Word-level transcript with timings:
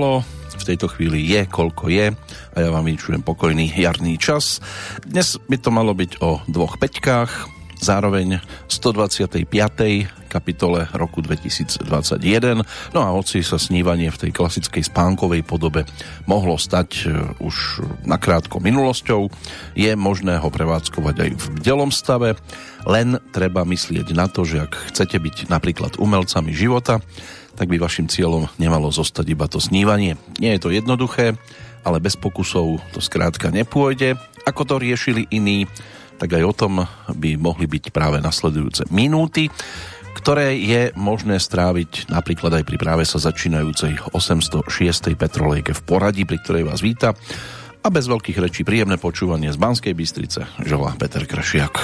bolo, 0.00 0.24
v 0.56 0.64
tejto 0.64 0.88
chvíli 0.88 1.28
je, 1.28 1.44
koľko 1.44 1.92
je 1.92 2.08
a 2.16 2.56
ja 2.56 2.72
vám 2.72 2.88
vyčujem 2.88 3.20
pokojný 3.20 3.68
jarný 3.76 4.16
čas. 4.16 4.56
Dnes 5.04 5.36
by 5.36 5.60
to 5.60 5.68
malo 5.68 5.92
byť 5.92 6.24
o 6.24 6.40
dvoch 6.48 6.80
peťkách, 6.80 7.60
zároveň 7.84 8.40
125. 8.64 9.44
kapitole 10.32 10.88
roku 10.96 11.20
2021. 11.20 12.64
No 12.96 13.00
a 13.04 13.12
hoci 13.12 13.44
sa 13.44 13.60
snívanie 13.60 14.08
v 14.08 14.20
tej 14.24 14.32
klasickej 14.32 14.88
spánkovej 14.88 15.44
podobe 15.44 15.84
mohlo 16.24 16.56
stať 16.56 16.88
e, 17.04 17.20
už 17.44 17.84
nakrátko 18.08 18.56
minulosťou, 18.64 19.28
je 19.76 19.92
možné 20.00 20.40
ho 20.40 20.48
prevádzkovať 20.48 21.16
aj 21.28 21.30
v 21.36 21.46
bdelom 21.60 21.92
stave, 21.92 22.40
len 22.88 23.20
treba 23.36 23.68
myslieť 23.68 24.16
na 24.16 24.32
to, 24.32 24.48
že 24.48 24.64
ak 24.64 24.96
chcete 24.96 25.20
byť 25.20 25.36
napríklad 25.52 26.00
umelcami 26.00 26.56
života, 26.56 27.04
tak 27.60 27.68
by 27.68 27.76
vašim 27.76 28.08
cieľom 28.08 28.48
nemalo 28.56 28.88
zostať 28.88 29.26
iba 29.28 29.44
to 29.44 29.60
snívanie. 29.60 30.16
Nie 30.40 30.56
je 30.56 30.64
to 30.64 30.72
jednoduché, 30.72 31.36
ale 31.84 32.00
bez 32.00 32.16
pokusov 32.16 32.80
to 32.96 33.04
skrátka 33.04 33.52
nepôjde. 33.52 34.16
Ako 34.48 34.64
to 34.64 34.80
riešili 34.80 35.28
iní, 35.28 35.68
tak 36.16 36.40
aj 36.40 36.44
o 36.48 36.56
tom 36.56 36.88
by 37.12 37.36
mohli 37.36 37.68
byť 37.68 37.92
práve 37.92 38.16
nasledujúce 38.24 38.88
minúty, 38.88 39.52
ktoré 40.16 40.56
je 40.56 40.88
možné 40.96 41.36
stráviť 41.36 42.08
napríklad 42.08 42.60
aj 42.60 42.64
pri 42.64 42.80
práve 42.80 43.04
sa 43.04 43.20
začínajúcej 43.20 44.00
806. 44.16 44.64
petrolejke 45.20 45.76
v 45.76 45.84
poradí, 45.84 46.24
pri 46.24 46.40
ktorej 46.40 46.64
vás 46.64 46.80
víta 46.80 47.12
a 47.80 47.88
bez 47.88 48.08
veľkých 48.08 48.40
rečí 48.40 48.64
príjemné 48.64 48.96
počúvanie 48.96 49.52
z 49.52 49.60
Banskej 49.60 49.92
Bystrice 49.92 50.48
želá 50.64 50.96
Peter 50.96 51.24
Krašiak. 51.28 51.76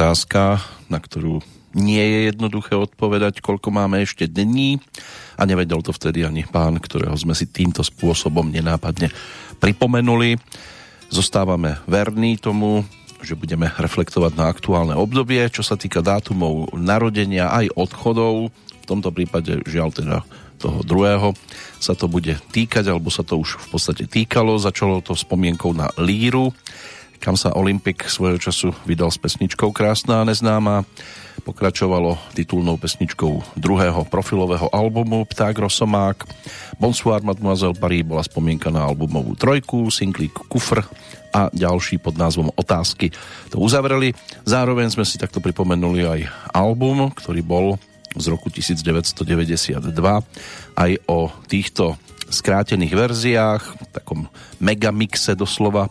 Otázka, 0.00 0.64
na 0.88 0.96
ktorú 0.96 1.44
nie 1.76 2.00
je 2.00 2.32
jednoduché 2.32 2.72
odpovedať, 2.72 3.44
koľko 3.44 3.68
máme 3.68 4.00
ešte 4.00 4.24
dní 4.24 4.80
a 5.36 5.44
nevedel 5.44 5.84
to 5.84 5.92
vtedy 5.92 6.24
ani 6.24 6.48
pán, 6.48 6.80
ktorého 6.80 7.12
sme 7.20 7.36
si 7.36 7.44
týmto 7.44 7.84
spôsobom 7.84 8.48
nenápadne 8.48 9.12
pripomenuli. 9.60 10.40
Zostávame 11.12 11.84
verní 11.84 12.40
tomu, 12.40 12.88
že 13.20 13.36
budeme 13.36 13.68
reflektovať 13.76 14.32
na 14.40 14.48
aktuálne 14.48 14.96
obdobie, 14.96 15.44
čo 15.52 15.60
sa 15.60 15.76
týka 15.76 16.00
dátumov 16.00 16.72
narodenia 16.72 17.52
aj 17.52 17.76
odchodov. 17.76 18.48
V 18.56 18.86
tomto 18.88 19.12
prípade 19.12 19.60
žiaľ 19.68 19.92
teda 19.92 20.24
toho 20.56 20.80
druhého 20.80 21.36
sa 21.76 21.92
to 21.92 22.08
bude 22.08 22.40
týkať, 22.56 22.88
alebo 22.88 23.12
sa 23.12 23.20
to 23.20 23.36
už 23.36 23.68
v 23.68 23.76
podstate 23.76 24.08
týkalo. 24.08 24.56
Začalo 24.56 25.04
to 25.04 25.12
spomienkou 25.12 25.76
na 25.76 25.92
Líru, 26.00 26.56
kam 27.20 27.36
sa 27.36 27.52
Olympik 27.52 28.08
svojho 28.08 28.40
času 28.40 28.72
vydal 28.88 29.12
s 29.12 29.20
pesničkou 29.20 29.76
Krásná 29.76 30.24
a 30.24 30.28
neznáma. 30.28 30.88
Pokračovalo 31.44 32.16
titulnou 32.32 32.80
pesničkou 32.80 33.60
druhého 33.60 34.08
profilového 34.08 34.72
albumu 34.72 35.28
Pták 35.28 35.56
Rosomák. 35.56 36.24
Bonsoir 36.80 37.20
Mademoiselle 37.20 37.76
Paris 37.76 38.04
bola 38.04 38.24
spomienka 38.24 38.72
na 38.72 38.88
albumovú 38.88 39.36
trojku, 39.36 39.92
singlík 39.92 40.32
Kufr 40.48 40.80
a 41.30 41.52
ďalší 41.52 42.00
pod 42.00 42.16
názvom 42.16 42.52
Otázky 42.56 43.12
to 43.52 43.60
uzavreli. 43.60 44.16
Zároveň 44.48 44.88
sme 44.88 45.04
si 45.04 45.20
takto 45.20 45.44
pripomenuli 45.44 46.02
aj 46.08 46.20
album, 46.56 47.12
ktorý 47.12 47.44
bol 47.44 47.66
z 48.16 48.26
roku 48.32 48.50
1992 48.50 49.80
aj 50.74 50.90
o 51.06 51.30
týchto 51.46 51.94
skrátených 52.30 52.94
verziách, 52.94 53.62
takom 53.92 54.26
megamixe 54.62 55.34
doslova, 55.34 55.90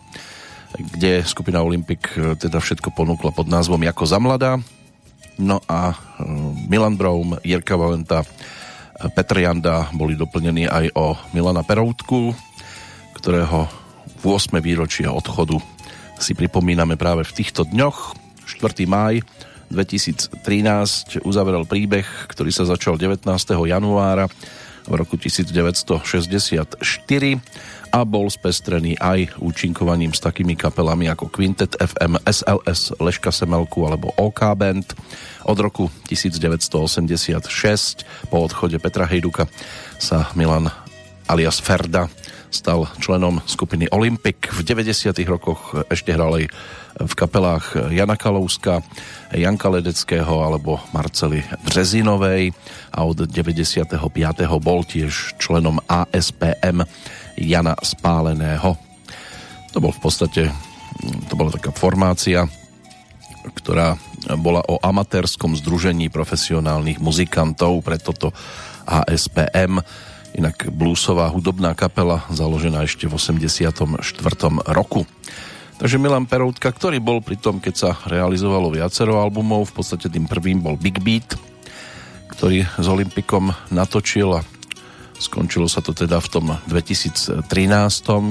kde 0.77 1.25
skupina 1.25 1.65
Olympic 1.65 2.05
e, 2.13 2.37
teda 2.37 2.61
všetko 2.61 2.93
ponúkla 2.93 3.33
pod 3.33 3.49
názvom 3.49 3.81
Jako 3.81 4.05
za 4.05 4.19
mladá. 4.21 4.61
No 5.39 5.63
a 5.65 5.93
e, 5.93 5.95
Milan 6.69 6.99
Braum, 6.99 7.39
Jirka 7.41 7.73
Valenta, 7.79 8.21
e, 8.21 8.27
Petr 9.09 9.41
Janda 9.41 9.89
boli 9.95 10.13
doplnení 10.13 10.69
aj 10.69 10.85
o 10.93 11.17
Milana 11.33 11.65
Peroutku, 11.65 12.35
ktorého 13.17 13.65
v 14.19 14.23
8. 14.27 14.59
výročie 14.59 15.07
odchodu 15.07 15.57
si 16.19 16.35
pripomíname 16.35 16.99
práve 16.99 17.23
v 17.23 17.31
týchto 17.31 17.63
dňoch. 17.63 18.19
4. 18.45 18.83
máj 18.89 19.23
2013 19.69 21.21
uzavrel 21.23 21.63
príbeh, 21.63 22.05
ktorý 22.27 22.51
sa 22.51 22.65
začal 22.65 22.97
19. 22.97 23.29
januára 23.69 24.27
v 24.89 24.93
roku 24.97 25.15
1964 25.15 26.03
a 27.89 28.05
bol 28.05 28.29
spestrený 28.29 29.01
aj 29.01 29.41
účinkovaním 29.41 30.13
s 30.13 30.21
takými 30.21 30.53
kapelami 30.53 31.09
ako 31.09 31.33
Quintet 31.33 31.73
FM, 31.77 32.21
SLS, 32.23 32.93
Leška 33.01 33.33
Semelku 33.33 33.85
alebo 33.85 34.13
OK 34.15 34.41
Band. 34.53 34.93
Od 35.45 35.57
roku 35.57 35.89
1986 36.05 38.29
po 38.29 38.45
odchode 38.45 38.77
Petra 38.77 39.09
Hejduka 39.09 39.49
sa 39.97 40.29
Milan 40.37 40.69
alias 41.29 41.61
Ferda 41.61 42.09
stal 42.49 42.89
členom 42.97 43.41
skupiny 43.45 43.85
Olympic. 43.93 44.49
V 44.49 44.65
90. 44.65 45.13
rokoch 45.29 45.85
ešte 45.89 46.13
hral 46.13 46.41
aj 46.41 46.45
v 46.99 47.13
kapelách 47.15 47.95
Jana 47.95 48.19
Kalouska, 48.19 48.83
Janka 49.31 49.69
Ledeckého 49.71 50.43
alebo 50.43 50.83
Marcely 50.91 51.43
Březinovej 51.63 52.51
a 52.91 52.99
od 53.07 53.23
95. 53.23 53.95
bol 54.59 54.83
tiež 54.83 55.39
členom 55.39 55.79
ASPM 55.87 56.83
Jana 57.39 57.75
Spáleného. 57.79 58.75
To 59.71 59.77
bol 59.79 59.95
v 59.95 60.01
podstate, 60.01 60.51
to 61.31 61.33
bola 61.39 61.55
taká 61.55 61.71
formácia, 61.71 62.43
ktorá 63.55 63.95
bola 64.35 64.59
o 64.67 64.75
amatérskom 64.83 65.55
združení 65.55 66.11
profesionálnych 66.11 66.99
muzikantov 66.99 67.79
pre 67.85 67.95
toto 67.95 68.35
ASPM, 68.83 69.79
inak 70.35 70.69
bluesová 70.69 71.31
hudobná 71.31 71.73
kapela 71.73 72.27
založená 72.29 72.83
ešte 72.85 73.07
v 73.07 73.15
84. 73.15 73.71
roku. 74.67 75.07
Takže 75.79 75.95
Milan 75.95 76.27
Peroutka, 76.27 76.75
ktorý 76.75 76.99
bol 76.99 77.23
pri 77.23 77.39
tom, 77.39 77.63
keď 77.63 77.75
sa 77.75 77.91
realizovalo 78.03 78.67
viacero 78.67 79.23
albumov, 79.23 79.71
v 79.71 79.79
podstate 79.79 80.11
tým 80.11 80.27
prvým 80.27 80.59
bol 80.59 80.75
Big 80.75 80.99
Beat, 80.99 81.39
ktorý 82.35 82.67
s 82.67 82.87
Olympikom 82.91 83.55
natočil 83.71 84.35
a 84.35 84.43
Skončilo 85.19 85.67
sa 85.67 85.83
to 85.83 85.91
teda 85.91 86.23
v 86.23 86.31
tom 86.31 86.45
2013, 86.71 87.43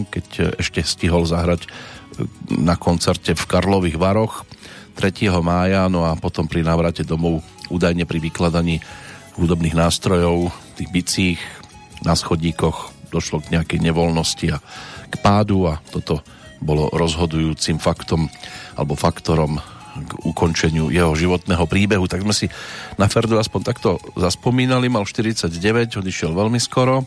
keď 0.08 0.56
ešte 0.56 0.80
stihol 0.80 1.28
zahrať 1.28 1.68
e, 1.68 1.68
na 2.56 2.80
koncerte 2.80 3.36
v 3.36 3.44
Karlových 3.44 4.00
Varoch 4.00 4.48
3. 4.96 5.28
mája, 5.44 5.84
no 5.92 6.08
a 6.08 6.16
potom 6.16 6.48
pri 6.48 6.64
návrate 6.64 7.04
domov 7.04 7.44
údajne 7.68 8.08
pri 8.08 8.24
vykladaní 8.24 8.80
hudobných 9.36 9.76
nástrojov, 9.76 10.48
tých 10.80 10.88
bicích 10.88 11.40
na 12.08 12.16
schodíkoch 12.16 13.12
došlo 13.12 13.44
k 13.44 13.60
nejakej 13.60 13.84
nevoľnosti 13.84 14.46
a 14.56 14.58
k 15.12 15.14
pádu 15.20 15.68
a 15.68 15.84
toto 15.92 16.24
bolo 16.58 16.90
rozhodujúcim 16.90 17.78
faktom 17.78 18.26
alebo 18.74 18.98
faktorom 18.98 19.58
k 19.98 20.12
ukončeniu 20.22 20.94
jeho 20.94 21.10
životného 21.14 21.66
príbehu. 21.66 22.06
Tak 22.06 22.22
sme 22.22 22.34
si 22.34 22.46
na 22.94 23.10
Ferdu 23.10 23.38
aspoň 23.38 23.60
takto 23.66 23.98
zaspomínali. 24.14 24.86
Mal 24.86 25.02
49, 25.02 25.50
odišiel 25.98 26.30
veľmi 26.34 26.62
skoro. 26.62 27.02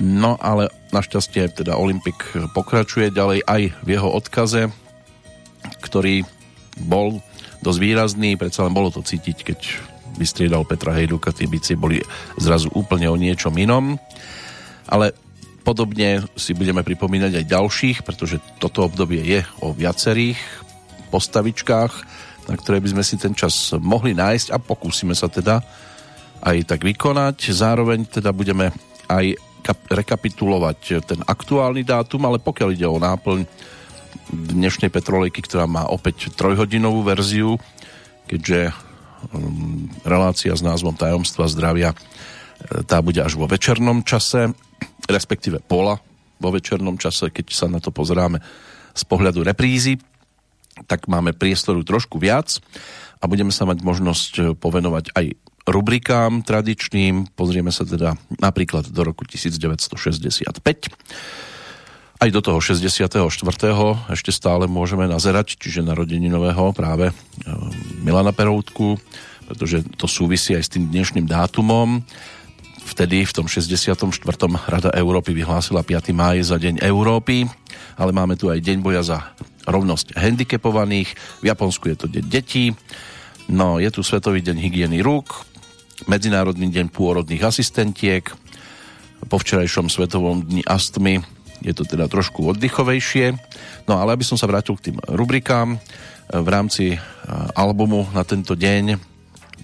No 0.00 0.34
ale 0.42 0.72
našťastie 0.90 1.54
teda 1.54 1.78
Olympik 1.78 2.16
pokračuje 2.56 3.14
ďalej 3.14 3.46
aj 3.46 3.62
v 3.84 3.88
jeho 3.88 4.10
odkaze, 4.10 4.72
ktorý 5.84 6.26
bol 6.74 7.22
dosť 7.62 7.78
výrazný, 7.78 8.34
predsa 8.34 8.66
len 8.66 8.74
bolo 8.74 8.90
to 8.90 9.06
cítiť, 9.06 9.38
keď 9.46 9.60
vystriedal 10.18 10.66
Petra 10.66 10.94
Hejduka, 10.94 11.30
tí 11.30 11.46
bici 11.46 11.78
boli 11.78 12.02
zrazu 12.38 12.70
úplne 12.74 13.06
o 13.06 13.16
niečom 13.18 13.54
inom. 13.54 13.94
Ale 14.90 15.14
podobne 15.64 16.20
si 16.36 16.52
budeme 16.52 16.84
pripomínať 16.84 17.40
aj 17.40 17.50
ďalších, 17.50 17.98
pretože 18.04 18.36
toto 18.60 18.84
obdobie 18.84 19.24
je 19.24 19.40
o 19.64 19.72
viacerých 19.72 20.36
postavičkách, 21.08 21.92
na 22.52 22.54
ktoré 22.60 22.84
by 22.84 22.92
sme 22.92 23.02
si 23.02 23.16
ten 23.16 23.32
čas 23.32 23.72
mohli 23.80 24.12
nájsť 24.12 24.52
a 24.52 24.60
pokúsime 24.60 25.16
sa 25.16 25.32
teda 25.32 25.64
aj 26.44 26.68
tak 26.68 26.84
vykonať. 26.84 27.48
Zároveň 27.48 28.04
teda 28.04 28.36
budeme 28.36 28.68
aj 29.08 29.40
rekapitulovať 29.88 31.08
ten 31.08 31.24
aktuálny 31.24 31.88
dátum, 31.88 32.28
ale 32.28 32.36
pokiaľ 32.36 32.68
ide 32.76 32.84
o 32.84 33.00
náplň 33.00 33.48
dnešnej 34.28 34.92
petrolejky, 34.92 35.40
ktorá 35.40 35.64
má 35.64 35.88
opäť 35.88 36.28
trojhodinovú 36.36 37.00
verziu, 37.00 37.56
keďže 38.28 38.76
mm, 39.32 40.04
relácia 40.04 40.52
s 40.52 40.60
názvom 40.60 40.92
Tajomstva 40.92 41.48
zdravia 41.48 41.96
tá 42.88 43.00
bude 43.04 43.20
až 43.20 43.36
vo 43.36 43.48
večernom 43.48 44.04
čase, 44.04 44.52
respektíve 45.08 45.60
pola 45.64 46.00
vo 46.40 46.50
večernom 46.50 46.98
čase, 46.98 47.30
keď 47.30 47.46
sa 47.54 47.66
na 47.70 47.78
to 47.80 47.94
pozeráme 47.94 48.40
z 48.94 49.02
pohľadu 49.06 49.42
reprízy, 49.42 49.98
tak 50.90 51.06
máme 51.06 51.32
priestoru 51.34 51.86
trošku 51.86 52.18
viac 52.18 52.58
a 53.22 53.24
budeme 53.30 53.54
sa 53.54 53.64
mať 53.64 53.78
možnosť 53.80 54.32
povenovať 54.58 55.14
aj 55.14 55.26
rubrikám 55.64 56.44
tradičným. 56.44 57.32
Pozrieme 57.32 57.72
sa 57.72 57.88
teda 57.88 58.18
napríklad 58.36 58.90
do 58.92 59.00
roku 59.06 59.24
1965. 59.24 60.60
Aj 62.14 62.30
do 62.30 62.40
toho 62.40 62.58
64. 62.60 63.08
ešte 64.12 64.30
stále 64.32 64.64
môžeme 64.70 65.04
nazerať, 65.08 65.58
čiže 65.60 65.84
nového 65.84 66.72
práve 66.72 67.10
e, 67.10 67.14
Milana 68.00 68.32
Peroutku, 68.32 68.96
pretože 69.44 69.84
to 69.98 70.08
súvisí 70.08 70.56
aj 70.56 70.62
s 70.64 70.72
tým 70.72 70.88
dnešným 70.88 71.26
dátumom. 71.28 72.00
Vtedy 72.84 73.24
v 73.24 73.32
tom 73.32 73.48
64. 73.48 73.96
Rada 74.68 74.90
Európy 74.92 75.32
vyhlásila 75.32 75.80
5. 75.80 76.12
máj 76.12 76.44
za 76.44 76.60
Deň 76.60 76.84
Európy, 76.84 77.48
ale 77.96 78.12
máme 78.12 78.36
tu 78.36 78.52
aj 78.52 78.60
Deň 78.60 78.78
boja 78.84 79.00
za 79.00 79.18
rovnosť 79.64 80.14
handicapovaných. 80.14 81.16
V 81.40 81.44
Japonsku 81.48 81.88
je 81.88 81.96
to 81.96 82.06
Deň 82.06 82.24
detí. 82.28 82.76
No, 83.48 83.76
je 83.80 83.88
tu 83.92 84.00
Svetový 84.00 84.40
deň 84.40 84.56
hygieny 84.56 85.04
rúk, 85.04 85.44
Medzinárodný 86.08 86.72
deň 86.72 86.88
pôrodných 86.88 87.44
asistentiek, 87.44 88.24
po 89.28 89.36
včerajšom 89.40 89.88
Svetovom 89.88 90.44
dni 90.44 90.64
astmy 90.64 91.20
je 91.64 91.72
to 91.72 91.88
teda 91.88 92.08
trošku 92.12 92.44
oddychovejšie. 92.52 93.36
No 93.88 93.96
ale 93.96 94.12
aby 94.16 94.24
som 94.24 94.36
sa 94.36 94.44
vrátil 94.44 94.76
k 94.76 94.92
tým 94.92 94.96
rubrikám, 95.00 95.80
v 96.28 96.48
rámci 96.48 96.96
albumu 97.56 98.08
na 98.12 98.24
tento 98.24 98.56
deň 98.56 98.96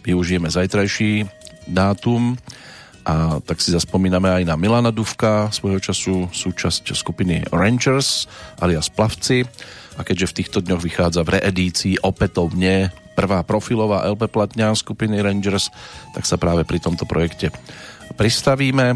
využijeme 0.04 0.48
zajtrajší 0.48 1.24
dátum 1.68 2.36
a 3.10 3.42
tak 3.42 3.58
si 3.58 3.74
zaspomíname 3.74 4.30
aj 4.30 4.42
na 4.46 4.54
Milana 4.54 4.94
Duvka, 4.94 5.50
svojho 5.50 5.82
času 5.82 6.30
súčasť 6.30 6.94
skupiny 6.94 7.42
Rangers 7.50 8.30
alias 8.62 8.86
Plavci 8.86 9.42
a 9.98 10.06
keďže 10.06 10.30
v 10.30 10.36
týchto 10.38 10.58
dňoch 10.62 10.78
vychádza 10.78 11.26
v 11.26 11.42
reedícii 11.42 11.98
opätovne 12.06 12.94
prvá 13.18 13.42
profilová 13.42 14.06
LP 14.06 14.30
platňa 14.30 14.78
skupiny 14.78 15.18
Rangers, 15.18 15.74
tak 16.14 16.22
sa 16.22 16.38
práve 16.38 16.62
pri 16.62 16.78
tomto 16.78 17.02
projekte 17.02 17.50
pristavíme. 18.14 18.94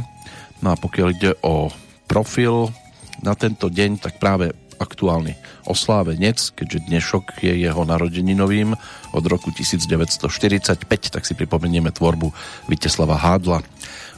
No 0.62 0.68
a 0.71 0.78
pokiaľ 0.78 1.09
ide 1.11 1.35
o 1.42 1.75
profil 2.06 2.71
na 3.18 3.35
tento 3.35 3.66
deň, 3.66 3.99
tak 3.99 4.23
práve 4.23 4.54
aktuálny 4.76 5.38
oslávenec, 5.64 6.52
keďže 6.52 6.87
dnešok 6.90 7.25
je 7.40 7.64
jeho 7.64 7.83
narodeninovým 7.87 8.75
od 9.14 9.25
roku 9.25 9.54
1945, 9.54 10.85
tak 10.87 11.23
si 11.23 11.35
pripomenieme 11.38 11.95
tvorbu 11.95 12.31
Viteslava 12.69 13.16
Hádla 13.16 13.62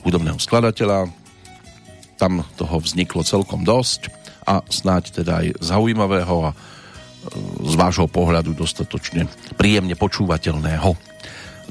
hudobného 0.07 0.39
skladateľa. 0.39 1.11
Tam 2.17 2.47
toho 2.57 2.77
vzniklo 2.81 3.27
celkom 3.27 3.67
dosť 3.67 4.09
a 4.47 4.63
snáď 4.71 5.23
teda 5.23 5.33
aj 5.43 5.47
zaujímavého 5.59 6.37
a 6.47 6.51
e, 6.55 6.57
z 7.67 7.75
vášho 7.75 8.07
pohľadu 8.07 8.55
dostatočne 8.55 9.27
príjemne 9.59 9.99
počúvateľného. 9.99 10.91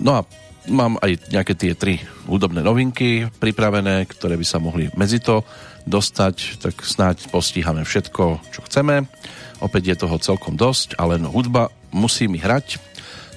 No 0.03 0.11
a 0.11 0.21
mám 0.69 0.97
aj 1.01 1.31
nejaké 1.31 1.53
tie 1.55 1.73
tri 1.77 2.01
hudobné 2.25 2.65
novinky 2.65 3.29
pripravené, 3.39 4.05
ktoré 4.09 4.35
by 4.35 4.45
sa 4.45 4.57
mohli 4.57 4.89
medzi 4.97 5.21
to 5.21 5.45
dostať, 5.85 6.59
tak 6.61 6.81
snáď 6.81 7.29
postíhame 7.29 7.85
všetko, 7.85 8.41
čo 8.51 8.59
chceme. 8.65 9.05
Opäť 9.61 9.95
je 9.95 10.01
toho 10.05 10.17
celkom 10.19 10.57
dosť, 10.57 10.97
ale 10.99 11.21
no, 11.21 11.31
hudba 11.31 11.71
musí 11.93 12.27
mi 12.27 12.41
hrať. 12.41 12.81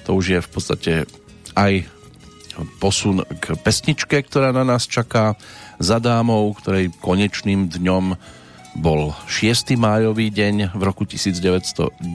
To 0.09 0.17
už 0.17 0.25
je 0.35 0.39
v 0.41 0.49
podstate 0.49 0.93
aj 1.53 1.85
posun 2.81 3.23
k 3.39 3.55
pesničke, 3.55 4.19
ktorá 4.25 4.51
na 4.51 4.67
nás 4.67 4.83
čaká 4.89 5.39
za 5.79 6.01
dámou, 6.01 6.51
ktorej 6.57 6.91
konečným 6.99 7.71
dňom 7.71 8.19
bol 8.77 9.15
6. 9.25 9.79
májový 9.79 10.29
deň 10.29 10.75
v 10.75 10.81
roku 10.83 11.07
1990, 11.07 12.05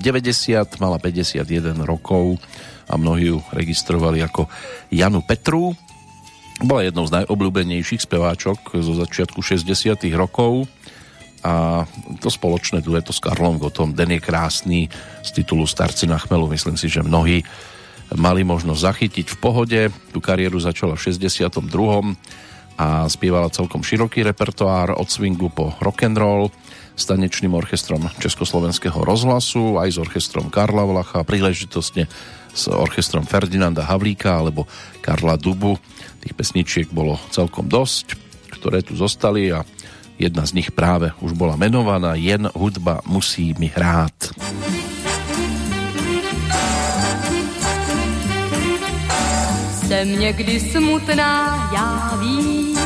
mala 0.79 1.01
51 1.01 1.83
rokov 1.83 2.39
a 2.85 2.95
mnohí 3.01 3.33
ju 3.33 3.39
registrovali 3.51 4.21
ako 4.23 4.47
Janu 4.93 5.25
Petru. 5.25 5.73
Bola 6.63 6.87
jednou 6.87 7.03
z 7.09 7.23
najobľúbenejších 7.23 8.07
speváčok 8.07 8.79
zo 8.79 8.95
začiatku 8.95 9.43
60 9.43 9.99
rokov 10.15 10.71
a 11.45 11.85
to 12.23 12.31
spoločné 12.31 12.81
dueto 12.81 13.11
s 13.11 13.21
Karlom 13.21 13.59
Gotom 13.59 13.93
Den 13.93 14.17
je 14.17 14.21
krásny 14.23 14.81
z 15.21 15.31
titulu 15.35 15.67
Starci 15.67 16.07
na 16.07 16.17
chmelu. 16.17 16.47
Myslím 16.49 16.79
si, 16.79 16.87
že 16.87 17.05
mnohí 17.05 17.45
mali 18.15 18.47
možnosť 18.47 18.81
zachytiť 18.81 19.27
v 19.35 19.41
pohode. 19.43 19.81
Tu 20.15 20.19
kariéru 20.23 20.57
začala 20.63 20.95
v 20.97 21.05
62. 21.11 21.59
a 22.81 23.07
spievala 23.11 23.53
celkom 23.53 23.83
široký 23.83 24.23
repertoár 24.23 24.95
od 24.95 25.11
swingu 25.11 25.51
po 25.51 25.75
rock 25.83 26.07
and 26.07 26.17
roll 26.17 26.49
s 26.95 27.11
tanečným 27.11 27.55
orchestrom 27.55 28.07
Československého 28.23 29.03
rozhlasu, 29.03 29.83
aj 29.83 29.95
s 29.95 29.99
orchestrom 29.99 30.47
Karla 30.47 30.87
Vlacha, 30.87 31.27
príležitostne 31.27 32.07
s 32.55 32.71
orchestrom 32.71 33.27
Ferdinanda 33.27 33.83
Havlíka 33.83 34.31
alebo 34.31 34.71
Karla 35.03 35.35
Dubu. 35.35 35.77
Tých 36.23 36.33
pesničiek 36.33 36.89
bolo 36.89 37.19
celkom 37.35 37.67
dosť, 37.67 38.15
ktoré 38.55 38.81
tu 38.81 38.95
zostali 38.95 39.51
a 39.51 39.67
jedna 40.17 40.47
z 40.47 40.63
nich 40.63 40.71
práve 40.71 41.11
už 41.19 41.35
bola 41.35 41.59
menovaná 41.59 42.15
Jen 42.15 42.49
hudba 42.55 43.03
musí 43.05 43.53
mi 43.59 43.69
hrát. 43.69 44.15
Jsem 49.85 50.21
někdy 50.21 50.61
smutná, 50.61 51.71
já 51.75 52.17
vím. 52.21 52.79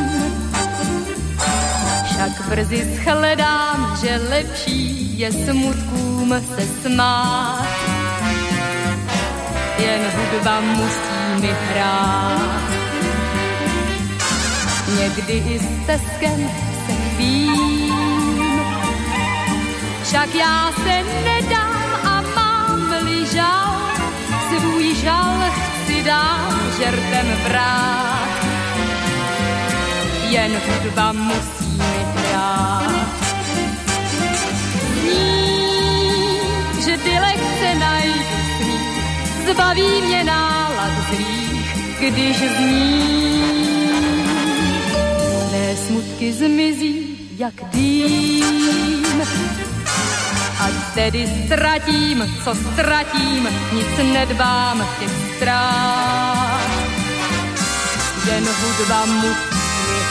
Však 2.05 2.49
brzy 2.49 2.99
shledám, 3.03 3.97
že 4.03 4.21
lepší 4.29 5.19
je 5.19 5.33
smutkům 5.33 6.35
se 6.57 6.67
smát. 6.83 7.88
Jen 9.79 10.03
hudba 10.17 10.61
musí 10.61 11.41
mi 11.41 11.55
hrát. 11.71 12.63
Někdy 14.99 15.33
i 15.33 15.59
s 15.59 15.87
teskem 15.87 16.51
se 16.87 16.93
chvím. 16.93 17.93
Však 20.03 20.35
já 20.35 20.73
se 20.73 21.05
nedám 21.25 21.93
a 22.05 22.23
mám-li 22.37 23.27
žal, 23.27 23.77
svůj 24.49 24.95
žal 24.95 25.35
chci 25.51 26.03
dát 26.03 26.59
žertem 26.79 27.27
brát. 27.49 28.29
Jen 30.29 30.53
hudba 30.53 31.13
musí 31.13 31.77
mi 31.77 32.07
hrát. 32.15 32.98
Zbaví 39.53 40.03
mě 40.03 40.25
nálad 40.25 40.93
zlých, 41.09 41.99
když 42.01 42.37
zní. 42.37 43.19
Mé 45.53 45.77
smutky 45.77 46.33
zmizí, 46.33 47.19
jak 47.39 47.55
dým, 47.73 49.23
Ať 50.61 50.73
tedy 50.95 51.27
ztratím, 51.45 52.41
co 52.45 52.55
ztratím, 52.55 53.49
nic 53.73 54.13
nedbám 54.13 54.87
těch 55.01 55.11
strát. 55.37 56.71
Jen 58.27 58.45
hudba 58.45 59.07
musí 59.07 59.59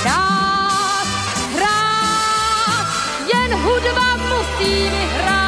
hrát, 0.03 1.07
hrát, 1.55 2.87
jen 3.33 3.59
hudba 3.59 4.17
musí 4.17 4.71
mi 4.71 5.07
hrát. 5.17 5.46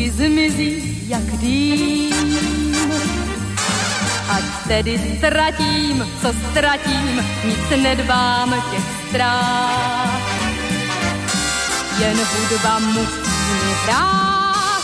Smutky 0.00 0.10
zmizí 0.10 1.04
jak 1.08 1.26
dým. 1.40 2.14
Ať 4.30 4.44
tedy 4.68 4.94
ztratím, 5.18 6.06
co 6.22 6.28
ztratím, 6.32 7.24
nic 7.44 7.82
nedbám 7.82 8.54
těch 8.70 8.86
strát. 9.08 10.20
Jen 12.00 12.16
hudba 12.16 12.78
musí 12.78 13.28
mi 13.60 13.72
hrát, 13.84 14.82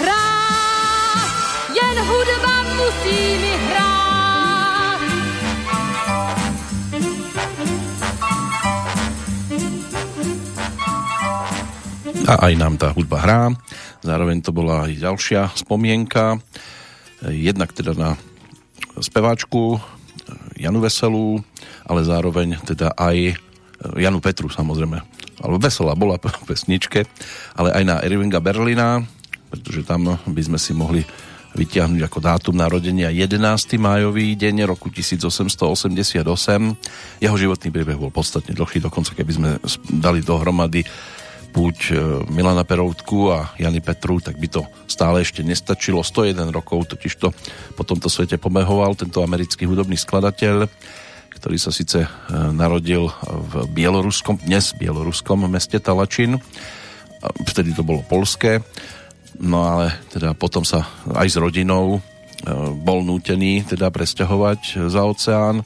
hrát, 0.00 1.28
jen 1.74 1.98
hudba 1.98 2.54
musí 2.78 3.18
mi 3.36 3.52
hrát. 3.68 4.04
A 12.24 12.34
aj 12.48 12.56
nám 12.56 12.80
tá 12.80 12.88
hudba 12.96 13.20
hrá. 13.20 13.52
Zároveň 14.04 14.44
to 14.44 14.52
bola 14.52 14.84
aj 14.84 15.00
ďalšia 15.00 15.56
spomienka, 15.56 16.36
jednak 17.24 17.72
teda 17.72 17.96
na 17.96 18.20
speváčku 19.00 19.80
Janu 20.60 20.84
Veselú, 20.84 21.40
ale 21.88 22.04
zároveň 22.04 22.60
teda 22.68 22.92
aj 23.00 23.32
Janu 23.96 24.20
Petru 24.20 24.52
samozrejme. 24.52 25.00
Ale 25.40 25.56
Veselá 25.56 25.96
bola 25.96 26.20
pesničke, 26.20 27.08
ale 27.56 27.72
aj 27.72 27.82
na 27.84 27.96
Ervinga 28.04 28.44
Berlina, 28.44 29.00
pretože 29.48 29.88
tam 29.88 30.20
by 30.20 30.42
sme 30.44 30.60
si 30.60 30.76
mohli 30.76 31.00
vytiahnuť 31.54 32.02
ako 32.10 32.18
dátum 32.18 32.54
narodenia 32.58 33.14
11. 33.14 33.38
májový 33.78 34.34
deň 34.34 34.66
roku 34.66 34.90
1888. 34.90 36.26
Jeho 37.22 37.36
životný 37.38 37.68
príbeh 37.70 37.94
bol 37.94 38.10
podstatne 38.10 38.52
dlhší, 38.58 38.82
dokonca 38.82 39.14
keby 39.14 39.32
sme 39.32 39.50
dali 39.86 40.18
dohromady 40.18 40.82
púť 41.54 41.94
e, 41.94 41.96
Milana 42.34 42.66
Peroutku 42.66 43.30
a 43.30 43.54
Jany 43.54 43.78
Petru, 43.78 44.18
tak 44.18 44.34
by 44.34 44.50
to 44.50 44.66
stále 44.90 45.22
ešte 45.22 45.46
nestačilo. 45.46 46.02
101 46.02 46.50
rokov 46.50 46.90
totiž 46.90 47.14
to 47.22 47.30
po 47.78 47.86
tomto 47.86 48.10
svete 48.10 48.42
pomehoval 48.42 48.98
tento 48.98 49.22
americký 49.22 49.62
hudobný 49.62 49.94
skladateľ, 49.94 50.66
ktorý 51.38 51.56
sa 51.62 51.70
síce 51.70 52.02
e, 52.02 52.08
narodil 52.50 53.06
v 53.22 53.70
bieloruskom, 53.70 54.42
dnes 54.42 54.74
bieloruskom 54.74 55.46
meste 55.46 55.78
Talačin, 55.78 56.42
vtedy 57.46 57.70
to 57.70 57.86
bolo 57.86 58.02
polské, 58.02 58.58
no 59.38 59.62
ale 59.62 59.94
teda 60.10 60.34
potom 60.34 60.66
sa 60.66 60.82
aj 61.14 61.28
s 61.30 61.36
rodinou 61.38 61.96
e, 61.96 62.00
bol 62.82 63.06
nútený 63.06 63.62
teda 63.62 63.94
presťahovať 63.94 64.90
za 64.90 65.06
oceán 65.06 65.62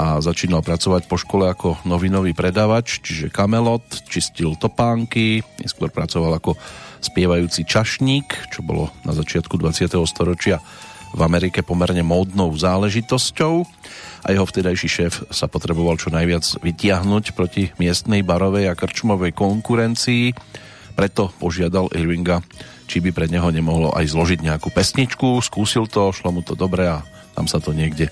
a 0.00 0.16
začínal 0.24 0.64
pracovať 0.64 1.04
po 1.04 1.20
škole 1.20 1.52
ako 1.52 1.84
novinový 1.84 2.32
predávač, 2.32 3.04
čiže 3.04 3.28
kamelot, 3.28 3.84
čistil 4.08 4.56
topánky, 4.56 5.44
neskôr 5.60 5.92
pracoval 5.92 6.40
ako 6.40 6.56
spievajúci 7.04 7.68
čašník, 7.68 8.48
čo 8.48 8.64
bolo 8.64 8.88
na 9.04 9.12
začiatku 9.12 9.60
20. 9.60 9.92
storočia 10.08 10.56
v 11.12 11.20
Amerike 11.20 11.60
pomerne 11.60 12.00
módnou 12.00 12.48
záležitosťou 12.56 13.54
a 14.24 14.26
jeho 14.32 14.46
vtedajší 14.48 14.88
šéf 14.88 15.14
sa 15.28 15.52
potreboval 15.52 16.00
čo 16.00 16.08
najviac 16.08 16.64
vytiahnuť 16.64 17.36
proti 17.36 17.68
miestnej 17.76 18.24
barovej 18.24 18.72
a 18.72 18.78
krčmovej 18.78 19.36
konkurencii, 19.36 20.32
preto 20.96 21.28
požiadal 21.36 21.92
Irvinga, 21.92 22.40
či 22.88 23.04
by 23.04 23.12
pre 23.12 23.26
neho 23.28 23.52
nemohlo 23.52 23.92
aj 23.92 24.16
zložiť 24.16 24.40
nejakú 24.48 24.72
pesničku, 24.72 25.44
skúsil 25.44 25.84
to, 25.92 26.08
šlo 26.14 26.32
mu 26.32 26.40
to 26.40 26.56
dobre 26.56 26.88
a 26.88 27.04
tam 27.36 27.44
sa 27.44 27.60
to 27.60 27.76
niekde 27.76 28.08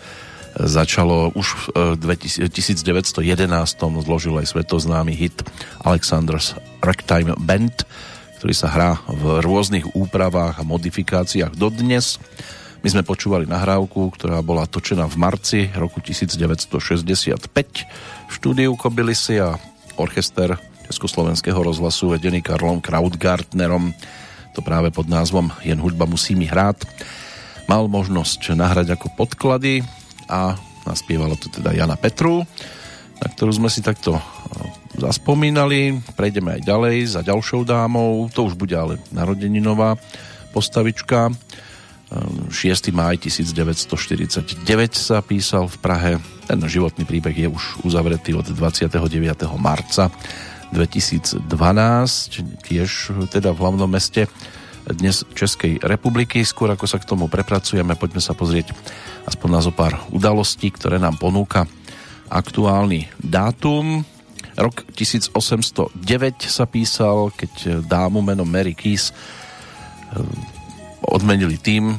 začalo 0.59 1.31
už 1.38 1.71
v 1.71 2.03
1911 2.18 3.14
e, 3.23 3.87
zložil 4.03 4.35
aj 4.42 4.47
svetoznámy 4.51 5.14
hit 5.14 5.47
Alexander's 5.87 6.59
Ragtime 6.83 7.38
Band, 7.38 7.87
ktorý 8.42 8.55
sa 8.55 8.71
hrá 8.71 8.90
v 9.07 9.38
rôznych 9.42 9.94
úpravách 9.94 10.59
a 10.59 10.66
modifikáciách 10.66 11.55
dodnes. 11.55 12.18
My 12.83 12.94
sme 12.94 13.03
počúvali 13.03 13.47
nahrávku, 13.47 14.14
ktorá 14.14 14.38
bola 14.42 14.66
točená 14.66 15.11
v 15.11 15.16
marci 15.18 15.61
roku 15.75 15.99
1965 15.99 17.51
v 17.51 18.31
štúdiu 18.31 18.79
Kobylisy 18.79 19.42
a 19.42 19.59
orchester 19.99 20.55
Československého 20.87 21.59
rozhlasu 21.59 22.14
vedený 22.14 22.40
Karlom 22.40 22.79
Krautgartnerom. 22.79 23.90
To 24.55 24.61
práve 24.62 24.94
pod 24.94 25.11
názvom 25.11 25.51
Jen 25.66 25.83
hudba 25.83 26.07
musí 26.07 26.38
mi 26.38 26.47
hrát. 26.47 26.79
Mal 27.66 27.85
možnosť 27.90 28.57
nahrať 28.57 28.97
ako 28.97 29.12
podklady 29.18 29.83
a 30.28 30.54
naspievala 30.84 31.34
to 31.34 31.48
teda 31.48 31.72
Jana 31.74 31.96
Petru, 31.96 32.44
na 33.18 33.26
ktorú 33.26 33.50
sme 33.50 33.72
si 33.72 33.82
takto 33.82 34.16
e, 34.16 34.22
zaspomínali. 35.00 35.98
Prejdeme 36.14 36.60
aj 36.60 36.62
ďalej 36.62 36.96
za 37.18 37.20
ďalšou 37.24 37.66
dámou, 37.66 38.28
to 38.30 38.46
už 38.46 38.54
bude 38.54 38.76
ale 38.76 39.00
narodeninová 39.10 39.98
postavička. 40.52 41.32
6. 42.08 42.88
máj 42.96 43.20
1949 43.20 44.64
sa 44.96 45.20
písal 45.20 45.68
v 45.68 45.76
Prahe. 45.76 46.12
Ten 46.48 46.56
životný 46.64 47.04
príbeh 47.04 47.36
je 47.36 47.48
už 47.52 47.84
uzavretý 47.84 48.32
od 48.32 48.48
29. 48.48 48.88
marca 49.60 50.08
2012, 50.72 51.44
tiež 52.64 53.12
teda 53.28 53.52
v 53.52 53.60
hlavnom 53.60 53.88
meste 53.88 54.24
dnes 54.94 55.24
Českej 55.37 55.81
republiky. 55.85 56.40
Skôr 56.44 56.72
ako 56.72 56.87
sa 56.88 56.96
k 56.96 57.09
tomu 57.09 57.29
prepracujeme, 57.29 57.98
poďme 57.98 58.22
sa 58.24 58.33
pozrieť 58.33 58.72
aspoň 59.29 59.48
na 59.53 59.61
zo 59.61 59.72
pár 59.72 60.01
udalostí, 60.09 60.72
ktoré 60.72 60.96
nám 60.96 61.20
ponúka 61.20 61.68
aktuálny 62.29 63.09
dátum. 63.20 64.05
Rok 64.59 64.90
1809 64.96 65.94
sa 66.48 66.64
písal, 66.66 67.31
keď 67.37 67.85
dámu 67.87 68.24
menom 68.24 68.48
Mary 68.48 68.72
Keys 68.74 69.12
eh, 69.12 70.18
odmenili 71.05 71.61
tým, 71.61 71.96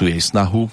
tu 0.00 0.08
jej 0.08 0.20
snahu, 0.20 0.66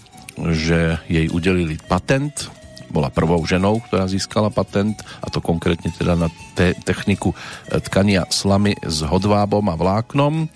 že 0.56 1.01
jej 1.12 1.27
udelili 1.27 1.75
patent. 1.77 2.47
Bola 2.88 3.12
prvou 3.12 3.43
ženou, 3.43 3.84
ktorá 3.84 4.08
získala 4.08 4.47
patent, 4.47 4.95
a 5.19 5.27
to 5.27 5.43
konkrétne 5.43 5.91
teda 5.91 6.15
na 6.15 6.32
te- 6.56 6.71
techniku 6.88 7.36
tkania 7.67 8.23
slamy 8.32 8.80
s 8.80 9.03
hodvábom 9.03 9.67
a 9.67 9.75
vláknom. 9.75 10.47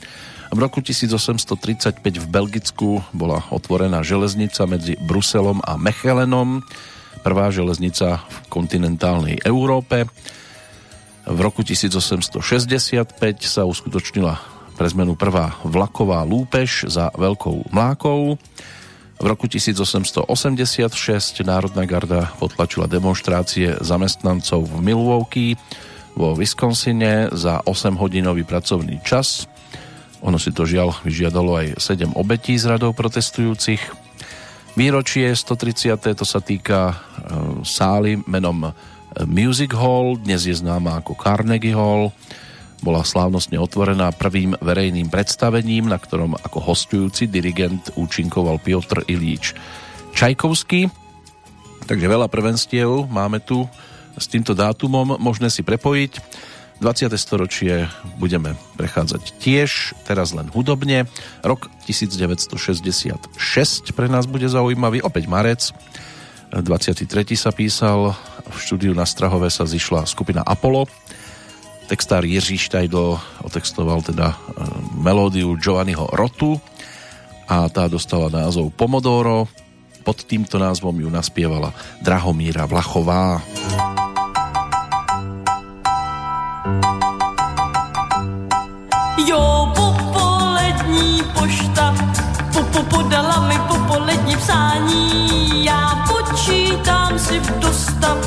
V 0.52 0.60
roku 0.60 0.84
1835 0.84 2.04
v 2.04 2.28
Belgicku 2.28 3.00
bola 3.16 3.40
otvorená 3.56 4.04
železnica 4.04 4.68
medzi 4.68 5.00
Bruselom 5.00 5.64
a 5.64 5.80
Mechelenom, 5.80 6.60
prvá 7.24 7.48
železnica 7.56 8.20
v 8.28 8.38
kontinentálnej 8.52 9.40
Európe. 9.48 10.12
V 11.24 11.40
roku 11.40 11.64
1865 11.64 12.44
sa 13.48 13.64
uskutočnila 13.64 14.44
pre 14.76 14.92
zmenu 14.92 15.16
prvá 15.16 15.56
vlaková 15.64 16.20
lúpež 16.28 16.84
za 16.92 17.16
Veľkou 17.16 17.72
mlákou. 17.72 18.36
V 19.24 19.26
roku 19.30 19.48
1886 19.48 20.28
Národná 21.48 21.88
garda 21.88 22.28
potlačila 22.44 22.92
demonstrácie 22.92 23.80
zamestnancov 23.80 24.68
v 24.68 24.84
Milwaukee 24.84 25.56
vo 26.12 26.36
Wisconsine 26.36 27.32
za 27.32 27.64
8-hodinový 27.64 28.44
pracovný 28.44 29.00
čas. 29.08 29.48
Ono 30.22 30.38
si 30.38 30.54
to 30.54 30.70
žiaľ 30.70 30.94
vyžiadalo 31.02 31.58
aj 31.58 31.68
7 31.82 32.14
obetí 32.14 32.54
z 32.54 32.70
radov 32.70 32.94
protestujúcich. 32.94 33.82
Výročie 34.78 35.34
130. 35.34 35.98
to 36.14 36.24
sa 36.24 36.40
týka 36.40 36.94
e, 36.94 36.96
sály 37.66 38.22
menom 38.30 38.70
e, 38.70 38.72
Music 39.26 39.74
Hall, 39.74 40.22
dnes 40.22 40.46
je 40.46 40.54
známa 40.54 41.02
ako 41.02 41.18
Carnegie 41.18 41.74
Hall. 41.74 42.14
Bola 42.86 43.02
slávnostne 43.02 43.58
otvorená 43.58 44.14
prvým 44.14 44.54
verejným 44.62 45.10
predstavením, 45.10 45.90
na 45.90 45.98
ktorom 45.98 46.38
ako 46.38 46.70
hostujúci 46.70 47.26
dirigent 47.26 47.90
účinkoval 47.98 48.62
Piotr 48.62 49.02
Ilíč 49.10 49.58
Čajkovský. 50.14 50.86
Takže 51.90 52.06
veľa 52.06 52.30
prvenstiev 52.30 53.10
máme 53.10 53.42
tu 53.42 53.66
s 54.16 54.30
týmto 54.30 54.54
dátumom 54.54 55.18
možné 55.18 55.50
si 55.50 55.66
prepojiť. 55.66 56.12
20. 56.82 57.14
storočie 57.14 57.86
budeme 58.18 58.58
prechádzať 58.74 59.38
tiež, 59.38 59.94
teraz 60.02 60.34
len 60.34 60.50
hudobne. 60.50 61.06
Rok 61.46 61.70
1966 61.86 63.30
pre 63.94 64.10
nás 64.10 64.26
bude 64.26 64.50
zaujímavý, 64.50 65.06
opäť 65.06 65.30
marec. 65.30 65.62
23. 66.50 67.06
sa 67.38 67.54
písal, 67.54 68.18
v 68.50 68.58
štúdiu 68.58 68.98
na 68.98 69.06
Strahove 69.06 69.54
sa 69.54 69.70
zišla 69.70 70.10
skupina 70.10 70.42
Apollo. 70.42 70.90
Textár 71.86 72.26
Jiří 72.26 72.58
Štajdl 72.58 73.22
otextoval 73.46 74.02
teda 74.02 74.34
e, 74.34 74.36
melódiu 74.98 75.54
Giovanniho 75.62 76.10
Rotu 76.10 76.58
a 77.46 77.70
tá 77.70 77.86
dostala 77.86 78.34
názov 78.34 78.74
Pomodoro. 78.74 79.46
Pod 80.02 80.26
týmto 80.26 80.58
názvom 80.58 80.98
ju 80.98 81.14
naspievala 81.14 81.78
Drahomíra 82.02 82.66
Vlachová. 82.66 83.38
Jo, 83.38 84.11
po, 92.84 92.98
podala 92.98 93.40
mi 93.48 93.60
popolední 93.68 94.38
psání. 94.38 95.66
Já 95.66 96.06
počítám 96.08 97.20
si 97.20 97.42
dostat 97.60 98.18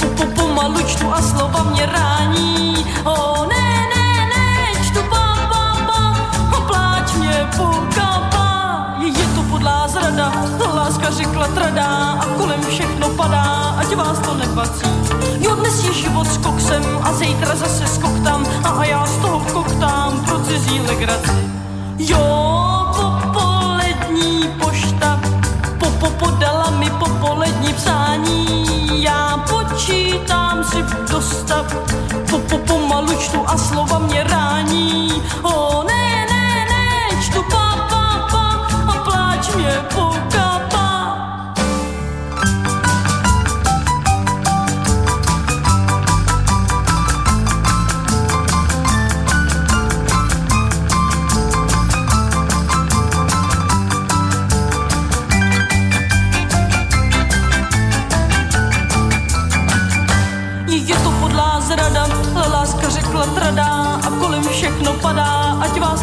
po, 0.00 0.06
po, 0.06 0.24
pomalu 0.24 0.82
čtu 0.86 1.12
a 1.12 1.22
slova 1.22 1.62
mě 1.62 1.86
rání. 1.86 2.86
O 3.04 3.46
ne, 3.46 3.86
ne, 3.96 4.26
ne, 4.36 4.84
čtu 4.84 5.00
pa, 5.10 5.48
pa, 5.52 5.86
pa, 5.86 6.16
o 6.58 6.60
pláč 6.60 7.12
mě 7.12 7.48
pokapá. 7.56 8.86
Je, 8.98 9.26
to 9.34 9.42
podlá 9.42 9.88
zrada, 9.88 10.32
láska 10.74 11.10
řekla 11.10 11.46
tradá 11.46 12.18
a 12.20 12.26
kolem 12.36 12.60
všechno 12.68 13.08
padá, 13.08 13.74
ať 13.78 13.94
vás 13.96 14.18
to 14.18 14.34
nepatří. 14.34 14.90
Jo, 15.40 15.54
dnes 15.54 15.84
je 15.84 15.92
život 15.92 16.26
s 16.26 16.36
koksem 16.36 16.82
a 17.02 17.12
zítra 17.12 17.56
zase 17.56 17.86
s 17.86 17.98
koktam 17.98 18.46
a, 18.64 18.68
a 18.68 18.84
já 18.84 19.06
z 19.06 19.16
toho 19.16 19.40
koktám 19.52 20.24
pro 20.24 20.40
cizí 20.40 20.80
legraci. 20.80 21.48
Jo, 21.98 22.67
po, 26.38 26.44
po, 26.44 26.46
podala 26.46 26.70
mi 26.70 26.90
popolední 26.90 27.74
psání. 27.74 29.02
Já 29.02 29.44
počítám 29.50 30.64
si 30.64 30.82
dostat 31.12 31.66
po, 32.30 32.38
po, 32.38 32.58
pomalu 32.58 33.18
čtu 33.18 33.44
a 33.46 33.58
slova 33.58 33.98
mě 33.98 34.24
rání. 34.24 35.22
O 35.42 35.82
ne, 35.82 36.26
ne, 36.30 36.66
ne, 36.70 37.22
čtu 37.22 37.42
pa, 37.50 37.76
pa, 37.90 38.28
pa 38.30 38.66
a 38.92 39.04
pláč 39.04 39.54
mě 39.54 39.84
pokapá. 39.94 40.07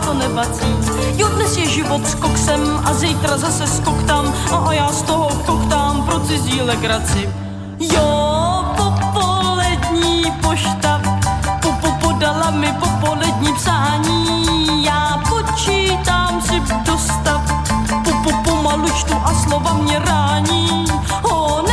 To 0.06 0.14
nebací. 0.14 0.70
Jo, 1.18 1.30
dnes 1.30 1.58
je 1.58 1.66
život 1.66 2.08
s 2.08 2.16
koksem 2.16 2.62
a 2.86 2.94
zítra 2.94 3.38
zase 3.38 3.68
skoktám 3.68 4.34
a, 4.52 4.56
a 4.56 4.74
já 4.74 4.92
z 4.92 5.02
toho 5.02 5.30
koktám 5.46 6.04
pro 6.06 6.20
cizí 6.20 6.62
legraci. 6.62 7.30
Jo, 7.80 8.66
popolední 8.78 10.32
pošta, 10.42 11.02
po, 11.62 11.90
podala 12.02 12.50
mi 12.52 12.74
popolední 12.80 13.54
psání, 13.54 14.86
já 14.86 15.24
počítám 15.30 16.42
si 16.42 16.62
dostat, 16.86 17.42
po, 18.04 18.12
po, 18.24 18.32
pomalu 18.44 18.90
čtu 18.90 19.14
a 19.26 19.34
slova 19.34 19.74
mě 19.74 20.00
rání. 20.00 20.86
O 21.22 21.65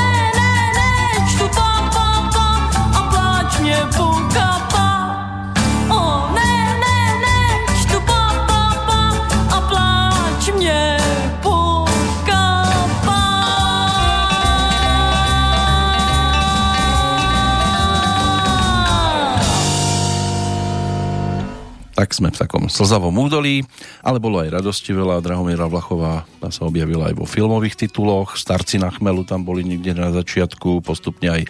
tak 22.03 22.19
sme 22.19 22.35
v 22.35 22.41
takom 22.43 22.67
slzavom 22.67 23.15
údolí, 23.15 23.63
ale 24.03 24.19
bolo 24.19 24.43
aj 24.43 24.59
radosti 24.59 24.91
veľa. 24.91 25.23
Drahomíra 25.23 25.71
Vlachová 25.71 26.27
tá 26.43 26.51
sa 26.51 26.67
objavila 26.67 27.07
aj 27.07 27.15
vo 27.15 27.31
filmových 27.31 27.87
tituloch. 27.87 28.35
Starci 28.35 28.83
na 28.83 28.91
chmelu 28.91 29.23
tam 29.23 29.47
boli 29.47 29.63
niekde 29.63 29.95
na 29.95 30.11
začiatku, 30.11 30.83
postupne 30.83 31.31
aj 31.31 31.47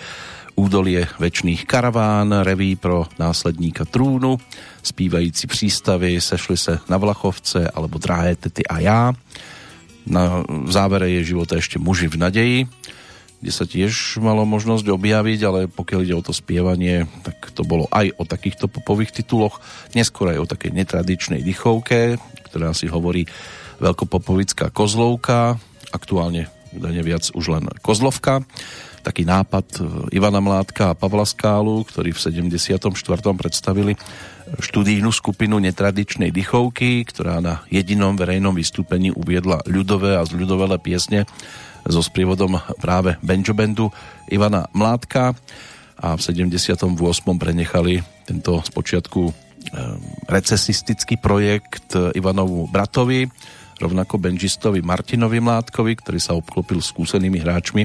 údolie 0.53 1.09
väčšných 1.17 1.65
karaván, 1.65 2.45
reví 2.45 2.77
pro 2.77 3.09
následníka 3.17 3.89
trúnu, 3.89 4.37
spívající 4.85 5.49
přístavy, 5.49 6.21
sešli 6.21 6.57
se 6.61 6.85
na 6.85 7.01
Vlachovce 7.01 7.73
alebo 7.73 7.97
Drahé 7.97 8.37
tety 8.37 8.69
a 8.69 8.77
já. 8.85 9.13
Na 10.05 10.45
závere 10.69 11.09
je 11.17 11.33
života 11.33 11.57
ešte 11.57 11.81
muži 11.81 12.13
v 12.13 12.21
nadeji 12.21 12.59
kde 13.43 13.51
sa 13.51 13.67
tiež 13.67 14.23
malo 14.23 14.47
možnosť 14.47 14.87
objaviť, 14.87 15.41
ale 15.43 15.61
pokiaľ 15.67 16.01
ide 16.07 16.15
o 16.15 16.23
to 16.23 16.31
spievanie, 16.31 17.11
tak 17.27 17.51
to 17.51 17.67
bolo 17.67 17.91
aj 17.91 18.15
o 18.15 18.23
takýchto 18.23 18.71
popových 18.71 19.19
tituloch, 19.19 19.59
neskôr 19.99 20.31
aj 20.31 20.47
o 20.47 20.51
takej 20.51 20.71
netradičnej 20.71 21.43
dychovke, 21.43 22.23
ktorá 22.47 22.71
si 22.71 22.87
hovorí 22.87 23.27
veľkopopovická 23.83 24.71
kozlovka, 24.71 25.59
aktuálne 25.91 26.47
údajne 26.73 27.03
viac 27.05 27.25
už 27.35 27.53
len 27.53 27.67
kozlovka. 27.85 28.47
Taký 29.03 29.27
nápad 29.27 29.67
e, 29.77 29.81
Ivana 30.15 30.39
Mládka 30.39 30.95
a 30.95 30.97
Pavla 30.97 31.27
Skálu, 31.27 31.83
ktorí 31.83 32.15
v 32.15 32.23
74. 32.23 32.87
predstavili 33.35 33.99
študijnú 34.63 35.11
skupinu 35.11 35.59
netradičnej 35.59 36.31
dychovky, 36.31 37.03
ktorá 37.11 37.43
na 37.43 37.67
jedinom 37.67 38.15
verejnom 38.15 38.55
vystúpení 38.55 39.11
uviedla 39.11 39.67
ľudové 39.67 40.15
a 40.15 40.23
zľudovelé 40.23 40.79
piesne 40.79 41.27
so 41.89 42.03
sprievodom 42.03 42.59
práve 42.79 43.17
Benjo 43.23 43.55
Bandu 43.57 43.91
Ivana 44.31 44.67
Mládka 44.71 45.35
a 46.03 46.09
v 46.15 46.21
78. 46.21 46.99
prenechali 47.39 48.03
tento 48.27 48.59
spočiatku 48.63 49.53
recesistický 50.29 51.17
projekt 51.17 51.95
Ivanovu 51.95 52.69
bratovi, 52.69 53.31
rovnako 53.83 54.19
benžistovi 54.19 54.85
Martinovi 54.85 55.43
Mládkovi, 55.43 55.93
ktorý 55.99 56.19
sa 56.23 56.39
obklopil 56.39 56.79
skúsenými 56.79 57.43
hráčmi, 57.43 57.83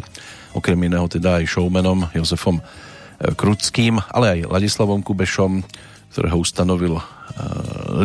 okrem 0.54 0.78
iného 0.78 1.10
teda 1.10 1.42
aj 1.42 1.50
showmanom 1.50 2.06
Jozefom 2.14 2.62
eh, 2.62 3.34
Kruckým, 3.34 3.98
ale 4.14 4.42
aj 4.42 4.50
Ladislavom 4.52 5.02
Kubešom, 5.02 5.66
ktorého 6.14 6.38
ustanovil 6.38 6.96
eh, 6.98 7.04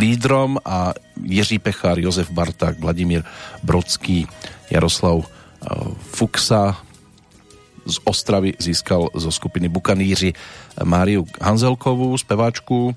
lídrom 0.00 0.56
a 0.64 0.96
Jiří 1.20 1.60
Pechár, 1.60 2.00
Jozef 2.00 2.32
Barták, 2.32 2.80
Vladimír 2.80 3.20
Brodský, 3.60 4.24
Jaroslav 4.72 5.28
Fuxa 6.12 6.76
z 7.82 7.96
Ostravy 8.06 8.54
získal 8.58 9.10
zo 9.14 9.30
skupiny 9.30 9.66
Bukaníři 9.66 10.34
Máriu 10.86 11.26
Hanzelkovú, 11.42 12.14
speváčku. 12.14 12.94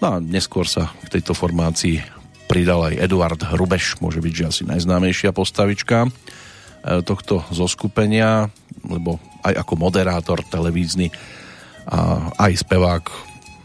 No 0.00 0.06
a 0.08 0.16
neskôr 0.20 0.64
sa 0.68 0.92
k 1.04 1.20
tejto 1.20 1.36
formácii 1.36 2.00
pridal 2.48 2.92
aj 2.92 3.00
Eduard 3.00 3.40
Hrubeš, 3.42 3.98
môže 4.00 4.22
byť, 4.22 4.32
že 4.32 4.48
asi 4.48 4.62
najznámejšia 4.64 5.34
postavička 5.34 6.06
e, 6.06 6.10
tohto 7.02 7.42
zoskupenia, 7.50 8.48
lebo 8.86 9.18
aj 9.42 9.66
ako 9.66 9.74
moderátor 9.76 10.40
televízny 10.46 11.10
a 11.86 12.30
aj 12.38 12.66
spevák 12.66 13.04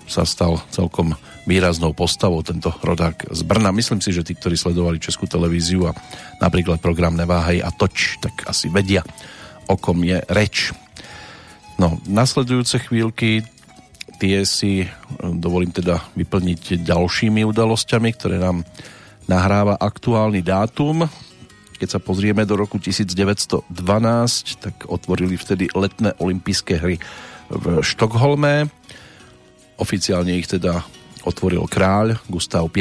sa 0.05 0.27
stal 0.27 0.61
celkom 0.69 1.13
výraznou 1.45 1.93
postavou 1.97 2.45
tento 2.45 2.69
rodák 2.85 3.33
z 3.33 3.41
Brna. 3.41 3.73
Myslím 3.73 4.01
si, 4.01 4.13
že 4.13 4.21
tí, 4.21 4.37
ktorí 4.37 4.53
sledovali 4.53 5.01
Českú 5.01 5.25
televíziu 5.25 5.89
a 5.89 5.97
napríklad 6.37 6.77
program 6.77 7.17
Neváhej 7.17 7.65
a 7.65 7.73
Toč, 7.73 8.21
tak 8.21 8.45
asi 8.45 8.69
vedia, 8.69 9.01
o 9.65 9.75
kom 9.77 10.05
je 10.05 10.21
reč. 10.29 10.69
No, 11.81 11.97
nasledujúce 12.05 12.77
chvíľky 12.77 13.41
tie 14.21 14.45
si 14.45 14.85
e, 14.85 14.87
dovolím 15.17 15.73
teda 15.73 15.97
vyplniť 16.13 16.85
ďalšími 16.85 17.41
udalosťami, 17.41 18.09
ktoré 18.13 18.37
nám 18.37 18.61
nahráva 19.25 19.81
aktuálny 19.81 20.45
dátum. 20.45 21.09
Keď 21.81 21.97
sa 21.97 21.99
pozrieme 22.03 22.45
do 22.45 22.53
roku 22.53 22.77
1912, 22.77 23.65
tak 24.61 24.75
otvorili 24.85 25.33
vtedy 25.33 25.73
letné 25.73 26.13
olympijské 26.21 26.77
hry 26.77 27.01
v 27.49 27.81
Štokholme. 27.81 28.69
Oficiálne 29.81 30.37
ich 30.37 30.45
teda 30.45 30.85
otvoril 31.23 31.65
kráľ 31.69 32.19
Gustav 32.27 32.65
V. 32.69 32.77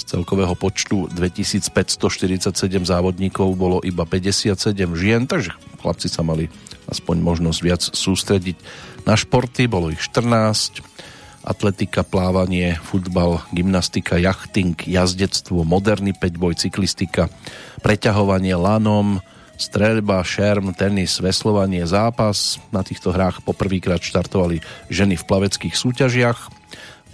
Z 0.00 0.02
celkového 0.16 0.56
počtu 0.56 1.12
2547 1.12 2.56
závodníkov 2.88 3.52
bolo 3.52 3.84
iba 3.84 4.08
57 4.08 4.72
žien, 4.96 5.28
takže 5.28 5.52
chlapci 5.80 6.08
sa 6.08 6.24
mali 6.24 6.48
aspoň 6.88 7.16
možnosť 7.20 7.60
viac 7.60 7.82
sústrediť 7.84 8.56
na 9.04 9.16
športy, 9.16 9.68
bolo 9.68 9.92
ich 9.92 10.00
14, 10.00 10.80
atletika, 11.44 12.04
plávanie, 12.04 12.76
futbal, 12.80 13.40
gymnastika, 13.52 14.20
jachting, 14.20 14.76
jazdectvo, 14.76 15.64
moderný 15.64 16.12
peťboj, 16.12 16.56
cyklistika, 16.60 17.32
preťahovanie 17.80 18.56
lanom, 18.56 19.24
streľba, 19.56 20.24
šerm, 20.24 20.72
tenis, 20.72 21.20
veslovanie, 21.20 21.84
zápas. 21.84 22.60
Na 22.72 22.80
týchto 22.80 23.12
hrách 23.12 23.44
poprvýkrát 23.44 24.00
štartovali 24.00 24.60
ženy 24.88 25.16
v 25.16 25.26
plaveckých 25.28 25.76
súťažiach 25.76 26.59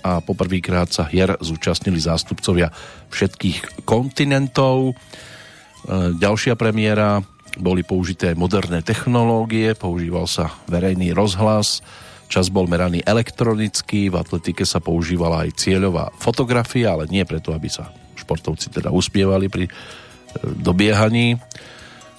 a 0.06 0.22
poprvýkrát 0.22 0.86
sa 0.94 1.10
hier 1.10 1.34
zúčastnili 1.42 1.98
zástupcovia 1.98 2.70
všetkých 3.10 3.82
kontinentov. 3.82 4.94
E, 4.94 4.94
ďalšia 6.14 6.54
premiéra 6.54 7.18
boli 7.58 7.82
použité 7.82 8.38
moderné 8.38 8.86
technológie, 8.86 9.74
používal 9.74 10.30
sa 10.30 10.54
verejný 10.70 11.10
rozhlas, 11.10 11.82
čas 12.30 12.52
bol 12.52 12.70
meraný 12.70 13.02
elektronicky, 13.02 14.12
v 14.12 14.18
atletike 14.20 14.62
sa 14.62 14.78
používala 14.78 15.48
aj 15.48 15.58
cieľová 15.58 16.14
fotografia, 16.20 16.94
ale 16.94 17.10
nie 17.10 17.26
preto, 17.26 17.50
aby 17.50 17.66
sa 17.66 17.90
športovci 18.14 18.70
teda 18.70 18.94
uspievali 18.94 19.50
pri 19.50 19.66
e, 19.66 19.72
dobiehaní, 20.62 21.34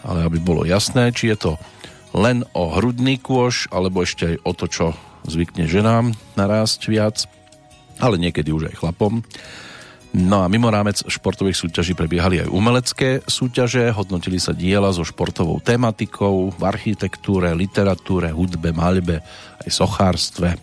ale 0.04 0.20
aby 0.28 0.44
bolo 0.44 0.68
jasné, 0.68 1.16
či 1.16 1.32
je 1.32 1.38
to 1.40 1.54
len 2.12 2.44
o 2.52 2.68
hrudný 2.76 3.16
kôž, 3.16 3.72
alebo 3.72 4.04
ešte 4.04 4.36
aj 4.36 4.38
o 4.44 4.52
to, 4.52 4.66
čo 4.68 4.86
zvykne 5.28 5.68
ženám 5.68 6.16
narásť 6.36 6.82
viac 6.92 7.28
ale 7.98 8.22
niekedy 8.22 8.54
už 8.54 8.74
aj 8.74 8.80
chlapom. 8.80 9.22
No 10.16 10.42
a 10.42 10.48
mimo 10.48 10.72
rámec 10.72 11.04
športových 11.04 11.60
súťaží 11.60 11.94
prebiehali 11.94 12.42
aj 12.42 12.50
umelecké 12.50 13.10
súťaže, 13.28 13.92
hodnotili 13.92 14.40
sa 14.40 14.56
diela 14.56 14.90
so 14.96 15.04
športovou 15.04 15.60
tematikou 15.60 16.56
v 16.56 16.62
architektúre, 16.64 17.52
literatúre, 17.52 18.32
hudbe, 18.32 18.72
maľbe, 18.72 19.20
aj 19.62 19.70
sochárstve. 19.70 20.56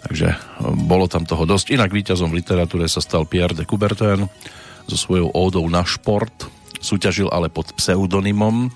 Takže 0.00 0.28
e, 0.32 0.36
bolo 0.86 1.08
tam 1.08 1.24
toho 1.24 1.48
dosť. 1.48 1.72
Inak 1.72 1.90
víťazom 1.90 2.30
v 2.30 2.44
literatúre 2.44 2.84
sa 2.86 3.00
stal 3.00 3.24
Pierre 3.24 3.56
de 3.56 3.64
Coubertin 3.64 4.28
so 4.84 4.96
svojou 4.96 5.32
ódou 5.32 5.64
na 5.66 5.82
šport. 5.82 6.32
Súťažil 6.80 7.32
ale 7.32 7.48
pod 7.48 7.72
pseudonymom, 7.76 8.68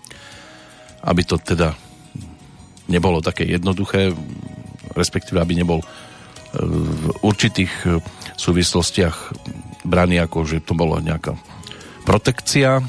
aby 1.04 1.22
to 1.22 1.36
teda 1.40 1.76
nebolo 2.88 3.24
také 3.24 3.48
jednoduché, 3.48 4.12
respektíve 4.92 5.40
aby 5.40 5.56
nebol 5.56 5.80
v 6.54 7.04
určitých 7.20 7.72
e, 7.84 7.88
súvislostiach 8.38 9.16
braný 9.84 10.22
ako, 10.22 10.46
že 10.46 10.62
to 10.62 10.72
bola 10.78 11.02
nejaká 11.02 11.34
protekcia. 12.06 12.80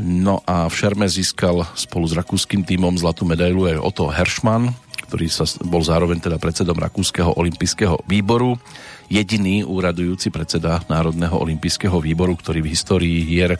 No 0.00 0.42
a 0.42 0.66
v 0.66 0.74
Šerme 0.74 1.06
získal 1.06 1.62
spolu 1.78 2.10
s 2.10 2.18
rakúskym 2.18 2.66
týmom 2.66 2.98
zlatú 2.98 3.22
medailu 3.22 3.70
aj 3.70 3.78
Otto 3.78 4.10
Herschmann, 4.10 4.74
ktorý 5.06 5.30
sa 5.30 5.46
bol 5.62 5.86
zároveň 5.86 6.18
teda 6.18 6.42
predsedom 6.42 6.74
Rakúskeho 6.74 7.38
olympijského 7.38 8.02
výboru. 8.10 8.58
Jediný 9.06 9.62
úradujúci 9.62 10.34
predseda 10.34 10.82
Národného 10.90 11.38
olympijského 11.38 11.94
výboru, 12.02 12.34
ktorý 12.34 12.64
v 12.64 12.72
histórii 12.74 13.22
hier 13.22 13.54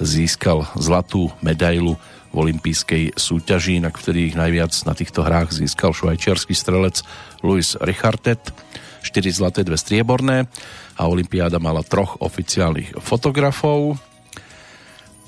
získal 0.00 0.64
zlatú 0.80 1.28
medailu 1.44 2.00
v 2.36 2.44
olympijskej 2.44 3.16
súťaži, 3.16 3.80
na 3.80 3.88
ktorých 3.88 4.36
najviac 4.36 4.76
na 4.84 4.92
týchto 4.92 5.24
hrách 5.24 5.56
získal 5.56 5.96
švajčiarsky 5.96 6.52
strelec 6.52 7.00
Louis 7.40 7.64
Richartet, 7.80 8.52
4 9.00 9.24
zlaté, 9.32 9.64
2 9.64 9.72
strieborné 9.72 10.44
a 11.00 11.08
olympiáda 11.08 11.56
mala 11.56 11.80
troch 11.80 12.20
oficiálnych 12.20 13.00
fotografov. 13.00 13.96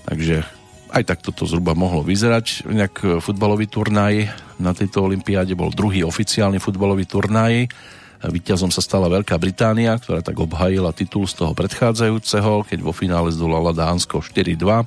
Takže 0.05 0.44
aj 0.92 1.05
tak 1.09 1.25
toto 1.25 1.49
zhruba 1.49 1.73
mohlo 1.73 2.05
vyzerať. 2.05 2.68
Inak 2.68 3.25
futbalový 3.25 3.73
turnaj 3.73 4.29
na 4.61 4.77
tejto 4.77 5.09
olympiáde 5.09 5.57
bol 5.57 5.73
druhý 5.73 6.05
oficiálny 6.05 6.61
futbalový 6.61 7.09
turnaj. 7.09 7.73
Výťazom 8.18 8.68
sa 8.68 8.83
stala 8.85 9.07
Veľká 9.09 9.38
Británia, 9.40 9.97
ktorá 9.97 10.21
tak 10.21 10.37
obhajila 10.37 10.90
titul 10.90 11.25
z 11.25 11.40
toho 11.40 11.57
predchádzajúceho, 11.57 12.66
keď 12.68 12.79
vo 12.85 12.92
finále 12.92 13.33
zdolala 13.33 13.71
Dánsko 13.73 14.21
4-2. 14.21 14.85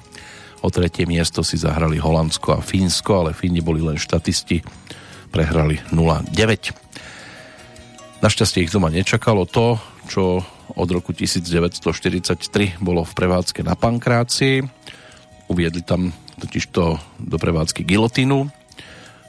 O 0.62 0.70
tretie 0.70 1.10
miesto 1.10 1.42
si 1.42 1.58
zahrali 1.58 1.98
Holandsko 1.98 2.58
a 2.58 2.62
Fínsko, 2.62 3.26
ale 3.26 3.38
Fíni 3.38 3.66
boli 3.66 3.82
len 3.82 3.98
štatisti, 3.98 4.62
prehrali 5.34 5.82
0-9. 5.90 6.32
Našťastie 8.22 8.66
ich 8.66 8.74
doma 8.74 8.94
nečakalo 8.94 9.50
to, 9.50 9.82
čo 10.06 10.46
od 10.78 10.90
roku 10.94 11.12
1943 11.12 12.78
bolo 12.78 13.02
v 13.02 13.14
prevádzke 13.18 13.66
na 13.66 13.74
Pankrácii 13.74 14.82
Uviedli 15.52 15.84
tam 15.84 16.16
totižto 16.40 16.82
do 17.20 17.36
prevádzky 17.36 17.84
gilotinu. 17.84 18.48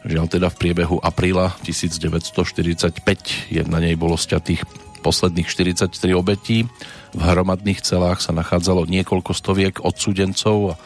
Žiaľ 0.06 0.26
teda 0.30 0.54
v 0.54 0.56
priebehu 0.62 1.02
apríla 1.02 1.50
1945 1.66 3.50
je 3.50 3.60
na 3.66 3.82
nej 3.82 3.98
bolo 3.98 4.14
sťatých 4.14 4.62
posledných 5.02 5.50
43 5.50 5.90
obetí. 6.14 6.62
V 7.10 7.18
hromadných 7.18 7.82
celách 7.82 8.22
sa 8.22 8.30
nachádzalo 8.30 8.86
niekoľko 8.86 9.34
stoviek 9.34 9.82
odsúdencov 9.82 10.78
a 10.78 10.80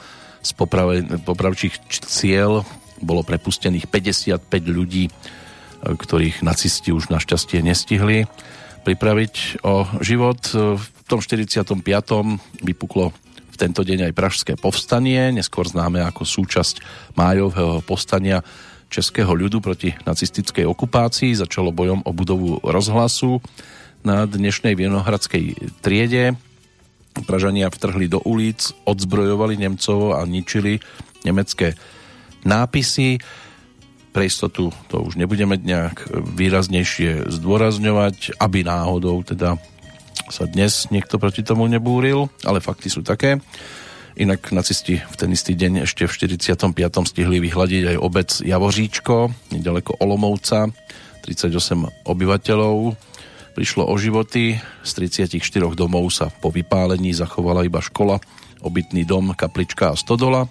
z 0.46 0.54
popravčích 1.26 1.74
cieľ 2.06 2.62
bolo 3.02 3.26
prepustených 3.26 3.90
55 3.90 4.46
ľudí, 4.70 5.10
ktorých 5.82 6.46
nacisti 6.46 6.94
už 6.94 7.10
našťastie 7.10 7.66
nestihli 7.66 8.30
pripraviť 8.86 9.66
o 9.66 9.82
život. 9.98 10.38
V 10.54 10.86
tom 11.10 11.18
45. 11.18 11.74
vypuklo 12.62 13.10
v 13.50 13.56
tento 13.58 13.82
deň 13.82 14.06
aj 14.06 14.12
Pražské 14.14 14.52
povstanie, 14.54 15.34
neskôr 15.34 15.66
známe 15.66 16.04
ako 16.06 16.22
súčasť 16.22 16.80
májového 17.18 17.82
povstania 17.82 18.46
českého 18.86 19.34
ľudu 19.34 19.58
proti 19.58 19.90
nacistickej 20.06 20.62
okupácii. 20.70 21.34
Začalo 21.34 21.74
bojom 21.74 22.06
o 22.06 22.10
budovu 22.14 22.62
rozhlasu 22.62 23.42
na 24.06 24.22
dnešnej 24.22 24.78
Vienohradskej 24.78 25.74
triede. 25.82 26.38
Pražania 27.24 27.72
vtrhli 27.72 28.10
do 28.10 28.20
ulic, 28.20 28.74
odzbrojovali 28.84 29.56
Nemcov 29.56 30.18
a 30.18 30.26
ničili 30.28 30.82
nemecké 31.24 31.72
nápisy. 32.44 33.22
Pre 34.12 34.24
istotu 34.24 34.72
to 34.88 35.04
už 35.04 35.16
nebudeme 35.16 35.56
nejak 35.56 36.08
výraznejšie 36.12 37.28
zdôrazňovať, 37.32 38.36
aby 38.40 38.64
náhodou 38.64 39.24
teda 39.24 39.56
sa 40.26 40.44
dnes 40.48 40.90
niekto 40.90 41.20
proti 41.22 41.46
tomu 41.46 41.68
nebúril, 41.70 42.26
ale 42.42 42.64
fakty 42.64 42.90
sú 42.90 43.04
také. 43.04 43.38
Inak 44.16 44.48
nacisti 44.48 44.96
v 44.96 45.14
ten 45.20 45.28
istý 45.28 45.52
deň 45.52 45.84
ešte 45.84 46.08
v 46.08 46.16
45. 46.40 46.72
stihli 47.04 47.36
vyhľadiť 47.36 47.82
aj 47.92 47.96
obec 48.00 48.28
Javoříčko, 48.40 49.16
nedaleko 49.52 50.00
Olomovca, 50.00 50.72
38 51.20 52.08
obyvateľov. 52.08 52.96
Prišlo 53.56 53.88
o 53.88 53.94
životy, 53.96 54.60
z 54.84 54.90
34 54.92 55.40
domov 55.72 56.12
sa 56.12 56.28
po 56.28 56.52
vypálení 56.52 57.16
zachovala 57.16 57.64
iba 57.64 57.80
škola, 57.80 58.20
obytný 58.60 59.08
dom, 59.08 59.32
kaplička 59.32 59.96
a 59.96 59.98
stodola. 59.98 60.44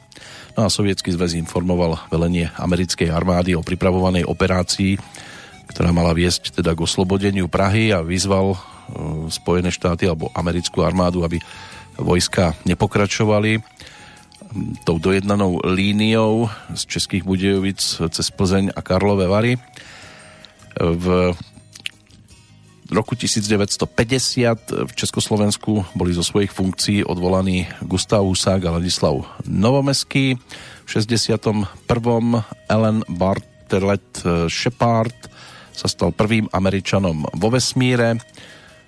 No 0.58 0.65
a 0.65 0.74
sovietský 0.74 1.13
zväz 1.13 1.38
informoval 1.38 2.02
velenie 2.10 2.50
americkej 2.58 3.13
armády 3.13 3.54
o 3.54 3.62
pripravovanej 3.62 4.26
operácii, 4.26 4.98
ktorá 5.70 5.94
mala 5.94 6.18
viesť 6.18 6.58
teda 6.58 6.74
k 6.74 6.82
oslobodeniu 6.82 7.46
Prahy 7.46 7.94
a 7.94 8.02
vyzval 8.02 8.58
E, 8.86 9.30
Spojené 9.34 9.74
štáty 9.74 10.06
alebo 10.06 10.30
americkú 10.38 10.86
armádu, 10.86 11.26
aby 11.26 11.41
vojska 11.98 12.54
nepokračovali 12.68 13.63
tou 14.86 15.02
dojednanou 15.02 15.60
líniou 15.65 16.48
z 16.72 16.82
Českých 16.86 17.26
Budejovic 17.26 17.82
cez 18.13 18.28
Plzeň 18.32 18.72
a 18.72 18.80
Karlové 18.86 19.28
Vary. 19.28 19.58
V 20.76 21.34
roku 22.91 23.17
1950 23.17 24.86
v 24.86 24.91
Československu 24.93 25.86
boli 25.98 26.13
zo 26.13 26.21
svojich 26.21 26.54
funkcií 26.54 27.02
odvolaní 27.06 27.65
Gustav 27.82 28.21
Husák 28.21 28.62
a 28.65 28.76
Ladislav 28.78 29.26
Novomeský. 29.48 30.38
V 30.86 30.89
61. 30.89 31.65
Ellen 32.69 33.02
Bartlett 33.10 34.21
Shepard 34.52 35.17
sa 35.76 35.88
stal 35.89 36.13
prvým 36.15 36.48
Američanom 36.54 37.26
vo 37.36 37.50
vesmíre 37.52 38.21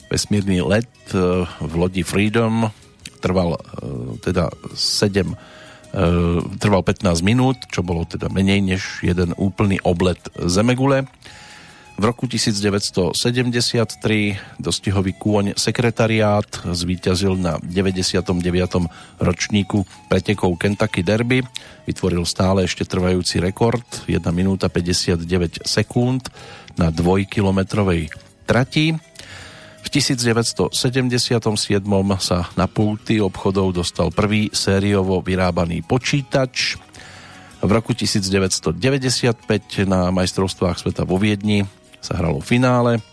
vesmírny 0.08 0.64
let 0.64 0.92
e, 1.12 1.44
v 1.44 1.74
lodi 1.76 2.04
Freedom 2.04 2.72
trval 3.20 3.56
e, 3.56 3.60
teda 4.24 4.48
7 4.76 5.28
e, 5.28 5.36
trval 6.58 6.82
15 6.84 7.22
minút, 7.24 7.58
čo 7.68 7.84
bolo 7.84 8.08
teda 8.08 8.32
menej 8.32 8.64
než 8.64 9.04
jeden 9.04 9.36
úplný 9.36 9.84
oblet 9.84 10.20
Zemegule. 10.40 11.08
V 11.98 12.06
roku 12.06 12.30
1973 12.30 13.18
dostihový 14.62 15.18
kôň 15.18 15.58
sekretariát 15.58 16.46
zvíťazil 16.70 17.34
na 17.34 17.58
99. 17.58 18.38
ročníku 19.18 19.82
pretekov 20.06 20.62
Kentucky 20.62 21.02
Derby. 21.02 21.42
Vytvoril 21.90 22.22
stále 22.30 22.70
ešte 22.70 22.86
trvajúci 22.86 23.42
rekord 23.42 23.82
1 24.06 24.14
minúta 24.30 24.70
59 24.70 25.66
sekúnd 25.66 26.30
na 26.78 26.94
dvojkilometrovej 26.94 28.14
trati. 28.46 28.94
V 29.82 29.88
1977 29.90 30.70
sa 32.22 32.40
na 32.54 32.70
pulty 32.70 33.18
obchodov 33.18 33.74
dostal 33.74 34.14
prvý 34.14 34.54
sériovo 34.54 35.18
vyrábaný 35.26 35.82
počítač. 35.82 36.78
V 37.58 37.70
roku 37.74 37.98
1995 37.98 38.78
na 39.90 40.14
majstrovstvách 40.14 40.78
sveta 40.78 41.02
vo 41.02 41.18
Viedni 41.18 41.66
sa 42.08 42.24
hralo 42.24 42.40
finále 42.40 43.04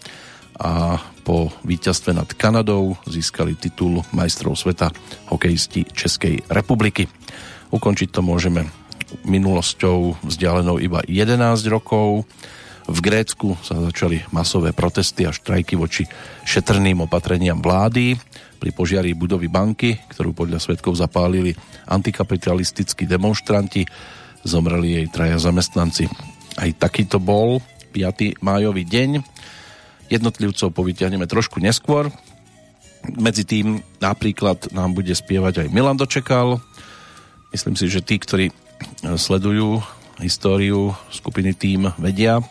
a 0.54 1.02
po 1.26 1.50
víťazstve 1.66 2.14
nad 2.14 2.30
Kanadou 2.30 2.94
získali 3.10 3.58
titul 3.58 4.06
majstrov 4.14 4.54
sveta 4.54 4.94
hokejisti 5.34 5.90
Českej 5.90 6.46
republiky. 6.46 7.10
Ukončiť 7.74 8.14
to 8.14 8.22
môžeme 8.22 8.62
minulosťou 9.26 10.22
vzdialenou 10.22 10.78
iba 10.78 11.02
11 11.02 11.42
rokov. 11.66 12.22
V 12.84 12.98
Grécku 13.00 13.56
sa 13.64 13.80
začali 13.80 14.22
masové 14.30 14.76
protesty 14.76 15.26
a 15.26 15.34
štrajky 15.34 15.74
voči 15.74 16.04
šetrným 16.46 17.02
opatreniam 17.02 17.58
vlády 17.58 18.14
pri 18.60 18.70
požiari 18.70 19.16
budovy 19.16 19.48
banky, 19.50 19.96
ktorú 20.12 20.36
podľa 20.36 20.60
svetkov 20.62 20.94
zapálili 20.94 21.56
antikapitalistickí 21.88 23.08
demonstranti. 23.08 23.88
Zomreli 24.44 25.00
jej 25.00 25.06
traja 25.08 25.40
zamestnanci. 25.40 26.04
Aj 26.60 26.70
takýto 26.76 27.16
bol 27.16 27.64
5. 27.94 28.42
májový 28.42 28.82
deň. 28.82 29.22
Jednotlivcov 30.10 30.74
povyťahneme 30.74 31.30
trošku 31.30 31.62
neskôr. 31.62 32.10
Medzi 33.14 33.46
tým 33.46 33.78
napríklad 34.02 34.74
nám 34.74 34.98
bude 34.98 35.14
spievať 35.14 35.62
aj 35.62 35.68
Milan 35.70 35.94
Dočekal. 35.94 36.58
Myslím 37.54 37.78
si, 37.78 37.86
že 37.86 38.02
tí, 38.02 38.18
ktorí 38.18 38.50
sledujú 39.14 39.78
históriu 40.18 40.90
skupiny 41.14 41.54
Tým 41.54 41.94
vedia, 42.02 42.42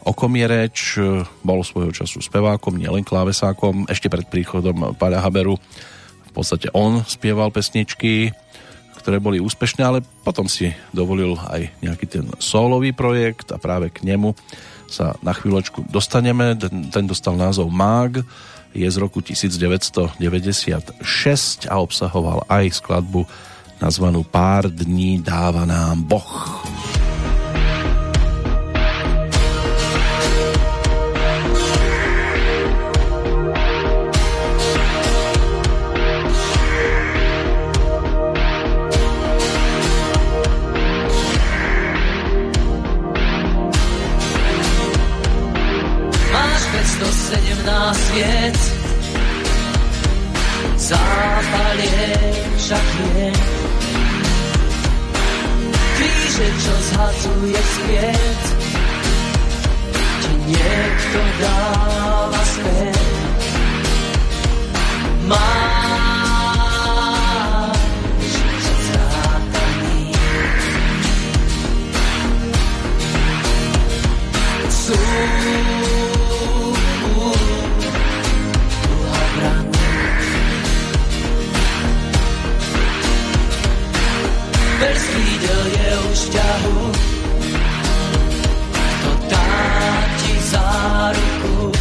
o 0.00 0.16
kom 0.16 0.32
je 0.32 0.46
reč, 0.48 0.96
bol 1.44 1.60
svojho 1.60 1.92
času 1.92 2.24
spevákom, 2.24 2.80
nielen 2.80 3.04
klávesákom, 3.04 3.84
ešte 3.84 4.08
pred 4.08 4.24
príchodom 4.32 4.96
Páľa 4.96 5.20
Haberu 5.20 5.60
v 6.30 6.32
podstate 6.32 6.70
on 6.72 7.02
spieval 7.04 7.50
pesničky, 7.50 8.30
ktoré 9.00 9.16
boli 9.16 9.40
úspešné, 9.40 9.82
ale 9.82 10.04
potom 10.22 10.44
si 10.44 10.70
dovolil 10.92 11.40
aj 11.48 11.72
nejaký 11.80 12.06
ten 12.06 12.24
solový 12.36 12.92
projekt 12.92 13.48
a 13.50 13.56
práve 13.56 13.88
k 13.88 14.04
nemu 14.04 14.36
sa 14.90 15.16
na 15.24 15.32
chvíľočku 15.32 15.88
dostaneme. 15.88 16.54
Ten 16.92 17.04
dostal 17.08 17.34
názov 17.40 17.72
Mag, 17.72 18.20
je 18.70 18.86
z 18.86 18.96
roku 19.02 19.18
1996 19.18 20.20
a 21.66 21.74
obsahoval 21.80 22.46
aj 22.46 22.64
skladbu 22.78 23.26
nazvanú 23.82 24.22
Pár 24.22 24.68
dní 24.70 25.18
dáva 25.24 25.66
nám 25.66 26.04
Boh. 26.04 26.62
Svět. 47.94 48.58
Zápal 50.76 51.78
je 51.78 52.08
však 52.56 52.86
je. 53.14 53.50
kríže, 56.00 56.48
čo 56.64 56.74
zhadzuje 56.92 57.60
späť, 57.60 58.40
ti 60.24 60.32
niekto 60.48 61.20
dáva 61.44 62.40
späť. 62.40 62.96
Máš 65.28 65.90
čas 68.64 68.86
rátaný. 68.96 70.16
Krídel 85.40 85.66
je 85.72 85.90
už 86.12 86.20
ťahu. 86.36 86.78
Kto 88.76 89.10
dá 89.32 89.48
ti 90.20 90.32
záruku 90.52 91.72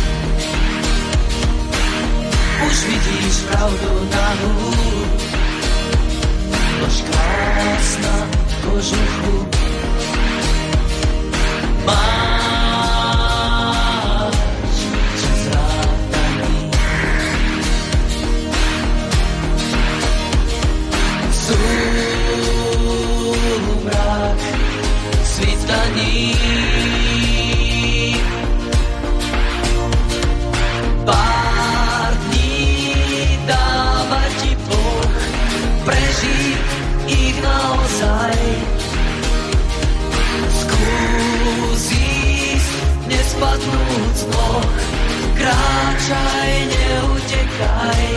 Už 2.64 2.78
vidíš 2.88 3.36
pravdu 3.52 3.92
nahú 4.16 4.56
Nož 6.80 6.98
krásna 7.04 8.16
kožuchu 8.64 9.36
Máš 11.84 12.49
naozaj 38.00 38.40
Skús 40.56 41.86
ísť, 41.92 42.74
nespadnúť 43.12 44.14
z 44.16 44.24
noh 44.32 44.72
Kráčaj, 45.36 46.52
neutekaj 46.68 48.08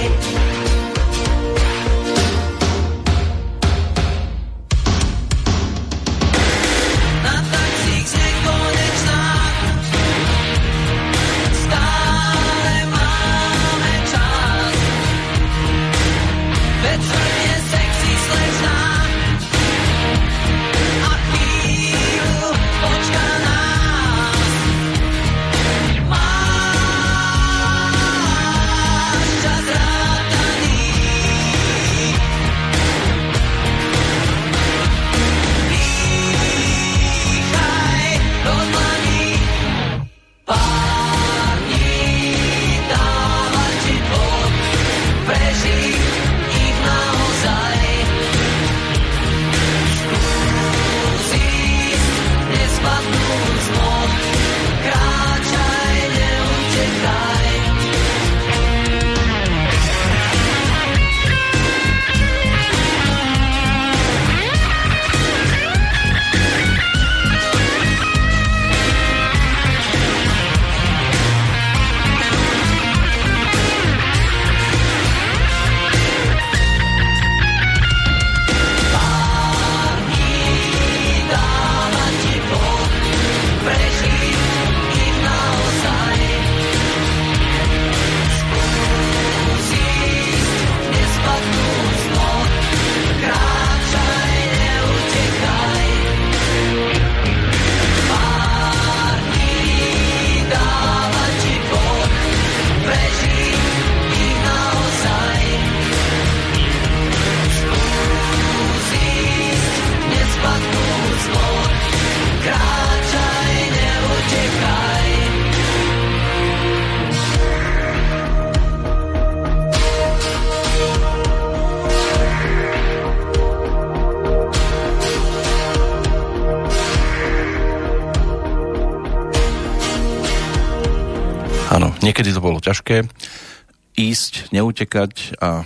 ísť, 134.83 134.93
neutekať 134.93 135.39
a 135.39 135.63
e, 135.63 135.65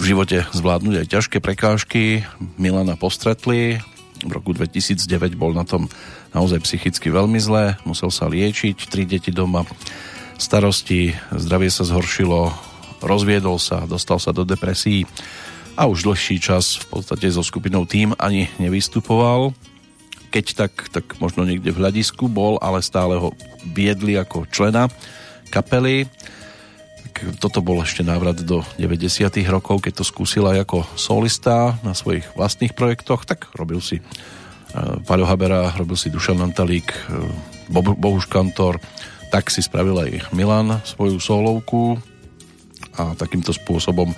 v 0.00 0.02
živote 0.02 0.48
zvládnuť 0.56 1.04
aj 1.04 1.06
ťažké 1.12 1.38
prekážky. 1.44 2.24
Milana 2.56 2.96
postretli, 2.96 3.76
v 4.24 4.30
roku 4.32 4.56
2009 4.56 5.36
bol 5.36 5.52
na 5.52 5.68
tom 5.68 5.88
naozaj 6.32 6.64
psychicky 6.64 7.12
veľmi 7.12 7.36
zlé, 7.40 7.76
musel 7.84 8.08
sa 8.08 8.28
liečiť, 8.32 8.88
tri 8.88 9.04
deti 9.04 9.32
doma, 9.32 9.68
starosti, 10.40 11.12
zdravie 11.36 11.68
sa 11.68 11.84
zhoršilo, 11.84 12.52
rozviedol 13.04 13.60
sa, 13.60 13.84
dostal 13.84 14.16
sa 14.16 14.32
do 14.32 14.44
depresí 14.44 15.04
a 15.76 15.88
už 15.88 16.04
dlhší 16.04 16.40
čas 16.40 16.80
v 16.80 17.00
podstate 17.00 17.28
so 17.32 17.44
skupinou 17.44 17.84
tým 17.84 18.16
ani 18.20 18.48
nevystupoval. 18.60 19.52
Keď 20.30 20.46
tak, 20.54 20.72
tak 20.94 21.04
možno 21.18 21.42
niekde 21.42 21.74
v 21.74 21.80
hľadisku 21.82 22.30
bol, 22.30 22.56
ale 22.62 22.86
stále 22.86 23.18
ho 23.18 23.34
viedli 23.66 24.14
ako 24.14 24.46
člena 24.46 24.86
kapely. 25.50 26.06
Toto 27.38 27.60
bol 27.60 27.84
ešte 27.84 28.00
návrat 28.00 28.40
do 28.40 28.64
90. 28.80 29.28
rokov, 29.48 29.84
keď 29.84 30.00
to 30.00 30.04
skúsil 30.04 30.48
aj 30.48 30.64
ako 30.64 30.78
solista 30.96 31.76
na 31.84 31.92
svojich 31.92 32.24
vlastných 32.32 32.72
projektoch, 32.72 33.28
tak 33.28 33.52
robil 33.56 33.80
si 33.84 34.00
uh, 34.00 35.00
Paľo 35.04 35.28
Habera, 35.28 35.72
robil 35.76 35.96
si 35.96 36.08
Dušan 36.08 36.40
Antalík, 36.40 36.88
uh, 36.90 37.28
Bo- 37.68 37.96
Bohuš 37.96 38.26
Kantor, 38.26 38.80
tak 39.30 39.52
si 39.52 39.62
spravil 39.62 39.96
aj 40.00 40.34
Milan 40.34 40.82
svoju 40.82 41.22
solovku 41.22 42.00
a 42.98 43.14
takýmto 43.14 43.54
spôsobom 43.54 44.10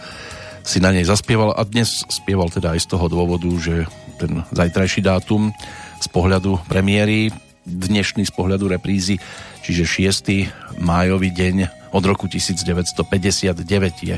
si 0.62 0.78
na 0.78 0.94
nej 0.94 1.02
zaspieval 1.02 1.52
a 1.58 1.62
dnes 1.66 2.06
spieval 2.06 2.48
teda 2.48 2.72
aj 2.78 2.86
z 2.86 2.90
toho 2.94 3.06
dôvodu, 3.10 3.50
že 3.58 3.84
ten 4.16 4.46
zajtrajší 4.54 5.02
dátum 5.02 5.50
z 5.98 6.06
pohľadu 6.10 6.62
premiéry, 6.70 7.34
dnešný 7.66 8.26
z 8.26 8.32
pohľadu 8.34 8.70
reprízy, 8.70 9.18
čiže 9.66 9.84
6. 9.86 10.78
májový 10.78 11.34
deň 11.34 11.81
od 11.92 12.04
roku 12.04 12.26
1959 12.26 14.08
je 14.08 14.16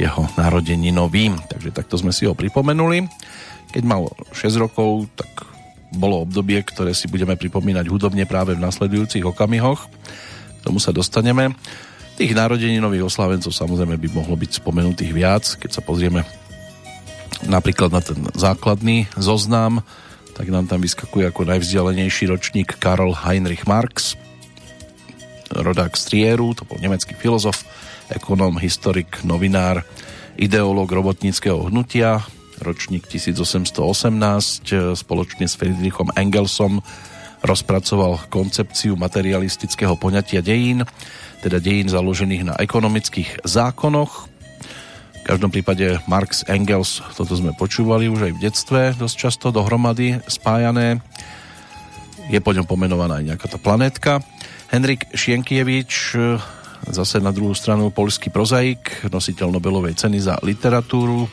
jeho 0.00 0.22
narodeninovým, 0.40 1.36
takže 1.44 1.70
takto 1.76 2.00
sme 2.00 2.10
si 2.10 2.24
ho 2.24 2.32
pripomenuli. 2.32 3.04
Keď 3.70 3.82
mal 3.84 4.08
6 4.32 4.56
rokov, 4.56 5.12
tak 5.12 5.28
bolo 5.92 6.24
obdobie, 6.24 6.62
ktoré 6.64 6.96
si 6.96 7.10
budeme 7.10 7.36
pripomínať 7.36 7.84
hudobne 7.90 8.24
práve 8.24 8.56
v 8.56 8.64
nasledujúcich 8.64 9.22
okamihoch. 9.26 9.86
K 9.86 10.60
tomu 10.64 10.80
sa 10.80 10.94
dostaneme. 10.96 11.52
Tých 12.16 12.36
narodeninových 12.36 13.08
oslávencov 13.08 13.52
samozrejme 13.52 13.96
by 13.96 14.08
mohlo 14.12 14.36
byť 14.36 14.60
spomenutých 14.60 15.12
viac, 15.12 15.44
keď 15.60 15.80
sa 15.80 15.82
pozrieme 15.84 16.24
napríklad 17.48 17.88
na 17.88 18.04
ten 18.04 18.20
základný 18.36 19.08
zoznam, 19.16 19.80
tak 20.36 20.52
nám 20.52 20.68
tam 20.68 20.84
vyskakuje 20.84 21.28
ako 21.32 21.48
najvzdialenejší 21.48 22.28
ročník 22.28 22.76
Karl 22.76 23.12
Heinrich 23.12 23.64
Marx, 23.64 24.20
rodák 25.50 25.98
z 25.98 26.02
Trieru, 26.06 26.54
to 26.54 26.64
bol 26.64 26.78
nemecký 26.78 27.18
filozof, 27.18 27.66
ekonóm, 28.10 28.58
historik, 28.62 29.22
novinár, 29.26 29.82
ideológ 30.38 30.90
robotníckého 30.90 31.68
hnutia, 31.68 32.22
ročník 32.62 33.08
1818, 33.08 34.94
spoločne 34.94 35.46
s 35.48 35.54
Friedrichom 35.56 36.12
Engelsom 36.14 36.84
rozpracoval 37.40 38.28
koncepciu 38.28 39.00
materialistického 39.00 39.96
poňatia 39.96 40.44
dejín, 40.44 40.84
teda 41.40 41.56
dejín 41.56 41.88
založených 41.88 42.52
na 42.52 42.54
ekonomických 42.60 43.48
zákonoch. 43.48 44.28
V 45.20 45.24
každom 45.24 45.52
prípade 45.52 46.00
Marx, 46.04 46.44
Engels, 46.48 47.00
toto 47.16 47.32
sme 47.36 47.56
počúvali 47.56 48.08
už 48.12 48.28
aj 48.28 48.32
v 48.36 48.42
detstve, 48.44 48.80
dosť 48.96 49.16
často 49.16 49.46
dohromady 49.52 50.20
spájané. 50.28 51.00
Je 52.28 52.40
po 52.44 52.52
ňom 52.52 52.68
pomenovaná 52.68 53.20
aj 53.20 53.26
nejaká 53.32 53.46
tá 53.48 53.58
planétka. 53.60 54.12
Henrik 54.70 55.10
Šienkievič, 55.18 56.14
zase 56.94 57.18
na 57.18 57.34
druhú 57.34 57.58
stranu 57.58 57.90
polský 57.90 58.30
prozaik, 58.30 59.02
nositeľ 59.10 59.58
Nobelovej 59.58 59.98
ceny 59.98 60.22
za 60.22 60.38
literatúru, 60.46 61.26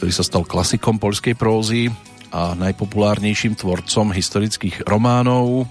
ktorý 0.00 0.08
sa 0.08 0.24
stal 0.24 0.48
klasikom 0.48 0.96
polskej 0.96 1.36
prózy 1.36 1.92
a 2.32 2.56
najpopulárnejším 2.56 3.60
tvorcom 3.60 4.08
historických 4.08 4.88
románov. 4.88 5.68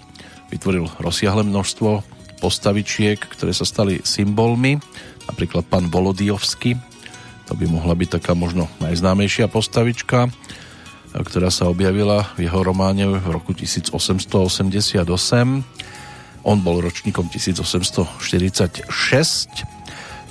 Vytvoril 0.53 0.86
rozsiahle 1.01 1.41
množstvo 1.49 2.05
postavičiek, 2.38 3.17
ktoré 3.17 3.49
sa 3.49 3.65
stali 3.65 4.05
symbolmi, 4.05 4.77
napríklad 5.25 5.65
pán 5.65 5.89
Volodijovský, 5.89 6.77
to 7.49 7.57
by 7.57 7.65
mohla 7.65 7.97
byť 7.97 8.21
taká 8.21 8.38
možno 8.38 8.69
najznámejšia 8.77 9.49
postavička, 9.49 10.29
ktorá 11.17 11.49
sa 11.49 11.65
objavila 11.65 12.29
v 12.38 12.45
jeho 12.45 12.61
románe 12.61 13.09
v 13.09 13.25
roku 13.33 13.57
1888 13.57 15.84
on 16.45 16.61
bol 16.61 16.77
ročníkom 16.77 17.25
1846. 17.27 18.85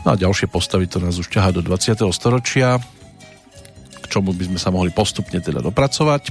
No 0.07 0.09
a 0.13 0.17
ďalšie 0.17 0.47
postavy 0.47 0.87
to 0.87 1.03
nás 1.03 1.19
už 1.19 1.27
ťaha 1.27 1.51
do 1.51 1.61
20. 1.61 1.99
storočia, 2.15 2.79
k 3.99 4.07
čomu 4.07 4.31
by 4.31 4.47
sme 4.47 4.59
sa 4.63 4.71
mohli 4.71 4.95
postupne 4.95 5.43
teda 5.43 5.59
dopracovať. 5.59 6.31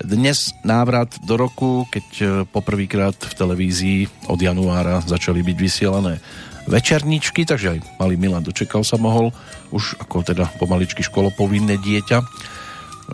Dnes 0.00 0.56
návrat 0.64 1.12
do 1.20 1.36
roku, 1.36 1.84
keď 1.92 2.06
e, 2.16 2.24
poprvýkrát 2.48 3.12
v 3.20 3.36
televízii 3.36 4.00
od 4.32 4.40
januára 4.40 5.04
začali 5.04 5.44
byť 5.44 5.56
vysielané 5.60 6.24
večerničky, 6.64 7.44
takže 7.44 7.76
aj 7.76 7.78
malý 8.00 8.16
Milan 8.16 8.40
dočekal 8.40 8.80
sa 8.80 8.96
mohol 8.96 9.28
už 9.74 10.00
ako 10.00 10.24
teda 10.24 10.48
pomaličky 10.56 11.04
školopovinné 11.04 11.76
dieťa 11.76 12.18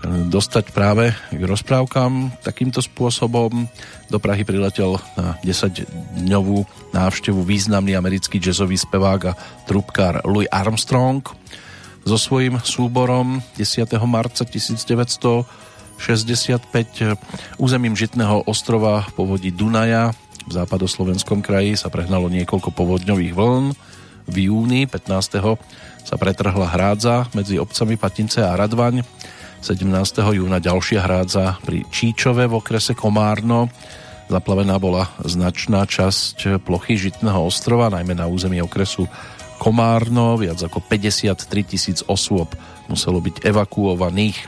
dostať 0.04 0.70
práve 0.76 1.14
k 1.32 1.40
rozprávkam 1.40 2.42
takýmto 2.44 2.84
spôsobom. 2.84 3.68
Do 4.12 4.18
Prahy 4.20 4.44
priletel 4.44 5.00
na 5.16 5.40
10-dňovú 5.40 6.64
návštevu 6.92 7.40
významný 7.42 7.96
americký 7.96 8.36
jazzový 8.36 8.76
spevák 8.76 9.22
a 9.32 9.36
trubkár 9.64 10.20
Louis 10.28 10.50
Armstrong 10.52 11.24
so 12.06 12.16
svojím 12.20 12.60
súborom 12.62 13.42
10. 13.58 13.88
marca 14.06 14.44
1965 14.44 15.98
územím 17.56 17.94
Žitného 17.96 18.44
ostrova 18.46 19.02
v 19.08 19.12
povodí 19.16 19.50
Dunaja 19.50 20.14
v 20.46 20.52
západoslovenskom 20.54 21.42
kraji 21.42 21.74
sa 21.74 21.90
prehnalo 21.90 22.30
niekoľko 22.30 22.70
povodňových 22.70 23.34
vln. 23.34 23.74
V 24.30 24.36
júni 24.50 24.86
15. 24.86 25.10
sa 26.06 26.14
pretrhla 26.14 26.70
hrádza 26.70 27.26
medzi 27.34 27.58
obcami 27.58 27.98
Patince 27.98 28.46
a 28.46 28.54
Radvaň 28.54 29.02
17. 29.66 29.82
júna 30.22 30.62
ďalšia 30.62 31.02
hrádza 31.02 31.58
pri 31.66 31.82
Číčove 31.90 32.46
v 32.46 32.62
okrese 32.62 32.94
Komárno. 32.94 33.66
Zaplavená 34.30 34.78
bola 34.78 35.10
značná 35.26 35.82
časť 35.82 36.62
plochy 36.62 36.94
Žitného 36.94 37.42
ostrova, 37.42 37.90
najmä 37.90 38.14
na 38.14 38.30
území 38.30 38.62
okresu 38.62 39.10
Komárno. 39.58 40.38
Viac 40.38 40.62
ako 40.62 40.78
53 40.86 41.50
tisíc 41.66 41.98
osôb 42.06 42.54
muselo 42.86 43.18
byť 43.18 43.42
evakuovaných. 43.42 44.38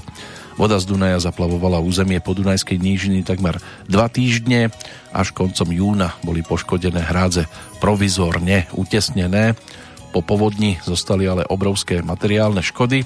Voda 0.55 0.79
z 0.79 0.87
Dunaja 0.87 1.19
zaplavovala 1.19 1.83
územie 1.83 2.23
podunajskej 2.23 2.79
nížiny 2.79 3.27
takmer 3.27 3.59
dva 3.91 4.07
týždne. 4.07 4.71
Až 5.11 5.35
koncom 5.35 5.67
júna 5.75 6.15
boli 6.23 6.47
poškodené 6.47 7.03
hrádze 7.03 7.51
provizorne 7.83 8.71
utesnené. 8.71 9.59
Po 10.15 10.23
povodni 10.23 10.79
zostali 10.87 11.27
ale 11.27 11.43
obrovské 11.43 12.07
materiálne 12.07 12.63
škody 12.63 13.03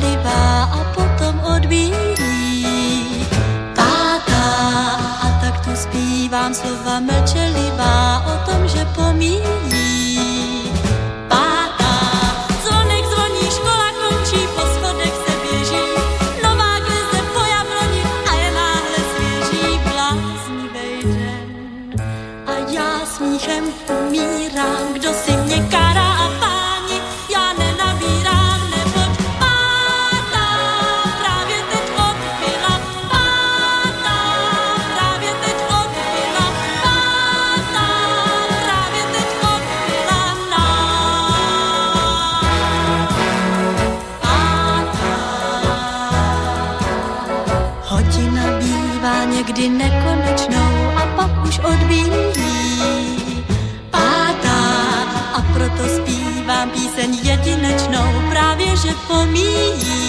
jedinečnou, 57.65 58.31
právě 58.31 58.77
že 58.77 58.95
pomíjí. 59.09 60.04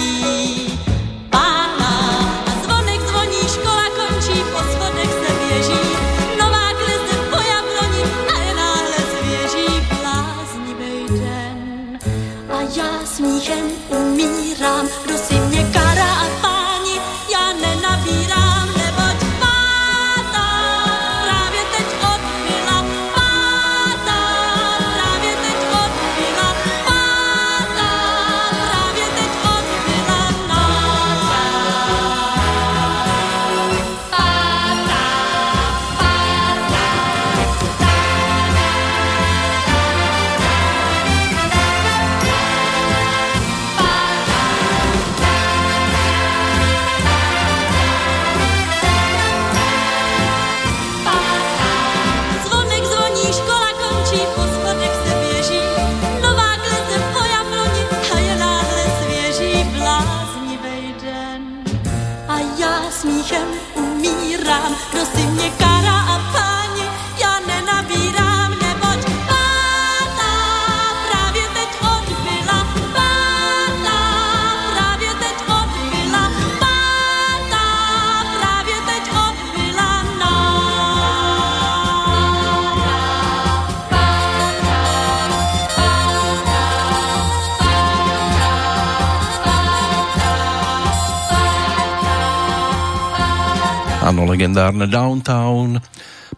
Legendárne 94.56 94.88
Downtown. 94.88 95.84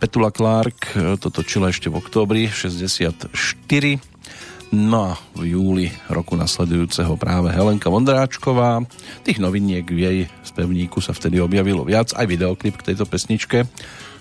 Petula 0.02 0.34
Clark 0.34 0.90
to 1.22 1.30
točila 1.30 1.70
ešte 1.70 1.86
v 1.86 2.02
októbri 2.02 2.50
64. 2.50 3.30
No 4.74 5.14
a 5.14 5.22
v 5.38 5.54
júli 5.54 5.86
roku 6.10 6.34
nasledujúceho 6.34 7.14
práve 7.14 7.54
Helenka 7.54 7.86
Vondráčková. 7.86 8.82
Tých 9.22 9.38
noviniek 9.38 9.86
v 9.86 9.98
jej 10.02 10.18
spevníku 10.42 10.98
sa 10.98 11.14
vtedy 11.14 11.38
objavilo 11.38 11.86
viac, 11.86 12.10
aj 12.10 12.26
videoklip 12.26 12.82
k 12.82 12.90
tejto 12.90 13.06
pesničke. 13.06 13.70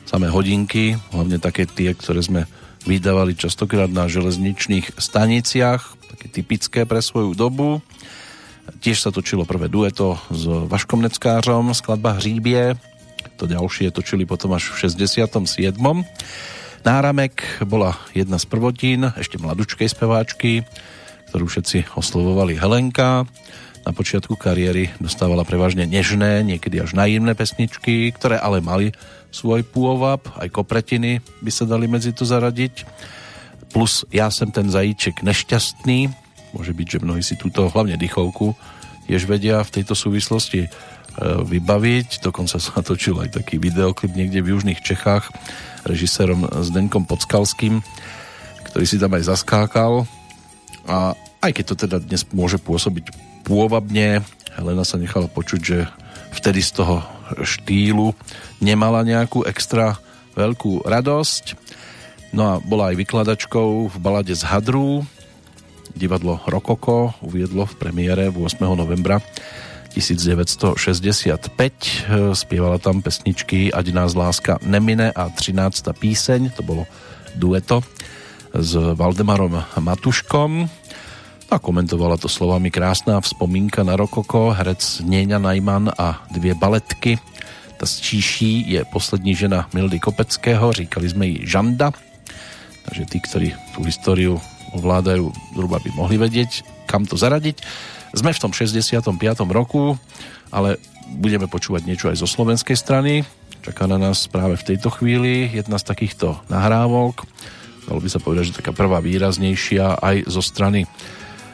Samé 0.06 0.30
hodinky, 0.30 0.94
hlavne 1.10 1.42
také 1.42 1.66
tie, 1.66 1.98
ktoré 1.98 2.22
sme 2.22 2.46
vydávali 2.86 3.34
častokrát 3.34 3.90
na 3.90 4.06
železničných 4.06 4.94
staniciach, 4.94 5.98
také 6.14 6.30
typické 6.30 6.86
pre 6.86 7.02
svoju 7.02 7.34
dobu. 7.34 7.82
Tiež 8.78 9.02
sa 9.02 9.10
točilo 9.10 9.42
prvé 9.42 9.74
dueto 9.74 10.22
s 10.30 10.46
Vaškom 10.46 11.02
Neckářom, 11.02 11.74
skladba 11.74 12.22
Hříbie, 12.22 12.78
to 13.38 13.46
ďalšie 13.46 13.94
točili 13.94 14.26
potom 14.26 14.58
až 14.58 14.74
v 14.74 14.90
67. 14.90 15.78
Náramek 16.82 17.62
bola 17.70 17.94
jedna 18.18 18.42
z 18.42 18.46
prvotín, 18.50 19.14
ešte 19.14 19.38
mladučkej 19.38 19.86
speváčky, 19.94 20.66
ktorú 21.30 21.46
všetci 21.46 21.94
oslovovali 21.94 22.58
Helenka. 22.58 23.30
Na 23.86 23.92
počiatku 23.94 24.34
kariéry 24.36 24.90
dostávala 24.98 25.46
prevažne 25.46 25.86
nežné, 25.86 26.42
niekedy 26.42 26.82
až 26.82 26.98
naivné 26.98 27.38
pesničky, 27.38 28.10
ktoré 28.12 28.42
ale 28.42 28.60
mali 28.60 28.92
svoj 29.30 29.62
pôvab, 29.64 30.26
aj 30.42 30.50
kopretiny 30.50 31.22
by 31.46 31.52
sa 31.54 31.70
dali 31.70 31.86
medzi 31.86 32.12
to 32.12 32.26
zaradiť. 32.26 32.84
Plus 33.70 34.02
Ja 34.10 34.34
som 34.34 34.50
ten 34.50 34.72
zajíček 34.74 35.22
nešťastný, 35.22 36.10
môže 36.58 36.74
byť, 36.74 36.88
že 36.88 37.04
mnohí 37.04 37.22
si 37.22 37.38
túto 37.38 37.70
hlavne 37.70 38.00
dychovku 38.00 38.58
tiež 39.08 39.24
vedia 39.24 39.64
v 39.64 39.74
tejto 39.80 39.96
súvislosti 39.96 40.68
vybaviť. 41.22 42.22
Dokonca 42.22 42.62
sa 42.62 42.80
točil 42.86 43.18
aj 43.18 43.42
taký 43.42 43.58
videoklip 43.58 44.14
niekde 44.14 44.46
v 44.46 44.54
južných 44.54 44.82
Čechách 44.82 45.34
režisérom 45.88 46.46
Zdenkom 46.62 47.10
Podskalským, 47.10 47.82
ktorý 48.70 48.86
si 48.86 49.02
tam 49.02 49.18
aj 49.18 49.34
zaskákal. 49.34 50.06
A 50.86 51.18
aj 51.42 51.52
keď 51.58 51.66
to 51.74 51.76
teda 51.88 51.98
dnes 52.00 52.24
môže 52.30 52.62
pôsobiť 52.62 53.12
pôvabne, 53.48 54.22
Helena 54.58 54.82
sa 54.82 54.98
nechala 54.98 55.30
počuť, 55.30 55.62
že 55.62 55.86
vtedy 56.34 56.66
z 56.66 56.82
toho 56.82 57.06
štýlu 57.46 58.14
nemala 58.62 59.06
nejakú 59.06 59.46
extra 59.46 59.98
veľkú 60.38 60.86
radosť. 60.86 61.58
No 62.34 62.44
a 62.46 62.54
bola 62.62 62.94
aj 62.94 63.00
vykladačkou 63.00 63.90
v 63.90 63.96
balade 64.02 64.34
z 64.36 64.44
Hadru. 64.46 65.06
Divadlo 65.98 66.42
Rokoko 66.46 67.18
uviedlo 67.26 67.66
v 67.66 67.78
premiére 67.80 68.30
8. 68.30 68.38
novembra 68.78 69.18
1965. 69.98 70.78
Spievala 72.38 72.78
tam 72.78 73.02
pesničky 73.02 73.74
Ať 73.74 73.86
nás 73.90 74.14
láska 74.14 74.62
nemine 74.62 75.10
a 75.10 75.34
13. 75.34 75.82
píseň, 75.98 76.54
to 76.54 76.62
bolo 76.62 76.86
dueto 77.34 77.82
s 78.54 78.78
Valdemarom 78.78 79.58
Matuškom. 79.82 80.70
A 81.48 81.56
komentovala 81.58 82.22
to 82.22 82.30
slovami 82.30 82.70
krásná 82.70 83.18
vzpomínka 83.24 83.82
na 83.82 83.98
Rokoko, 83.98 84.54
herec 84.54 85.02
Nieňa 85.02 85.40
Najman 85.40 85.90
a 85.98 86.22
dvě 86.30 86.54
baletky. 86.54 87.18
Ta 87.78 87.86
z 87.86 88.00
Číší 88.00 88.70
je 88.72 88.86
poslední 88.94 89.36
žena 89.36 89.66
Mildy 89.74 89.98
Kopeckého, 89.98 90.74
říkali 90.74 91.10
sme 91.10 91.26
ji 91.26 91.48
Žanda. 91.48 91.90
Takže 92.88 93.04
tí, 93.08 93.18
ktorí 93.20 93.48
tú 93.76 93.84
históriu 93.84 94.40
ovládajú, 94.76 95.32
zhruba 95.56 95.80
by 95.80 95.90
mohli 95.96 96.16
vedieť, 96.20 96.64
kam 96.88 97.04
to 97.08 97.20
zaradiť. 97.20 97.60
Sme 98.16 98.32
v 98.32 98.40
tom 98.40 98.52
65. 98.56 99.04
roku, 99.52 100.00
ale 100.52 100.80
budeme 101.08 101.48
počúvať 101.48 101.82
niečo 101.88 102.08
aj 102.12 102.20
zo 102.20 102.28
slovenskej 102.28 102.78
strany. 102.78 103.28
Čaká 103.64 103.88
na 103.88 104.00
nás 104.00 104.28
práve 104.32 104.56
v 104.56 104.74
tejto 104.74 104.92
chvíli 104.92 105.52
jedna 105.52 105.76
z 105.76 105.88
takýchto 105.88 106.40
nahrávok. 106.48 107.28
Dalo 107.88 108.00
by 108.04 108.10
sa 108.12 108.20
povedať, 108.20 108.52
že 108.52 108.58
taká 108.60 108.76
prvá 108.76 109.00
výraznejšia 109.00 110.00
aj 110.00 110.28
zo 110.28 110.44
strany 110.44 110.88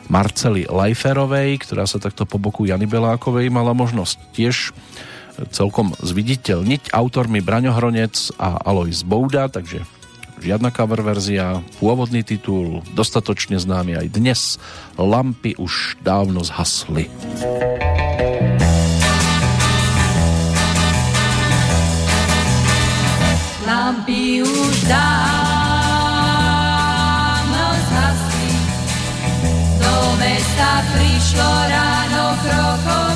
Marcely 0.09 0.67
Lajferovej, 0.67 1.63
ktorá 1.63 1.87
sa 1.87 2.01
takto 2.01 2.27
po 2.27 2.41
boku 2.41 2.67
Jany 2.67 2.89
Belákovej 2.89 3.47
mala 3.53 3.71
možnosť 3.71 4.17
tiež 4.35 4.75
celkom 5.49 5.97
zviditeľniť 5.97 6.93
autormi 6.93 7.41
Braňohronec 7.41 8.37
a 8.37 8.61
Alois 8.61 9.01
Bouda, 9.01 9.49
takže 9.49 9.81
žiadna 10.43 10.75
cover 10.75 10.99
verzia, 10.99 11.63
pôvodný 11.79 12.19
titul, 12.27 12.83
dostatočne 12.91 13.55
známy 13.55 13.95
aj 13.95 14.07
dnes, 14.11 14.59
lampy 14.99 15.55
už 15.55 15.95
dávno 16.03 16.43
zhasli. 16.43 17.07
Lampy 23.63 24.43
už 24.43 24.75
dávno 24.91 25.15
zhasli, 27.87 28.51
do 29.79 29.95
mesta 30.19 30.83
prišlo 30.91 31.51
ráno 31.71 32.35
krokom 32.43 33.12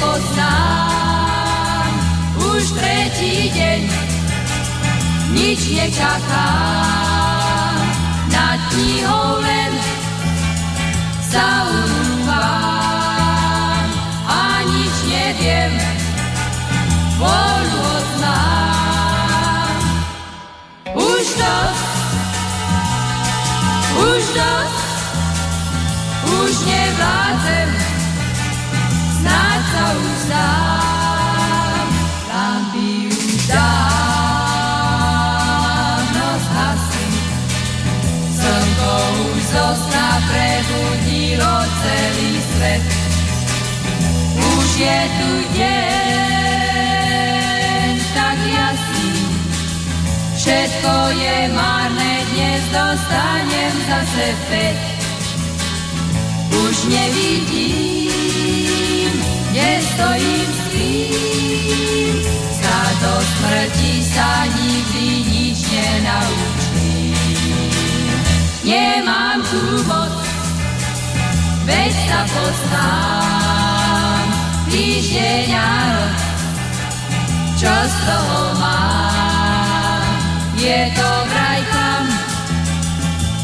nepoznám, 0.00 1.92
už 2.40 2.72
tretí 2.72 3.52
deň 3.52 3.84
nič 5.36 5.60
nečakám. 5.76 7.76
Nad 8.32 8.56
knihou 8.72 9.44
len 9.44 9.76
zaúvam 11.28 12.32
a 14.24 14.64
nič 14.64 14.96
neviem, 15.04 15.76
voľu 17.20 17.80
odznám. 18.00 19.84
Už 20.96 21.24
dosť, 21.36 21.92
už 24.00 24.22
dosť, 24.32 24.80
už 26.24 26.52
nevládzem, 26.64 27.69
je 44.80 45.00
tu 45.20 45.32
deň 45.60 46.80
tak 48.16 48.38
jasný, 48.40 49.12
všetko 50.40 50.92
je 51.20 51.36
marné, 51.52 52.24
dnes 52.32 52.64
dostanem 52.72 53.74
zase 53.84 54.28
päť. 54.48 54.80
Už 56.64 56.76
nevidím, 56.88 58.19
stojím, 60.00 60.48
spím, 60.64 62.24
sa 62.56 62.78
do 63.04 63.12
smrti 63.20 64.00
sa 64.08 64.48
nikdy 64.48 65.06
nič 65.28 65.60
nenaučím. 65.68 67.12
Nemám 68.64 69.44
tu 69.44 69.60
moc, 69.84 70.16
veď 71.68 71.92
sa 72.08 72.20
poznám, 72.32 74.24
týždeň 74.72 75.48
a 75.52 75.68
rok, 75.92 76.16
čo 77.60 77.68
z 77.68 77.94
toho 78.08 78.40
mám. 78.56 80.04
Je 80.56 80.80
to 80.96 81.08
vraj 81.28 81.60
tam, 81.72 82.04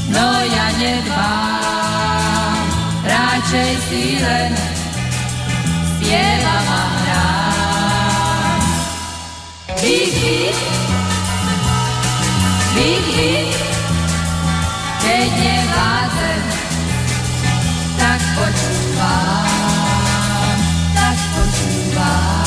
no 0.08 0.28
ja 0.48 0.68
nedbám, 0.80 2.64
radšej 3.04 3.72
si 3.88 4.20
len 4.24 4.75
spievam 6.06 6.66
a 6.70 6.82
hrám. 6.86 8.62
Big, 9.82 10.14
big, 10.14 10.54
big, 12.78 13.04
big, 13.10 13.50
keď 15.02 15.26
nevládzem, 15.34 16.42
tak 17.98 18.20
počúvam, 18.38 19.48
tak 20.94 21.18
počúvam, 21.34 22.46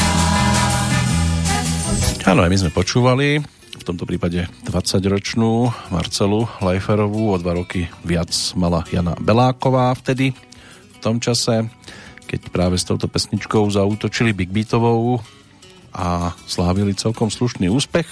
tak 1.28 2.07
počúvam. 2.07 2.32
Áno, 2.32 2.39
aj 2.47 2.51
my 2.55 2.57
sme 2.64 2.72
počúvali 2.72 3.43
v 3.76 3.84
tomto 3.84 4.07
prípade 4.07 4.47
20-ročnú 4.72 5.68
Marcelu 5.91 6.47
Lajferovú, 6.64 7.36
o 7.36 7.38
dva 7.41 7.60
roky 7.60 7.91
viac 8.07 8.32
mala 8.55 8.88
Jana 8.88 9.20
Beláková 9.20 9.91
vtedy, 9.99 10.32
v 10.32 10.97
tom 11.03 11.20
čase, 11.20 11.68
keď 12.30 12.54
práve 12.54 12.78
s 12.78 12.86
touto 12.86 13.10
pesničkou 13.10 13.66
zautočili 13.74 14.38
Big 14.38 14.54
Beatovou 14.54 15.18
a 15.90 16.38
slávili 16.46 16.94
celkom 16.94 17.34
slušný 17.34 17.74
úspech. 17.74 18.06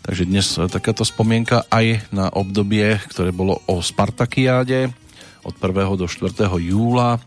Takže 0.00 0.24
dnes 0.24 0.56
takáto 0.72 1.04
spomienka 1.04 1.68
aj 1.68 2.08
na 2.08 2.32
obdobie, 2.32 2.96
ktoré 3.12 3.36
bolo 3.36 3.60
o 3.68 3.84
Spartakiáde 3.84 4.88
od 5.44 5.52
1. 5.60 6.00
do 6.00 6.08
4. 6.08 6.32
júla 6.64 7.20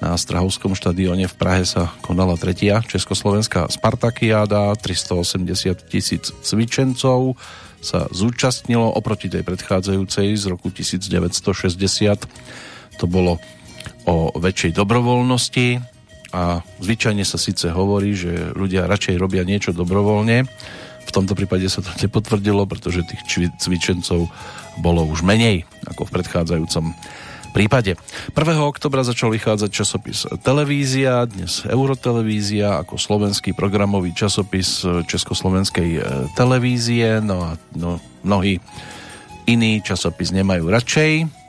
na 0.00 0.16
Strahovskom 0.16 0.72
štadióne 0.76 1.28
v 1.28 1.36
Prahe 1.36 1.68
sa 1.68 1.92
konala 2.00 2.40
tretia 2.40 2.80
Československá 2.80 3.68
Spartakiáda, 3.68 4.72
380 4.80 5.84
tisíc 5.88 6.32
cvičencov 6.44 7.36
sa 7.84 8.08
zúčastnilo 8.08 8.88
oproti 8.96 9.28
tej 9.28 9.44
predchádzajúcej 9.44 10.28
z 10.40 10.44
roku 10.48 10.72
1960. 10.72 12.24
To 13.00 13.04
bolo 13.04 13.36
o 14.04 14.34
väčšej 14.36 14.76
dobrovoľnosti 14.76 15.94
a 16.34 16.66
zvyčajne 16.82 17.22
sa 17.22 17.38
síce 17.38 17.70
hovorí, 17.70 18.18
že 18.18 18.52
ľudia 18.58 18.90
radšej 18.90 19.14
robia 19.16 19.46
niečo 19.46 19.70
dobrovoľne. 19.70 20.42
V 21.04 21.10
tomto 21.14 21.38
prípade 21.38 21.70
sa 21.70 21.84
to 21.84 21.94
nepotvrdilo, 22.00 22.66
pretože 22.66 23.06
tých 23.06 23.22
cvičencov 23.60 24.26
bolo 24.82 25.06
už 25.06 25.22
menej 25.22 25.62
ako 25.86 26.10
v 26.10 26.14
predchádzajúcom 26.20 26.84
prípade. 27.54 27.94
1. 28.34 28.34
oktobra 28.66 29.06
začal 29.06 29.30
vychádzať 29.30 29.70
časopis 29.70 30.26
Televízia, 30.42 31.22
dnes 31.30 31.62
Eurotelevízia 31.62 32.82
ako 32.82 32.98
slovenský 32.98 33.54
programový 33.54 34.10
časopis 34.10 34.82
Československej 34.82 35.90
e, 35.94 36.00
televízie, 36.34 37.22
no 37.22 37.46
a 37.46 37.50
no, 37.78 38.02
mnohí 38.26 38.58
iný 39.46 39.78
časopis 39.86 40.34
nemajú 40.34 40.66
radšej. 40.66 41.43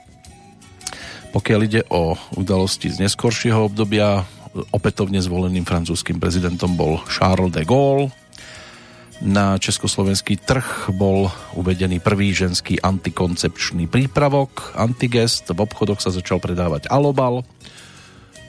Pokiaľ 1.36 1.60
ide 1.68 1.84
o 1.92 2.16
udalosti 2.40 2.88
z 2.88 3.04
neskoršieho 3.04 3.68
obdobia, 3.68 4.24
opätovne 4.72 5.20
zvoleným 5.20 5.68
francúzským 5.68 6.16
prezidentom 6.16 6.80
bol 6.80 7.04
Charles 7.12 7.52
de 7.52 7.68
Gaulle, 7.68 8.08
na 9.24 9.56
československý 9.56 10.40
trh 10.40 10.92
bol 10.96 11.32
uvedený 11.56 12.04
prvý 12.04 12.36
ženský 12.36 12.80
antikoncepčný 12.84 13.88
prípravok 13.88 14.76
Antigest. 14.76 15.48
V 15.52 15.60
obchodoch 15.60 16.04
sa 16.04 16.12
začal 16.12 16.44
predávať 16.44 16.92
Alobal. 16.92 17.48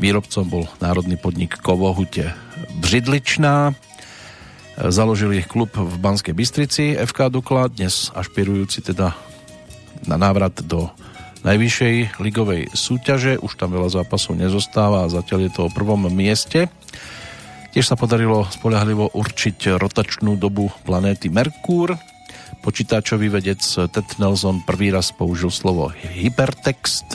Výrobcom 0.02 0.44
bol 0.46 0.64
národný 0.82 1.14
podnik 1.18 1.62
Kovohute 1.62 2.34
Břidličná. 2.82 3.78
Založili 4.76 5.42
ich 5.42 5.48
klub 5.48 5.70
v 5.74 5.94
Banskej 6.02 6.34
Bystrici 6.34 6.98
FK 6.98 7.30
Dukla, 7.30 7.70
dnes 7.70 8.10
ašpirujúci 8.10 8.82
teda 8.82 9.14
na 10.04 10.16
návrat 10.18 10.66
do 10.66 10.90
najvyššej 11.46 12.18
ligovej 12.18 12.74
súťaže. 12.74 13.38
Už 13.38 13.54
tam 13.54 13.78
veľa 13.78 14.02
zápasov 14.02 14.34
nezostáva 14.34 15.06
a 15.06 15.12
zatiaľ 15.12 15.46
je 15.46 15.52
to 15.54 15.60
o 15.70 15.74
prvom 15.74 16.10
mieste. 16.10 16.66
Tiež 17.70 17.86
sa 17.86 17.94
podarilo 17.94 18.48
spolahlivo 18.50 19.14
určiť 19.14 19.78
rotačnú 19.78 20.34
dobu 20.34 20.74
planéty 20.82 21.30
Merkúr. 21.30 21.94
Počítačový 22.66 23.30
vedec 23.30 23.62
Ted 23.62 24.18
Nelson 24.18 24.66
prvý 24.66 24.90
raz 24.90 25.14
použil 25.14 25.54
slovo 25.54 25.94
hypertext 25.94 27.14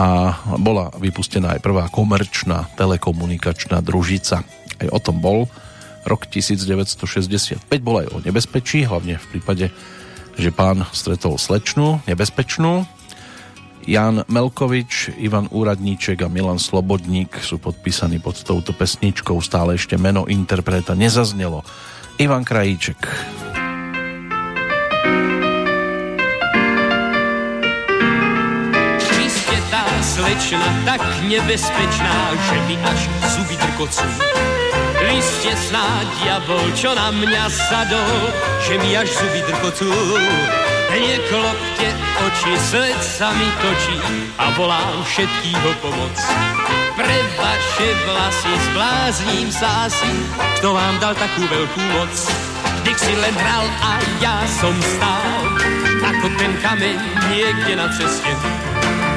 a 0.00 0.32
bola 0.56 0.90
vypustená 0.96 1.54
aj 1.54 1.60
prvá 1.60 1.86
komerčná 1.92 2.66
telekomunikačná 2.74 3.84
družica. 3.84 4.42
Aj 4.80 4.88
o 4.88 4.98
tom 4.98 5.20
bol 5.20 5.44
rok 6.08 6.24
1965, 6.24 7.60
bol 7.84 8.00
aj 8.00 8.08
o 8.10 8.24
nebezpečí, 8.24 8.88
hlavne 8.88 9.20
v 9.20 9.26
prípade, 9.36 9.68
že 10.40 10.50
pán 10.56 10.88
stretol 10.96 11.36
slečnu, 11.36 12.00
nebezpečnú, 12.08 12.88
Jan 13.88 14.24
Melkovič, 14.28 15.16
Ivan 15.20 15.48
Úradníček 15.48 16.20
a 16.24 16.28
Milan 16.28 16.60
Slobodník 16.60 17.40
sú 17.40 17.56
podpísaní 17.56 18.20
pod 18.20 18.40
touto 18.44 18.76
pesničkou. 18.76 19.40
Stále 19.40 19.80
ešte 19.80 19.96
meno 19.96 20.28
interpreta 20.28 20.92
nezaznelo. 20.92 21.64
Ivan 22.20 22.44
Krajíček. 22.44 23.00
tá 29.70 29.86
slečna 30.02 30.66
tak 30.82 30.98
nebezpečná, 31.30 32.16
že 32.34 32.56
mi 32.66 32.74
až 32.82 33.00
zuby 33.38 33.54
drkocú. 33.54 34.08
Vy 34.98 35.18
ste 35.22 35.54
snáď 35.54 36.06
diabol, 36.20 36.66
čo 36.74 36.90
na 36.92 37.14
mňa 37.14 37.44
sadol, 37.48 38.34
že 38.66 38.74
mi 38.82 38.98
až 38.98 39.08
zuby 39.14 39.40
drkocú. 39.46 39.90
Neklopte 40.90 41.88
oči, 42.18 42.52
sled 42.58 42.98
sa 42.98 43.30
mi 43.38 43.46
točí 43.62 43.94
a 44.42 44.50
volám 44.58 45.06
všetkýho 45.06 45.70
pomoc. 45.78 46.16
Pre 46.98 47.18
vaše 47.38 47.88
vlasy 48.10 48.52
zblázním 48.70 49.48
asi, 49.54 50.12
kto 50.58 50.74
vám 50.74 50.98
dal 50.98 51.14
takú 51.14 51.46
veľkú 51.46 51.82
moc. 51.94 52.10
Vždyť 52.82 52.96
si 53.06 53.12
len 53.22 53.34
hral 53.38 53.66
a 53.86 53.92
ja 54.18 54.36
som 54.50 54.74
stál, 54.98 55.40
ako 56.02 56.26
ten 56.34 56.52
kameň 56.58 56.98
niekde 57.30 57.78
na 57.78 57.86
ceste. 57.94 58.34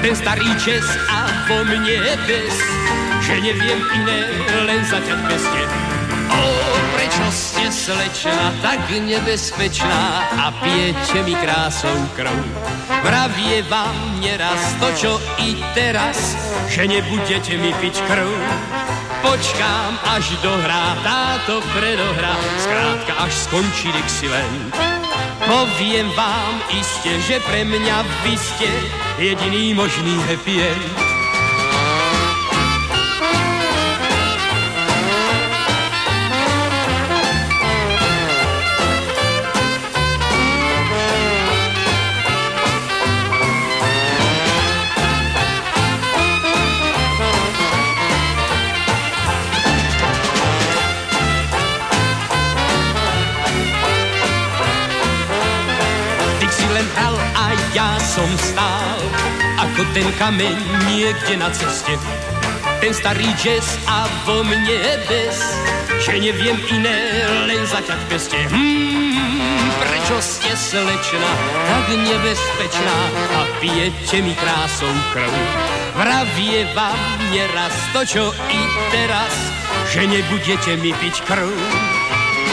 Ten 0.05 0.13
starý 0.13 0.53
čes 0.61 0.85
a 1.09 1.25
vo 1.49 1.65
mne 1.65 2.05
bez, 2.29 2.53
že 3.25 3.33
neviem 3.41 3.81
iné, 3.97 4.19
len 4.61 4.85
zaťať 4.85 5.19
peste. 5.25 5.61
Oh, 6.29 6.62
prečo 7.23 7.39
ste 7.39 7.65
slečna 7.71 8.51
tak 8.59 8.83
nebezpečná 8.91 10.03
a 10.43 10.51
pijete 10.59 11.23
mi 11.23 11.35
krásou 11.39 11.95
krv? 12.19 12.35
Vravie 13.03 13.63
vám 13.71 14.19
neraz 14.19 14.59
to, 14.79 14.87
čo 14.95 15.11
i 15.39 15.55
teraz, 15.71 16.35
že 16.67 16.83
nebudete 16.83 17.55
mi 17.55 17.71
piť 17.79 17.95
krv. 18.11 18.27
Počkám, 19.23 19.91
až 20.03 20.35
dohrá 20.43 20.99
táto 20.99 21.63
predohra, 21.71 22.35
skrátka 22.59 23.13
až 23.23 23.31
skončí 23.47 23.87
Dixieland. 23.95 24.75
Poviem 25.47 26.11
vám 26.19 26.53
iste, 26.75 27.23
že 27.23 27.39
pre 27.47 27.63
mňa 27.63 27.97
vy 28.27 28.35
ste 28.35 28.67
jediný 29.15 29.79
možný 29.79 30.19
happy 30.27 30.59
end. 30.59 31.12
Ten 59.93 60.09
kameň 60.17 60.57
niekde 60.89 61.37
na 61.37 61.53
ceste. 61.53 61.93
Ten 62.81 62.91
starý 62.97 63.29
jazz 63.37 63.77
a 63.85 64.09
vo 64.25 64.41
mne 64.41 64.81
bez, 65.05 65.37
že 66.01 66.17
neviem 66.17 66.57
iné, 66.73 67.23
len 67.45 67.61
zaťať 67.69 67.99
peste. 68.09 68.41
Hmm, 68.49 69.69
prečo 69.77 70.17
ste 70.17 70.51
slečna, 70.57 71.31
tak 71.69 71.85
nebezpečná 71.93 72.97
a 73.37 73.39
pijete 73.61 74.17
mi 74.25 74.33
krásou 74.33 74.89
krv? 75.13 75.33
Vravie 75.93 76.65
vám 76.73 76.99
neraz 77.29 77.77
to, 77.93 78.01
čo 78.01 78.23
i 78.49 78.61
teraz, 78.89 79.33
že 79.93 80.09
nebudete 80.09 80.73
mi 80.81 80.89
piť 80.89 81.21
krv 81.29 81.53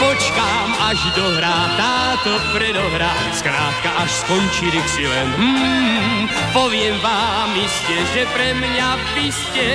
počkám, 0.01 0.67
až 0.89 0.99
dohrá 1.13 1.69
táto 1.77 2.33
predohra, 2.57 3.13
skrátka 3.37 3.89
až 4.01 4.09
skončí 4.25 4.73
Dixieland. 4.73 5.37
Hmm, 5.37 6.25
poviem 6.57 6.97
vám 7.05 7.53
iste, 7.53 7.97
že 8.17 8.25
pre 8.33 8.57
mňa 8.57 8.87
vy 9.13 9.27
ste 9.29 9.65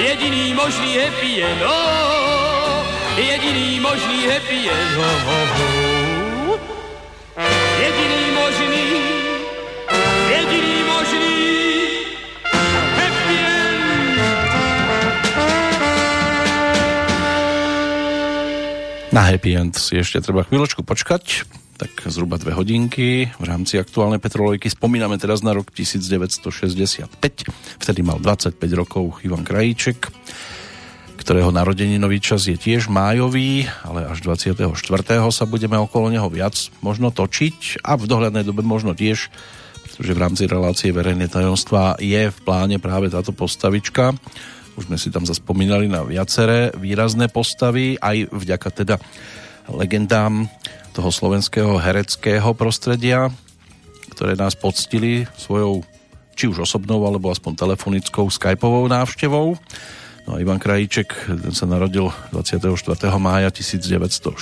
jediný 0.00 0.56
možný 0.56 0.96
happy 0.96 1.44
end. 1.44 1.60
Oh, 1.60 2.80
jediný 3.20 3.84
možný 3.84 4.24
happy 4.24 4.72
end. 4.72 4.92
Oh, 4.96 5.04
oh, 5.04 5.48
oh. 5.60 5.83
Na 19.14 19.30
Happy 19.30 19.54
End 19.54 19.78
si 19.78 19.94
ešte 19.94 20.18
treba 20.18 20.42
chvíľočku 20.42 20.82
počkať, 20.82 21.46
tak 21.78 22.02
zhruba 22.10 22.34
dve 22.34 22.50
hodinky 22.50 23.30
v 23.30 23.44
rámci 23.46 23.78
aktuálnej 23.78 24.18
petrolejky. 24.18 24.66
Spomíname 24.66 25.22
teraz 25.22 25.38
na 25.38 25.54
rok 25.54 25.70
1965, 25.70 27.06
vtedy 27.78 28.00
mal 28.02 28.18
25 28.18 28.58
rokov 28.74 29.22
Ivan 29.22 29.46
Krajíček, 29.46 30.10
ktorého 31.14 31.54
narodeninový 31.54 32.18
čas 32.18 32.50
je 32.50 32.58
tiež 32.58 32.90
májový, 32.90 33.70
ale 33.86 34.02
až 34.02 34.18
24. 34.26 34.66
sa 35.30 35.44
budeme 35.46 35.78
okolo 35.78 36.10
neho 36.10 36.26
viac 36.26 36.74
možno 36.82 37.14
točiť 37.14 37.86
a 37.86 37.94
v 37.94 38.10
dohľadnej 38.10 38.42
dobe 38.42 38.66
možno 38.66 38.98
tiež, 38.98 39.30
pretože 39.86 40.10
v 40.10 40.22
rámci 40.26 40.50
relácie 40.50 40.90
verejné 40.90 41.30
tajomstva 41.30 42.02
je 42.02 42.34
v 42.34 42.38
pláne 42.42 42.82
práve 42.82 43.14
táto 43.14 43.30
postavička. 43.30 44.10
Už 44.74 44.90
sme 44.90 44.98
si 44.98 45.14
tam 45.14 45.22
zaspomínali 45.22 45.86
na 45.86 46.02
viaceré 46.02 46.74
výrazné 46.74 47.30
postavy, 47.30 47.94
aj 48.02 48.30
vďaka 48.34 48.68
teda 48.74 48.96
legendám 49.70 50.50
toho 50.94 51.10
slovenského 51.10 51.78
hereckého 51.78 52.50
prostredia, 52.58 53.30
ktoré 54.14 54.34
nás 54.34 54.58
poctili 54.58 55.26
svojou 55.38 55.86
či 56.34 56.50
už 56.50 56.66
osobnou, 56.66 57.06
alebo 57.06 57.30
aspoň 57.30 57.54
telefonickou 57.54 58.26
skypovou 58.26 58.90
návštevou. 58.90 59.54
No 60.26 60.30
a 60.34 60.40
Ivan 60.42 60.58
Krajíček 60.58 61.30
ten 61.30 61.54
sa 61.54 61.70
narodil 61.70 62.10
24. 62.34 62.74
mája 63.22 63.54
1940. 63.54 64.34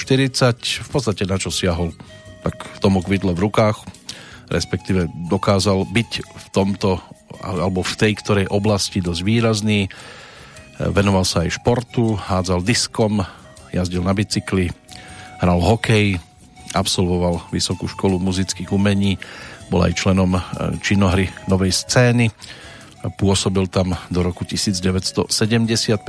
V 0.83 0.89
podstate 0.89 1.29
na 1.29 1.37
čo 1.37 1.53
siahol, 1.53 1.93
tak 2.41 2.57
tomu 2.81 3.05
kvidlo 3.05 3.37
v 3.37 3.45
rukách, 3.45 3.85
respektíve 4.49 5.13
dokázal 5.29 5.85
byť 5.85 6.11
v 6.25 6.47
tomto 6.55 7.01
alebo 7.43 7.83
v 7.83 7.95
tej 7.99 8.13
ktorej 8.23 8.47
oblasti 8.53 9.03
dosť 9.03 9.21
výrazný. 9.25 9.91
Venoval 10.91 11.23
sa 11.23 11.47
aj 11.47 11.63
športu, 11.63 12.19
hádzal 12.19 12.67
diskom, 12.67 13.23
jazdil 13.71 14.03
na 14.03 14.11
bicykli, 14.11 14.75
hral 15.39 15.63
hokej, 15.63 16.19
absolvoval 16.75 17.47
Vysokú 17.55 17.87
školu 17.87 18.19
muzických 18.19 18.75
umení, 18.75 19.21
bol 19.71 19.87
aj 19.87 19.95
členom 19.95 20.35
e, 20.35 20.41
činohry 20.83 21.31
Novej 21.47 21.71
scény, 21.71 22.35
pôsobil 23.15 23.67
tam 23.71 23.95
do 24.11 24.27
roku 24.27 24.43
1975, 24.43 25.31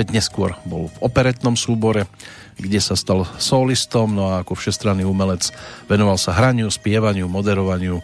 neskôr 0.09 0.57
bol 0.65 0.89
v 0.89 0.97
operetnom 1.05 1.53
súbore, 1.53 2.09
kde 2.57 2.81
sa 2.81 2.97
stal 2.97 3.25
solistom, 3.37 4.13
no 4.13 4.33
a 4.33 4.41
ako 4.41 4.57
všestranný 4.57 5.05
umelec 5.05 5.53
venoval 5.89 6.17
sa 6.17 6.33
hraniu, 6.33 6.69
spievaniu, 6.69 7.29
moderovaniu, 7.29 8.01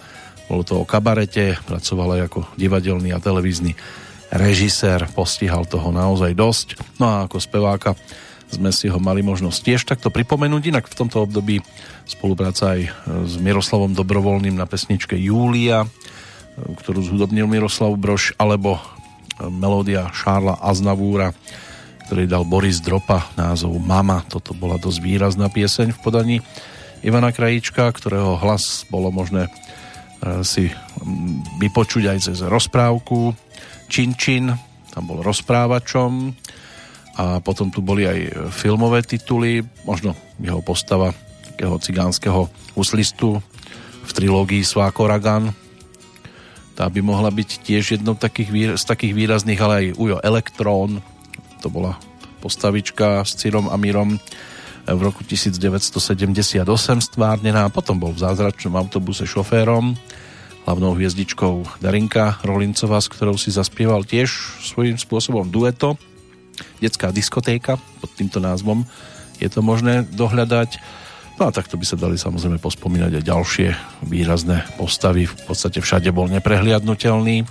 bolo 0.49 0.61
to 0.65 0.81
o 0.81 0.85
kabarete, 0.85 1.61
pracoval 1.69 2.17
aj 2.17 2.21
ako 2.29 2.39
divadelný 2.57 3.13
a 3.13 3.21
televízny 3.21 3.77
režisér, 4.29 5.09
postihal 5.11 5.65
toho 5.65 5.89
naozaj 5.89 6.31
dosť. 6.37 6.67
No 7.01 7.05
a 7.09 7.15
ako 7.25 7.37
speváka 7.41 7.97
sme 8.49 8.73
si 8.73 8.89
ho 8.89 8.97
mali 8.97 9.21
možnosť 9.21 9.59
tiež 9.61 9.81
takto 9.85 10.09
pripomenúť, 10.09 10.73
inak 10.73 10.85
v 10.89 10.97
tomto 10.97 11.21
období 11.25 11.61
spolupráca 12.09 12.73
aj 12.73 12.81
s 13.29 13.37
Miroslavom 13.37 13.93
Dobrovoľným 13.93 14.57
na 14.57 14.65
pesničke 14.65 15.13
Júlia, 15.13 15.85
ktorú 16.57 17.05
zhudobnil 17.05 17.45
Miroslav 17.45 17.93
Broš, 17.93 18.33
alebo 18.41 18.81
melódia 19.47 20.09
Šárla 20.11 20.57
Aznavúra, 20.59 21.31
ktorý 22.09 22.25
dal 22.25 22.43
Boris 22.43 22.81
Dropa 22.81 23.29
názov 23.37 23.77
Mama. 23.77 24.25
Toto 24.25 24.57
bola 24.57 24.81
dosť 24.81 24.99
výrazná 24.99 25.47
pieseň 25.47 25.93
v 25.93 25.99
podaní 26.01 26.37
Ivana 27.05 27.31
Krajíčka, 27.31 27.85
ktorého 27.93 28.35
hlas 28.41 28.83
bolo 28.91 29.13
možné 29.13 29.47
e, 29.47 29.51
si 30.43 30.67
vypočuť 31.61 32.11
aj 32.11 32.17
cez 32.19 32.37
rozprávku 32.43 33.31
Čin 33.89 34.13
Čin, 34.13 34.53
tam 34.93 35.03
bol 35.09 35.25
rozprávačom 35.25 36.31
a 37.17 37.41
potom 37.41 37.73
tu 37.73 37.81
boli 37.81 38.05
aj 38.05 38.53
filmové 38.53 39.01
tituly, 39.03 39.65
možno 39.83 40.13
jeho 40.39 40.61
postava 40.61 41.11
takého 41.43 41.75
cigánskeho 41.75 42.47
huslistu 42.77 43.41
v 44.05 44.11
trilógii 44.13 44.63
Sváko 44.63 45.09
Ragan. 45.09 45.51
Tá 46.77 46.87
by 46.87 47.03
mohla 47.03 47.27
byť 47.27 47.49
tiež 47.65 47.99
jednou 47.99 48.15
takých, 48.15 48.79
z 48.79 48.83
takých 48.87 49.11
výrazných, 49.11 49.59
ale 49.59 49.73
aj 49.75 49.97
Ujo 49.99 50.17
Elektrón, 50.23 51.03
to 51.59 51.67
bola 51.67 51.99
postavička 52.39 53.27
s 53.27 53.35
Cyrom 53.35 53.67
a 53.67 53.75
Mírom 53.75 54.15
v 54.87 55.01
roku 55.03 55.21
1978 55.27 56.63
stvárnená, 57.03 57.67
potom 57.67 57.99
bol 57.99 58.15
v 58.15 58.23
zázračnom 58.23 58.79
autobuse 58.79 59.27
šoférom, 59.27 59.93
hlavnou 60.69 60.93
hviezdičkou 60.93 61.81
Darinka 61.81 62.37
Rolincová, 62.45 63.01
s 63.01 63.09
ktorou 63.09 63.41
si 63.41 63.49
zaspieval 63.49 64.05
tiež 64.05 64.29
svojím 64.61 65.01
spôsobom 65.01 65.49
dueto 65.49 65.97
detská 66.77 67.09
diskotéka 67.09 67.81
pod 67.97 68.13
týmto 68.13 68.37
názvom 68.37 68.85
je 69.39 69.47
to 69.47 69.63
možné 69.63 70.03
dohľadať. 70.11 70.77
No 71.39 71.47
a 71.47 71.55
takto 71.55 71.79
by 71.79 71.85
sa 71.87 71.95
dali 71.95 72.19
samozrejme 72.19 72.59
pospomínať 72.59 73.23
aj 73.23 73.23
ďalšie 73.23 73.67
výrazné 74.11 74.67
postavy. 74.75 75.23
V 75.23 75.35
podstate 75.47 75.79
všade 75.79 76.11
bol 76.11 76.27
neprehliadnutelný. 76.27 77.37
E, 77.41 77.45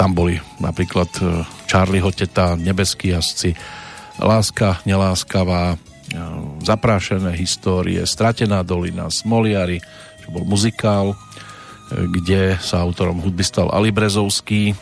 tam 0.00 0.10
boli 0.16 0.40
napríklad 0.56 1.12
e, 1.20 1.44
Charlieho 1.68 2.08
teta, 2.16 2.56
Nebeský 2.56 3.12
jazdci, 3.12 3.52
Láska 4.16 4.80
neláskavá, 4.88 5.76
e, 5.76 5.78
Zaprášené 6.64 7.36
histórie, 7.36 8.00
Stratená 8.08 8.64
dolina, 8.64 9.12
Smoliari, 9.12 9.84
čo 10.24 10.32
bol 10.32 10.48
muzikál, 10.48 11.12
kde 11.94 12.58
sa 12.58 12.82
autorom 12.82 13.22
hudby 13.22 13.46
stal 13.46 13.70
Ali 13.70 13.94
Brezovský, 13.94 14.74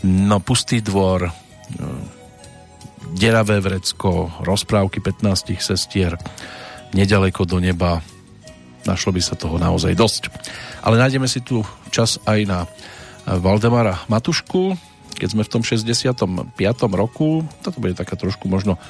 No, 0.00 0.40
Pustý 0.40 0.80
dvor, 0.80 1.28
e, 1.28 1.32
Deravé 3.10 3.60
vrecko, 3.60 4.32
rozprávky 4.40 5.02
15 5.02 5.60
sestier, 5.60 6.16
Nedaleko 6.96 7.44
do 7.44 7.60
neba, 7.60 8.00
našlo 8.88 9.12
by 9.12 9.20
sa 9.20 9.36
toho 9.36 9.60
naozaj 9.60 9.92
dosť. 9.92 10.22
Ale 10.82 10.96
nájdeme 10.96 11.28
si 11.28 11.44
tu 11.44 11.60
čas 11.92 12.16
aj 12.24 12.40
na 12.48 12.58
Valdemara 13.28 14.00
Matušku, 14.08 14.74
keď 15.20 15.28
sme 15.28 15.44
v 15.44 15.52
tom 15.52 15.62
65. 15.62 16.56
roku, 16.96 17.44
toto 17.60 17.76
bude 17.76 17.92
taká 17.92 18.16
trošku 18.16 18.48
možno 18.48 18.80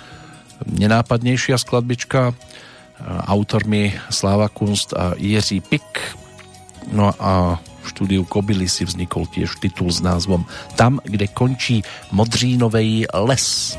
nenápadnejšia 0.64 1.58
skladbička, 1.58 2.32
autormi 3.26 3.96
Sláva 4.12 4.52
Kunst 4.52 4.92
a 4.92 5.16
Jiří 5.16 5.60
Pik. 5.60 6.20
No 6.90 7.14
a 7.22 7.62
v 7.82 7.86
štúdiu 7.86 8.22
si 8.66 8.82
vznikol 8.84 9.30
tiež 9.30 9.62
titul 9.62 9.94
s 9.94 10.02
názvom 10.02 10.42
Tam, 10.74 10.98
kde 11.06 11.30
končí 11.30 11.82
Modřínovej 12.10 13.06
les. 13.14 13.78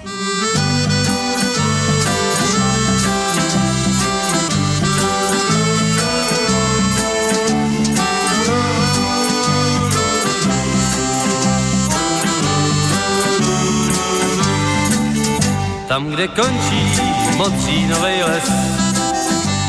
Tam, 15.91 16.07
kde 16.07 16.27
končí 16.27 16.83
Modřínovej 17.35 18.23
les, 18.23 18.47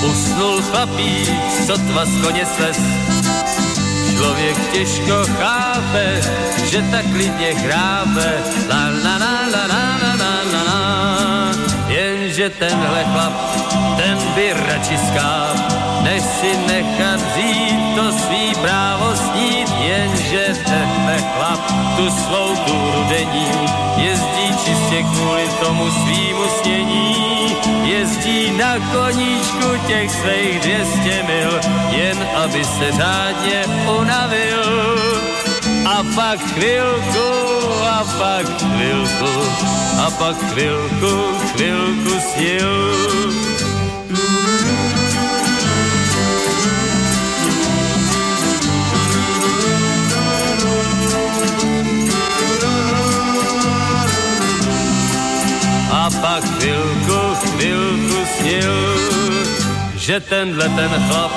usnul 0.07 0.63
chlapík, 0.63 1.29
sotva 1.67 2.05
z 2.05 2.15
koně 2.23 2.47
slez 2.47 2.79
Člověk 4.17 4.57
těžko 4.73 5.25
chápe, 5.39 6.21
že 6.71 6.83
tak 6.91 7.05
klidně 7.13 7.55
chrápe. 7.55 8.29
La 8.69 8.85
la 9.05 9.17
la 9.17 9.35
la 9.53 9.67
la 9.67 9.85
la 9.93 10.13
la 10.21 10.33
la 10.53 10.63
la. 10.69 11.53
Jenže 11.89 12.51
tenhle 12.51 13.05
chlap, 13.05 13.33
ten 13.97 14.19
by 14.35 14.53
radši 14.53 14.99
skáp, 14.99 15.57
než 16.03 16.23
si 16.23 16.57
nechat 16.67 17.21
vzít 17.21 17.97
to 17.97 18.13
svý 18.13 18.55
právo 18.63 19.17
snít. 19.17 19.69
Jenže 19.81 20.55
tenhle 20.65 21.17
chlap 21.19 21.61
tu 21.97 22.11
svou 22.11 22.57
túru 22.57 23.05
denní 23.09 23.49
jezdí 23.97 24.57
čistě 24.65 25.03
kvůli 25.03 25.49
tomu 25.61 25.91
svýmu 25.91 26.45
snění 26.63 27.42
jezdí 27.85 28.51
na 28.51 28.75
koníčku 28.93 29.87
těch 29.87 30.11
svých 30.11 30.61
200 30.61 31.23
mil, 31.23 31.61
jen 31.91 32.29
aby 32.45 32.65
se 32.65 32.93
řádně 32.93 33.65
unavil. 34.01 34.63
A 35.87 36.03
pak 36.15 36.41
chvilku, 36.41 37.29
a 37.91 38.05
pak 38.19 38.47
chvilku, 38.59 39.33
a 40.07 40.11
pak 40.11 40.37
chvilku, 40.37 41.39
chvilku 41.53 42.21
snil. 42.33 43.72
Pak 56.23 56.45
chvilku, 56.45 57.19
chvilku 57.35 58.19
snil, 58.39 58.75
že 59.97 60.21
tenhle 60.21 60.69
ten 60.69 60.91
chlap, 61.09 61.33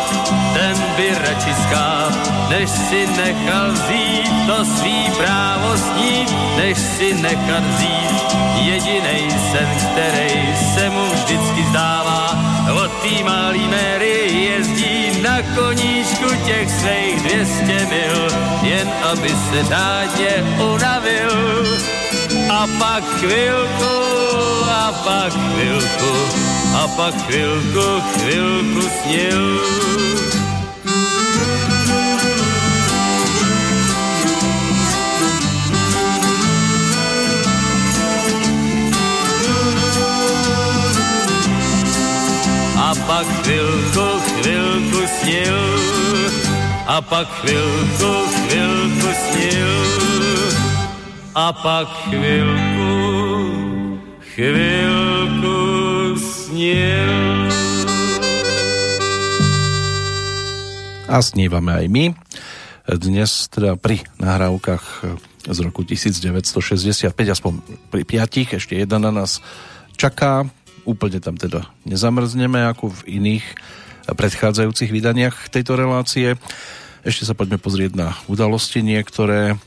ten 0.53 0.77
by 0.97 1.09
radši 1.09 1.53
skáp, 1.63 2.13
než 2.49 2.69
si 2.69 3.07
nechal 3.17 3.71
vzít 3.71 4.29
to 4.47 4.65
svý 4.65 5.09
právo 5.17 5.77
snít, 5.77 6.29
než 6.57 6.77
si 6.77 7.13
nechat 7.13 7.63
vzít 7.63 8.37
jedinej 8.61 9.25
sen, 9.51 9.69
který 9.81 10.55
se 10.73 10.89
mu 10.89 11.05
vždycky 11.13 11.63
zdává. 11.69 12.37
Od 12.83 12.91
tý 13.01 13.23
malý 13.23 13.67
Mary 13.67 14.17
jezdí 14.33 15.21
na 15.21 15.41
koníčku 15.55 16.29
těch 16.45 16.69
svých 16.69 17.21
200 17.21 17.65
mil, 17.65 18.27
jen 18.61 18.89
aby 19.11 19.29
se 19.29 19.63
řádně 19.63 20.33
unavil 20.73 21.94
a 22.55 22.67
pak 22.79 23.03
chvilku, 23.19 23.95
a 24.83 24.87
pak 25.05 25.31
chvilku, 25.33 26.13
a 26.81 26.87
pak 26.97 27.13
chvilku, 27.27 27.87
chvilku 28.15 28.83
snil. 28.95 29.43
A 42.87 42.91
pak 43.07 43.27
chvilku, 43.43 44.07
chvilku 44.27 45.01
snil, 45.19 45.59
a 46.87 47.01
pak 47.01 47.27
chvilku, 47.41 48.11
chvilku 48.47 49.09
snil, 49.25 50.04
a 51.35 51.51
pak 51.51 51.87
chvilku, 52.07 52.95
chvilku 54.31 55.59
snil. 56.15 57.51
A 61.11 61.19
snívame 61.19 61.75
aj 61.75 61.85
my. 61.91 62.05
Dnes 62.87 63.51
teda 63.51 63.75
pri 63.75 64.07
nahrávkach 64.15 64.83
z 65.51 65.57
roku 65.59 65.83
1965, 65.83 67.11
aspoň 67.11 67.59
pri 67.91 68.07
piatich, 68.07 68.55
ešte 68.55 68.79
jedna 68.79 69.03
na 69.03 69.11
nás 69.11 69.43
čaká. 69.99 70.47
Úplne 70.87 71.19
tam 71.19 71.35
teda 71.35 71.67
nezamrzneme 71.83 72.63
ako 72.63 72.95
v 72.95 73.19
iných 73.19 73.45
predchádzajúcich 74.07 74.87
vydaniach 74.87 75.51
tejto 75.51 75.75
relácie. 75.75 76.39
Ešte 77.03 77.27
sa 77.27 77.35
poďme 77.35 77.59
pozrieť 77.59 77.91
na 77.99 78.15
udalosti 78.31 78.79
niektoré 78.79 79.59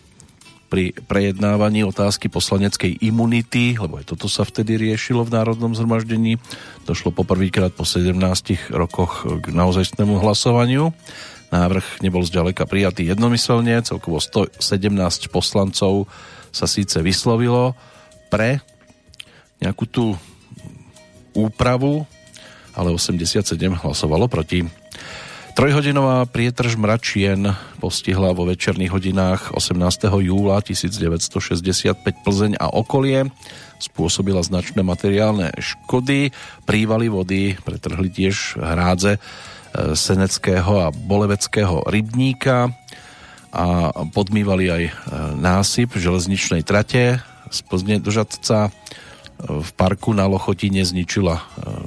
pri 0.68 0.92
prejednávaní 1.08 1.82
otázky 1.88 2.28
poslaneckej 2.28 3.00
imunity, 3.00 3.80
lebo 3.80 3.96
aj 3.96 4.12
toto 4.12 4.28
sa 4.28 4.44
vtedy 4.44 4.76
riešilo 4.76 5.24
v 5.24 5.32
Národnom 5.32 5.72
zhromaždení. 5.72 6.36
Došlo 6.84 7.10
poprvýkrát 7.10 7.72
po 7.72 7.88
17 7.88 8.12
rokoch 8.70 9.24
k 9.24 9.48
naozajstnému 9.48 10.20
hlasovaniu. 10.20 10.92
Návrh 11.48 12.04
nebol 12.04 12.20
zďaleka 12.20 12.68
prijatý 12.68 13.08
jednomyselne, 13.08 13.80
celkovo 13.80 14.20
117 14.20 14.60
poslancov 15.32 16.04
sa 16.52 16.68
síce 16.68 17.00
vyslovilo 17.00 17.72
pre 18.28 18.60
nejakú 19.64 19.88
tú 19.88 20.04
úpravu, 21.32 22.04
ale 22.76 22.92
87 22.92 23.56
hlasovalo 23.80 24.28
proti. 24.28 24.68
Trojhodinová 25.58 26.22
prietrž 26.30 26.78
mračien 26.78 27.50
postihla 27.82 28.30
vo 28.30 28.46
večerných 28.46 28.94
hodinách 28.94 29.58
18. 29.58 30.06
júla 30.06 30.62
1965 30.62 31.98
Plzeň 31.98 32.54
a 32.62 32.70
okolie. 32.70 33.26
Spôsobila 33.82 34.38
značné 34.46 34.86
materiálne 34.86 35.50
škody. 35.58 36.30
Prívaly 36.62 37.10
vody 37.10 37.58
pretrhli 37.58 38.06
tiež 38.06 38.54
hrádze 38.54 39.18
e, 39.18 39.20
Seneckého 39.98 40.78
a 40.78 40.94
Boleveckého 40.94 41.90
rybníka 41.90 42.70
a 43.50 43.90
podmývali 44.14 44.64
aj 44.70 44.82
e, 44.86 44.92
násyp 45.42 45.98
železničnej 45.98 46.62
trate 46.62 47.18
z 47.50 47.58
Plzne 47.66 47.98
do 47.98 48.14
Žadca 48.14 48.70
v 49.38 49.70
parku 49.78 50.10
na 50.10 50.26
Lochotine 50.26 50.82
zničila 50.82 51.38
e, 51.38 51.42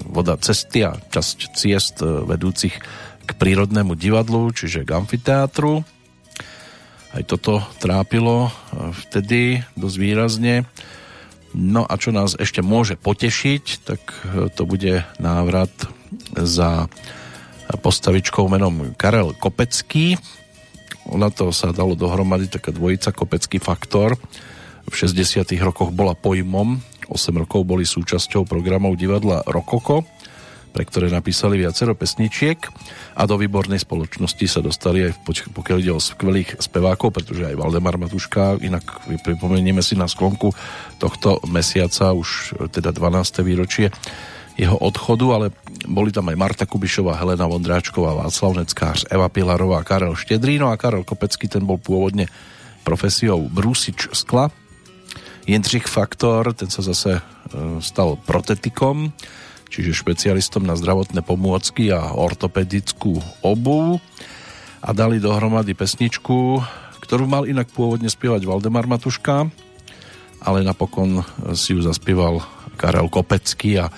voda 0.07 0.39
cesty 0.39 0.87
a 0.87 0.95
časť 0.95 1.37
ciest 1.51 1.99
e, 1.99 2.07
vedúcich 2.23 2.79
k 3.25 3.31
prírodnému 3.37 3.93
divadlu, 3.97 4.51
čiže 4.51 4.85
k 4.85 4.97
amfiteátru. 4.97 5.85
Aj 7.11 7.23
toto 7.27 7.59
trápilo 7.83 8.47
e, 8.47 8.51
vtedy 9.05 9.61
dosť 9.75 9.97
výrazne. 9.99 10.55
No 11.51 11.83
a 11.83 11.99
čo 11.99 12.15
nás 12.15 12.39
ešte 12.39 12.63
môže 12.63 12.95
potešiť, 12.95 13.63
tak 13.83 13.99
to 14.55 14.63
bude 14.63 15.03
návrat 15.19 15.71
za 16.31 16.87
postavičkou 17.83 18.47
menom 18.47 18.95
Karel 18.95 19.35
Kopecký. 19.35 20.15
Na 21.11 21.27
to 21.27 21.51
sa 21.51 21.75
dalo 21.75 21.99
dohromady 21.99 22.47
taká 22.47 22.71
dvojica 22.71 23.11
Kopecký 23.11 23.59
faktor. 23.59 24.15
V 24.87 24.93
60. 24.95 25.43
rokoch 25.59 25.91
bola 25.91 26.15
pojmom 26.15 26.79
8 27.11 27.43
rokov 27.43 27.67
boli 27.67 27.83
súčasťou 27.83 28.47
programov 28.47 28.95
divadla 28.95 29.43
Rokoko, 29.43 30.07
pre 30.71 30.87
ktoré 30.87 31.11
napísali 31.11 31.59
viacero 31.59 31.93
pesničiek 31.93 32.57
a 33.15 33.27
do 33.27 33.35
výbornej 33.35 33.83
spoločnosti 33.83 34.45
sa 34.47 34.63
dostali 34.63 35.05
aj 35.05 35.27
pokiaľ 35.51 35.77
ide 35.83 35.93
o 35.93 36.01
skvelých 36.01 36.57
spevákov, 36.63 37.11
pretože 37.11 37.43
aj 37.45 37.59
Valdemar 37.59 37.99
Matuška, 37.99 38.63
inak 38.63 38.83
pripomenieme 39.27 39.83
si 39.83 39.99
na 39.99 40.07
sklonku 40.07 40.55
tohto 40.97 41.43
mesiaca 41.51 42.15
už 42.15 42.55
teda 42.71 42.95
12. 42.95 43.43
výročie 43.43 43.91
jeho 44.59 44.75
odchodu, 44.75 45.25
ale 45.31 45.45
boli 45.87 46.11
tam 46.11 46.27
aj 46.27 46.37
Marta 46.39 46.65
Kubišová, 46.67 47.15
Helena 47.15 47.47
Vondráčková, 47.47 48.13
Václav 48.19 48.61
Neckář, 48.61 49.07
Eva 49.07 49.31
Pilarová, 49.31 49.83
Karel 49.87 50.15
Štedrino 50.15 50.69
a 50.69 50.79
Karel 50.79 51.07
Kopecký, 51.07 51.47
ten 51.47 51.63
bol 51.63 51.79
pôvodne 51.79 52.27
profesiou 52.83 53.47
brúsič 53.47 54.11
skla, 54.11 54.51
Jindřich 55.49 55.89
Faktor, 55.89 56.53
ten 56.53 56.69
sa 56.69 56.85
zase 56.85 57.17
e, 57.17 57.21
stal 57.81 58.13
protetikom, 58.21 59.09
čiže 59.71 59.95
špecialistom 59.95 60.67
na 60.67 60.75
zdravotné 60.75 61.23
pomôcky 61.23 61.95
a 61.95 62.11
ortopedickú 62.11 63.23
obu 63.39 64.03
a 64.83 64.89
dali 64.91 65.23
dohromady 65.23 65.71
pesničku, 65.71 66.59
ktorú 66.99 67.23
mal 67.23 67.47
inak 67.47 67.71
pôvodne 67.71 68.11
spievať 68.11 68.43
Valdemar 68.43 68.85
Matuška, 68.85 69.47
ale 70.43 70.59
napokon 70.67 71.23
si 71.55 71.71
ju 71.71 71.79
zaspieval 71.79 72.43
Karel 72.75 73.07
Kopecký 73.07 73.79
a 73.79 73.87
e, 73.87 73.93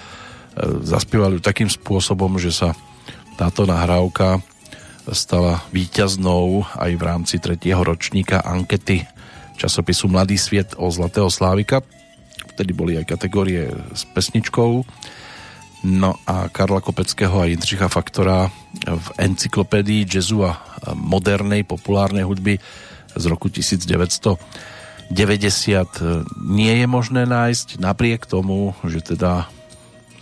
zaspieval 0.85 1.33
ju 1.35 1.41
takým 1.41 1.71
spôsobom, 1.73 2.37
že 2.37 2.53
sa 2.53 2.77
táto 3.33 3.65
nahrávka 3.65 4.45
stala 5.09 5.65
víťaznou 5.73 6.63
aj 6.77 6.91
v 6.95 7.01
rámci 7.03 7.35
tretieho 7.41 7.81
ročníka 7.81 8.39
ankety 8.45 9.03
časopisu 9.57 10.07
Mladý 10.07 10.37
sviet 10.39 10.75
o 10.77 10.87
Zlatého 10.91 11.27
Slávika. 11.27 11.81
Vtedy 12.55 12.71
boli 12.71 12.99
aj 12.99 13.09
kategórie 13.09 13.73
s 13.91 14.05
pesničkou. 14.13 14.85
No 15.83 16.15
a 16.23 16.47
Karla 16.47 16.79
Kopeckého 16.79 17.43
a 17.43 17.45
Jindřicha 17.51 17.91
Faktora 17.91 18.47
v 18.87 19.07
encyklopédii 19.19 20.07
jazzu 20.07 20.47
a 20.47 20.55
modernej 20.95 21.67
populárnej 21.67 22.23
hudby 22.23 22.55
z 23.13 23.23
roku 23.27 23.51
1990 23.51 24.39
nie 26.39 26.73
je 26.79 26.87
možné 26.87 27.27
nájsť 27.27 27.83
napriek 27.83 28.23
tomu, 28.23 28.71
že 28.87 29.03
teda 29.03 29.51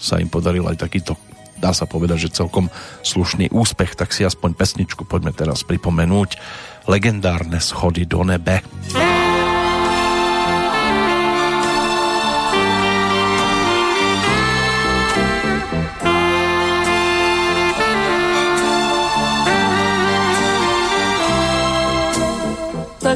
sa 0.01 0.17
im 0.17 0.33
podaril 0.33 0.65
aj 0.65 0.81
takýto 0.81 1.13
dá 1.61 1.77
sa 1.77 1.85
povedať, 1.85 2.25
že 2.25 2.41
celkom 2.41 2.73
slušný 3.05 3.53
úspech, 3.53 3.93
tak 3.93 4.09
si 4.17 4.25
aspoň 4.25 4.57
pesničku 4.57 5.05
poďme 5.05 5.29
teraz 5.29 5.61
pripomenúť 5.61 6.41
legendárne 6.89 7.61
schody 7.61 8.09
do 8.09 8.25
nebe. 8.25 8.65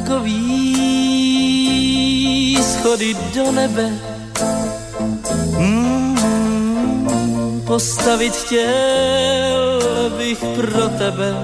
Takový 0.06 0.38
schody 2.62 3.18
do 3.34 3.52
nebe 3.52 3.90
mm, 5.58 6.18
postavit 7.68 8.36
chtěl 8.36 9.82
bych 10.18 10.38
pro 10.56 10.90
tebe 10.90 11.36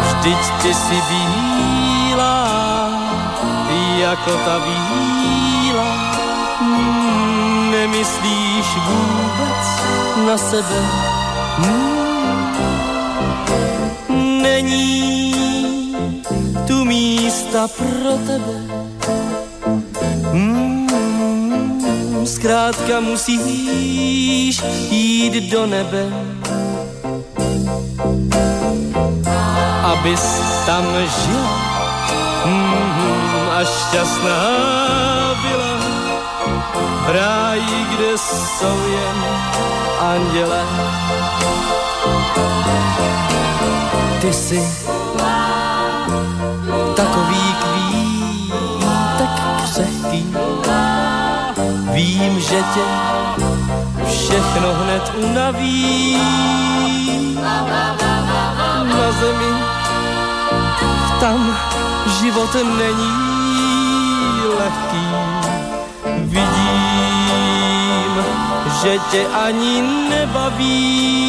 Vždyť 0.00 0.52
ty 0.62 0.74
si 0.74 1.02
bílá, 1.08 2.48
jako 3.98 4.30
ta 4.44 4.58
víla. 4.58 6.20
Nemyslíš 7.70 8.66
vůbec 8.86 9.66
na 10.26 10.38
sebe. 10.38 10.76
Není 11.58 11.99
místa 17.40 17.68
pro 17.68 18.12
tebe. 18.26 18.56
Zkrátka 22.24 23.00
musíš 23.00 24.62
jít 24.90 25.50
do 25.50 25.66
nebe 25.66 26.06
abys 29.82 30.40
tam 30.66 30.84
žila 30.84 31.60
mm, 32.44 33.48
a 33.50 33.64
šťastná 33.64 34.40
byla 35.42 35.76
v 37.06 37.10
ráji, 37.10 37.84
kde 37.94 38.18
jsou 38.18 38.78
jen 38.92 39.24
anděle. 40.00 40.64
Ty 44.20 44.32
jsi 44.32 44.62
takový 46.96 47.54
kvítek 47.62 49.30
křehký. 49.64 50.34
Vím, 51.92 52.40
že 52.40 52.64
tě 52.74 52.84
všechno 54.06 54.74
hned 54.74 55.12
unaví. 55.16 56.16
Na 58.84 59.12
zemi 59.20 59.52
tam 61.20 61.56
život 62.20 62.54
není 62.54 63.12
lehký. 64.58 65.06
Vidím, 66.18 68.14
že 68.82 68.98
tě 69.10 69.26
ani 69.26 69.82
nebaví. 70.10 71.20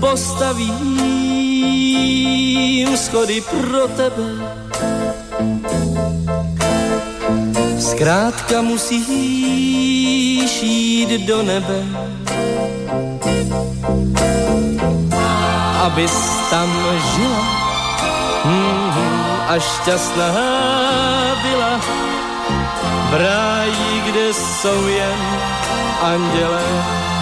Postaví 0.00 1.33
Postavím 1.94 2.96
schody 2.96 3.40
pro 3.40 3.88
tebe. 3.88 4.22
Zkrátka 7.78 8.62
musíš 8.62 9.02
jít 10.62 11.26
do 11.26 11.42
nebe 11.42 11.84
abys 15.84 16.16
tam 16.50 16.70
žila 17.14 17.44
mm, 18.44 18.90
a 19.48 19.58
šťastná 19.58 20.34
byla 21.42 21.80
v 23.10 23.14
ráji, 23.14 24.00
kde 24.06 24.34
jsou 24.34 24.86
jen 24.86 25.20
andělé. 26.02 27.13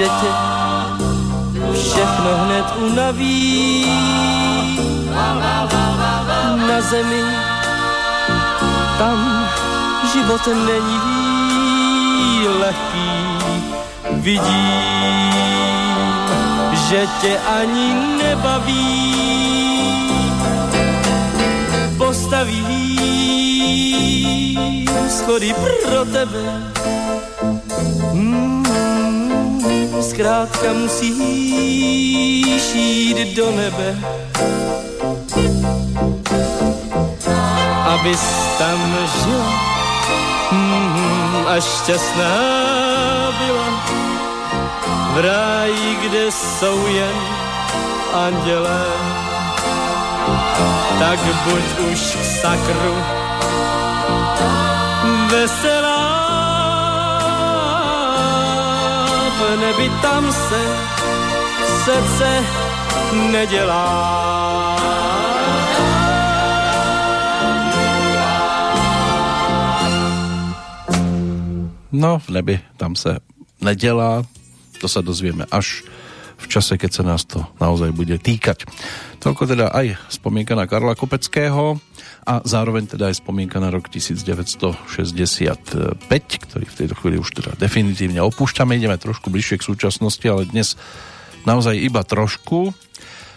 Že 0.00 0.06
tě 0.06 0.32
všechno 1.72 2.30
hned 2.44 2.64
unaví. 2.76 3.86
Na 6.68 6.80
zemi 6.80 7.22
tam 8.98 9.48
život 10.12 10.48
není 10.66 12.48
lehký. 12.48 13.10
Vidím, 14.10 15.32
že 16.88 17.06
tě 17.20 17.38
ani 17.60 17.94
nebaví 18.22 19.14
postaví 21.98 22.96
schody 25.08 25.54
pro 25.84 26.04
tebe. 26.04 26.72
Mm, 28.12 28.69
zkrátka 30.10 30.72
musíš 30.72 31.14
jít 32.74 33.36
do 33.36 33.50
nebe, 33.50 33.98
abys 37.84 38.20
tam 38.58 38.98
žila 39.22 39.52
mm, 40.52 41.46
a 41.46 41.60
šťastná 41.60 42.36
byla 43.38 43.68
v 45.14 45.18
ráji, 45.20 45.96
kde 46.02 46.32
jsou 46.32 46.86
jen 46.86 47.16
andělé 48.12 48.86
tak 50.98 51.18
buď 51.44 51.62
už 51.92 52.00
k 52.00 52.24
sakru 52.24 52.96
veselá. 55.30 55.79
Nebi 59.56 59.90
tam 60.02 60.32
se 60.32 60.62
srdce 61.84 62.30
nedělá. 63.32 64.20
No, 71.90 72.22
v 72.22 72.28
nebi 72.30 72.56
tam 72.78 72.94
sa 72.94 73.18
nedelá, 73.58 74.22
to 74.78 74.86
sa 74.86 75.02
dozvieme 75.02 75.44
až 75.50 75.82
v 76.40 76.46
čase, 76.48 76.78
keď 76.80 76.90
sa 76.94 77.02
nás 77.04 77.26
to 77.26 77.44
naozaj 77.60 77.92
bude 77.92 78.16
týkať. 78.16 78.64
Toľko 79.20 79.42
teda 79.44 79.74
aj 79.74 79.98
spomienka 80.08 80.56
na 80.56 80.64
Karla 80.64 80.96
Kopeckého 80.96 81.76
a 82.26 82.44
zároveň 82.44 82.86
teda 82.86 83.08
aj 83.08 83.24
spomienka 83.24 83.56
na 83.58 83.72
rok 83.72 83.88
1965, 83.88 84.76
ktorý 86.46 86.64
v 86.68 86.78
tejto 86.78 86.94
chvíli 86.98 87.16
už 87.16 87.32
teda 87.32 87.56
definitívne 87.56 88.20
opúšťame. 88.22 88.76
Ideme 88.76 89.00
trošku 89.00 89.32
bližšie 89.32 89.58
k 89.60 89.68
súčasnosti, 89.72 90.26
ale 90.28 90.44
dnes 90.48 90.76
naozaj 91.48 91.80
iba 91.80 92.04
trošku. 92.04 92.76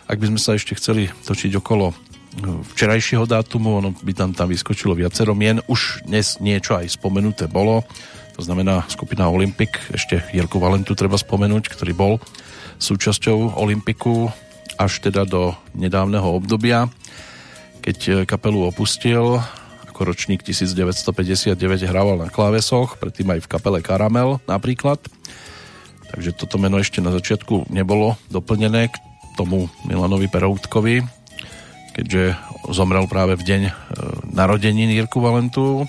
Ak 0.07 0.19
by 0.19 0.35
sme 0.35 0.39
sa 0.39 0.59
ešte 0.59 0.75
chceli 0.75 1.07
točiť 1.23 1.55
okolo 1.63 1.95
včerajšieho 2.73 3.29
dátumu, 3.29 3.79
ono 3.79 3.93
by 3.93 4.11
tam 4.17 4.33
tam 4.33 4.49
vyskočilo 4.49 4.97
viacero 4.97 5.37
mien. 5.37 5.61
Už 5.69 6.03
dnes 6.03 6.41
niečo 6.41 6.75
aj 6.75 6.97
spomenuté 6.97 7.45
bolo. 7.45 7.85
To 8.33 8.41
znamená 8.41 8.83
skupina 8.89 9.29
Olympic, 9.29 9.77
ešte 9.93 10.25
Jirku 10.33 10.57
Valentu 10.57 10.97
treba 10.97 11.15
spomenúť, 11.21 11.69
ktorý 11.69 11.93
bol 11.93 12.13
súčasťou 12.81 13.61
Olympiku 13.61 14.33
až 14.81 15.05
teda 15.05 15.29
do 15.29 15.53
nedávneho 15.77 16.41
obdobia, 16.41 16.89
keď 17.83 18.23
kapelu 18.23 18.71
opustil 18.71 19.43
ako 19.91 20.09
ročník 20.09 20.41
1959 20.41 21.53
hrával 21.83 22.17
na 22.17 22.31
klávesoch, 22.31 22.97
predtým 22.97 23.29
aj 23.35 23.45
v 23.45 23.51
kapele 23.51 23.79
Karamel 23.83 24.39
napríklad. 24.47 25.03
Takže 26.09 26.31
toto 26.33 26.57
meno 26.57 26.79
ešte 26.79 27.03
na 27.03 27.11
začiatku 27.11 27.69
nebolo 27.69 28.17
doplnené 28.31 28.89
k 28.89 28.95
tomu 29.35 29.67
Milanovi 29.85 30.31
Peroutkovi, 30.31 31.03
keďže 31.93 32.39
zomrel 32.73 33.05
práve 33.05 33.37
v 33.37 33.43
deň 33.43 33.61
narodení 34.31 34.89
Jirku 34.93 35.19
Valentu. 35.19 35.85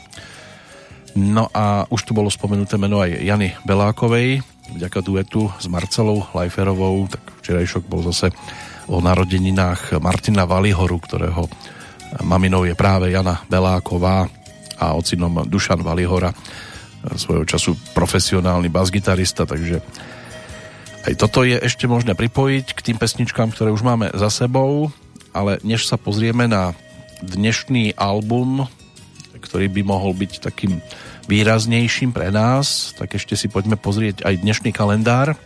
No 1.15 1.47
a 1.55 1.87
už 1.89 2.11
tu 2.11 2.13
bolo 2.13 2.27
spomenuté 2.27 2.75
meno 2.75 2.99
aj 2.99 3.23
Jany 3.23 3.55
Belákovej, 3.63 4.43
vďaka 4.75 4.99
duetu 5.05 5.53
s 5.63 5.71
Marcelou 5.71 6.27
Lajferovou, 6.35 7.07
tak 7.07 7.23
včerajšok 7.45 7.87
bol 7.87 8.03
zase 8.03 8.35
o 8.91 9.01
narodeninách 9.01 9.97
Martina 10.03 10.45
Valihoru, 10.45 11.01
ktorého 11.01 11.49
maminou 12.23 12.63
je 12.69 12.77
práve 12.77 13.11
Jana 13.11 13.43
Beláková 13.51 14.31
a 14.79 14.95
ocinom 14.95 15.43
Dušan 15.49 15.83
Valihora, 15.83 16.31
svojho 17.17 17.45
času 17.45 17.77
profesionálny 17.93 18.71
basgitarista, 18.71 19.45
takže 19.45 19.83
aj 21.05 21.15
toto 21.21 21.45
je 21.45 21.61
ešte 21.61 21.85
možné 21.85 22.17
pripojiť 22.17 22.67
k 22.73 22.81
tým 22.81 22.97
pesničkám, 22.97 23.53
ktoré 23.53 23.69
už 23.69 23.85
máme 23.85 24.09
za 24.17 24.33
sebou, 24.33 24.89
ale 25.37 25.61
než 25.61 25.85
sa 25.85 26.01
pozrieme 26.01 26.49
na 26.49 26.73
dnešný 27.21 27.93
album, 28.01 28.65
ktorý 29.37 29.69
by 29.69 29.83
mohol 29.85 30.17
byť 30.17 30.41
takým 30.41 30.81
výraznejším 31.29 32.17
pre 32.17 32.33
nás, 32.33 32.97
tak 32.97 33.17
ešte 33.21 33.37
si 33.37 33.53
poďme 33.53 33.77
pozrieť 33.77 34.25
aj 34.25 34.41
dnešný 34.41 34.73
kalendár, 34.73 35.37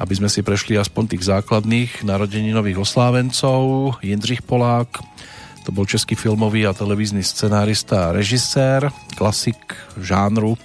aby 0.00 0.12
sme 0.16 0.32
si 0.32 0.40
prešli 0.40 0.80
aspoň 0.80 1.12
tých 1.12 1.28
základných 1.28 2.00
narodeninových 2.00 2.80
oslávencov. 2.80 3.96
Jindřich 4.00 4.40
Polák, 4.40 5.04
to 5.64 5.70
bol 5.70 5.84
český 5.84 6.16
filmový 6.16 6.64
a 6.64 6.76
televízny 6.76 7.20
scenárista 7.20 8.10
a 8.10 8.14
režisér, 8.16 8.88
klasik 9.14 9.58
žánru 10.00 10.56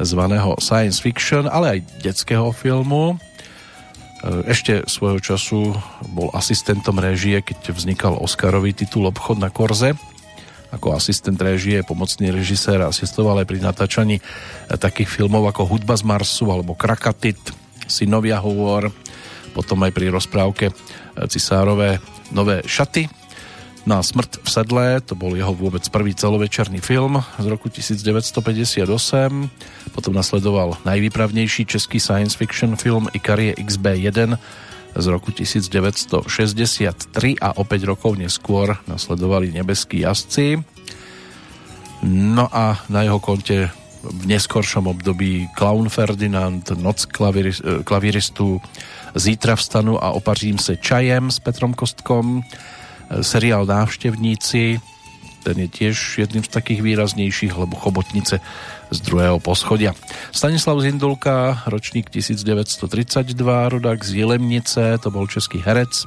zvaného 0.00 0.56
science 0.58 1.00
fiction, 1.00 1.44
ale 1.44 1.78
aj 1.78 1.78
detského 2.00 2.48
filmu. 2.56 3.20
Ešte 4.48 4.84
svojho 4.84 5.20
času 5.20 5.72
bol 6.12 6.28
asistentom 6.36 6.96
režie, 7.00 7.40
keď 7.40 7.72
vznikal 7.72 8.16
Oscarový 8.20 8.76
titul 8.76 9.08
Obchod 9.08 9.40
na 9.40 9.48
Korze 9.48 9.96
ako 10.70 10.94
asistent 10.94 11.34
režie, 11.42 11.82
pomocný 11.82 12.30
režisér 12.30 12.86
asistoval 12.86 13.42
aj 13.42 13.46
pri 13.50 13.58
natáčaní 13.58 14.22
takých 14.70 15.10
filmov 15.10 15.50
ako 15.50 15.66
Hudba 15.66 15.98
z 15.98 16.06
Marsu 16.06 16.46
alebo 16.46 16.78
Krakatit, 16.78 17.42
Synovia 17.90 18.38
hovor, 18.38 18.94
potom 19.50 19.82
aj 19.82 19.90
pri 19.90 20.14
rozprávke 20.14 20.70
Cisárové 21.26 21.98
nové 22.30 22.62
šaty. 22.62 23.19
Na 23.86 24.02
Smrt 24.02 24.44
v 24.44 24.50
sedle, 24.50 25.00
to 25.00 25.16
bol 25.16 25.36
jeho 25.36 25.54
vôbec 25.56 25.80
prvý 25.88 26.12
celovečerný 26.12 26.84
film 26.84 27.24
z 27.40 27.46
roku 27.48 27.72
1958. 27.72 28.84
Potom 29.92 30.12
nasledoval 30.12 30.76
najvýpravnejší 30.84 31.64
český 31.64 32.00
science 32.00 32.36
fiction 32.36 32.76
film 32.76 33.08
Ikarie 33.16 33.56
XB1 33.56 34.36
z 34.96 35.06
roku 35.06 35.32
1963 35.32 37.40
a 37.40 37.56
o 37.56 37.64
5 37.64 37.82
rokov 37.86 38.18
neskôr 38.18 38.74
nasledovali 38.90 39.54
Nebeskí 39.54 40.02
jazdci. 40.02 40.58
No 42.06 42.48
a 42.50 42.80
na 42.88 43.06
jeho 43.06 43.20
konte 43.20 43.70
v 44.00 44.22
neskoršom 44.26 44.88
období 44.88 45.52
Clown 45.52 45.92
Ferdinand, 45.92 46.64
Noc 46.80 47.04
klaviristu, 47.84 48.60
Zítra 49.14 49.56
vstanu 49.56 50.04
a 50.04 50.10
opařím 50.10 50.58
se 50.58 50.76
čajem 50.76 51.30
s 51.30 51.38
Petrom 51.38 51.74
Kostkom, 51.74 52.42
seriál 53.18 53.66
Návštevníci, 53.66 54.78
ten 55.40 55.56
je 55.56 55.68
tiež 55.72 56.20
jedným 56.20 56.44
z 56.44 56.52
takých 56.52 56.84
výraznejších, 56.84 57.56
lebo 57.56 57.74
Chobotnice 57.74 58.44
z 58.92 58.98
druhého 59.00 59.40
poschodia. 59.40 59.96
Stanislav 60.30 60.78
Zindulka, 60.84 61.64
ročník 61.64 62.12
1932, 62.12 63.32
rodák 63.72 63.98
z 64.04 64.10
Jelemnice, 64.20 65.00
to 65.00 65.08
bol 65.08 65.24
český 65.24 65.64
herec, 65.64 66.04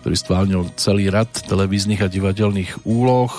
ktorý 0.00 0.16
stválnil 0.16 0.62
celý 0.80 1.12
rad 1.12 1.30
televíznych 1.30 2.00
a 2.00 2.08
divadelných 2.08 2.88
úloh 2.88 3.30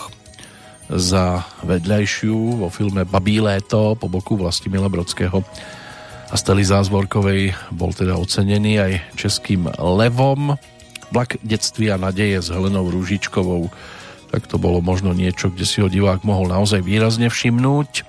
za 0.92 1.48
vedľajšiu 1.66 2.62
vo 2.62 2.70
filme 2.70 3.02
Babí 3.08 3.42
léto 3.42 3.98
po 3.98 4.06
boku 4.12 4.38
Vlastimila 4.38 4.92
Brodského. 4.92 5.42
A 6.30 6.36
Stely 6.38 6.66
Zázvorkovej 6.66 7.54
bol 7.74 7.94
teda 7.94 8.18
ocenený 8.18 8.82
aj 8.82 8.94
českým 9.18 9.70
levom 9.78 10.58
Vlak 11.14 11.38
detství 11.46 11.94
a 11.94 12.02
nadeje 12.02 12.42
s 12.42 12.50
Helenou 12.50 12.90
Rúžičkovou, 12.90 13.70
tak 14.34 14.50
to 14.50 14.58
bolo 14.58 14.82
možno 14.82 15.14
niečo, 15.14 15.54
kde 15.54 15.62
si 15.62 15.78
ho 15.78 15.86
divák 15.86 16.26
mohol 16.26 16.50
naozaj 16.50 16.82
výrazne 16.82 17.30
všimnúť, 17.30 18.02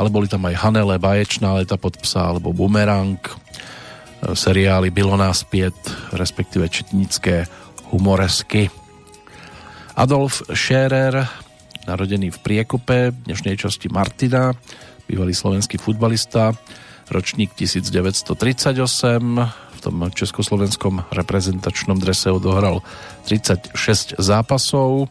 ale 0.00 0.08
boli 0.08 0.32
tam 0.32 0.48
aj 0.48 0.64
Hanele, 0.64 0.96
Baječná 0.96 1.60
leta 1.60 1.76
pod 1.76 2.00
psa 2.00 2.32
alebo 2.32 2.56
Bumerang, 2.56 3.20
e, 3.20 3.32
seriály 4.32 4.88
Bylo 4.88 5.20
nás 5.20 5.44
pět, 5.44 5.76
respektíve 6.16 6.72
četnické 6.72 7.44
humoresky. 7.92 8.72
Adolf 9.92 10.40
Scherer, 10.48 11.28
narodený 11.84 12.32
v 12.32 12.38
Priekope, 12.40 13.12
dnešnej 13.28 13.60
časti 13.60 13.92
Martina, 13.92 14.56
bývalý 15.04 15.36
slovenský 15.36 15.76
futbalista, 15.76 16.56
ročník 17.12 17.52
1938, 17.52 19.67
v 19.78 19.80
tom 19.86 19.96
československom 20.10 21.06
reprezentačnom 21.14 22.02
drese 22.02 22.34
odohral 22.34 22.82
36 23.30 24.18
zápasov, 24.18 25.06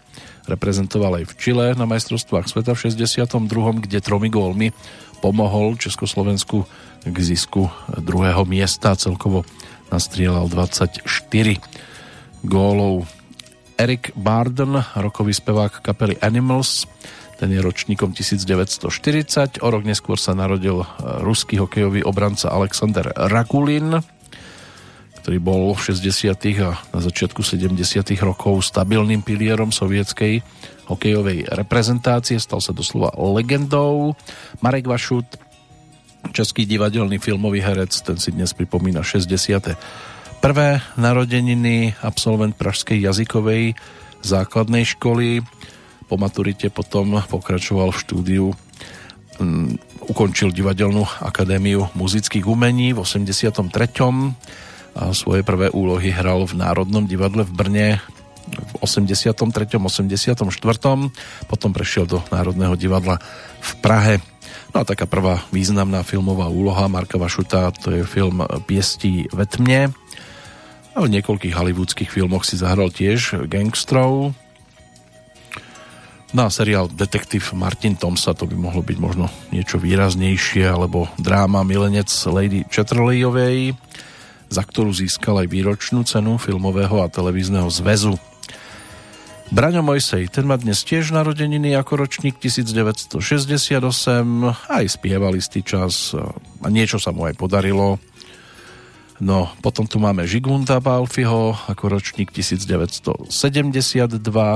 reprezentoval 0.51 1.23
aj 1.23 1.31
v 1.31 1.33
Čile 1.39 1.65
na 1.79 1.87
majstrovstvách 1.87 2.51
sveta 2.51 2.75
v 2.75 2.91
62., 2.91 3.47
kde 3.87 4.03
tromi 4.03 4.27
gólmi 4.27 4.75
pomohol 5.23 5.79
Československu 5.79 6.67
k 7.07 7.17
zisku 7.17 7.71
druhého 7.95 8.43
miesta. 8.43 8.99
Celkovo 8.99 9.47
nastrieľal 9.87 10.51
24 10.51 11.07
gólov. 12.43 13.07
Eric 13.77 14.11
Barden, 14.17 14.81
rokový 14.97 15.37
spevák 15.37 15.85
kapely 15.85 16.17
Animals, 16.19 16.89
ten 17.37 17.53
je 17.53 17.61
ročníkom 17.61 18.17
1940. 18.17 19.61
O 19.61 19.69
rok 19.69 19.85
neskôr 19.85 20.17
sa 20.17 20.33
narodil 20.33 20.81
ruský 21.21 21.61
hokejový 21.61 22.01
obranca 22.01 22.49
Alexander 22.49 23.13
Rakulin, 23.13 24.01
ktorý 25.27 25.43
bol 25.43 25.75
v 25.75 25.91
60. 25.91 26.39
a 26.63 26.79
na 26.95 26.99
začiatku 27.03 27.43
70. 27.43 27.75
rokov 28.23 28.63
stabilným 28.63 29.27
pilierom 29.27 29.75
sovietskej 29.75 30.39
hokejovej 30.87 31.51
reprezentácie, 31.51 32.39
stal 32.39 32.63
sa 32.63 32.71
doslova 32.71 33.11
legendou. 33.35 34.15
Marek 34.63 34.87
Vašut, 34.87 35.27
český 36.31 36.63
divadelný 36.63 37.19
filmový 37.19 37.59
herec, 37.59 37.91
ten 38.07 38.15
si 38.15 38.31
dnes 38.31 38.55
pripomína 38.55 39.03
60. 39.03 39.75
Prvé 40.39 40.79
narodeniny, 40.95 41.99
absolvent 41.99 42.55
Pražskej 42.55 43.03
jazykovej 43.03 43.75
základnej 44.23 44.87
školy. 44.95 45.43
Po 46.07 46.15
maturite 46.15 46.71
potom 46.71 47.19
pokračoval 47.27 47.91
v 47.91 47.99
štúdiu 47.99 48.45
um, 49.43 49.75
ukončil 50.07 50.55
divadelnú 50.55 51.03
akadémiu 51.19 51.91
muzických 51.99 52.47
umení 52.47 52.95
v 52.95 53.03
83 53.03 53.51
a 54.97 55.13
svoje 55.13 55.45
prvé 55.45 55.69
úlohy 55.69 56.09
hral 56.09 56.49
v 56.49 56.57
Národnom 56.57 57.05
divadle 57.05 57.45
v 57.45 57.53
Brne 57.53 57.87
v 58.47 58.71
83. 58.81 59.37
84. 59.77 60.41
Potom 61.45 61.69
prešiel 61.69 62.09
do 62.09 62.23
Národného 62.33 62.73
divadla 62.73 63.21
v 63.61 63.71
Prahe. 63.83 64.15
No 64.73 64.81
a 64.81 64.87
taká 64.87 65.05
prvá 65.05 65.45
významná 65.53 66.01
filmová 66.01 66.49
úloha 66.49 66.89
Marka 66.89 67.21
Vašuta, 67.21 67.71
to 67.71 67.93
je 67.93 68.03
film 68.03 68.41
Piestí 68.65 69.29
ve 69.29 69.45
tmě. 69.45 69.93
A 70.97 71.05
v 71.05 71.13
niekoľkých 71.13 71.53
hollywoodských 71.53 72.09
filmoch 72.09 72.41
si 72.41 72.57
zahral 72.57 72.89
tiež 72.89 73.45
gangstrov. 73.45 74.33
No 76.33 76.41
a 76.43 76.49
seriál 76.49 76.89
Detektív 76.89 77.53
Martin 77.53 77.93
Tomsa, 77.93 78.33
to 78.33 78.49
by 78.49 78.57
mohlo 78.57 78.81
byť 78.81 78.97
možno 78.97 79.29
niečo 79.53 79.77
výraznejšie, 79.77 80.65
alebo 80.65 81.05
dráma 81.21 81.61
Milenec 81.61 82.09
Lady 82.25 82.65
Chatterleyovej 82.67 83.77
za 84.47 84.63
ktorú 84.63 84.91
získal 84.95 85.43
aj 85.43 85.47
výročnú 85.51 86.03
cenu 86.07 86.39
filmového 86.39 87.03
a 87.03 87.11
televízneho 87.11 87.67
zväzu. 87.67 88.15
Braňo 89.47 89.79
Mojsej, 89.79 90.27
ten 90.27 90.43
má 90.43 90.59
dnes 90.59 90.83
tiež 90.83 91.15
narodeniny 91.15 91.71
ako 91.79 92.03
ročník 92.03 92.35
1968, 92.35 93.15
aj 94.67 94.85
spieval 94.91 95.39
istý 95.39 95.63
čas 95.63 96.11
a 96.59 96.67
niečo 96.67 96.99
sa 96.99 97.15
mu 97.15 97.23
aj 97.23 97.39
podarilo. 97.39 97.95
No, 99.17 99.49
potom 99.65 99.89
tu 99.89 99.97
máme 99.97 100.29
Žigmunda 100.29 100.77
Balfiho 100.77 101.55
ako 101.55 101.83
ročník 101.89 102.29
1972, 102.29 103.31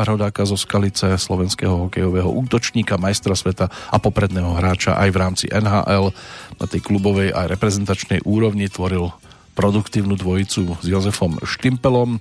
rodáka 0.06 0.46
zo 0.46 0.54
Skalice, 0.54 1.18
slovenského 1.18 1.88
hokejového 1.88 2.30
útočníka, 2.30 3.02
majstra 3.02 3.34
sveta 3.34 3.72
a 3.72 3.98
popredného 3.98 4.54
hráča 4.54 5.02
aj 5.02 5.10
v 5.10 5.18
rámci 5.18 5.46
NHL. 5.50 6.14
Na 6.62 6.66
tej 6.70 6.84
klubovej 6.86 7.34
a 7.34 7.50
reprezentačnej 7.50 8.22
úrovni 8.22 8.70
tvoril 8.70 9.10
produktívnu 9.54 10.16
dvojicu 10.16 10.78
s 10.80 10.86
Jozefom 10.86 11.38
Štimpelom, 11.44 12.20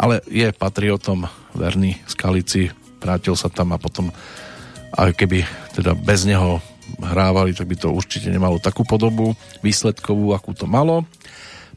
ale 0.00 0.24
je 0.28 0.48
patriotom 0.52 1.28
verný 1.52 2.00
Skalici, 2.08 2.72
vrátil 2.98 3.36
sa 3.36 3.52
tam 3.52 3.74
a 3.74 3.78
potom 3.78 4.10
a 4.92 5.08
keby 5.08 5.48
teda 5.72 5.96
bez 5.96 6.28
neho 6.28 6.60
hrávali, 7.00 7.56
tak 7.56 7.64
by 7.64 7.76
to 7.80 7.88
určite 7.88 8.28
nemalo 8.28 8.60
takú 8.60 8.84
podobu 8.84 9.32
výsledkovú, 9.64 10.36
akú 10.36 10.52
to 10.52 10.68
malo. 10.68 11.08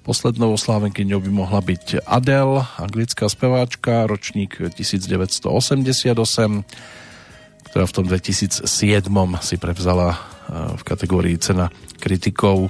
Poslednou 0.04 0.54
oslávenkyňou 0.54 1.24
by 1.24 1.32
mohla 1.32 1.64
byť 1.64 2.06
Adele, 2.06 2.62
anglická 2.78 3.26
speváčka, 3.26 4.06
ročník 4.06 4.60
1988, 4.60 6.12
ktorá 7.72 7.84
v 7.90 7.96
tom 7.96 8.06
2007 8.06 8.68
si 9.42 9.56
prevzala 9.58 10.14
eh, 10.14 10.18
v 10.78 10.82
kategórii 10.84 11.40
cena 11.40 11.72
kritikov 11.98 12.70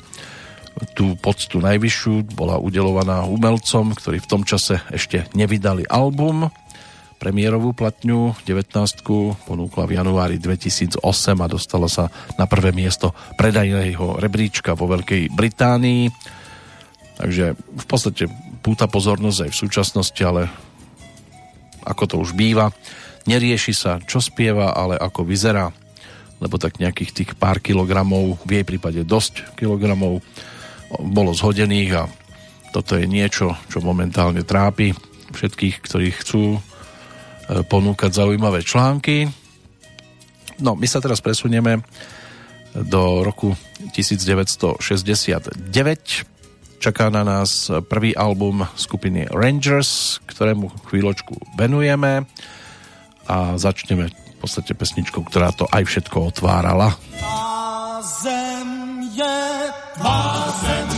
tú 0.95 1.15
poctu 1.15 1.63
najvyššiu 1.63 2.35
bola 2.35 2.59
udelovaná 2.59 3.23
umelcom, 3.23 3.95
ktorí 3.95 4.19
v 4.19 4.29
tom 4.29 4.41
čase 4.43 4.83
ešte 4.91 5.27
nevydali 5.31 5.87
album. 5.87 6.51
Premiérovú 7.15 7.71
platňu 7.71 8.35
19 8.43 8.75
ponúkla 9.47 9.87
v 9.87 9.95
januári 9.95 10.35
2008 10.35 10.99
a 11.39 11.47
dostala 11.47 11.87
sa 11.87 12.11
na 12.35 12.43
prvé 12.43 12.75
miesto 12.75 13.15
predajného 13.39 14.19
rebríčka 14.19 14.75
vo 14.75 14.91
Veľkej 14.91 15.31
Británii. 15.31 16.11
Takže 17.15 17.55
v 17.55 17.85
podstate 17.87 18.27
púta 18.59 18.91
pozornosť 18.91 19.47
aj 19.47 19.51
v 19.55 19.59
súčasnosti, 19.63 20.21
ale 20.27 20.51
ako 21.87 22.03
to 22.03 22.15
už 22.19 22.35
býva, 22.35 22.75
nerieši 23.23 23.71
sa, 23.71 24.03
čo 24.03 24.19
spieva, 24.19 24.75
ale 24.75 24.99
ako 24.99 25.23
vyzerá 25.23 25.71
lebo 26.39 26.59
tak 26.59 26.83
nejakých 26.83 27.11
tých 27.15 27.31
pár 27.39 27.63
kilogramov, 27.63 28.43
v 28.43 28.61
jej 28.61 28.65
prípade 28.67 29.01
dosť 29.07 29.55
kilogramov, 29.55 30.19
bolo 30.89 31.33
zhodených 31.33 31.91
a 31.95 32.03
toto 32.75 32.99
je 32.99 33.07
niečo, 33.07 33.55
čo 33.71 33.79
momentálne 33.79 34.43
trápi 34.43 34.91
všetkých, 35.31 35.75
ktorí 35.79 36.11
chcú 36.11 36.43
e, 36.55 36.59
ponúkať 37.63 38.11
zaujímavé 38.11 38.61
články. 38.67 39.31
No, 40.59 40.75
my 40.75 40.87
sa 40.87 40.99
teraz 41.03 41.19
presunieme 41.19 41.83
do 42.75 43.23
roku 43.23 43.55
1969. 43.95 45.63
Čaká 46.83 47.07
na 47.07 47.23
nás 47.23 47.71
prvý 47.87 48.11
album 48.11 48.67
skupiny 48.75 49.31
Rangers, 49.31 50.19
ktorému 50.27 50.91
chvíľočku 50.91 51.55
venujeme 51.55 52.27
a 53.25 53.55
začneme 53.55 54.11
v 54.11 54.35
podstate 54.43 54.75
pesničkou, 54.75 55.23
ktorá 55.23 55.55
to 55.55 55.65
aj 55.71 55.87
všetko 55.87 56.35
otvárala. 56.35 56.93
Zem 58.21 58.84
je 59.15 60.94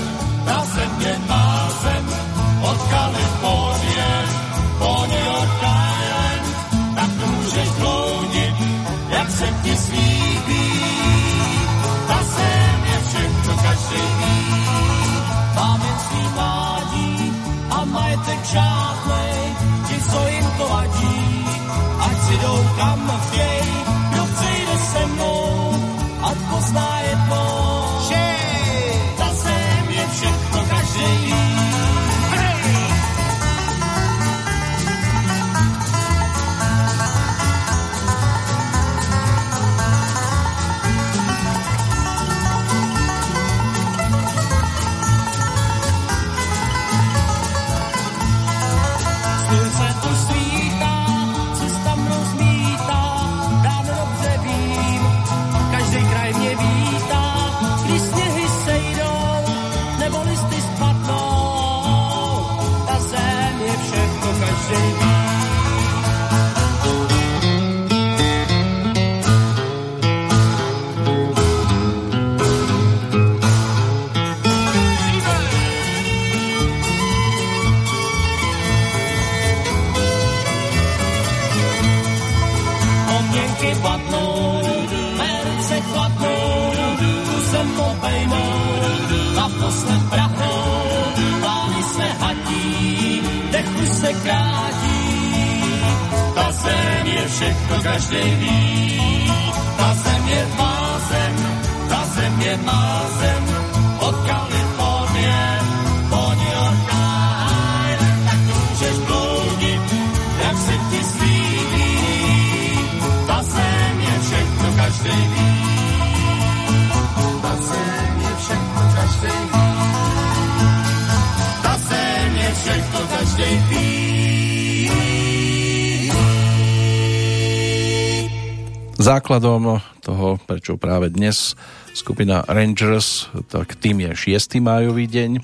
Základom 129.28 129.84
toho, 130.08 130.40
prečo 130.48 130.80
práve 130.80 131.12
dnes 131.12 131.60
skupina 131.92 132.48
Rangers, 132.48 133.28
tak 133.52 133.76
tým 133.76 134.08
je 134.08 134.32
6. 134.40 134.64
májový 134.64 135.04
deň, 135.04 135.44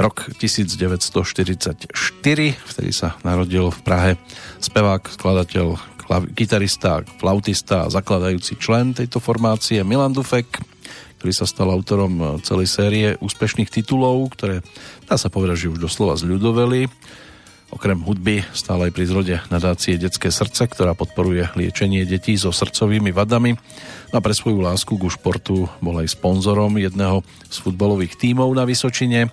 rok 0.00 0.32
1944, 0.40 1.92
vtedy 2.56 2.90
sa 2.96 3.20
narodil 3.20 3.68
v 3.68 3.80
Prahe 3.84 4.10
spevák, 4.64 5.04
skladateľ, 5.20 5.76
klav, 6.00 6.32
gitarista, 6.32 7.04
flautista 7.20 7.84
a 7.84 7.92
zakladajúci 7.92 8.56
člen 8.56 8.96
tejto 8.96 9.20
formácie 9.20 9.84
Milan 9.84 10.16
Dufek, 10.16 10.56
ktorý 11.20 11.32
sa 11.36 11.44
stal 11.44 11.68
autorom 11.68 12.40
celej 12.40 12.72
série 12.72 13.20
úspešných 13.20 13.68
titulov, 13.68 14.32
ktoré 14.32 14.64
dá 15.04 15.20
sa 15.20 15.28
povedať, 15.28 15.68
že 15.68 15.76
už 15.76 15.84
doslova 15.92 16.16
zľudoveli. 16.16 16.88
Okrem 17.70 18.02
hudby 18.02 18.42
stále 18.50 18.90
aj 18.90 18.92
pri 18.98 19.04
zrode 19.06 19.36
nadácie 19.46 19.94
Detské 19.94 20.34
srdce, 20.34 20.66
ktorá 20.66 20.98
podporuje 20.98 21.54
liečenie 21.54 22.02
detí 22.02 22.34
so 22.34 22.50
srdcovými 22.50 23.14
vadami. 23.14 23.54
A 24.10 24.18
pre 24.18 24.34
svoju 24.34 24.58
lásku 24.58 24.98
ku 24.98 25.06
športu 25.06 25.70
bol 25.78 26.02
aj 26.02 26.18
sponzorom 26.18 26.74
jedného 26.82 27.22
z 27.46 27.56
futbalových 27.62 28.18
tímov 28.18 28.50
na 28.50 28.66
Vysočine. 28.66 29.30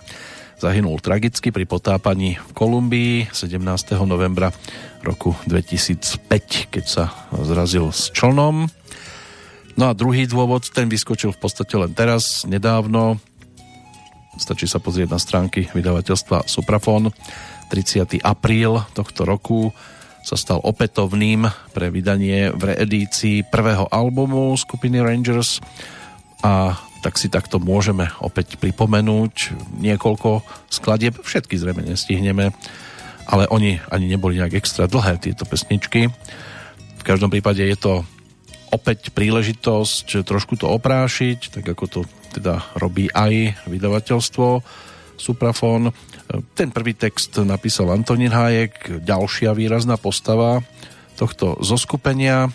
Zahynul 0.62 1.02
tragicky 1.02 1.50
pri 1.50 1.66
potápaní 1.66 2.38
v 2.38 2.52
Kolumbii 2.54 3.30
17. 3.34 3.58
novembra 4.06 4.54
roku 5.02 5.34
2005, 5.50 6.74
keď 6.74 6.86
sa 6.86 7.14
zrazil 7.42 7.90
s 7.90 8.14
člnom. 8.14 8.70
No 9.78 9.84
a 9.90 9.98
druhý 9.98 10.26
dôvod, 10.30 10.66
ten 10.74 10.90
vyskočil 10.90 11.34
v 11.34 11.42
podstate 11.42 11.74
len 11.78 11.94
teraz, 11.94 12.46
nedávno. 12.46 13.22
Stačí 14.38 14.70
sa 14.70 14.78
pozrieť 14.78 15.10
na 15.10 15.22
stránky 15.22 15.70
vydavateľstva 15.74 16.46
Suprafon 16.46 17.10
30. 17.70 18.24
apríl 18.24 18.84
tohto 18.96 19.28
roku 19.28 19.72
sa 20.28 20.36
stal 20.36 20.60
opätovným 20.60 21.48
pre 21.72 21.88
vydanie 21.88 22.52
v 22.52 22.76
reedícii 22.76 23.48
prvého 23.48 23.88
albumu 23.88 24.52
skupiny 24.60 25.00
Rangers 25.00 25.64
a 26.44 26.76
tak 27.00 27.16
si 27.16 27.32
takto 27.32 27.64
môžeme 27.64 28.12
opäť 28.20 28.60
pripomenúť 28.60 29.56
niekoľko 29.80 30.44
skladieb, 30.68 31.24
všetky 31.24 31.56
zrejme 31.56 31.86
nestihneme, 31.88 32.52
ale 33.30 33.44
oni 33.48 33.80
ani 33.88 34.12
neboli 34.12 34.36
nejak 34.36 34.60
extra 34.60 34.92
dlhé 34.92 35.22
tieto 35.22 35.48
pesničky. 35.48 36.12
V 37.00 37.04
každom 37.08 37.32
prípade 37.32 37.64
je 37.64 37.78
to 37.80 38.04
opäť 38.76 39.16
príležitosť 39.16 40.28
trošku 40.28 40.60
to 40.60 40.68
oprášiť, 40.68 41.56
tak 41.56 41.64
ako 41.64 41.86
to 41.88 42.00
teda 42.36 42.60
robí 42.76 43.08
aj 43.16 43.64
vydavateľstvo 43.72 44.48
Suprafon. 45.16 45.90
Ten 46.54 46.72
prvý 46.72 46.94
text 46.94 47.40
napísal 47.40 47.92
Antonín 47.92 48.36
Hájek, 48.36 49.00
ďalšia 49.00 49.56
výrazná 49.56 49.96
postava 49.96 50.60
tohto 51.16 51.56
zoskupenia. 51.64 52.52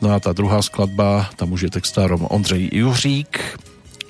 No 0.00 0.16
a 0.16 0.18
tá 0.18 0.32
druhá 0.32 0.64
skladba, 0.64 1.28
tam 1.36 1.52
už 1.52 1.68
je 1.68 1.76
textárom 1.76 2.24
Ondřej 2.32 2.72
Juřík 2.72 3.60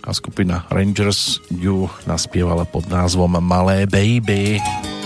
a 0.07 0.15
skupina 0.15 0.71
Rangers 0.71 1.43
ju 1.51 1.91
naspievala 2.07 2.65
pod 2.65 2.87
názvom 2.87 3.43
Malé 3.43 3.91
baby. 3.91 4.63
Dej 4.63 5.00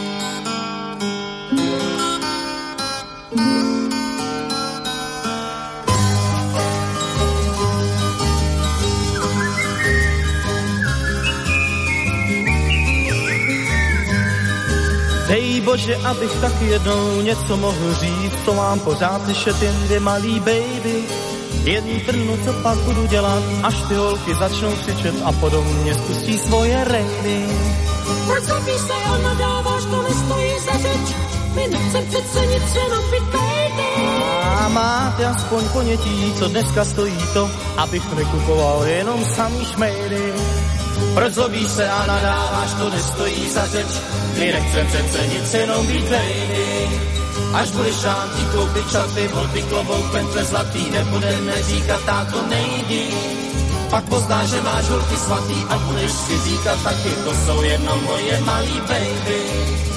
bože, 15.74 15.96
abych 15.96 16.34
tak 16.40 16.62
jednou 16.62 17.20
něco 17.20 17.56
mohl 17.56 17.94
říct, 17.94 18.38
to 18.44 18.54
mám 18.54 18.80
pořád 18.80 19.24
slyšet 19.24 19.62
jen 19.62 19.74
dvě 19.74 20.00
malý 20.00 20.40
baby. 20.40 21.04
Jen 21.64 22.00
trnu, 22.06 22.38
co 22.44 22.52
pak 22.62 22.78
budu 22.78 23.06
dělat, 23.06 23.42
až 23.62 23.74
ty 23.88 23.94
holky 23.94 24.34
začnou 24.34 24.72
křičet 24.76 25.14
a 25.24 25.32
podobně 25.32 25.94
spustí 25.94 26.38
svoje 26.38 26.84
rejdy. 26.84 27.46
Proč 28.26 28.44
zabíš 28.44 28.80
se 28.86 28.92
a 28.92 29.18
nadáváš, 29.18 29.84
to 29.84 30.02
nestojí 30.02 30.52
za 30.64 30.78
řeč. 30.78 31.14
My 31.54 31.66
nechcem 31.68 32.06
přece 32.06 32.46
nic 32.46 32.74
jenom 32.74 33.04
být 33.10 33.22
baby. 33.22 34.06
A 34.42 34.68
máte 34.68 35.26
aspoň 35.26 35.68
ponětí, 35.68 36.34
co 36.38 36.48
dneska 36.48 36.84
stojí 36.84 37.18
to, 37.32 37.50
abych 37.76 38.14
nekupoval 38.14 38.84
jenom 38.84 39.24
samý 39.24 39.64
šmejdy. 39.64 40.32
Proč 41.14 41.32
zlobíš 41.32 41.68
se 41.68 41.88
a 41.88 42.06
nadáváš, 42.06 42.72
to 42.74 42.90
nestojí 42.90 43.50
za 43.50 43.66
řeč. 43.66 43.86
My 44.38 44.52
nechcem 44.52 44.86
přece 44.86 45.26
nic, 45.26 45.54
jenom 45.54 45.86
být 45.86 46.10
lady. 46.10 46.88
Až 47.54 47.70
budeš 47.70 47.94
sám 47.94 48.30
ti 48.36 48.44
koupit 48.56 48.90
šaty, 48.90 49.28
boty, 49.28 49.62
klobouk, 49.62 50.10
pentle 50.12 50.44
zlatý, 50.44 50.90
nebudeme 50.90 51.62
říkat, 51.62 52.04
táto 52.04 52.46
nejdi. 52.46 53.14
Pak 53.90 54.04
poznáš, 54.04 54.48
že 54.50 54.62
máš 54.62 54.84
holky 54.88 55.16
svatý 55.16 55.64
a 55.68 55.78
budeš 55.78 56.12
si 56.12 56.38
říkat 56.50 56.82
taky, 56.82 57.10
to 57.24 57.34
jsou 57.34 57.62
jenom 57.62 58.04
moje 58.04 58.40
malý 58.40 58.80
baby. 58.80 59.93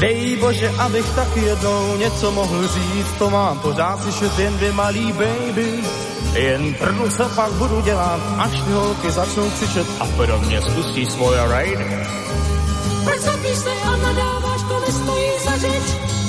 Dej 0.00 0.36
bože, 0.36 0.70
abych 0.78 1.08
tak 1.14 1.36
jednou 1.36 1.96
něco 1.96 2.30
mohl 2.30 2.68
říct, 2.68 3.12
to 3.18 3.30
mám 3.30 3.58
pořád 3.58 4.02
slyšet 4.02 4.38
jen 4.38 4.56
dvě 4.56 4.72
malý 4.72 5.12
baby. 5.12 5.84
Jen 6.32 6.74
prvnu 6.74 7.10
se 7.10 7.24
pak 7.34 7.52
budu 7.52 7.80
dělat, 7.80 8.20
až 8.38 8.50
ty 8.50 8.72
holky 8.72 9.10
začnou 9.10 9.50
křičet 9.50 9.86
a 10.00 10.06
podobně 10.06 10.62
spustí 10.62 11.06
svoje 11.06 11.48
raidy. 11.48 11.86
Proč 13.04 13.20
zabíš 13.20 13.56
se 13.56 13.70
a 13.70 13.96
nadáváš, 13.96 14.62
to 14.68 14.80
nestojí 14.80 15.30
za 15.44 15.58
řeč. 15.58 15.82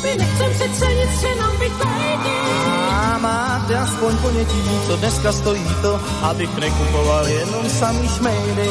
My 0.03 0.15
nechcem 0.17 0.51
přece 0.51 0.93
nic, 0.93 1.23
jenom 1.23 1.57
být 1.59 1.73
baby. 1.73 2.35
A 2.89 3.17
máte 3.21 3.77
aspoň 3.77 4.17
ponětí, 4.17 4.61
co 4.87 4.97
dneska 4.97 5.31
stojí 5.31 5.75
to, 5.81 5.99
abych 6.21 6.57
nekupoval 6.57 7.27
jenom 7.27 7.69
samý 7.69 8.09
šmejdy. 8.09 8.69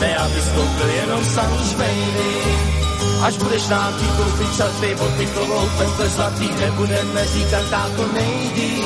Ne, 0.00 0.16
abys 0.16 0.48
koupil 0.48 0.88
jenom 0.88 1.24
samý 1.24 1.58
šmejdy. 1.70 2.85
Až 3.22 3.36
budeš 3.36 3.68
nám 3.68 3.92
chtít 3.92 4.12
koupit 4.16 4.56
šaty, 4.56 4.94
boty, 4.94 5.26
klobouk, 5.26 5.70
bez 5.98 6.12
zlatý, 6.12 6.48
nebudeme 6.60 7.26
říkat, 7.26 7.64
táto 7.70 8.12
nejdi. 8.12 8.84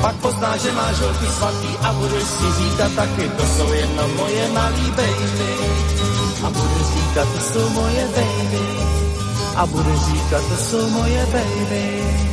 Pak 0.00 0.14
poznáš, 0.16 0.60
že 0.60 0.72
máš 0.72 0.96
holky 1.00 1.26
svatý 1.26 1.68
a 1.82 1.92
budeš 1.92 2.24
si 2.24 2.46
říkat 2.58 2.92
taky, 2.96 3.28
to 3.28 3.46
jsou 3.46 3.72
jenom 3.72 4.16
moje 4.16 4.48
malý 4.52 4.90
baby. 4.90 5.52
A 6.44 6.50
budeš 6.50 6.86
říkat, 6.96 7.28
to 7.32 7.40
jsou 7.40 7.68
moje 7.68 8.08
baby. 8.16 8.66
A 9.56 9.66
budeš 9.66 10.00
říkat, 10.00 10.42
to 10.48 10.56
jsou 10.56 10.88
moje 10.90 11.26
baby. 11.26 12.29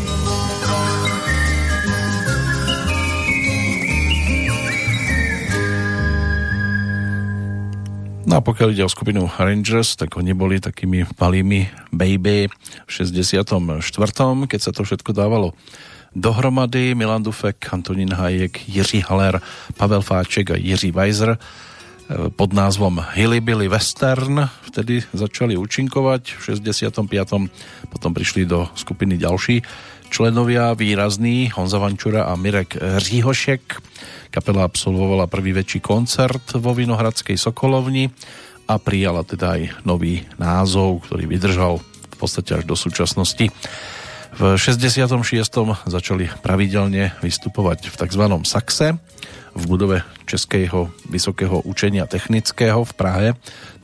No 8.27 8.35
a 8.35 8.43
pokiaľ 8.43 8.75
ide 8.75 8.83
o 8.83 8.91
skupinu 8.91 9.23
Rangers, 9.23 9.95
tak 9.95 10.19
oni 10.19 10.35
boli 10.35 10.59
takými 10.59 11.07
malými 11.15 11.71
baby 11.95 12.51
v 12.83 12.89
64. 12.91 13.39
keď 14.51 14.59
sa 14.59 14.71
to 14.75 14.83
všetko 14.83 15.15
dávalo 15.15 15.55
dohromady. 16.11 16.91
Milan 16.91 17.23
Dufek, 17.23 17.55
Antonín 17.71 18.11
Hajek, 18.11 18.67
Jiří 18.67 19.07
Haller, 19.07 19.39
Pavel 19.79 20.03
Fáček 20.03 20.51
a 20.51 20.59
Jiří 20.59 20.91
Weiser 20.91 21.39
eh, 21.39 22.27
pod 22.27 22.51
názvom 22.51 22.99
Hillybilly 23.15 23.71
Western 23.71 24.43
vtedy 24.67 25.07
začali 25.15 25.55
účinkovať. 25.55 26.35
V 26.35 26.59
65. 26.59 26.99
potom 27.87 28.11
prišli 28.11 28.43
do 28.43 28.67
skupiny 28.75 29.15
ďalší 29.15 29.63
členovia 30.09 30.73
výrazní 30.73 31.51
Honza 31.55 31.77
Vančura 31.77 32.27
a 32.27 32.35
Mirek 32.35 32.77
Říhošek 32.97 33.81
Kapela 34.27 34.67
absolvovala 34.67 35.25
prvý 35.31 35.55
väčší 35.55 35.79
koncert 35.79 36.43
vo 36.59 36.75
Vinohradskej 36.75 37.39
Sokolovni 37.39 38.11
a 38.67 38.75
prijala 38.75 39.23
teda 39.23 39.55
aj 39.55 39.61
nový 39.87 40.27
názov, 40.35 41.07
ktorý 41.07 41.25
vydržal 41.25 41.79
v 41.81 42.15
podstate 42.19 42.59
až 42.59 42.63
do 42.67 42.75
súčasnosti. 42.75 43.47
V 44.37 44.41
66. 44.59 45.09
začali 45.87 46.29
pravidelne 46.43 47.15
vystupovať 47.23 47.89
v 47.89 47.95
tzv. 47.97 48.23
Saxe 48.43 48.87
v 49.57 49.63
budove 49.65 50.05
Českého 50.29 50.93
vysokého 51.09 51.63
učenia 51.65 52.05
technického 52.05 52.83
v 52.85 52.93
Prahe 52.93 53.27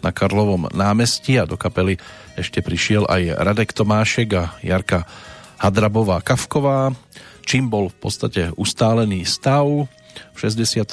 na 0.05 0.11
Karlovom 0.13 0.69
námestí 0.69 1.39
a 1.39 1.49
do 1.49 1.57
kapely 1.57 1.97
ešte 2.35 2.61
prišiel 2.61 3.07
aj 3.07 3.41
Radek 3.41 3.73
Tomášek 3.73 4.29
a 4.37 4.43
Jarka 4.61 5.07
Hadrabová 5.63 6.19
Kavková, 6.19 6.91
čím 7.47 7.71
bol 7.71 7.87
v 7.87 7.97
podstate 8.03 8.51
ustálený 8.59 9.23
stav 9.23 9.87
v 10.35 10.37
67. 10.37 10.83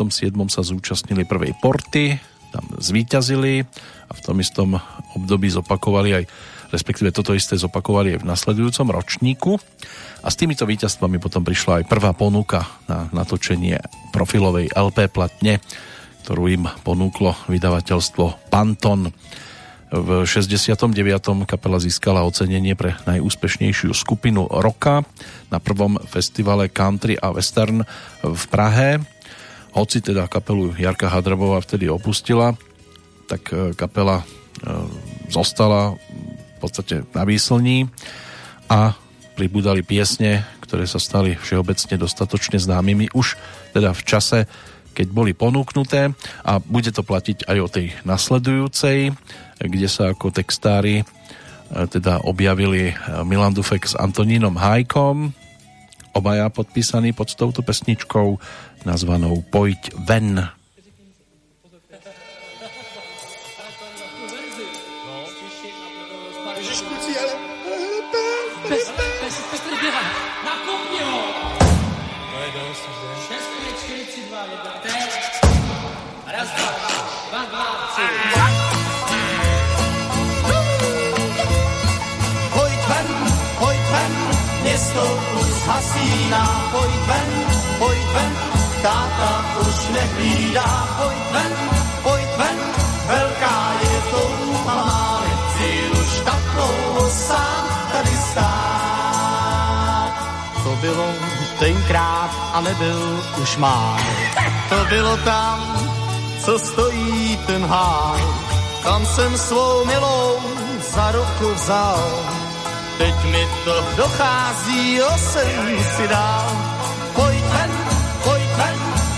sa 0.47 0.63
zúčastnili 0.63 1.27
prvej 1.27 1.59
porty, 1.59 2.15
tam 2.55 2.65
zvíťazili 2.79 3.67
a 4.07 4.13
v 4.15 4.21
tom 4.23 4.39
istom 4.39 4.79
období 5.19 5.51
zopakovali 5.51 6.23
aj 6.23 6.25
respektíve 6.71 7.11
toto 7.11 7.35
isté 7.35 7.59
zopakovali 7.59 8.15
aj 8.15 8.19
v 8.23 8.29
nasledujúcom 8.31 8.95
ročníku 8.95 9.53
a 10.23 10.29
s 10.31 10.39
týmito 10.39 10.63
víťazstvami 10.63 11.19
potom 11.19 11.43
prišla 11.43 11.83
aj 11.83 11.91
prvá 11.91 12.15
ponuka 12.15 12.71
na 12.87 13.11
natočenie 13.11 13.83
profilovej 14.15 14.71
LP 14.71 15.11
platne, 15.11 15.59
ktorú 16.23 16.47
im 16.47 16.65
ponúklo 16.87 17.35
vydavateľstvo 17.51 18.55
Panton. 18.55 19.11
V 19.91 20.23
69. 20.23 20.95
kapela 21.51 21.83
získala 21.83 22.23
ocenenie 22.23 22.79
pre 22.79 22.95
najúspešnejšiu 23.11 23.91
skupinu 23.91 24.47
roka 24.47 25.03
na 25.51 25.59
prvom 25.59 25.99
festivale 26.07 26.71
country 26.71 27.19
a 27.19 27.35
western 27.35 27.83
v 28.23 28.43
Prahe 28.47 29.03
hoci 29.75 30.03
teda 30.03 30.27
kapelu 30.27 30.75
Jarka 30.75 31.07
Hadrabová 31.07 31.63
vtedy 31.63 31.87
opustila, 31.87 32.55
tak 33.31 33.51
e, 33.55 33.75
kapela 33.79 34.23
e, 34.23 34.25
zostala 35.31 35.95
v 35.95 36.59
podstate 36.59 37.07
na 37.15 37.23
výslní 37.23 37.87
a 38.67 38.95
pribúdali 39.39 39.87
piesne, 39.87 40.45
ktoré 40.61 40.85
sa 40.85 40.99
stali 41.01 41.39
všeobecne 41.39 41.97
dostatočne 41.97 42.59
známymi 42.59 43.15
už 43.15 43.39
teda 43.73 43.95
v 43.95 44.03
čase, 44.05 44.39
keď 44.91 45.07
boli 45.15 45.33
ponúknuté 45.33 46.13
a 46.43 46.59
bude 46.59 46.91
to 46.91 47.07
platiť 47.07 47.47
aj 47.47 47.59
o 47.63 47.69
tej 47.71 47.87
nasledujúcej, 48.03 49.15
kde 49.61 49.89
sa 49.89 50.13
ako 50.13 50.33
textári 50.33 51.03
e, 51.03 51.05
teda 51.87 52.25
objavili 52.25 52.97
Milan 53.29 53.53
Dufek 53.53 53.85
s 53.85 53.95
Antonínom 53.95 54.57
Hajkom, 54.57 55.33
obaja 56.17 56.51
podpísaní 56.51 57.15
pod 57.15 57.33
touto 57.37 57.63
pesničkou 57.63 58.41
nazvanou 58.83 59.45
Pojď 59.53 59.95
ven. 60.01 60.60
Sám 97.31 97.65
tady 97.93 98.15
stát. 98.31 100.13
To 100.65 100.71
bylo 100.81 101.07
tenkrát 101.59 102.31
a 102.53 102.61
nebyl 102.61 103.21
už 103.43 103.57
máj. 103.57 104.05
To 104.69 104.85
bylo 104.89 105.17
tam, 105.17 105.59
co 106.45 106.59
stojí 106.59 107.37
ten 107.47 107.67
háj. 107.67 108.21
Tam 108.83 109.07
jsem 109.07 109.39
svou 109.39 109.85
milou 109.85 110.41
za 110.95 111.13
ruku 111.13 111.55
vzal. 111.55 112.03
Teď 112.99 113.15
mi 113.25 113.49
to 113.65 113.85
dochází, 113.97 114.95
jo 114.97 115.11
jsem 115.17 115.85
si 115.97 116.09
dál. 116.09 116.51
Pojď 117.15 117.45
ven, 117.45 117.71
pojď 118.25 118.51
ven, 118.57 118.77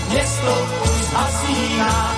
město 0.09 0.67
už 0.83 1.13
hasíná, 1.13 2.12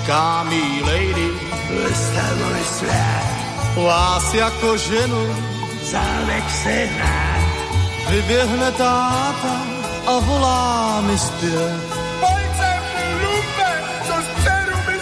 Říká 0.00 0.42
mi 0.42 0.82
lady, 0.82 1.28
můj 1.70 2.64
svět, 2.64 3.24
vás 3.76 4.34
jako 4.34 4.76
ženu 4.76 5.36
zálek 5.82 6.50
se 6.62 6.70
hrát. 6.70 7.40
vyběhne 8.10 8.72
táta 8.72 9.56
a 10.06 10.18
volá 10.18 11.00
mi 11.00 11.18
zpěv. 11.18 11.94
Pojď 12.20 12.56
sem, 12.56 12.82
lupe, 13.22 13.70
co 14.06 14.12
z 14.22 14.42
dceru 14.42 14.76
mi. 14.86 14.98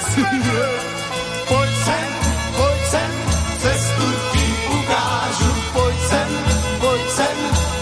Pojď 1.48 1.70
sem, 1.84 2.08
pojď 2.56 2.82
sem, 2.90 3.10
cestu 3.58 4.06
ti 4.32 4.46
ukážu. 4.78 5.52
Pojď 5.72 5.98
sem, 6.08 6.28
pojď 6.80 7.10
sem, 7.10 7.36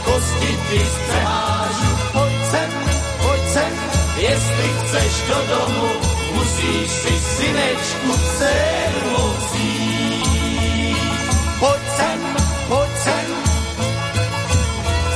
kosti 0.05 0.59
ti 0.71 0.81
zpřehážu. 0.87 1.91
Pojď 2.13 2.51
sem, 2.51 2.71
pojď 3.23 3.43
sem, 3.53 3.73
jestli 4.17 4.69
chceš 4.81 5.13
do 5.29 5.57
domu, 5.57 6.06
musíš 6.67 6.91
si 6.91 7.15
synečku 7.19 8.13
dceru 8.17 9.23
vzít. 9.39 10.97
Pojď 11.59 11.83
sem, 11.97 12.21
pojď 12.69 12.93
sem, 13.05 13.27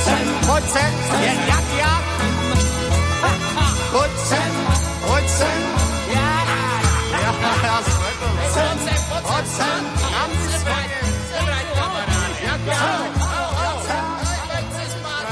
sem, 0.03 0.25
pojď 0.47 0.65
sem, 0.69 0.93
jen 1.21 1.39
jak 1.47 1.67
jak. 1.77 2.05
Pojď 3.91 4.13
sem, 4.29 4.51
pojď 5.07 5.27
sem. 5.29 5.59
Já, 6.15 6.31
já, 7.11 7.31
já 7.63 7.77
sem, 8.53 8.77
pojď 9.21 9.47
sem, 9.47 9.81
kamarád, 11.75 12.33
jak 12.43 12.61
já. 12.65 13.01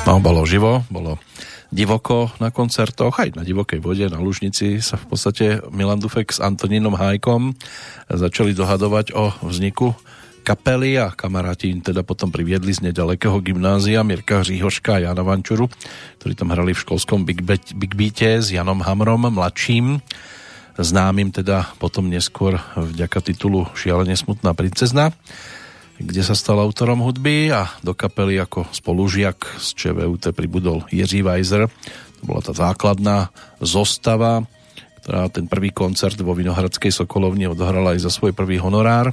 No, 0.07 0.19
bolo 0.19 0.45
živo, 0.45 0.83
bolo 0.89 1.28
divoko 1.69 2.33
na 2.41 2.49
koncertoch, 2.49 3.21
aj 3.21 3.37
na 3.37 3.45
divokej 3.45 3.77
vode, 3.81 4.05
na 4.09 4.17
Lužnici 4.17 4.81
sa 4.81 4.97
v 4.97 5.05
podstate 5.05 5.45
Milan 5.69 6.01
Dufek 6.01 6.33
s 6.33 6.41
Antonínom 6.41 6.97
Hajkom 6.97 7.53
začali 8.09 8.57
dohadovať 8.57 9.13
o 9.13 9.29
vzniku 9.45 9.93
kapely 10.41 10.97
a 10.97 11.13
kamaráti 11.13 11.69
im 11.69 11.85
teda 11.85 12.01
potom 12.01 12.33
priviedli 12.33 12.73
z 12.73 12.89
nedalekého 12.89 13.37
gymnázia 13.37 14.01
Mirka 14.01 14.41
Hříhoška 14.41 14.97
a 14.97 15.01
Jana 15.05 15.21
Vančuru, 15.21 15.69
ktorí 16.17 16.33
tam 16.33 16.49
hrali 16.49 16.73
v 16.73 16.81
školskom 16.81 17.21
Big, 17.21 17.45
Be- 17.45 17.61
Big 17.77 17.93
Beate 17.93 18.41
s 18.41 18.49
Janom 18.49 18.81
Hamrom 18.81 19.29
mladším, 19.29 20.01
známym 20.73 21.29
teda 21.29 21.69
potom 21.77 22.09
neskôr 22.09 22.57
vďaka 22.73 23.19
titulu 23.21 23.69
Šialene 23.77 24.17
smutná 24.17 24.57
princezna 24.57 25.13
kde 25.99 26.23
sa 26.23 26.31
stal 26.31 26.63
autorom 26.63 27.03
hudby 27.03 27.51
a 27.51 27.67
do 27.83 27.91
kapely 27.91 28.39
ako 28.39 28.71
spolužiak 28.71 29.59
z 29.59 29.67
ČVUT 29.75 30.31
pribudol 30.31 30.87
Jiří 30.87 31.27
Weiser. 31.27 31.67
To 31.67 32.23
bola 32.23 32.39
tá 32.39 32.55
základná 32.55 33.27
zostava, 33.59 34.47
ktorá 35.03 35.27
ten 35.27 35.51
prvý 35.51 35.75
koncert 35.75 36.15
vo 36.23 36.31
Vinohradskej 36.31 36.95
Sokolovni 36.95 37.51
odohrala 37.51 37.99
aj 37.99 38.07
za 38.07 38.11
svoj 38.15 38.31
prvý 38.31 38.63
honorár. 38.63 39.11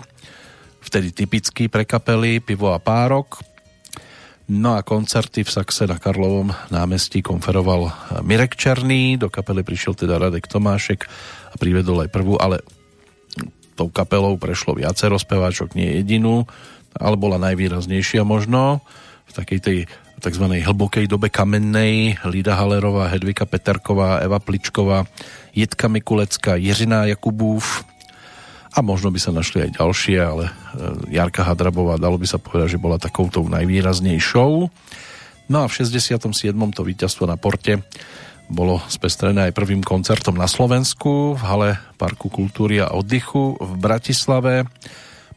Vtedy 0.78 1.10
typický 1.10 1.66
pre 1.66 1.82
kapely, 1.82 2.38
pivo 2.38 2.70
a 2.70 2.78
párok. 2.78 3.42
No 4.46 4.78
a 4.78 4.86
koncerty 4.86 5.42
v 5.42 5.50
Saxe 5.50 5.90
na 5.90 5.98
Karlovom 5.98 6.54
námestí 6.70 7.18
konferoval 7.18 7.90
Mirek 8.22 8.54
Černý, 8.54 9.18
do 9.18 9.26
kapely 9.26 9.66
prišiel 9.66 9.98
teda 9.98 10.22
Radek 10.22 10.46
Tomášek 10.46 11.02
a 11.50 11.54
privedol 11.58 12.06
aj 12.06 12.14
prvú, 12.14 12.38
ale 12.38 12.62
tou 13.76 13.92
kapelou 13.92 14.38
prešlo 14.40 14.78
viacero 14.78 15.20
speváčok, 15.20 15.76
nie 15.76 16.00
jedinú 16.00 16.48
ale 16.96 17.16
bola 17.20 17.36
najvýraznejšia 17.40 18.24
možno 18.26 18.84
v 19.26 19.32
takej 19.32 19.60
tej 19.60 19.78
tzv. 20.20 20.44
hlbokej 20.48 21.06
dobe 21.06 21.28
kamennej 21.28 22.16
Lída 22.24 22.56
Halerová, 22.56 23.12
Hedvika 23.12 23.44
Peterková, 23.44 24.24
Eva 24.24 24.40
Pličková, 24.40 25.04
Jitka 25.52 25.88
Mikulecká, 25.88 26.56
Jiřina 26.56 27.04
Jakubův 27.04 27.84
a 28.76 28.84
možno 28.84 29.08
by 29.08 29.16
sa 29.16 29.32
našli 29.32 29.64
aj 29.68 29.80
ďalšie, 29.80 30.18
ale 30.20 30.44
e, 30.48 30.52
Jarka 31.16 31.40
Hadrabová, 31.40 31.96
dalo 31.96 32.20
by 32.20 32.28
sa 32.28 32.36
povedať, 32.36 32.76
že 32.76 32.82
bola 32.82 33.00
takouto 33.00 33.40
najvýraznejšou. 33.40 34.52
No 35.48 35.56
a 35.62 35.66
v 35.68 35.72
67. 35.72 36.20
to 36.52 36.82
víťazstvo 36.84 37.24
na 37.24 37.40
porte 37.40 37.80
bolo 38.52 38.78
spestrené 38.92 39.48
aj 39.48 39.56
prvým 39.56 39.80
koncertom 39.80 40.36
na 40.36 40.44
Slovensku 40.44 41.40
v 41.40 41.42
hale 41.42 41.68
Parku 41.96 42.28
kultúry 42.28 42.84
a 42.84 42.92
oddychu 42.92 43.56
v 43.56 43.72
Bratislave. 43.80 44.68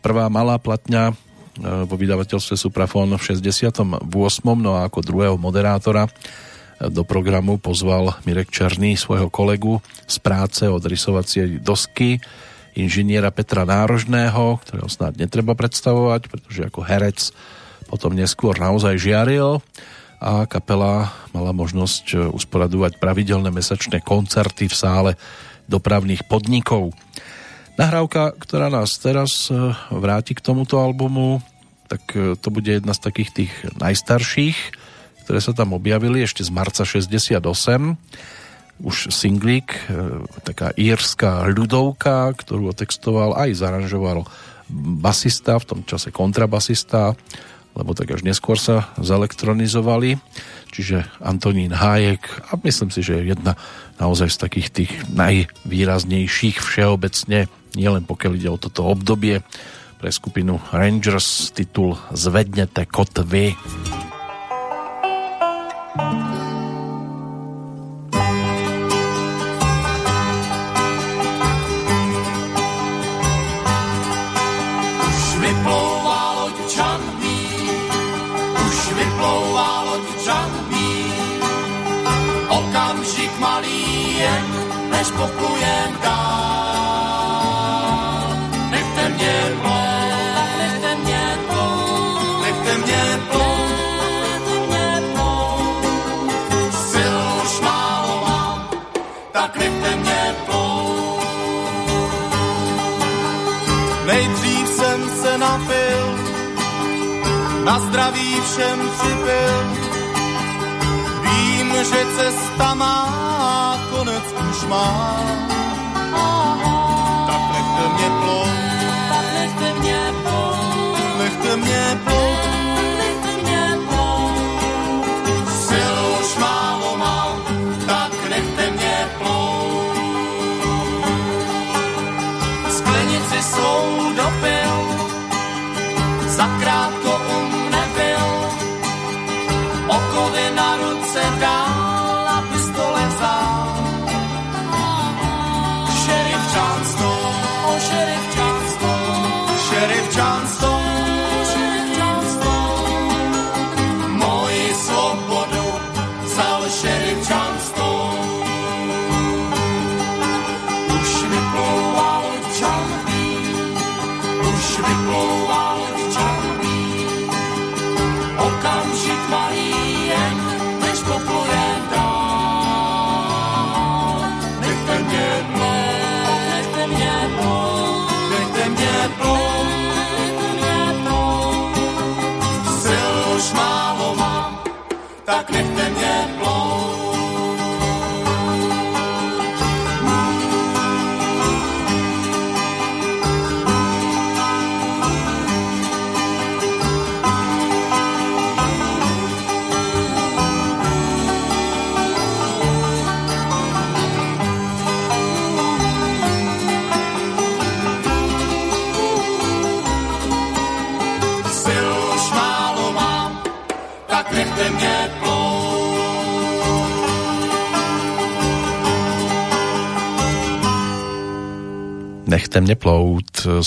Prvá 0.03 0.27
malá 0.27 0.59
platňa 0.59 1.15
vo 1.59 1.95
vydavateľstve 1.99 2.55
Suprafon 2.55 3.11
v 3.15 3.21
68. 3.21 4.05
No 4.55 4.71
a 4.79 4.87
ako 4.87 4.99
druhého 5.03 5.35
moderátora 5.35 6.07
e, 6.07 6.11
do 6.87 7.03
programu 7.03 7.59
pozval 7.59 8.15
Mirek 8.23 8.51
Černý 8.51 8.95
svojho 8.95 9.27
kolegu 9.27 9.83
z 10.07 10.17
práce 10.23 10.63
od 10.65 10.81
rysovacie 10.83 11.59
dosky 11.59 12.17
inžiniera 12.79 13.33
Petra 13.33 13.67
Nárožného, 13.67 14.61
ktorého 14.63 14.87
snáď 14.87 15.27
netreba 15.27 15.57
predstavovať, 15.57 16.31
pretože 16.31 16.61
ako 16.63 16.79
herec 16.85 17.19
potom 17.89 18.15
neskôr 18.15 18.55
naozaj 18.55 19.01
žiaril 19.01 19.59
a 20.21 20.45
kapela 20.47 21.11
mala 21.35 21.51
možnosť 21.51 22.03
e, 22.13 22.15
usporadovať 22.31 22.99
pravidelné 23.03 23.51
mesačné 23.51 23.99
koncerty 23.99 24.71
v 24.71 24.75
sále 24.75 25.11
dopravných 25.67 26.25
podnikov. 26.25 26.95
Nahrávka, 27.79 28.35
ktorá 28.35 28.67
nás 28.67 28.99
teraz 28.99 29.47
vráti 29.87 30.35
k 30.35 30.43
tomuto 30.43 30.83
albumu, 30.83 31.39
tak 31.89 32.01
e, 32.13 32.37
to 32.37 32.47
bude 32.53 32.69
jedna 32.69 32.93
z 32.93 33.01
takých 33.01 33.29
tých 33.33 33.53
najstarších, 33.81 34.57
ktoré 35.25 35.39
sa 35.41 35.57
tam 35.57 35.73
objavili 35.73 36.21
ešte 36.21 36.45
z 36.45 36.53
marca 36.53 36.85
68. 36.85 37.41
Už 38.79 39.11
singlík, 39.11 39.75
e, 39.89 40.23
taká 40.45 40.69
írska 40.77 41.49
ľudovka, 41.49 42.31
ktorú 42.37 42.71
otextoval 42.71 43.35
aj 43.35 43.57
zaranžoval 43.57 44.29
basista, 45.01 45.57
v 45.57 45.65
tom 45.65 45.79
čase 45.81 46.13
kontrabasista, 46.13 47.17
lebo 47.73 47.97
tak 47.97 48.13
až 48.13 48.21
neskôr 48.21 48.57
sa 48.57 48.93
zelektronizovali, 49.01 50.21
čiže 50.69 51.05
Antonín 51.21 51.73
Hájek 51.73 52.21
a 52.49 52.57
myslím 52.61 52.93
si, 52.93 53.01
že 53.01 53.21
je 53.21 53.33
jedna 53.33 53.57
naozaj 53.97 54.29
z 54.29 54.37
takých 54.37 54.69
tých 54.69 54.91
najvýraznejších 55.13 56.61
všeobecne, 56.61 57.49
nielen 57.73 58.03
pokiaľ 58.05 58.31
ide 58.37 58.49
o 58.49 58.61
toto 58.61 58.85
obdobie, 58.89 59.41
pre 59.99 60.15
skupinu 60.15 60.55
Rangers 60.71 61.51
titul 61.51 61.99
Zvednete 62.15 62.87
kotvy. 62.87 63.51
Už 63.51 64.08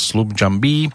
Slub 0.03 0.35
Jambi 0.35 0.91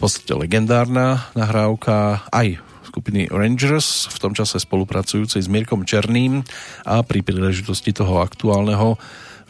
podstate 0.00 0.32
legendárna 0.32 1.28
nahrávka 1.36 2.24
aj 2.32 2.56
skupiny 2.88 3.28
Rangers, 3.28 4.08
v 4.08 4.16
tom 4.16 4.32
čase 4.32 4.56
spolupracujúcej 4.56 5.44
s 5.44 5.52
Mirkom 5.52 5.84
Černým 5.84 6.40
a 6.88 7.04
pri 7.04 7.20
príležitosti 7.20 7.92
toho 7.92 8.24
aktuálneho 8.24 8.96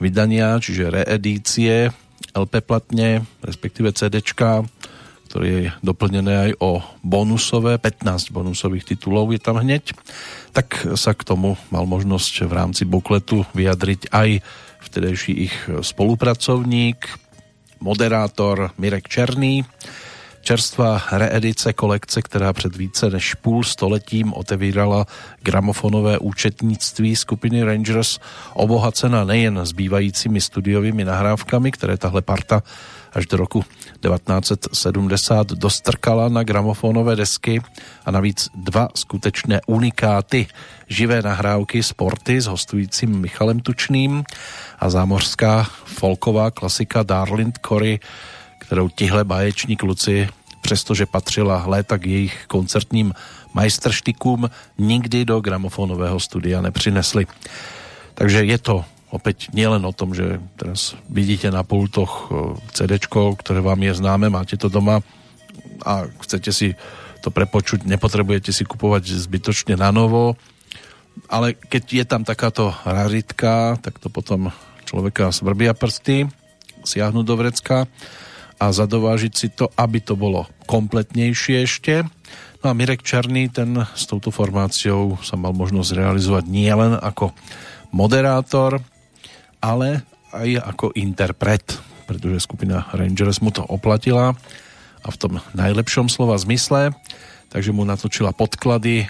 vydania, 0.02 0.58
čiže 0.58 0.90
reedície 0.90 1.94
LP 2.34 2.66
platne, 2.66 3.22
respektíve 3.46 3.94
CDčka, 3.94 4.66
ktoré 5.30 5.46
je 5.46 5.62
doplnené 5.86 6.50
aj 6.50 6.52
o 6.58 6.82
bonusové, 7.06 7.78
15 7.78 8.34
bonusových 8.34 8.90
titulov 8.90 9.30
je 9.30 9.38
tam 9.38 9.62
hneď, 9.62 9.94
tak 10.50 10.82
sa 10.98 11.14
k 11.14 11.22
tomu 11.22 11.54
mal 11.70 11.86
možnosť 11.86 12.50
v 12.50 12.52
rámci 12.52 12.82
bukletu 12.90 13.46
vyjadriť 13.54 14.10
aj 14.10 14.42
vtedejší 14.82 15.32
ich 15.46 15.54
spolupracovník, 15.70 17.29
moderátor 17.80 18.70
Mirek 18.78 19.08
Černý, 19.08 19.64
čerstvá 20.40 21.02
reedice 21.12 21.72
kolekce, 21.72 22.22
která 22.22 22.52
před 22.52 22.76
více 22.76 23.10
než 23.10 23.34
půl 23.34 23.64
stoletím 23.64 24.32
otevírala 24.32 25.06
gramofonové 25.42 26.18
účetnictví 26.18 27.16
skupiny 27.16 27.62
Rangers, 27.62 28.18
obohacena 28.54 29.24
nejen 29.24 29.60
zbývajícími 29.62 30.40
studiovými 30.40 31.04
nahrávkami, 31.04 31.72
které 31.72 31.96
tahle 31.96 32.22
parta 32.22 32.62
až 33.12 33.26
do 33.26 33.36
roku 33.36 33.64
1970 34.00 35.46
dostrkala 35.46 36.28
na 36.28 36.42
gramofonové 36.42 37.16
desky 37.16 37.62
a 38.04 38.10
navíc 38.10 38.48
dva 38.54 38.88
skutečné 38.94 39.60
unikáty, 39.66 40.46
živé 40.88 41.22
nahrávky 41.22 41.82
Sporty 41.82 42.40
s 42.40 42.46
hostujícím 42.46 43.20
Michalem 43.20 43.60
Tučným 43.60 44.24
a 44.78 44.90
zámořská 44.90 45.70
folková 45.84 46.50
klasika 46.50 47.02
Darlint 47.02 47.58
Cory, 47.68 48.00
kterou 48.58 48.88
tihle 48.88 49.24
baječní 49.24 49.76
kluci, 49.76 50.28
přestože 50.60 51.06
patřila 51.06 51.64
léta 51.66 51.98
k 51.98 52.06
jejich 52.06 52.44
koncertním 52.46 53.14
majstrštikům, 53.54 54.50
nikdy 54.78 55.24
do 55.24 55.40
gramofonového 55.40 56.20
studia 56.20 56.60
nepřinesli. 56.60 57.26
Takže 58.14 58.44
je 58.44 58.58
to 58.58 58.84
opäť 59.10 59.50
nielen 59.50 59.82
o 59.86 59.92
tom, 59.94 60.14
že 60.14 60.38
teraz 60.54 60.94
vidíte 61.10 61.50
na 61.50 61.66
pultoch 61.66 62.30
CD, 62.74 62.98
ktoré 63.02 63.60
vám 63.62 63.80
je 63.82 63.98
známe, 63.98 64.30
máte 64.30 64.54
to 64.54 64.70
doma 64.70 65.02
a 65.82 66.06
chcete 66.26 66.50
si 66.54 66.68
to 67.20 67.28
prepočuť, 67.28 67.84
nepotrebujete 67.84 68.54
si 68.54 68.64
kupovať 68.64 69.12
zbytočne 69.12 69.76
na 69.76 69.92
novo, 69.92 70.40
ale 71.28 71.52
keď 71.52 71.82
je 71.84 72.04
tam 72.06 72.22
takáto 72.24 72.72
raritka, 72.86 73.76
tak 73.82 74.00
to 74.00 74.08
potom 74.08 74.48
človeka 74.88 75.34
svrbia 75.34 75.76
prsty, 75.76 76.30
siahnu 76.86 77.20
do 77.26 77.36
vrecka 77.36 77.84
a 78.56 78.66
zadovážiť 78.72 79.32
si 79.32 79.48
to, 79.52 79.68
aby 79.76 80.00
to 80.00 80.16
bolo 80.16 80.48
kompletnejšie 80.64 81.64
ešte. 81.64 82.04
No 82.60 82.72
a 82.72 82.76
Mirek 82.76 83.00
Černý, 83.00 83.48
ten 83.48 83.72
s 83.80 84.04
touto 84.04 84.28
formáciou 84.28 85.16
sa 85.24 85.36
mal 85.36 85.56
možnosť 85.56 85.96
realizovať 85.96 86.44
nielen 86.48 86.92
ako 86.96 87.32
moderátor, 87.92 88.84
ale 89.60 90.02
aj 90.32 90.48
ako 90.74 90.96
interpret, 90.96 91.76
pretože 92.08 92.48
skupina 92.48 92.88
Rangers 92.90 93.38
mu 93.44 93.54
to 93.54 93.62
oplatila 93.62 94.34
a 95.00 95.08
v 95.08 95.16
tom 95.20 95.32
najlepšom 95.56 96.10
slova 96.10 96.36
zmysle, 96.36 96.92
takže 97.52 97.70
mu 97.72 97.86
natočila 97.86 98.34
podklady 98.34 99.06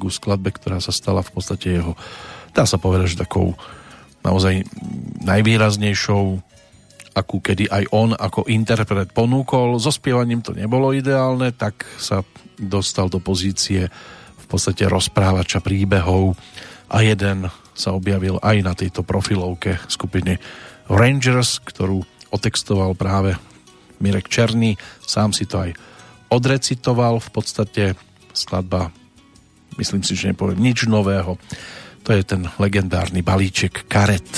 ku 0.00 0.08
skladbe, 0.08 0.48
ktorá 0.48 0.80
sa 0.80 0.92
stala 0.92 1.20
v 1.20 1.30
podstate 1.34 1.80
jeho, 1.80 1.92
dá 2.56 2.64
sa 2.64 2.80
povedať, 2.80 3.16
že 3.16 3.22
takou 3.28 3.52
naozaj 4.24 4.64
najvýraznejšou, 5.20 6.40
akú 7.14 7.36
kedy 7.44 7.68
aj 7.68 7.84
on 7.92 8.16
ako 8.16 8.48
interpret 8.48 9.12
ponúkol. 9.12 9.76
So 9.76 9.92
spievaním 9.92 10.40
to 10.40 10.56
nebolo 10.56 10.90
ideálne, 10.96 11.52
tak 11.52 11.84
sa 12.00 12.24
dostal 12.56 13.12
do 13.12 13.20
pozície 13.20 13.86
v 14.40 14.46
podstate 14.48 14.88
rozprávača 14.88 15.60
príbehov 15.60 16.34
a 16.88 17.04
jeden 17.04 17.52
sa 17.74 17.92
objavil 17.92 18.38
aj 18.38 18.56
na 18.62 18.72
tejto 18.72 19.02
profilovke 19.02 19.82
skupiny 19.90 20.38
Rangers, 20.86 21.58
ktorú 21.60 22.06
otextoval 22.30 22.94
práve 22.94 23.34
Mirek 23.98 24.30
Černý. 24.30 24.78
Sám 25.02 25.34
si 25.34 25.46
to 25.46 25.62
aj 25.62 25.70
odrecitoval. 26.30 27.18
V 27.18 27.30
podstate 27.30 27.84
skladba, 28.34 28.90
myslím 29.78 30.02
si, 30.02 30.14
že 30.18 30.30
nepoviem 30.34 30.58
nič 30.58 30.86
nového. 30.86 31.38
To 32.04 32.10
je 32.12 32.22
ten 32.22 32.46
legendárny 32.58 33.22
balíček 33.22 33.88
karet. 33.88 34.28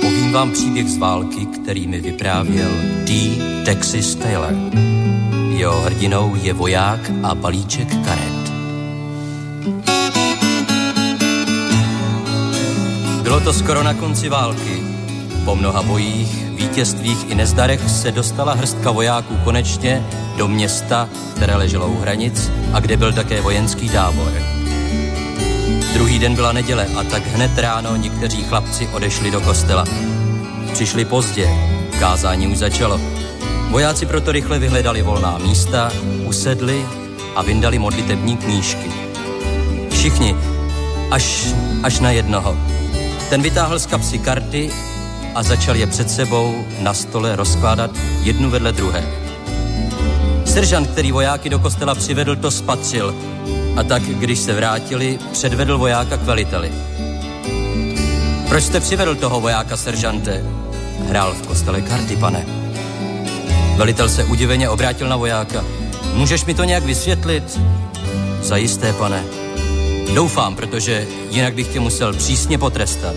Povím 0.00 0.30
vám 0.32 0.52
příběh 0.52 0.88
z 0.88 0.96
války, 0.96 1.46
který 1.46 1.86
mi 1.86 2.00
vyprávěl 2.00 2.70
D. 3.04 3.10
Texas 3.64 4.14
Taylor. 4.14 4.54
Jeho 5.60 5.80
hrdinou 5.80 6.34
je 6.40 6.52
voják 6.52 7.00
a 7.22 7.34
balíček 7.34 7.88
karet. 8.04 8.50
Bylo 13.22 13.40
to 13.40 13.52
skoro 13.52 13.82
na 13.82 13.94
konci 13.94 14.28
války. 14.28 14.82
Po 15.44 15.56
mnoha 15.56 15.82
bojích, 15.82 16.50
vítězstvích 16.50 17.30
i 17.30 17.34
nezdarech 17.34 17.90
se 17.90 18.12
dostala 18.12 18.54
hrstka 18.54 18.90
vojáků 18.90 19.36
konečně 19.44 20.06
do 20.36 20.48
města, 20.48 21.08
které 21.36 21.56
leželo 21.56 21.88
u 21.88 22.00
hranic 22.00 22.50
a 22.72 22.80
kde 22.80 22.96
byl 22.96 23.12
také 23.12 23.40
vojenský 23.40 23.88
tábor. 23.88 24.32
Druhý 25.94 26.18
den 26.18 26.34
byla 26.34 26.52
neděle 26.52 26.86
a 26.86 27.04
tak 27.04 27.26
hned 27.26 27.58
ráno 27.58 27.96
někteří 27.96 28.42
chlapci 28.42 28.88
odešli 28.88 29.30
do 29.30 29.40
kostela. 29.40 29.84
Přišli 30.72 31.04
pozdě, 31.04 31.48
kázání 31.98 32.46
už 32.46 32.58
začalo. 32.58 33.19
Vojáci 33.70 34.06
proto 34.06 34.32
rychle 34.32 34.58
vyhledali 34.58 35.02
volná 35.02 35.38
místa, 35.38 35.92
usedli 36.26 36.86
a 37.36 37.42
vyndali 37.42 37.78
modlitební 37.78 38.36
knížky. 38.36 38.90
Všichni, 39.90 40.36
až, 41.10 41.54
až 41.82 42.00
na 42.00 42.10
jednoho. 42.10 42.56
Ten 43.28 43.42
vytáhl 43.42 43.78
z 43.78 43.86
kapsy 43.86 44.18
karty 44.18 44.70
a 45.34 45.42
začal 45.42 45.76
je 45.76 45.86
před 45.86 46.10
sebou 46.10 46.64
na 46.80 46.94
stole 46.94 47.36
rozkládat 47.36 47.90
jednu 48.22 48.50
vedle 48.50 48.72
druhé. 48.72 49.04
Seržant, 50.44 50.90
který 50.90 51.12
vojáky 51.12 51.48
do 51.48 51.58
kostela 51.58 51.94
přivedl, 51.94 52.36
to 52.36 52.50
spatřil 52.50 53.14
a 53.76 53.82
tak, 53.82 54.02
když 54.02 54.38
se 54.38 54.52
vrátili, 54.52 55.18
předvedl 55.32 55.78
vojáka 55.78 56.16
k 56.16 56.22
veliteli. 56.22 56.72
Proč 58.48 58.64
jste 58.64 58.80
přivedl 58.80 59.14
toho 59.14 59.40
vojáka, 59.40 59.76
seržante? 59.76 60.44
Hrál 61.08 61.34
v 61.34 61.46
kostele 61.46 61.80
karty, 61.80 62.16
pane. 62.16 62.59
Velitel 63.80 64.08
se 64.08 64.24
udiveně 64.24 64.68
obrátil 64.68 65.08
na 65.08 65.16
vojáka. 65.16 65.64
Můžeš 66.14 66.44
mi 66.44 66.54
to 66.54 66.64
nějak 66.64 66.84
vysvětlit? 66.84 67.60
Zajisté, 68.42 68.92
pane. 68.92 69.24
Doufám, 70.14 70.56
protože 70.56 71.06
jinak 71.30 71.54
bych 71.54 71.68
tě 71.68 71.80
musel 71.80 72.12
přísně 72.12 72.58
potrestat. 72.58 73.14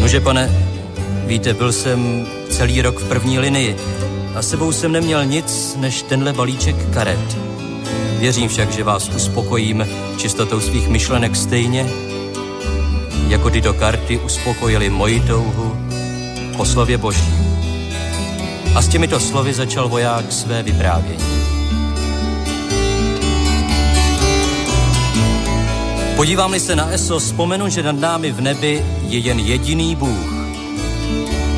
Nože, 0.00 0.20
pane, 0.20 0.50
víte, 1.26 1.54
byl 1.54 1.72
jsem 1.72 2.26
celý 2.50 2.82
rok 2.82 3.00
v 3.00 3.08
první 3.08 3.38
linii 3.38 3.76
a 4.34 4.42
sebou 4.42 4.72
jsem 4.72 4.92
neměl 4.92 5.24
nic 5.24 5.76
než 5.80 6.02
tenhle 6.02 6.32
balíček 6.32 6.76
karet. 6.90 7.38
Věřím 8.18 8.48
však, 8.48 8.72
že 8.72 8.84
vás 8.84 9.08
uspokojím 9.08 9.88
čistotou 10.16 10.60
svých 10.60 10.88
myšlenek 10.88 11.36
stejně, 11.36 11.86
jako 13.28 13.50
tyto 13.50 13.72
karty 13.72 14.18
uspokojily 14.18 14.90
moji 14.90 15.20
touhu 15.20 15.76
po 16.56 16.64
slově 16.64 16.98
Boží. 16.98 17.49
A 18.74 18.82
s 18.82 18.88
těmito 18.88 19.20
slovy 19.20 19.54
začal 19.54 19.88
voják 19.88 20.32
své 20.32 20.62
vyprávění. 20.62 21.24
Podívám-li 26.16 26.60
se 26.60 26.76
na 26.76 26.90
ESO, 26.90 27.18
vzpomenu, 27.18 27.68
že 27.68 27.82
nad 27.82 28.00
námi 28.00 28.32
v 28.32 28.40
nebi 28.40 28.84
je 29.08 29.18
jen 29.18 29.38
jediný 29.38 29.96
Bůh. 29.96 30.32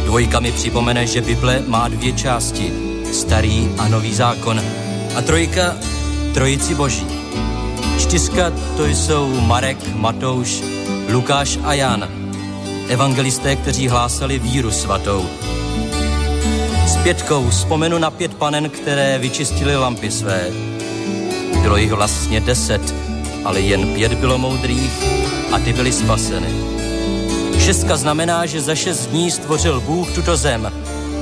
Dvojka 0.04 0.40
mi 0.40 0.52
připomene, 0.52 1.06
že 1.06 1.20
Bible 1.20 1.62
má 1.66 1.88
dvě 1.88 2.12
části, 2.12 2.72
starý 3.12 3.68
a 3.78 3.88
nový 3.88 4.14
zákon. 4.14 4.60
A 5.16 5.22
trojka, 5.22 5.76
trojici 6.34 6.74
boží. 6.74 7.06
Čtyřka 7.98 8.52
to 8.76 8.86
jsou 8.86 9.40
Marek, 9.40 9.78
Matouš, 9.94 10.62
Lukáš 11.08 11.58
a 11.64 11.74
Jan. 11.74 12.08
Evangelisté, 12.88 13.56
kteří 13.56 13.88
hlásali 13.88 14.38
víru 14.38 14.70
svatou. 14.70 15.26
Pětkou 17.02 17.48
vzpomenu 17.48 17.98
na 17.98 18.10
pět 18.10 18.34
panen, 18.34 18.70
které 18.70 19.18
vyčistili 19.18 19.76
lampy 19.76 20.10
své. 20.10 20.46
Bylo 21.62 21.76
jich 21.76 21.92
vlastně 21.92 22.40
deset, 22.40 22.94
ale 23.44 23.60
jen 23.60 23.94
pět 23.94 24.14
bylo 24.14 24.38
moudrých 24.38 25.04
a 25.52 25.58
ty 25.58 25.72
byly 25.72 25.92
spaseny. 25.92 26.48
Šestka 27.58 27.96
znamená, 27.96 28.46
že 28.46 28.60
za 28.60 28.74
šest 28.74 29.06
dní 29.06 29.30
stvořil 29.30 29.80
Bůh 29.80 30.14
tuto 30.14 30.36
zem 30.36 30.72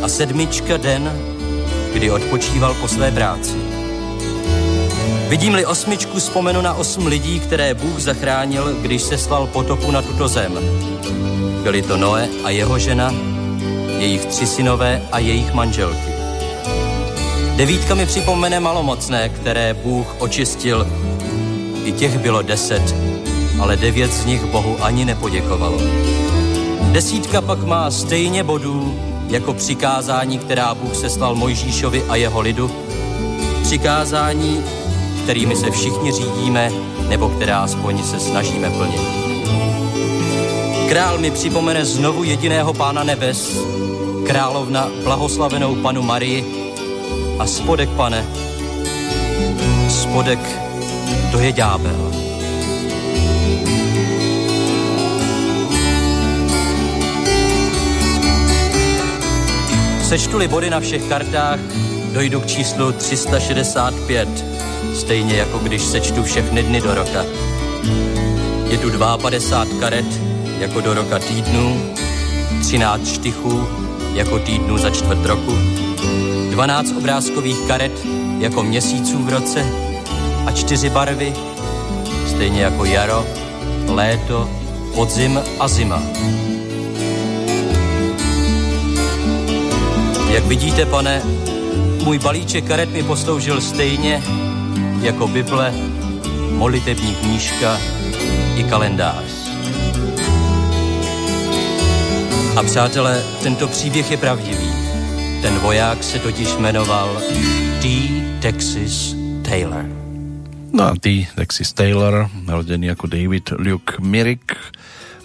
a 0.03 0.09
sedmička 0.09 0.77
den, 0.77 1.13
kdy 1.93 2.11
odpočíval 2.11 2.75
po 2.75 2.89
své 2.89 3.11
práci. 3.11 3.57
Vidím-li 5.29 5.67
osmičku, 5.67 6.19
vzpomenu 6.19 6.61
na 6.61 6.75
osm 6.75 7.07
lidí, 7.07 7.41
které 7.41 7.75
Bůh 7.75 8.01
zachránil, 8.01 8.77
když 8.81 9.03
se 9.03 9.19
slal 9.19 9.47
potopu 9.47 9.91
na 9.91 10.03
tuto 10.03 10.29
zem. 10.29 10.59
Byli 11.63 11.83
to 11.83 11.97
Noe 11.97 12.29
a 12.45 12.51
jeho 12.51 12.79
žena, 12.79 13.15
jejich 14.01 14.27
tři 14.27 14.47
synové 14.47 15.03
a 15.13 15.19
jejich 15.19 15.55
manželky. 15.55 16.13
Devítka 17.57 17.95
mi 17.95 18.07
připomene 18.07 18.61
malomocné, 18.61 19.29
které 19.29 19.75
Bůh 19.75 20.17
očistil. 20.19 20.87
I 21.85 21.93
těch 21.93 22.19
bylo 22.19 22.43
deset, 22.43 22.95
ale 23.61 23.77
devět 23.77 24.13
z 24.13 24.27
nich 24.27 24.45
Bohu 24.45 24.77
ani 24.81 25.05
nepoděkovalo. 25.05 25.79
Desítka 26.93 27.41
pak 27.41 27.65
má 27.65 27.91
stejně 27.91 28.45
bodů 28.45 29.01
jako 29.29 29.55
přikázání, 29.55 30.39
která 30.39 30.75
Bůh 30.75 30.97
seslal 30.97 31.35
Mojžíšovi 31.35 32.05
a 32.09 32.17
jeho 32.17 32.41
lidu. 32.41 32.71
Přikázání, 33.63 34.65
kterými 35.23 35.57
se 35.57 35.71
všichni 35.71 36.13
řídíme, 36.13 36.73
nebo 37.09 37.29
která 37.29 37.59
aspoň 37.59 38.03
se 38.03 38.21
snažíme 38.21 38.71
plnit. 38.71 39.01
Král 40.89 41.19
mi 41.19 41.31
připomene 41.31 41.85
znovu 41.85 42.25
jediného 42.25 42.73
pána 42.73 43.05
nebes, 43.05 43.59
královna 44.31 44.87
blahoslavenou 45.05 45.75
panu 45.83 46.03
Marii 46.03 46.45
a 47.39 47.47
spodek, 47.47 47.91
pane, 47.99 48.27
spodek, 49.89 50.39
to 51.33 51.39
je 51.39 51.53
ďábel. 51.53 52.13
Sečtu-li 60.03 60.49
body 60.49 60.71
na 60.71 60.81
všech 60.81 61.09
kartách, 61.09 61.59
dojdu 62.15 62.41
k 62.41 62.47
číslu 62.47 62.93
365, 62.93 64.29
stejně 64.95 65.37
jako 65.37 65.59
když 65.59 65.83
sečtu 65.83 66.23
všechny 66.23 66.63
dny 66.63 66.81
do 66.81 66.95
roka. 66.95 67.25
Je 68.71 68.79
tu 68.79 68.91
52 69.19 69.81
karet, 69.81 70.07
jako 70.59 70.81
do 70.81 70.95
roka 70.95 71.19
týdnů, 71.19 71.95
13 72.63 73.09
štychů, 73.09 73.90
jako 74.15 74.39
týdnů 74.39 74.79
za 74.79 74.91
čtvrt 74.91 75.27
roku, 75.27 75.59
12 76.51 76.93
obrázkových 76.99 77.59
karet, 77.59 78.07
jako 78.39 78.63
měsíců 78.63 79.19
v 79.23 79.29
roce 79.29 79.67
a 80.47 80.53
čtyři 80.53 80.91
barvy, 80.91 81.33
stejně 82.27 82.63
jako 82.63 82.85
jaro, 82.85 83.27
léto, 83.89 84.51
podzim 84.95 85.41
a 85.59 85.69
zima. 85.69 86.03
Jak 90.31 90.45
vidíte, 90.45 90.87
pane, 90.87 91.23
můj 92.05 92.19
balíček 92.19 92.65
karet 92.65 92.93
mi 92.93 93.03
posloužil 93.03 93.61
stejně 93.61 94.23
jako 95.03 95.29
Bible, 95.29 95.75
modlitební 96.51 97.15
knížka 97.15 97.79
i 98.57 98.65
kalendář. 98.65 99.20
A 102.61 102.63
přátelé, 102.63 103.25
tento 103.43 103.69
příběh 103.69 104.11
je 104.11 104.17
pravdivý. 104.17 104.69
Ten 105.43 105.59
voják 105.59 106.05
se 106.05 106.19
totiž 106.19 106.57
jmenoval 106.57 107.23
T. 107.83 107.89
Texas 108.41 109.15
Taylor. 109.49 109.85
No 110.73 110.85
a 110.85 110.95
T. 111.01 111.27
Texas 111.35 111.73
Taylor, 111.73 112.31
narodený 112.45 112.87
jako 112.87 113.07
David 113.07 113.51
Luke 113.59 113.95
Myrick, 114.01 114.53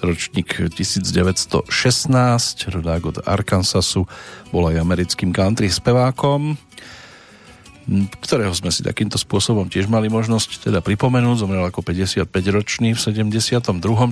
ročník 0.02 0.62
1916, 0.76 2.64
rodák 2.68 3.06
od 3.06 3.20
Arkansasu, 3.26 4.08
bol 4.52 4.72
aj 4.72 4.80
americkým 4.80 5.36
country 5.36 5.68
spevákom, 5.68 6.56
ktorého 8.22 8.50
sme 8.58 8.74
si 8.74 8.82
takýmto 8.82 9.22
spôsobom 9.22 9.70
tiež 9.70 9.86
mali 9.86 10.10
možnosť 10.10 10.70
teda 10.70 10.82
pripomenúť. 10.82 11.46
Zomrel 11.46 11.62
ako 11.70 11.86
55-ročný 11.86 12.98
v 12.98 13.00
72. 13.00 13.62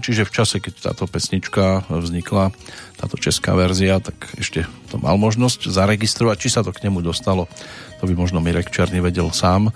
Čiže 0.06 0.30
v 0.30 0.32
čase, 0.32 0.62
keď 0.62 0.94
táto 0.94 1.10
pesnička 1.10 1.90
vznikla, 1.90 2.54
táto 3.02 3.16
česká 3.18 3.58
verzia, 3.58 3.98
tak 3.98 4.16
ešte 4.38 4.70
to 4.94 5.02
mal 5.02 5.18
možnosť 5.18 5.74
zaregistrovať. 5.74 6.38
Či 6.38 6.50
sa 6.54 6.62
to 6.62 6.70
k 6.70 6.86
nemu 6.86 7.02
dostalo, 7.02 7.50
to 7.98 8.06
by 8.06 8.14
možno 8.14 8.38
Mirek 8.46 8.70
Černý 8.70 9.02
vedel 9.02 9.34
sám 9.34 9.74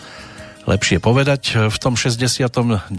lepšie 0.70 1.02
povedať. 1.02 1.72
V 1.74 1.78
tom 1.82 1.98
69 1.98 2.94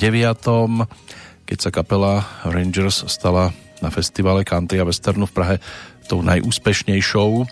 keď 1.49 1.59
sa 1.65 1.73
kapela 1.73 2.29
Rangers 2.45 3.09
stala 3.09 3.57
na 3.81 3.89
festivale 3.89 4.45
country 4.45 4.77
a 4.83 4.85
westernu 4.85 5.25
v 5.25 5.33
Prahe 5.33 5.57
tou 6.05 6.21
najúspešnejšou, 6.21 7.49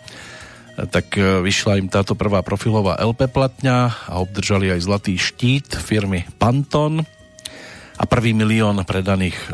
tak 0.85 1.17
e, 1.17 1.41
vyšla 1.41 1.81
im 1.81 1.89
táto 1.89 2.13
prvá 2.13 2.45
profilová 2.45 3.01
LP 3.01 3.33
platňa 3.33 4.13
a 4.13 4.21
obdržali 4.21 4.69
aj 4.77 4.85
zlatý 4.85 5.17
štít 5.17 5.73
firmy 5.73 6.29
Panton 6.37 7.01
a 7.97 8.05
prvý 8.05 8.37
milión 8.37 8.77
predaných 8.85 9.37
e, 9.37 9.47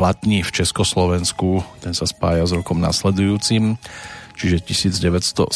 platní 0.00 0.40
v 0.40 0.48
Československu, 0.48 1.60
ten 1.84 1.92
sa 1.92 2.08
spája 2.08 2.48
s 2.48 2.56
rokom 2.56 2.80
nasledujúcim, 2.80 3.76
čiže 4.40 4.64
1970. 4.64 5.52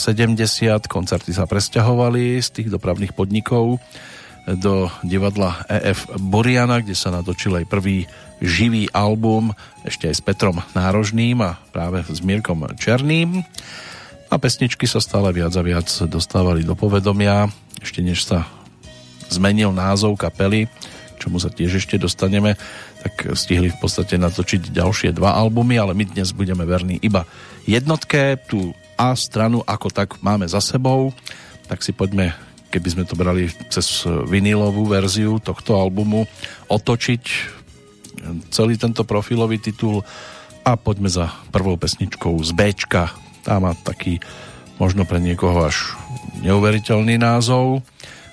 Koncerty 0.84 1.32
sa 1.32 1.48
presťahovali 1.48 2.44
z 2.44 2.48
tých 2.60 2.68
dopravných 2.68 3.16
podnikov 3.16 3.80
do 4.44 4.92
divadla 5.00 5.64
EF 5.72 6.04
Boriana, 6.20 6.84
kde 6.84 6.92
sa 6.92 7.08
natočil 7.08 7.64
aj 7.64 7.64
prvý 7.64 8.04
živý 8.44 8.92
album 8.92 9.56
ešte 9.88 10.12
aj 10.12 10.14
s 10.20 10.22
Petrom 10.22 10.60
Nárožným 10.76 11.40
a 11.40 11.56
práve 11.72 12.04
s 12.04 12.20
Mírkom 12.20 12.68
Černým. 12.76 13.40
A 14.34 14.42
pesničky 14.42 14.90
sa 14.90 14.98
stále 14.98 15.30
viac 15.30 15.54
a 15.54 15.62
viac 15.62 15.86
dostávali 16.10 16.66
do 16.66 16.74
povedomia, 16.74 17.46
ešte 17.78 18.02
než 18.02 18.26
sa 18.26 18.50
zmenil 19.30 19.70
názov 19.70 20.18
kapely, 20.18 20.66
čomu 21.22 21.38
sa 21.38 21.54
tiež 21.54 21.78
ešte 21.78 22.02
dostaneme, 22.02 22.58
tak 23.06 23.38
stihli 23.38 23.70
v 23.70 23.78
podstate 23.78 24.18
natočiť 24.18 24.74
ďalšie 24.74 25.14
dva 25.14 25.38
albumy, 25.38 25.78
ale 25.78 25.94
my 25.94 26.10
dnes 26.10 26.34
budeme 26.34 26.66
verní 26.66 26.98
iba 26.98 27.30
jednotke, 27.62 28.34
tú 28.50 28.74
A 28.98 29.14
stranu 29.14 29.62
ako 29.62 29.94
tak 29.94 30.18
máme 30.18 30.50
za 30.50 30.58
sebou, 30.58 31.14
tak 31.70 31.86
si 31.86 31.94
poďme 31.94 32.34
keby 32.74 32.90
sme 32.90 33.04
to 33.06 33.14
brali 33.14 33.46
cez 33.70 34.02
vinilovú 34.26 34.90
verziu 34.90 35.38
tohto 35.38 35.78
albumu, 35.78 36.26
otočiť 36.66 37.22
celý 38.50 38.74
tento 38.74 39.06
profilový 39.06 39.62
titul 39.62 40.02
a 40.66 40.74
poďme 40.74 41.06
za 41.06 41.30
prvou 41.54 41.78
pesničkou 41.78 42.34
z 42.42 42.50
Bčka. 42.50 43.23
Tá 43.44 43.60
má 43.60 43.76
taký 43.76 44.24
možno 44.80 45.04
pre 45.04 45.20
niekoho 45.20 45.68
až 45.68 45.92
neuveriteľný 46.40 47.20
názov. 47.20 47.84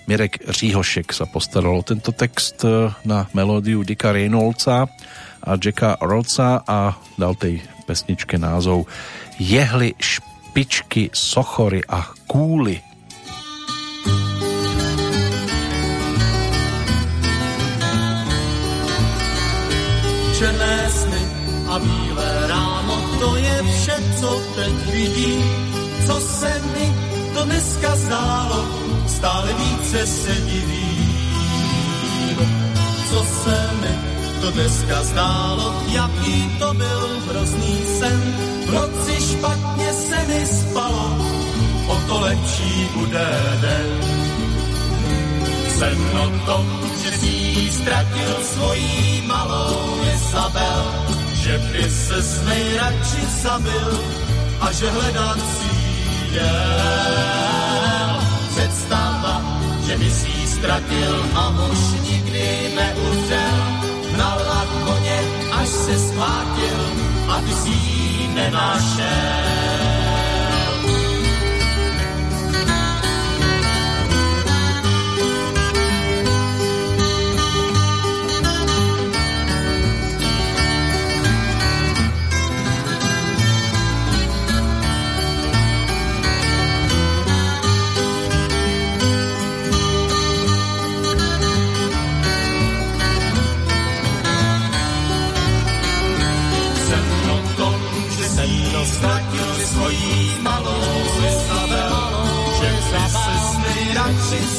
Mirek 0.09 0.41
Říhošek 0.49 1.13
sa 1.13 1.29
postaral 1.29 1.77
o 1.77 1.85
tento 1.85 2.15
text 2.15 2.65
na 3.05 3.29
melódiu 3.38 3.85
Dicka 3.85 4.15
Reynoldsa 4.15 4.89
a 5.45 5.51
Jacka 5.59 6.01
Roca 6.01 6.65
a 6.65 6.97
dal 7.19 7.38
tej 7.38 7.61
pesničke 7.85 8.39
názov 8.41 8.89
Jehly, 9.38 9.93
špičky, 9.99 11.13
sochory 11.13 11.85
a 11.85 12.07
kúly. 12.25 12.90
Co 26.22 26.27
se 26.27 26.61
mi 26.77 26.93
to 27.34 27.45
dneska 27.45 27.95
zdálo, 27.95 28.65
stále 29.07 29.53
více 29.53 30.07
se 30.07 30.34
divím. 30.34 32.38
Co 33.10 33.26
se 33.43 33.69
mi 33.81 33.95
to 34.41 34.52
dneska 34.52 35.03
zdálo, 35.03 35.73
jaký 35.88 36.49
to 36.60 36.73
byl 36.73 37.10
hrozný 37.30 37.77
sen. 37.99 38.22
V 38.68 38.73
noci 38.73 39.22
špatně 39.31 39.93
se 39.93 40.26
mi 40.27 40.45
spalo, 40.45 41.18
o 41.88 41.95
to 42.07 42.19
lepší 42.19 42.89
bude 42.93 43.27
den. 43.61 43.99
Sen 45.80 45.98
o 46.22 46.45
tom, 46.45 46.80
že 47.03 47.11
si 47.11 47.72
ztratil 47.72 48.35
svojí 48.43 49.23
malou 49.26 49.98
Isabel, 50.15 50.85
že 51.34 51.57
by 51.57 51.89
se 51.89 52.45
nejradši 52.45 53.26
zabil 53.41 53.99
a 54.61 54.72
že 54.72 54.89
hledá 54.89 55.35
cíl. 56.31 58.15
Představa, 58.49 59.41
že 59.87 60.11
si 60.11 60.47
ztratil 60.47 61.25
a 61.35 61.49
už 61.71 61.79
nikdy 62.09 62.71
neuzřel, 62.75 63.57
hnala 64.13 64.65
koně, 64.85 65.19
až 65.51 65.67
se 65.67 65.99
schvátil 65.99 66.79
a 67.27 67.41
ty 67.41 67.53
si 67.53 67.77
nenašel. 68.33 69.80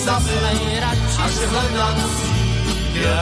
Zaplej 0.05 0.81
radši, 0.81 1.23
až 1.25 1.35
hledat 1.51 1.97
přijde. 2.17 3.17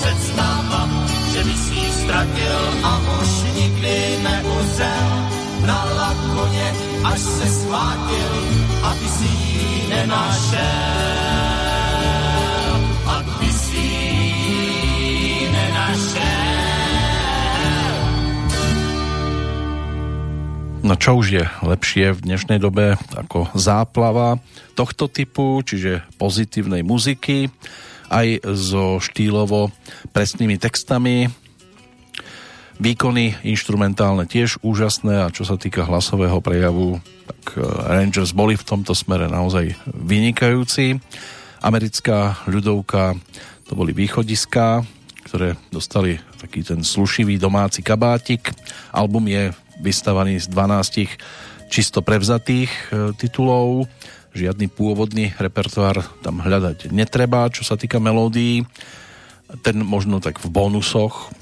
Představa, 0.00 0.88
že 1.32 1.44
by 1.44 1.54
si 1.54 1.74
ji 1.74 1.92
ztratil 1.92 2.60
a 2.82 3.00
už 3.20 3.30
nikdy 3.54 4.18
neuzrel. 4.22 5.10
Hnala 5.62 6.14
koně, 6.34 6.74
až 7.04 7.20
se 7.20 7.46
schvátil 7.46 8.68
ty 8.98 9.08
si 9.08 9.24
ji 9.24 9.88
nenašel. 9.88 11.27
No 20.88 20.96
čo 20.96 21.20
už 21.20 21.26
je 21.36 21.44
lepšie 21.44 22.16
v 22.16 22.24
dnešnej 22.24 22.56
dobe 22.64 22.96
ako 23.12 23.52
záplava 23.52 24.40
tohto 24.72 25.04
typu, 25.04 25.60
čiže 25.60 26.00
pozitívnej 26.16 26.80
muziky, 26.80 27.52
aj 28.08 28.40
so 28.56 28.96
štýlovo 28.96 29.68
presnými 30.16 30.56
textami. 30.56 31.28
Výkony 32.80 33.36
instrumentálne 33.44 34.24
tiež 34.24 34.64
úžasné 34.64 35.28
a 35.28 35.28
čo 35.28 35.44
sa 35.44 35.60
týka 35.60 35.84
hlasového 35.84 36.40
prejavu, 36.40 37.04
tak 37.28 37.60
eh, 37.60 37.68
Rangers 37.68 38.32
boli 38.32 38.56
v 38.56 38.64
tomto 38.64 38.96
smere 38.96 39.28
naozaj 39.28 39.76
vynikajúci. 39.92 40.96
Americká 41.60 42.40
ľudovka 42.48 43.12
to 43.68 43.76
boli 43.76 43.92
východiská, 43.92 44.80
ktoré 45.28 45.52
dostali 45.68 46.16
taký 46.40 46.64
ten 46.64 46.80
slušivý 46.80 47.36
domáci 47.36 47.84
kabátik. 47.84 48.48
Album 48.96 49.28
je 49.28 49.52
vystavaný 49.78 50.42
z 50.42 50.46
12 50.50 51.68
čisto 51.68 52.00
prevzatých 52.00 52.70
e, 52.70 53.12
titulov. 53.14 53.86
Žiadny 54.36 54.68
pôvodný 54.68 55.32
repertoár 55.40 56.04
tam 56.20 56.44
hľadať 56.44 56.92
netreba, 56.92 57.48
čo 57.48 57.64
sa 57.64 57.80
týka 57.80 57.98
melódií. 57.98 58.64
Ten 59.64 59.80
možno 59.80 60.20
tak 60.20 60.38
v 60.42 60.52
bonusoch, 60.52 61.32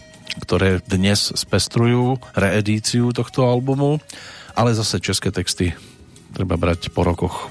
ktoré 0.42 0.78
dnes 0.86 1.34
spestrujú 1.34 2.22
reedíciu 2.38 3.10
tohto 3.10 3.48
albumu, 3.50 3.98
ale 4.54 4.76
zase 4.76 5.02
české 5.02 5.34
texty 5.34 5.74
treba 6.36 6.60
brať 6.60 6.92
po 6.92 7.02
rokoch 7.02 7.50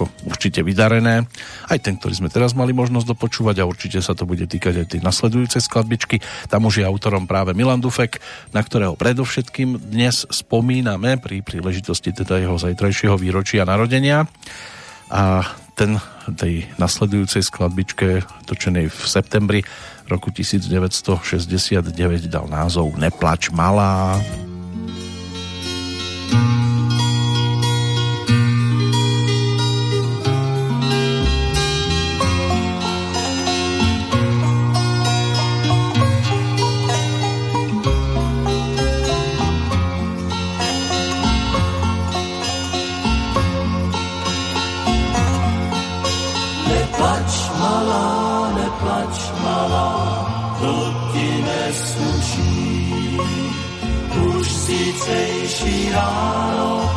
ako 0.00 0.32
určite 0.32 0.64
vydarené. 0.64 1.28
Aj 1.68 1.76
ten, 1.76 2.00
ktorý 2.00 2.24
sme 2.24 2.32
teraz 2.32 2.56
mali 2.56 2.72
možnosť 2.72 3.12
dopočúvať 3.12 3.60
a 3.60 3.68
určite 3.68 4.00
sa 4.00 4.16
to 4.16 4.24
bude 4.24 4.48
týkať 4.48 4.80
aj 4.80 4.86
tej 4.96 5.00
nasledujúcej 5.04 5.60
skladbičky. 5.60 6.24
Tam 6.48 6.64
už 6.64 6.80
je 6.80 6.88
autorom 6.88 7.28
práve 7.28 7.52
Milan 7.52 7.84
Dufek, 7.84 8.16
na 8.56 8.64
ktorého 8.64 8.96
predovšetkým 8.96 9.92
dnes 9.92 10.24
spomíname 10.32 11.20
pri 11.20 11.44
príležitosti 11.44 12.16
teda 12.16 12.40
jeho 12.40 12.56
zajtrajšieho 12.56 13.20
výročia 13.20 13.68
narodenia. 13.68 14.24
A 15.12 15.44
ten 15.76 16.00
tej 16.32 16.64
nasledujúcej 16.80 17.44
skladbičke 17.44 18.24
točenej 18.48 18.88
v 18.88 19.00
septembri 19.04 19.60
roku 20.08 20.32
1969 20.32 21.92
dal 22.32 22.48
názov 22.48 22.96
Neplač 22.96 23.52
malá. 23.52 24.16
Neplač, 24.16 24.48
sícejší 55.10 55.90
ráno 55.92 56.90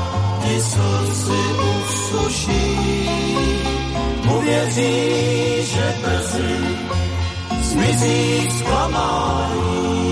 ti 0.43 0.61
slzy 0.61 1.43
usuší. 1.73 2.67
Uvěříš, 4.37 5.65
že 5.73 5.95
brzy 6.03 6.55
zmizí 7.61 8.49
zklamání. 8.57 10.03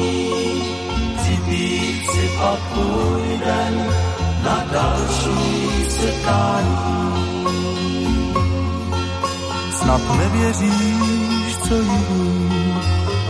Připít 1.18 2.12
si 2.12 2.30
pak 2.38 2.60
půjdem 2.74 3.74
na 4.44 4.66
další 4.72 5.90
setkání. 5.90 6.78
Snad 9.72 10.02
nevěříš, 10.18 11.58
co 11.68 11.76
jiní 11.76 12.74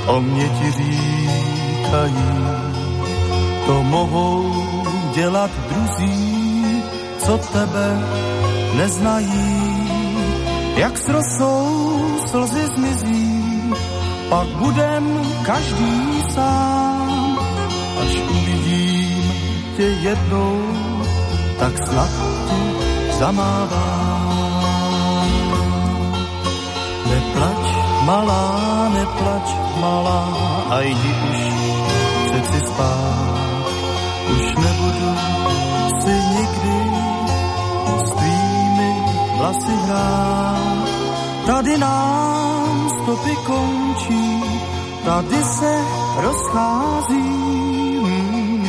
o 0.08 0.22
mě 0.22 0.50
ti 0.50 0.72
říkají. 0.72 2.52
To 3.72 3.84
mohou 3.84 4.52
dělat 5.16 5.52
druzí, 5.70 6.84
co 7.20 7.38
tebe 7.38 8.00
neznají. 8.76 9.88
Jak 10.76 10.98
s 10.98 11.08
rosou 11.10 12.00
slzy 12.28 12.68
zmizí, 12.76 13.74
pak 14.30 14.48
budem 14.48 15.22
každý 15.46 16.24
sám. 16.36 17.40
Až 18.02 18.12
uvidím 18.32 19.34
tě 19.78 19.84
jednou, 19.84 20.62
tak 21.60 21.88
snad 21.88 22.12
ti 22.50 23.14
zamávám. 23.20 24.32
Neplač, 27.10 27.68
malá, 28.04 28.46
neplač, 28.94 29.48
malá, 29.80 30.28
a 30.70 30.82
jdi 30.82 31.14
už 31.32 31.40
přeci 32.32 32.68
spát. 32.68 33.41
Už 34.32 34.56
nebudu 34.56 35.12
si 36.04 36.16
nikdy 36.36 36.80
s 37.98 38.10
tvými 38.12 38.92
vlasy 39.38 39.76
hrát. 39.86 40.88
Tady 41.46 41.78
nám 41.78 42.90
stopy 42.90 43.36
končí, 43.36 44.44
tady 45.06 45.44
se 45.44 45.74
rozchází. 46.22 47.52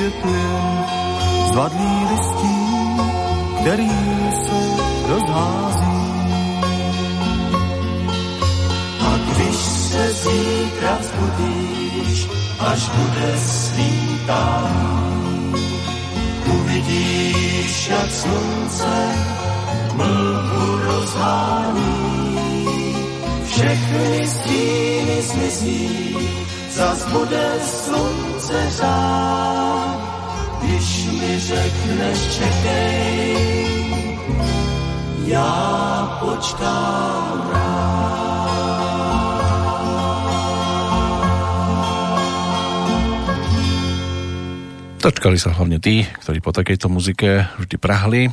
Je 0.03 0.11
tu 0.11 0.29
jen 0.29 0.85
zvadlý 1.53 2.07
listí, 2.11 2.59
který 3.61 3.91
se 4.47 4.61
rozhází. 5.09 6.03
A 9.01 9.11
když 9.33 9.57
se 9.57 10.13
zítra 10.13 10.99
zbudíš, 11.03 12.29
až 12.59 12.89
bude 12.89 13.39
svítání, 13.39 15.32
uvidíš, 16.73 17.89
jak 17.89 18.11
slunce 18.11 19.13
mlhu 19.95 20.79
rozhání. 20.85 22.37
Všechny 23.47 24.27
stíny 24.27 25.23
zmizí, 25.23 26.17
zas 26.71 27.09
bude 27.13 27.53
slunce 27.61 28.71
řád, 28.71 29.99
když 30.63 31.05
mi 31.05 31.41
řekneš 31.41 32.37
čekej, 32.39 33.67
já 35.25 36.19
počkám 36.21 37.62
Dočkali 45.03 45.35
sa 45.35 45.51
hlavne 45.51 45.83
tí, 45.83 46.07
ktorí 46.07 46.39
po 46.39 46.55
takejto 46.55 46.87
muzike 46.87 47.51
vždy 47.59 47.75
prahli 47.75 48.31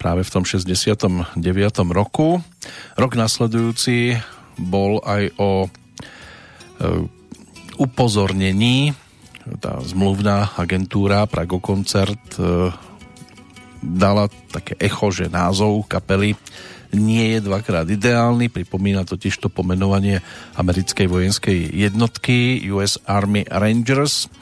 práve 0.00 0.24
v 0.24 0.32
tom 0.32 0.40
69. 0.40 1.36
roku. 1.92 2.40
Rok 2.96 3.12
nasledujúci 3.12 4.16
bol 4.56 5.04
aj 5.04 5.36
o 5.36 5.68
e, 5.68 7.04
upozornení 7.76 8.96
tá 9.60 9.84
zmluvná 9.84 10.56
agentúra 10.56 11.28
Prago 11.28 11.60
Koncert 11.60 12.40
e, 12.40 12.72
dala 13.84 14.32
také 14.48 14.80
echo, 14.80 15.12
že 15.12 15.28
názov 15.28 15.84
kapely 15.92 16.32
nie 16.96 17.36
je 17.36 17.44
dvakrát 17.44 17.84
ideálny, 17.84 18.48
pripomína 18.48 19.04
totiž 19.04 19.44
to 19.44 19.52
pomenovanie 19.52 20.24
americkej 20.56 21.04
vojenskej 21.04 21.68
jednotky 21.68 22.64
US 22.72 22.96
Army 23.04 23.44
Rangers, 23.44 24.32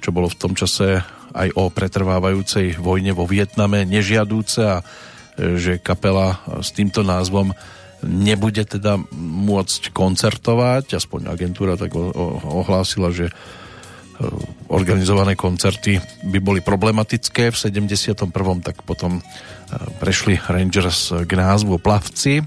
čo 0.00 0.10
bolo 0.10 0.32
v 0.32 0.38
tom 0.40 0.52
čase 0.56 1.04
aj 1.30 1.48
o 1.54 1.70
pretrvávajúcej 1.70 2.80
vojne 2.80 3.14
vo 3.14 3.28
Vietname 3.28 3.86
nežiadúce 3.86 4.60
a 4.66 4.76
e, 4.80 4.84
že 5.60 5.78
kapela 5.78 6.42
s 6.58 6.74
týmto 6.74 7.06
názvom 7.06 7.54
nebude 8.00 8.64
teda 8.64 8.96
môcť 9.20 9.92
koncertovať, 9.92 10.96
aspoň 10.96 11.30
agentúra 11.30 11.76
tak 11.76 11.92
ohlásila, 11.94 13.12
že 13.12 13.28
e, 13.28 13.32
organizované 14.68 15.34
koncerty 15.34 15.96
by 16.28 16.38
boli 16.38 16.60
problematické 16.60 17.50
v 17.50 17.56
71. 17.56 18.28
tak 18.60 18.84
potom 18.84 19.18
e, 19.18 19.22
prešli 19.98 20.36
Rangers 20.36 21.12
k 21.24 21.32
názvu 21.32 21.80
Plavci, 21.80 22.44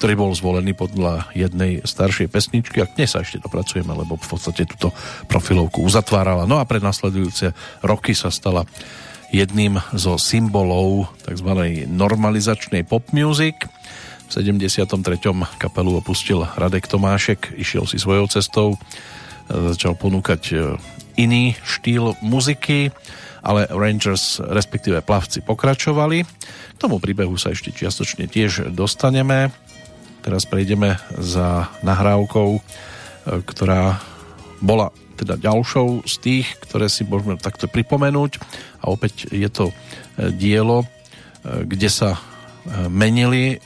ktorý 0.00 0.14
bol 0.16 0.32
zvolený 0.32 0.72
podľa 0.72 1.28
jednej 1.36 1.84
staršej 1.84 2.32
pesničky 2.32 2.80
a 2.80 2.88
k 2.88 3.04
nej 3.04 3.08
sa 3.08 3.20
ešte 3.20 3.44
dopracujeme, 3.44 3.92
lebo 3.92 4.16
v 4.16 4.28
podstate 4.28 4.64
túto 4.64 4.96
profilovku 5.28 5.84
uzatvárala. 5.84 6.48
No 6.48 6.56
a 6.56 6.64
pre 6.64 6.80
nasledujúce 6.80 7.52
roky 7.84 8.16
sa 8.16 8.32
stala 8.32 8.64
jedným 9.30 9.78
zo 9.94 10.18
symbolov 10.18 11.12
tzv. 11.22 11.50
normalizačnej 11.86 12.82
pop 12.82 13.04
music. 13.14 13.68
V 14.26 14.40
73. 14.40 14.90
kapelu 15.58 15.90
opustil 15.98 16.46
Radek 16.54 16.86
Tomášek, 16.86 17.54
išiel 17.58 17.86
si 17.86 17.98
svojou 17.98 18.30
cestou, 18.30 18.78
začal 19.50 19.98
ponúkať 19.98 20.42
iný 21.20 21.52
štýl 21.60 22.16
muziky, 22.24 22.88
ale 23.44 23.68
Rangers, 23.68 24.40
respektíve 24.40 25.04
plavci, 25.04 25.44
pokračovali. 25.44 26.24
K 26.76 26.78
tomu 26.80 26.96
príbehu 26.96 27.36
sa 27.36 27.52
ešte 27.52 27.72
čiastočne 27.72 28.28
tiež 28.28 28.72
dostaneme. 28.72 29.52
Teraz 30.24 30.44
prejdeme 30.48 31.00
za 31.16 31.68
nahrávkou, 31.84 32.50
e, 32.56 32.60
ktorá 33.44 34.00
bola 34.60 34.92
teda 35.16 35.36
ďalšou 35.36 36.08
z 36.08 36.14
tých, 36.20 36.46
ktoré 36.64 36.88
si 36.88 37.04
môžeme 37.04 37.36
takto 37.36 37.68
pripomenúť. 37.68 38.40
A 38.80 38.92
opäť 38.92 39.28
je 39.32 39.48
to 39.48 39.72
e, 39.72 39.74
dielo, 40.32 40.84
kde 41.40 41.88
sa 41.88 42.20
menili 42.92 43.56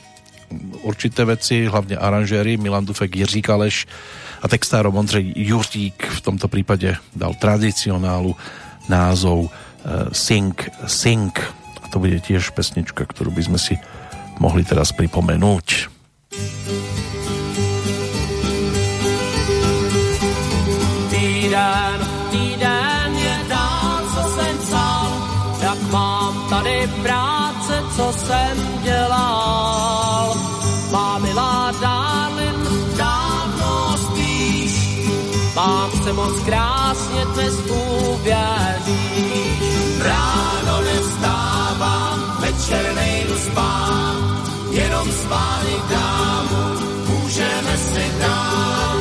určité 0.87 1.27
veci, 1.27 1.67
hlavne 1.67 1.99
aranžéry 1.99 2.55
Milan 2.55 2.85
Dufek, 2.87 3.11
Jiří 3.11 3.41
Kaleš, 3.43 3.83
a 4.45 4.47
textárom 4.47 4.95
Ondřej 4.95 5.33
Juřík 5.35 6.05
v 6.05 6.21
tomto 6.21 6.45
prípade 6.45 7.01
dal 7.17 7.33
tradicionálu 7.33 8.37
názov 8.85 9.49
uh, 9.49 9.49
Sing 10.13 10.53
Sing 10.85 11.33
a 11.81 11.89
to 11.89 11.97
bude 11.97 12.21
tiež 12.21 12.53
pesnička, 12.53 13.09
ktorú 13.09 13.33
by 13.33 13.41
sme 13.41 13.57
si 13.57 13.73
mohli 14.37 14.61
teraz 14.61 14.93
pripomenúť. 14.93 15.89
Týden, 21.09 21.99
týden 22.29 23.09
je 23.17 23.37
dál, 23.49 23.97
co 24.13 24.21
jsem 24.29 24.55
psal, 24.61 25.09
jak 25.61 25.79
mám 25.89 26.33
tady 26.49 26.77
práce, 27.01 27.73
co 27.97 28.05
jsem 28.13 28.55
dělal. 28.85 30.37
Má 30.91 31.17
milá 31.17 31.64
Mám 35.55 35.91
se 36.03 36.13
moc 36.13 36.39
krásně, 36.39 37.25
dnes 37.25 37.53
uvěříš. 37.69 38.95
Ráno 39.99 40.81
nevstávám, 40.81 42.37
večer 42.39 42.95
nejdu 42.95 43.35
spát, 43.37 44.15
jenom 44.71 45.11
spánek 45.11 45.81
dámu, 45.89 46.79
můžeme 47.07 47.77
si 47.77 48.11
dát. 48.19 48.95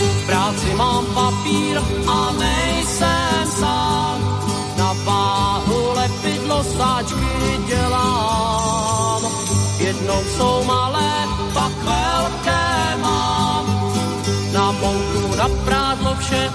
V 0.00 0.26
práci 0.26 0.74
mám 0.74 1.06
papír 1.06 1.80
a 2.06 2.32
nejsem 2.38 3.46
sám, 3.58 4.40
na 4.78 4.92
váhu 5.04 5.92
lepidlo 5.94 6.64
sáčky 6.64 7.60
dělám. 7.66 9.22
Jednou 9.78 10.22
jsou 10.36 10.64
malé, 10.64 11.26
pak 11.54 11.72
velké 11.84 12.69
na 15.40 15.48
prádlo 15.64 16.14
vše 16.20 16.52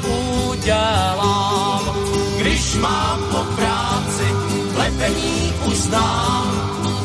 udělám. 0.50 1.82
Když 2.38 2.76
mám 2.76 3.20
po 3.32 3.42
práci 3.56 4.28
pletení 4.74 5.54
už 5.66 5.78
znám, 5.78 6.48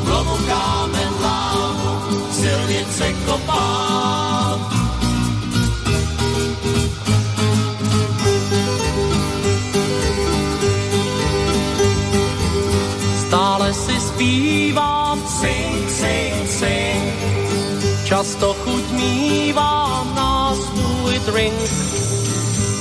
lovu 0.04 0.36
kámen 0.46 1.12
lámu, 1.22 2.20
silnice 2.32 3.12
kopám. 3.26 4.58
Stále 13.26 13.74
si 13.74 14.00
zpívám, 14.00 15.22
sing, 15.40 15.90
sing, 15.90 16.48
sing, 16.48 16.99
často 18.10 18.58
chuť 18.66 18.84
mívám 18.90 20.06
na 20.18 20.50
svůj 20.54 21.14
drink. 21.30 21.54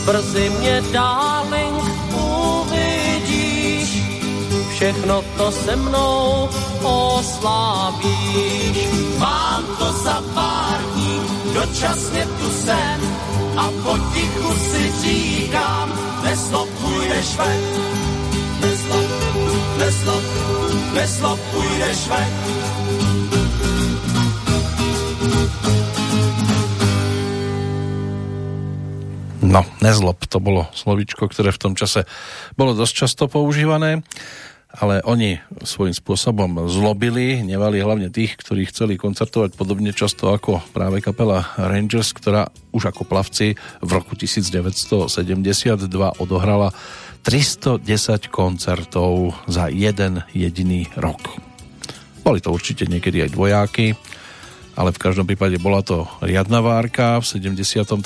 Brzy 0.05 0.49
mě, 0.49 0.81
darling, 0.89 1.83
uvidíš, 2.17 3.89
všechno 4.73 5.21
to 5.37 5.51
se 5.51 5.75
mnou 5.75 6.49
oslávíš. 6.81 8.77
Mám 9.21 9.63
to 9.77 9.91
za 10.01 10.23
pár 10.33 10.81
dní, 10.93 11.21
dočasně 11.53 12.25
tu 12.25 12.49
jsem 12.49 12.99
a 13.57 13.69
potichu 13.83 14.53
si 14.71 14.91
říkám, 15.01 15.93
neslop 16.23 16.69
půjdeš 16.69 17.35
ven. 17.37 17.61
Neslop, 18.61 19.09
neslop, 19.77 20.23
neslop 20.93 21.39
půjdeš 21.53 22.07
ven. 22.07 23.08
No, 29.49 29.65
nezlob, 29.81 30.29
to 30.29 30.37
bolo 30.37 30.69
slovičko, 30.77 31.25
ktoré 31.25 31.49
v 31.49 31.57
tom 31.57 31.73
čase 31.73 32.05
bolo 32.53 32.77
dosť 32.77 32.93
často 32.93 33.25
používané, 33.25 34.05
ale 34.69 35.01
oni 35.01 35.41
svojím 35.65 35.97
spôsobom 35.97 36.69
zlobili, 36.69 37.41
nevali 37.41 37.81
hlavne 37.81 38.13
tých, 38.13 38.37
ktorí 38.37 38.69
chceli 38.69 39.01
koncertovať 39.01 39.57
podobne 39.57 39.89
často 39.89 40.29
ako 40.29 40.61
práve 40.69 41.01
kapela 41.01 41.49
Rangers, 41.57 42.13
ktorá 42.13 42.53
už 42.77 42.93
ako 42.93 43.09
plavci 43.09 43.57
v 43.81 43.89
roku 43.89 44.13
1972 44.13 45.09
odohrala 46.21 46.69
310 47.25 47.81
koncertov 48.29 49.33
za 49.49 49.65
jeden 49.73 50.21
jediný 50.29 50.85
rok. 50.93 51.25
Boli 52.21 52.37
to 52.37 52.53
určite 52.53 52.85
niekedy 52.85 53.25
aj 53.25 53.33
dvojáky, 53.33 53.97
ale 54.79 54.95
v 54.95 55.03
každom 55.03 55.27
prípade 55.27 55.59
bola 55.59 55.83
to 55.83 56.07
riadna 56.23 56.63
várka. 56.63 57.19
V 57.19 57.27
73. 57.27 57.99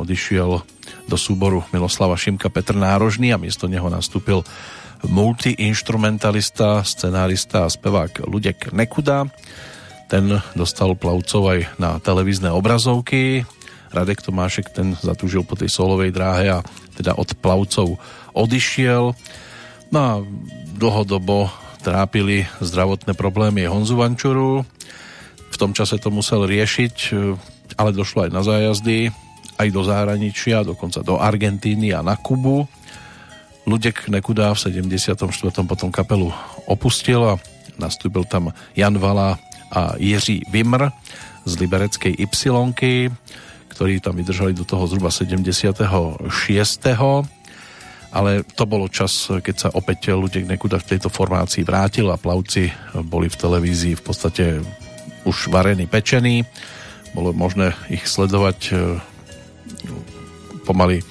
odišiel 0.00 0.64
do 1.04 1.16
súboru 1.20 1.60
Miloslava 1.76 2.16
Šimka 2.16 2.48
Petr 2.48 2.72
Nárožný 2.72 3.36
a 3.36 3.38
miesto 3.38 3.68
neho 3.68 3.84
nastúpil 3.92 4.40
multiinstrumentalista, 5.04 6.80
scenárista 6.88 7.68
a 7.68 7.72
spevák 7.72 8.24
Ludek 8.24 8.72
Nekuda. 8.72 9.28
Ten 10.08 10.40
dostal 10.56 10.96
plavcov 10.96 11.42
aj 11.52 11.60
na 11.76 12.00
televízne 12.00 12.48
obrazovky. 12.48 13.44
Radek 13.92 14.24
Tomášek 14.24 14.72
ten 14.72 14.96
zatúžil 14.96 15.44
po 15.44 15.52
tej 15.52 15.68
solovej 15.68 16.16
dráhe 16.16 16.48
a 16.48 16.64
teda 16.96 17.12
od 17.12 17.28
plavcov 17.44 18.00
odišiel. 18.32 19.12
No 19.92 19.98
a 20.00 20.12
dlhodobo 20.80 21.52
trápili 21.84 22.48
zdravotné 22.64 23.12
problémy 23.12 23.68
Honzu 23.68 24.00
Vančuru, 24.00 24.64
v 25.50 25.56
tom 25.56 25.72
čase 25.72 25.96
to 26.00 26.10
musel 26.10 26.44
riešiť, 26.44 26.96
e, 27.12 27.34
ale 27.78 27.90
došlo 27.96 28.26
aj 28.26 28.30
na 28.34 28.42
zájazdy, 28.42 29.10
aj 29.56 29.68
do 29.72 29.82
zahraničia, 29.82 30.66
dokonca 30.66 31.00
do 31.00 31.16
Argentíny 31.16 31.92
a 31.96 32.04
na 32.04 32.16
Kubu. 32.16 32.68
Ludek 33.66 34.06
Nekuda 34.06 34.54
v 34.54 34.62
74. 34.62 35.18
potom 35.66 35.90
kapelu 35.90 36.30
opustil 36.70 37.18
a 37.24 37.34
nastúpil 37.80 38.22
tam 38.28 38.54
Jan 38.78 38.94
Vala 38.94 39.40
a 39.74 39.98
Jiří 39.98 40.46
Vimr 40.54 40.94
z 41.42 41.52
libereckej 41.58 42.14
Y, 42.14 43.10
ktorí 43.68 44.00
tam 44.00 44.16
vydržali 44.16 44.54
do 44.54 44.62
toho 44.62 44.86
zhruba 44.86 45.10
76. 45.10 46.22
Ale 48.16 48.46
to 48.56 48.64
bolo 48.64 48.88
čas, 48.88 49.28
keď 49.28 49.56
sa 49.58 49.68
opäť 49.74 50.14
Ludek 50.14 50.48
Nekuda 50.48 50.80
v 50.80 50.96
tejto 50.96 51.10
formácii 51.10 51.66
vrátil 51.66 52.08
a 52.08 52.16
plavci 52.16 52.70
boli 53.04 53.28
v 53.28 53.36
televízii 53.36 53.98
v 53.98 54.02
podstate 54.02 54.44
už 55.26 55.50
varený, 55.50 55.90
pečený. 55.90 56.46
Bolo 57.12 57.34
možné 57.34 57.74
ich 57.90 58.06
sledovať 58.06 58.58
e, 58.70 58.74
pomaly 60.62 61.02
e, 61.02 61.04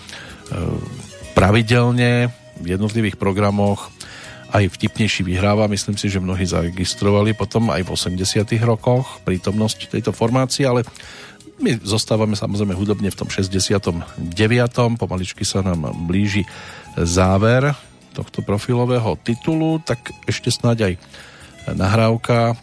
pravidelne 1.36 2.32
v 2.56 2.66
jednotlivých 2.66 3.20
programoch 3.20 3.92
aj 4.56 4.72
vtipnejší 4.72 5.28
vyhráva. 5.28 5.68
Myslím 5.68 6.00
si, 6.00 6.08
že 6.08 6.24
mnohí 6.24 6.48
zaregistrovali 6.48 7.36
potom 7.36 7.68
aj 7.76 7.84
v 7.84 7.92
80 7.92 8.48
rokoch 8.64 9.20
prítomnosť 9.28 9.92
tejto 9.92 10.16
formácie, 10.16 10.64
ale 10.64 10.88
my 11.60 11.80
zostávame 11.84 12.40
samozrejme 12.40 12.76
hudobne 12.76 13.12
v 13.12 13.20
tom 13.20 13.28
69. 13.28 14.16
Pomaličky 14.96 15.44
sa 15.44 15.64
nám 15.64 15.92
blíži 16.08 16.48
záver 16.96 17.76
tohto 18.16 18.40
profilového 18.44 19.20
titulu, 19.20 19.84
tak 19.84 20.00
ešte 20.24 20.48
snáď 20.48 20.78
aj 20.88 20.94
nahrávka 21.76 22.56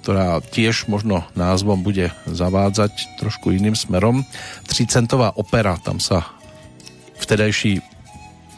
ktorá 0.00 0.40
tiež 0.40 0.88
možno 0.88 1.28
názvom 1.36 1.84
bude 1.84 2.08
zavádzať 2.24 3.20
trošku 3.20 3.52
iným 3.52 3.76
smerom. 3.76 4.24
Tricentová 4.64 5.36
opera, 5.36 5.76
tam 5.76 6.00
sa 6.00 6.24
vtedajší 7.20 7.84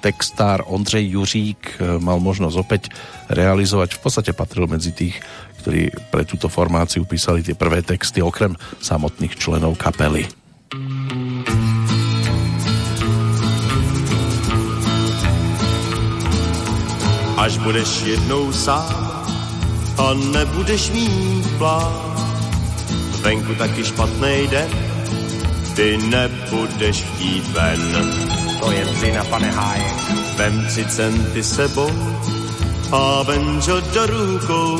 textár 0.02 0.66
Ondřej 0.66 1.14
Juřík 1.14 1.60
mal 2.02 2.18
možnosť 2.18 2.56
opäť 2.58 2.82
realizovať. 3.30 3.98
V 3.98 4.02
podstate 4.02 4.30
patril 4.34 4.66
medzi 4.66 4.90
tých, 4.90 5.18
ktorí 5.62 5.94
pre 6.10 6.26
túto 6.26 6.50
formáciu 6.50 7.06
písali 7.06 7.42
tie 7.46 7.54
prvé 7.54 7.86
texty, 7.86 8.18
okrem 8.18 8.58
samotných 8.82 9.38
členov 9.38 9.78
kapely. 9.78 10.26
Až 17.42 17.58
budeš 17.62 17.90
jednou 18.06 18.54
sám 18.54 19.11
a 19.98 20.14
nebudeš 20.14 20.90
mít 20.90 21.58
plán, 21.58 22.14
venku 23.22 23.54
taky 23.54 23.84
špatný 23.84 24.46
den, 24.50 24.68
ty 25.76 25.96
nebudeš 25.96 27.02
chtít 27.02 27.48
ven. 27.48 28.14
To 28.60 28.70
je 28.70 28.84
vina, 28.84 29.24
pane 29.24 29.50
Hájek. 29.50 29.96
Vem 30.36 30.66
si 30.68 30.84
centy 30.84 31.42
sebou 31.42 31.90
a 32.92 33.22
venžo 33.22 33.80
do 33.80 34.06
rukou. 34.06 34.78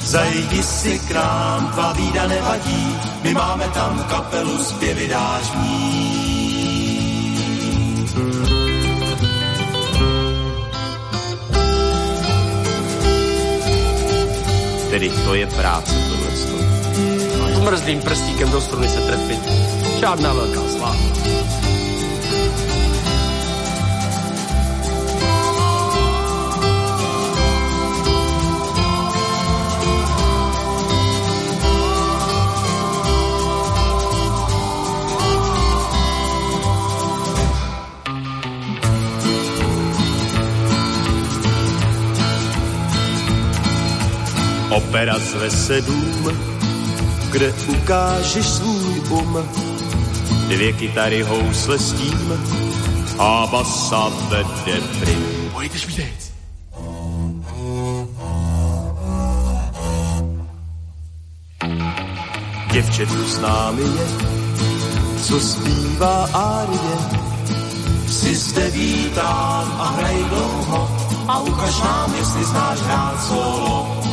Zajdi 0.00 0.62
si 0.62 0.98
k 0.98 1.10
nám, 1.10 1.70
tvá 1.72 1.92
vída 1.92 2.26
nevadí, 2.26 2.96
my 3.22 3.34
máme 3.34 3.68
tam 3.68 4.04
kapelu 4.08 4.58
zpěvy 4.64 5.08
dáš 5.08 5.52
Tedy 14.90 15.10
to 15.24 15.34
je 15.34 15.46
práce 15.46 15.94
tohle. 16.08 16.30
S 17.54 17.58
mrzdým 17.58 18.02
prstíkem 18.02 18.50
do 18.50 18.60
struny 18.60 18.88
se 18.88 19.00
trefit. 19.00 19.40
Žádná 20.00 20.32
velká 20.32 20.60
sláva. 20.68 21.49
Opera 44.70 45.18
zve 45.18 45.50
se 45.50 45.80
dům, 45.80 46.38
kde 47.30 47.52
ukážeš 47.52 48.46
svůj 48.46 49.00
um. 49.10 49.38
Dvě 50.48 50.72
kytary 50.72 51.22
housle 51.22 51.78
s 51.78 51.92
tím 51.92 52.32
a 53.18 53.48
basa 53.52 54.08
vede 54.28 54.80
prim. 55.00 55.50
Pojďte 55.52 55.78
švídec. 55.78 56.32
Děvče 62.72 63.06
tu 63.06 63.26
s 63.26 63.38
námi 63.40 63.82
je, 63.82 64.06
co 65.22 65.40
zpívá 65.40 66.28
árie. 66.32 67.20
Jsi 68.08 68.36
zde 68.36 68.70
vítán 68.70 69.76
a 69.78 69.94
hraj 69.96 70.24
dlouho 70.24 70.90
a 71.28 71.40
ukaž 71.40 71.80
nám, 71.80 72.14
jestli 72.18 72.44
znáš 72.44 72.78
hrát 72.80 73.24
solo. 73.28 74.09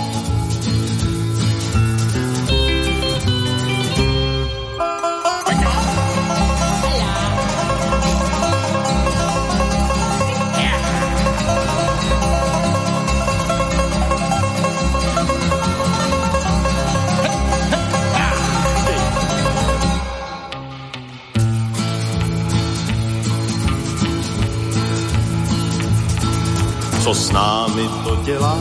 Co 27.07 27.13
s 27.13 27.31
námi 27.31 27.87
to 28.03 28.15
dělá, 28.15 28.57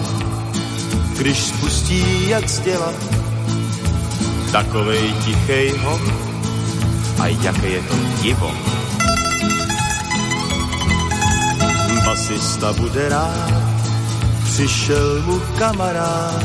když 1.19 1.39
spustí 1.39 2.29
jak 2.29 2.49
z 2.49 2.61
děla 2.61 2.93
takovej 4.53 5.13
tichej 5.25 5.71
hon 5.79 6.01
a 7.21 7.27
jaké 7.27 7.69
je 7.69 7.83
to 7.83 7.95
divo. 8.23 8.51
Basista 12.05 12.73
bude 12.73 13.09
rád, 13.09 13.53
přišel 14.45 15.23
mu 15.23 15.41
kamarád. 15.59 16.45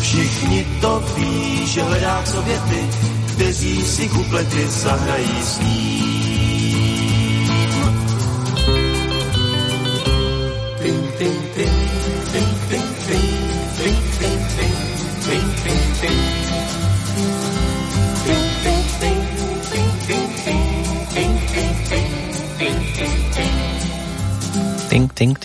Všichni 0.00 0.66
to 0.80 1.02
ví, 1.16 1.66
že 1.66 1.82
hledá 1.82 2.22
k 2.22 2.26
sobě 2.26 2.60
ty, 2.70 2.90
kteří 3.34 3.84
si 3.84 4.08
kuplety 4.08 4.68
zahrají 4.68 5.42
s 5.42 5.60
ním. 5.60 6.25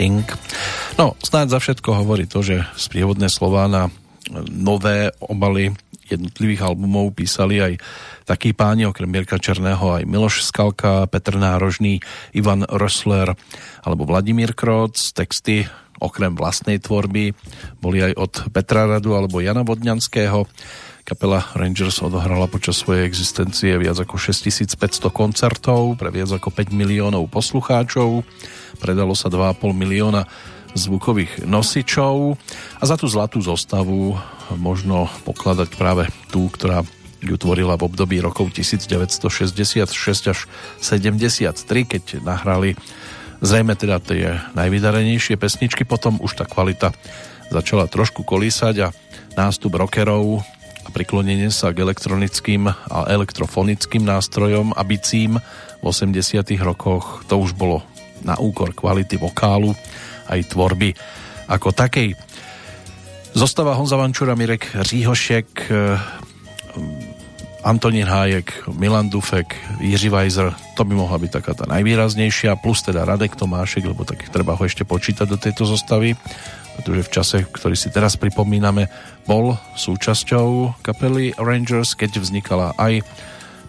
Tink. 0.01 0.33
No, 0.97 1.13
snáď 1.21 1.53
za 1.53 1.59
všetko 1.61 2.01
hovorí 2.01 2.25
to, 2.25 2.41
že 2.41 2.65
sprievodné 2.73 3.29
slová 3.29 3.69
na 3.69 3.93
nové 4.49 5.13
obaly 5.21 5.77
jednotlivých 6.09 6.73
albumov 6.73 7.13
písali 7.13 7.61
aj 7.61 7.77
takí 8.25 8.57
páni, 8.57 8.89
okrem 8.89 9.05
Mirka 9.05 9.37
Černého 9.37 10.01
aj 10.01 10.09
Miloš 10.09 10.41
Skalka, 10.41 11.05
Petr 11.05 11.37
Nárožný, 11.37 12.01
Ivan 12.33 12.65
Rössler 12.65 13.37
alebo 13.85 14.09
Vladimír 14.09 14.57
Kroc. 14.57 14.97
Texty 15.13 15.69
okrem 16.01 16.33
vlastnej 16.33 16.81
tvorby 16.81 17.37
boli 17.77 18.01
aj 18.01 18.13
od 18.17 18.33
Petra 18.49 18.89
Radu 18.89 19.13
alebo 19.13 19.37
Jana 19.37 19.61
Vodňanského. 19.61 20.49
Kapela 21.01 21.41
Rangers 21.57 21.97
odohrala 22.05 22.45
počas 22.45 22.77
svojej 22.77 23.09
existencie 23.09 23.73
viac 23.81 23.97
ako 23.97 24.21
6500 24.21 24.77
koncertov 25.09 25.97
pre 25.97 26.13
viac 26.13 26.29
ako 26.29 26.53
5 26.53 26.71
miliónov 26.71 27.25
poslucháčov. 27.27 28.21
Predalo 28.77 29.17
sa 29.17 29.27
2,5 29.33 29.73
milióna 29.73 30.29
zvukových 30.77 31.43
nosičov 31.43 32.37
a 32.79 32.83
za 32.87 32.95
tú 32.95 33.09
zlatú 33.09 33.43
zostavu 33.43 34.15
možno 34.55 35.11
pokladať 35.27 35.69
práve 35.75 36.07
tú, 36.31 36.47
ktorá 36.47 36.85
ju 37.21 37.35
tvorila 37.37 37.77
v 37.77 37.85
období 37.85 38.17
rokov 38.23 38.53
1966 38.55 40.31
až 40.31 40.39
73, 40.79 41.53
keď 41.85 42.03
nahrali 42.23 42.73
zrejme 43.41 43.73
teda 43.73 43.97
tie 43.99 44.37
najvydarenejšie 44.53 45.35
pesničky, 45.35 45.83
potom 45.83 46.21
už 46.21 46.37
tá 46.37 46.45
kvalita 46.45 46.93
začala 47.51 47.89
trošku 47.89 48.23
kolísať 48.23 48.75
a 48.85 48.87
nástup 49.35 49.75
rockerov 49.75 50.45
priklonenie 50.91 51.49
sa 51.49 51.71
k 51.71 51.81
elektronickým 51.81 52.67
a 52.67 53.07
elektrofonickým 53.07 54.03
nástrojom 54.03 54.75
a 54.75 54.81
bicím 54.83 55.39
v 55.79 55.83
80 55.83 56.45
rokoch. 56.61 57.25
To 57.31 57.39
už 57.39 57.55
bolo 57.55 57.81
na 58.21 58.37
úkor 58.37 58.75
kvality 58.75 59.17
vokálu 59.17 59.73
aj 60.29 60.53
tvorby 60.53 60.93
ako 61.49 61.73
takej. 61.73 62.13
Zostáva 63.31 63.73
Honza 63.79 63.95
Vančura, 63.95 64.35
Mirek 64.35 64.75
Říhošek, 64.75 65.71
Antonín 67.61 68.09
Hájek, 68.09 68.67
Milan 68.73 69.09
Dufek, 69.09 69.55
Jiří 69.79 70.09
Weiser, 70.09 70.51
to 70.73 70.81
by 70.81 70.97
mohla 70.97 71.21
byť 71.21 71.31
taká 71.31 71.53
tá 71.53 71.69
najvýraznejšia, 71.69 72.57
plus 72.57 72.81
teda 72.81 73.05
Radek 73.05 73.37
Tomášek, 73.37 73.85
lebo 73.85 74.01
tak 74.01 74.25
treba 74.33 74.57
ho 74.57 74.63
ešte 74.65 74.81
počítať 74.81 75.29
do 75.29 75.37
tejto 75.37 75.69
zostavy, 75.69 76.17
pretože 76.77 77.01
v 77.07 77.13
čase, 77.13 77.37
ktorý 77.47 77.75
si 77.75 77.89
teraz 77.91 78.15
pripomíname, 78.15 78.87
bol 79.27 79.57
súčasťou 79.77 80.79
kapely 80.81 81.35
Rangers, 81.37 81.93
keď 81.93 82.19
vznikala 82.19 82.73
aj 82.79 83.03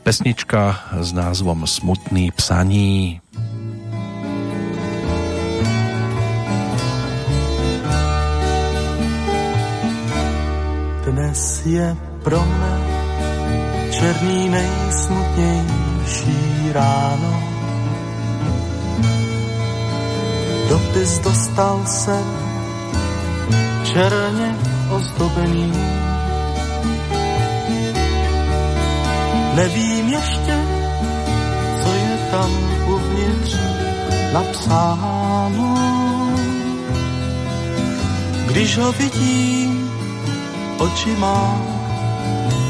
pesnička 0.02 0.90
s 0.98 1.14
názvom 1.14 1.66
Smutný 1.66 2.34
psaní. 2.34 3.20
Dnes 11.02 11.40
je 11.66 11.86
pro 12.24 12.40
mne 12.40 12.74
černý 13.92 14.48
nejsmutnější 14.48 16.40
ráno. 16.72 17.34
Dopis 20.68 21.18
dostal 21.18 21.86
jsem 21.86 22.51
černě 23.92 24.56
ozdobený. 24.90 25.72
Nevím 29.54 30.08
ještě, 30.08 30.56
co 31.82 31.92
je 31.92 32.18
tam 32.30 32.50
uvnitř. 32.86 33.56
napsáno. 34.32 35.76
Když 38.46 38.78
ho 38.78 38.92
vidím, 38.92 39.90
oči 40.78 41.16
má 41.16 41.60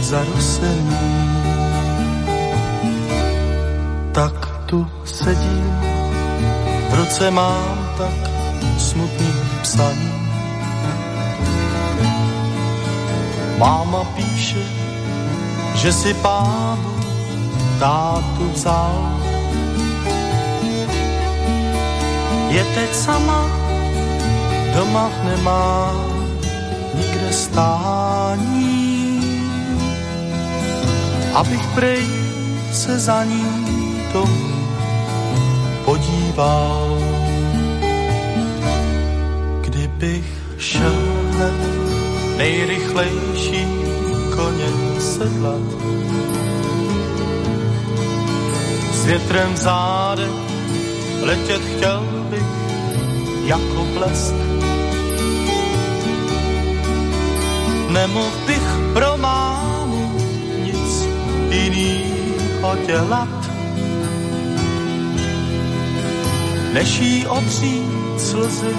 zarosený. 0.01 0.97
Tak 4.13 4.67
tu 4.67 4.87
sedím, 5.05 5.75
v 6.91 6.95
ruce 6.95 7.31
mám 7.31 7.95
tak 7.99 8.31
smutný 8.79 9.33
psaní. 9.63 10.22
Máma 13.59 14.05
píše, 14.05 14.63
že 15.75 15.93
si 15.93 16.15
pánu 16.15 16.93
tátu 17.79 18.45
vzal. 18.55 19.21
Je 22.49 22.65
teď 22.65 22.95
sama, 22.95 23.49
doma 24.75 25.11
nemá 25.25 25.93
nikde 26.95 27.33
stání. 27.33 28.73
Abych 31.35 31.67
prej 31.75 32.07
se 32.73 32.99
za 32.99 33.25
ní 33.25 33.47
domů 34.13 34.53
podíval. 35.85 36.99
Kdybych 39.61 40.25
šel 40.59 41.02
nejrychlejší 42.37 43.67
koně 44.37 44.69
sedlat. 45.01 45.67
S 48.93 49.05
větrem 49.05 49.55
v 49.55 49.57
zádech 49.57 50.31
letět 51.23 51.63
chtěl 51.77 52.07
bych 52.31 52.43
jako 53.45 53.87
blesk. 53.99 54.35
Nemohl 57.89 58.37
bych 58.47 58.63
pro 58.93 59.17
mámu 59.17 60.13
nic 60.65 61.09
jinýho 61.51 62.77
dělat, 62.87 63.51
než 66.73 66.99
jí 67.01 67.27
odřít 67.27 68.21
slzy 68.21 68.77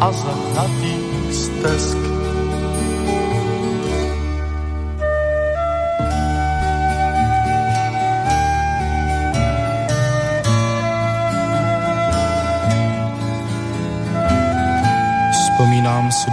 a 0.00 0.12
zahnatý 0.12 0.94
stesk. 1.32 2.11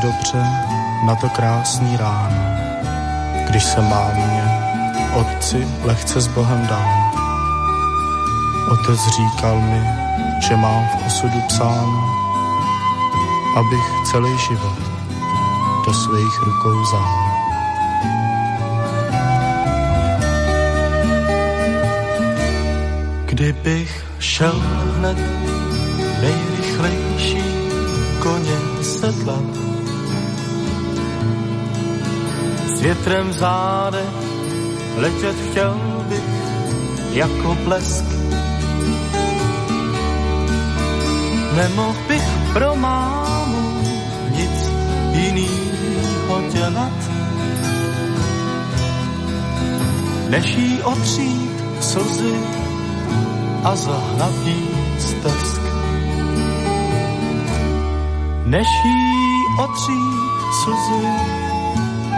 Dobře 0.02 0.44
na 1.06 1.16
to 1.16 1.30
krásný 1.30 1.98
ráno, 1.98 2.44
když 3.50 3.64
se 3.64 3.82
mámě 3.82 4.44
otci 5.16 5.68
lehce 5.84 6.22
s 6.22 6.28
Bohem 6.28 6.68
dal. 6.68 6.90
Otec 8.72 9.00
říkal 9.08 9.62
mi, 9.62 9.82
že 10.40 10.56
mám 10.56 10.88
v 10.88 11.08
osudu 11.08 11.42
psáno, 11.48 12.16
abych 13.56 13.86
celý 14.12 14.38
život 14.38 14.80
do 15.86 15.94
svých 15.94 16.40
rukou 16.42 16.82
vzal. 16.82 17.30
Kdybych 23.26 24.06
šel 24.20 24.64
hned 24.98 25.18
nejrychlejší 26.22 27.44
koně 28.20 28.69
s 32.80 32.82
větrem 32.82 33.30
v 33.30 33.34
záde 33.34 34.04
letět 34.96 35.36
chtěl 35.50 35.76
bych 36.10 36.24
jako 37.12 37.58
blesk. 37.66 38.06
Nemohl 41.56 41.98
bych 42.08 42.24
pro 42.54 42.76
mámu 42.76 43.82
nic 44.32 44.72
jinýho 45.12 46.42
dělat, 46.54 47.00
než 50.30 50.56
jí 50.56 50.84
otřít 50.84 51.64
slzy 51.80 52.40
a 53.64 53.76
zahnatý 53.76 54.56
stesk. 55.00 55.62
Než 58.46 58.68
jí 58.86 59.64
otřít 59.64 60.20
slzy 60.64 61.39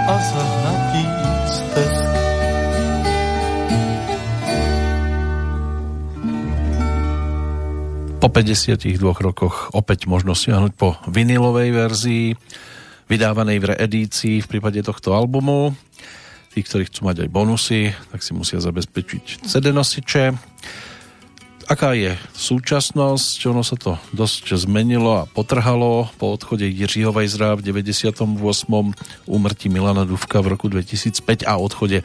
a 0.08 0.14
zahnatý 0.18 1.04
stesk. 1.46 2.06
Po 8.22 8.30
52 8.30 9.02
rokoch 9.02 9.74
opäť 9.74 10.06
možno 10.06 10.38
siahnuť 10.38 10.74
po 10.78 10.94
vinilovej 11.10 11.70
verzii, 11.74 12.38
vydávanej 13.10 13.58
v 13.58 13.66
reedícii 13.74 14.36
v 14.46 14.50
prípade 14.50 14.82
tohto 14.86 15.18
albumu. 15.18 15.74
Tí, 16.54 16.62
ktorí 16.62 16.86
chcú 16.86 17.08
mať 17.08 17.26
aj 17.26 17.30
bonusy, 17.32 17.82
tak 18.12 18.22
si 18.22 18.36
musia 18.38 18.62
zabezpečiť 18.62 19.48
CD 19.48 19.74
nosiče. 19.74 20.51
Aká 21.72 21.96
je 21.96 22.20
súčasnosť? 22.36 23.48
Ono 23.48 23.64
sa 23.64 23.80
to 23.80 23.96
dosť 24.12 24.60
zmenilo 24.60 25.24
a 25.24 25.24
potrhalo 25.24 26.12
po 26.20 26.36
odchode 26.36 26.68
Jiřího 26.68 27.16
Vajzra 27.16 27.56
v 27.56 27.64
98. 27.64 28.28
úmrtí 29.24 29.72
Milana 29.72 30.04
Duvka 30.04 30.44
v 30.44 30.52
roku 30.52 30.68
2005 30.68 31.48
a 31.48 31.56
odchode 31.56 32.04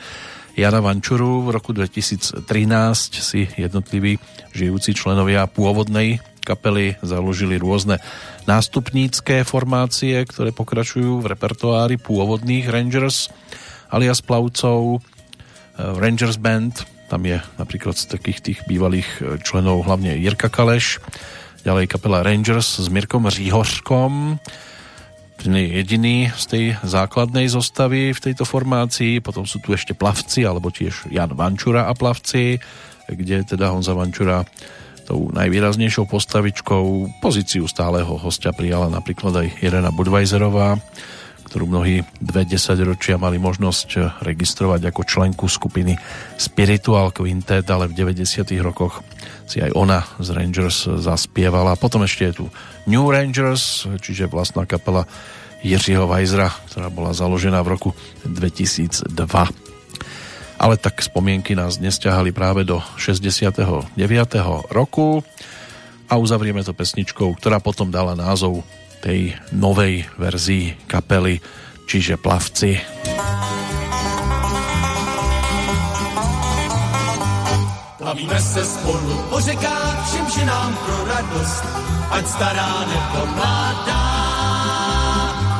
Jana 0.55 0.79
Vančuru 0.79 1.51
v 1.51 1.59
roku 1.59 1.75
2013 1.75 2.47
si 3.19 3.51
jednotliví 3.59 4.23
žijúci 4.55 4.95
členovia 4.95 5.51
pôvodnej 5.51 6.23
kapely 6.47 6.95
založili 7.03 7.59
rôzne 7.59 7.99
nástupnícke 8.47 9.43
formácie, 9.43 10.15
ktoré 10.31 10.55
pokračujú 10.55 11.27
v 11.27 11.35
repertoári 11.35 11.99
pôvodných 11.99 12.71
Rangers 12.71 13.35
alias 13.91 14.23
plavcov 14.23 15.03
Rangers 15.75 16.39
Band. 16.39 16.87
Tam 17.07 17.23
je 17.23 17.39
napríklad 17.59 17.95
z 17.95 18.11
takých 18.11 18.39
tých 18.43 18.59
bývalých 18.67 19.41
členov 19.47 19.87
hlavne 19.87 20.19
Jirka 20.19 20.51
Kaleš, 20.51 20.99
ďalej 21.63 21.87
kapela 21.87 22.27
Rangers 22.27 22.83
s 22.83 22.87
Mirkom 22.91 23.31
Říhořkom, 23.31 24.43
jediný 25.47 26.35
z 26.35 26.45
tej 26.51 26.65
základnej 26.83 27.47
zostavy 27.47 28.11
v 28.11 28.19
tejto 28.19 28.43
formácii, 28.43 29.23
potom 29.23 29.47
sú 29.47 29.63
tu 29.63 29.71
ešte 29.71 29.95
plavci, 29.95 30.43
alebo 30.43 30.75
tiež 30.75 31.07
Jan 31.15 31.31
Vančura 31.39 31.87
a 31.87 31.95
plavci, 31.95 32.59
kde 33.07 33.47
teda 33.47 33.71
Honza 33.71 33.95
Vančura 33.95 34.43
tou 35.07 35.31
najvýraznejšou 35.31 36.11
postavičkou 36.11 37.15
pozíciu 37.23 37.71
stáleho 37.71 38.19
hostia 38.19 38.51
prijala 38.51 38.91
napríklad 38.91 39.47
aj 39.47 39.63
Irena 39.63 39.95
Budweiserová, 39.95 40.83
ktorú 41.57 41.73
mnohí 41.73 42.05
dve 42.21 42.45
desaťročia 42.45 43.17
mali 43.17 43.41
možnosť 43.41 44.21
registrovať 44.21 44.93
ako 44.93 45.09
členku 45.09 45.49
skupiny 45.49 45.97
Spiritual 46.37 47.17
Quintet, 47.17 47.65
ale 47.73 47.89
v 47.89 47.97
90 47.97 48.45
rokoch 48.61 49.01
si 49.49 49.65
aj 49.65 49.73
ona 49.73 50.05
z 50.21 50.37
Rangers 50.37 50.85
zaspievala. 51.01 51.81
Potom 51.81 52.05
ešte 52.05 52.29
je 52.29 52.45
tu 52.45 52.53
New 52.85 53.09
Rangers, 53.09 53.89
čiže 54.05 54.29
vlastná 54.29 54.69
kapela 54.69 55.09
Jiřího 55.65 56.05
Vajzra, 56.05 56.53
ktorá 56.69 56.93
bola 56.93 57.17
založená 57.17 57.65
v 57.65 57.73
roku 57.73 57.91
2002. 58.29 59.17
Ale 60.61 60.77
tak 60.77 61.01
spomienky 61.01 61.57
nás 61.57 61.81
dnes 61.81 61.97
ťahali 61.97 62.37
práve 62.37 62.69
do 62.69 62.85
69. 63.01 63.97
roku 64.69 65.25
a 66.05 66.21
uzavrieme 66.21 66.61
to 66.61 66.77
pesničkou, 66.77 67.33
ktorá 67.41 67.65
potom 67.65 67.89
dala 67.89 68.13
názov 68.13 68.61
tej 69.07 69.39
novej 69.55 70.03
verzii 70.19 70.91
kapely, 70.91 71.39
čiže 71.87 72.19
Plavci. 72.19 72.75
Plavíme 78.03 78.41
se 78.43 78.63
spolu 78.67 79.15
po 79.31 79.39
řekách, 79.41 79.97
všem 80.11 80.27
ženám 80.31 80.73
pro 80.75 80.99
radost, 81.07 81.65
ať 82.11 82.25
stará 82.27 82.73
nebo 82.91 83.21
mladá, 83.35 84.07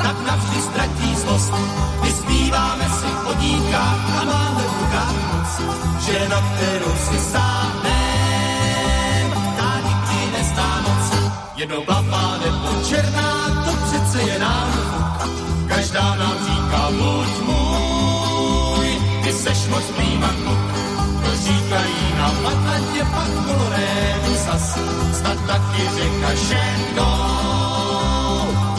tak 0.03 0.17
navždy 0.27 0.59
ztratí 0.63 1.11
zlost. 1.23 1.53
Vyspíváme 2.03 2.87
si 2.99 3.11
o 3.31 3.33
dívkách 3.35 4.03
a 4.11 4.21
máme 4.27 4.63
v 4.63 4.75
rukách 4.79 5.19
moc, 5.31 5.51
že 6.03 6.19
na 6.31 6.41
kterou 6.43 6.95
si 7.11 7.19
sáhnem, 7.31 9.27
tá 9.59 9.71
nikdy 9.87 10.19
nezná 10.35 10.71
moc. 10.83 11.07
Jednoblavá 11.57 12.03
nebo 12.03 12.06
černá, 12.89 13.31
to 13.67 13.73
přece 13.87 14.23
je 14.23 14.39
nám. 14.39 14.73
Každá 15.69 16.15
nám 16.15 16.37
říká, 16.47 16.91
buď 16.91 17.31
můj, 17.47 18.89
ty 19.23 19.33
seš 19.33 19.67
moc 19.69 19.85
prýma 19.97 20.29
kluk. 20.29 20.59
To 21.25 21.37
říkají 21.37 22.07
v 22.43 22.47
Atlantě, 22.47 23.05
pak 23.15 23.31
kolorédu 23.47 24.35
zas. 24.47 24.79
Snad 25.13 25.39
ti 25.77 25.83
řeka 25.97 26.35
ženou. 26.35 27.07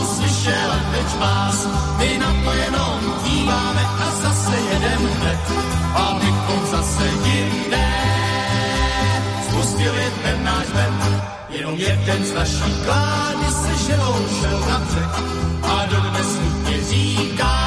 Uslyšela 0.01 0.79
teď 0.91 1.19
vás, 1.19 1.67
my 1.97 2.17
na 2.17 2.33
to 2.43 2.51
jenom 2.51 2.99
díváme 3.23 3.81
a 4.05 4.11
zase 4.21 4.55
jedem 4.71 5.07
hned, 5.07 5.39
abychom 5.95 6.67
zase 6.71 7.05
jinde 7.25 7.87
spustili 9.49 10.11
ten 10.23 10.43
náš 10.43 10.67
ven. 10.73 11.16
Jenom 11.67 11.79
jeden 11.79 12.25
z 12.25 12.33
naší 12.33 12.73
klády 12.85 13.51
se 13.51 13.77
ženou 13.87 14.15
šel 14.39 14.59
na 14.69 14.79
břeh 14.79 15.23
a 15.63 15.85
dodnes 15.85 16.39
nutně 16.39 16.83
říká, 16.83 17.57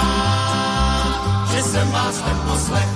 že 1.52 1.62
jsem 1.62 1.92
vás 1.92 2.24
neposlech. 2.24 2.88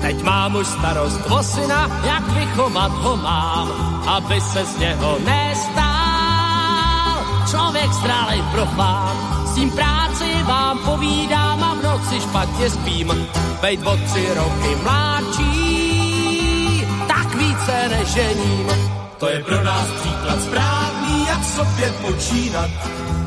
Teď 0.00 0.22
mám 0.22 0.56
už 0.56 0.66
starost 0.66 1.20
o 1.30 1.42
syna, 1.42 2.00
jak 2.04 2.28
vychovat 2.28 2.92
ho 2.92 3.16
mám, 3.16 3.68
aby 4.06 4.40
se 4.40 4.64
z 4.64 4.78
něho 4.78 5.18
nestál. 5.24 7.24
Člověk 7.50 7.92
zrálej 7.92 8.42
profán, 8.52 9.16
s 9.46 9.54
tím 9.54 9.70
práci 9.70 10.42
vám 10.42 10.78
povídám 10.78 11.64
a 11.64 11.74
v 11.74 11.82
noci 11.82 12.20
špatně 12.20 12.70
spím. 12.70 13.28
Bejt 13.60 13.86
o 13.86 13.96
tři 13.96 14.28
roky 14.34 14.76
mladší, 14.82 16.86
tak 17.08 17.34
více 17.34 17.88
nežením. 17.88 18.89
To 19.20 19.28
je 19.28 19.44
pro 19.44 19.60
nás 19.64 19.88
příklad 20.00 20.42
správný, 20.42 21.26
jak 21.28 21.44
sobě 21.44 21.88
počínat, 22.00 22.70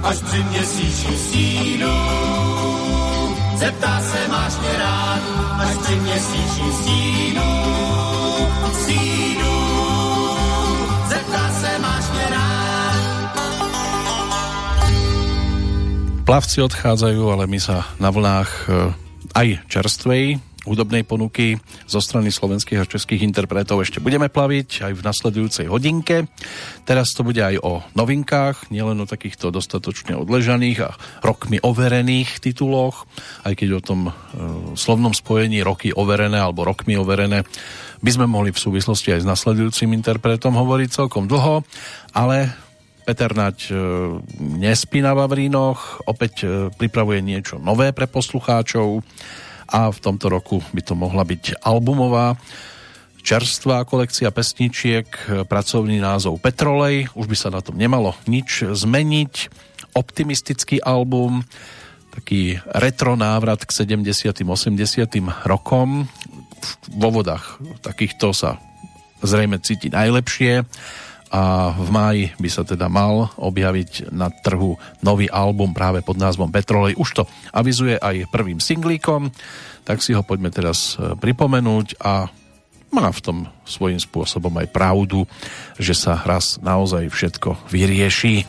až 0.03 0.17
při 0.17 0.43
měsíční 0.43 1.17
stínu. 1.17 1.95
Zeptá 3.55 4.01
se, 4.01 4.27
máš 4.27 4.53
mě 4.57 4.73
rád, 4.79 5.21
až 5.61 5.77
při 5.77 5.95
měsíční 5.95 6.69
stínu. 6.81 7.49
Stínu. 8.81 9.53
Zeptá 11.07 11.43
se, 11.61 11.79
máš 11.79 12.05
mě 12.09 12.25
rád. 12.29 12.97
Plavci 16.25 16.57
odchádzajú, 16.61 17.21
ale 17.29 17.45
my 17.45 17.59
sa 17.61 17.85
na 18.01 18.09
vlnách 18.09 18.49
e, 18.65 18.95
aj 19.35 19.47
čerstvej 19.69 20.41
hudobnej 20.63 21.03
ponuky 21.03 21.59
zo 21.87 21.99
strany 21.99 22.31
slovenských 22.31 22.83
a 22.83 22.89
českých 22.89 23.27
interpretov 23.27 23.83
ešte 23.83 23.99
budeme 23.99 24.31
plaviť 24.31 24.87
aj 24.87 24.93
v 24.95 25.05
nasledujúcej 25.05 25.65
hodinke. 25.67 26.27
Teraz 26.87 27.11
to 27.11 27.27
bude 27.27 27.39
aj 27.39 27.59
o 27.59 27.83
novinkách, 27.95 28.71
nielen 28.71 28.99
o 29.03 29.09
takýchto 29.09 29.51
dostatočne 29.51 30.15
odležaných 30.15 30.79
a 30.87 30.89
rokmi 31.23 31.59
overených 31.59 32.39
tituloch, 32.39 33.07
aj 33.43 33.53
keď 33.59 33.69
o 33.75 33.81
tom 33.83 33.99
e, 34.07 34.11
slovnom 34.79 35.11
spojení 35.11 35.59
roky 35.63 35.91
overené 35.91 36.39
alebo 36.39 36.67
rokmi 36.67 36.95
overené 36.95 37.43
by 38.03 38.11
sme 38.11 38.27
mohli 38.27 38.51
v 38.51 38.59
súvislosti 38.59 39.15
aj 39.15 39.23
s 39.23 39.29
nasledujúcim 39.29 39.95
interpretom 39.95 40.59
hovoriť 40.59 40.89
celkom 40.91 41.23
dlho, 41.31 41.63
ale 42.11 42.51
Peter 43.03 43.31
Nať 43.35 43.67
e, 43.67 43.75
nespí 44.39 45.03
na 45.03 45.11
Vavrínoch, 45.11 46.07
opäť 46.07 46.33
e, 46.43 46.47
pripravuje 46.71 47.19
niečo 47.19 47.59
nové 47.59 47.91
pre 47.91 48.07
poslucháčov 48.07 49.03
a 49.69 49.91
v 49.91 49.99
tomto 49.99 50.31
roku 50.31 50.59
by 50.71 50.81
to 50.83 50.93
mohla 50.95 51.23
byť 51.23 51.63
albumová 51.63 52.35
čerstvá 53.23 53.87
kolekcia 53.87 54.29
pesničiek, 54.35 55.07
pracovný 55.47 56.03
názov 56.03 56.43
Petrolej, 56.43 57.07
už 57.15 57.25
by 57.31 57.37
sa 57.39 57.49
na 57.49 57.63
tom 57.63 57.79
nemalo 57.79 58.11
nič 58.27 58.67
zmeniť, 58.67 59.33
optimistický 59.95 60.83
album, 60.83 61.47
taký 62.11 62.59
retro 62.75 63.15
návrat 63.15 63.63
k 63.63 63.71
70 63.87 64.43
80 64.43 65.47
rokom, 65.47 66.05
vo 66.91 67.09
vodách 67.09 67.63
takýchto 67.79 68.35
sa 68.35 68.59
zrejme 69.23 69.59
cíti 69.63 69.87
najlepšie 69.87 70.67
a 71.33 71.73
v 71.73 71.89
máji 71.89 72.23
by 72.37 72.49
sa 72.53 72.61
teda 72.61 72.85
mal 72.93 73.33
objaviť 73.41 74.13
na 74.13 74.29
trhu 74.29 74.77
nový 75.01 75.25
album 75.33 75.73
práve 75.73 76.05
pod 76.05 76.21
názvom 76.21 76.53
Petrolej. 76.53 76.93
Už 76.93 77.09
to 77.17 77.23
avizuje 77.49 77.97
aj 77.97 78.29
prvým 78.29 78.61
singlíkom, 78.61 79.33
tak 79.81 80.05
si 80.05 80.13
ho 80.13 80.21
poďme 80.21 80.53
teraz 80.53 80.93
e, 80.93 81.17
pripomenúť 81.17 81.97
a 82.05 82.29
má 82.93 83.09
v 83.09 83.23
tom 83.25 83.37
svojím 83.65 83.97
spôsobom 83.97 84.53
aj 84.61 84.69
pravdu, 84.69 85.25
že 85.81 85.97
sa 85.97 86.21
raz 86.21 86.61
naozaj 86.61 87.09
všetko 87.09 87.65
vyrieši. 87.65 88.45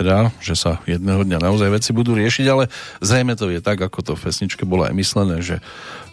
Teda, 0.00 0.32
že 0.40 0.56
sa 0.56 0.80
jedného 0.88 1.28
dňa 1.28 1.44
naozaj 1.44 1.68
veci 1.68 1.92
budú 1.92 2.16
riešiť, 2.16 2.46
ale 2.48 2.72
zrejme 3.04 3.36
to 3.36 3.52
je 3.52 3.60
tak, 3.60 3.76
ako 3.84 4.00
to 4.00 4.12
v 4.16 4.24
pesničke 4.32 4.64
bolo 4.64 4.88
aj 4.88 4.96
myslené, 4.96 5.44
že 5.44 5.60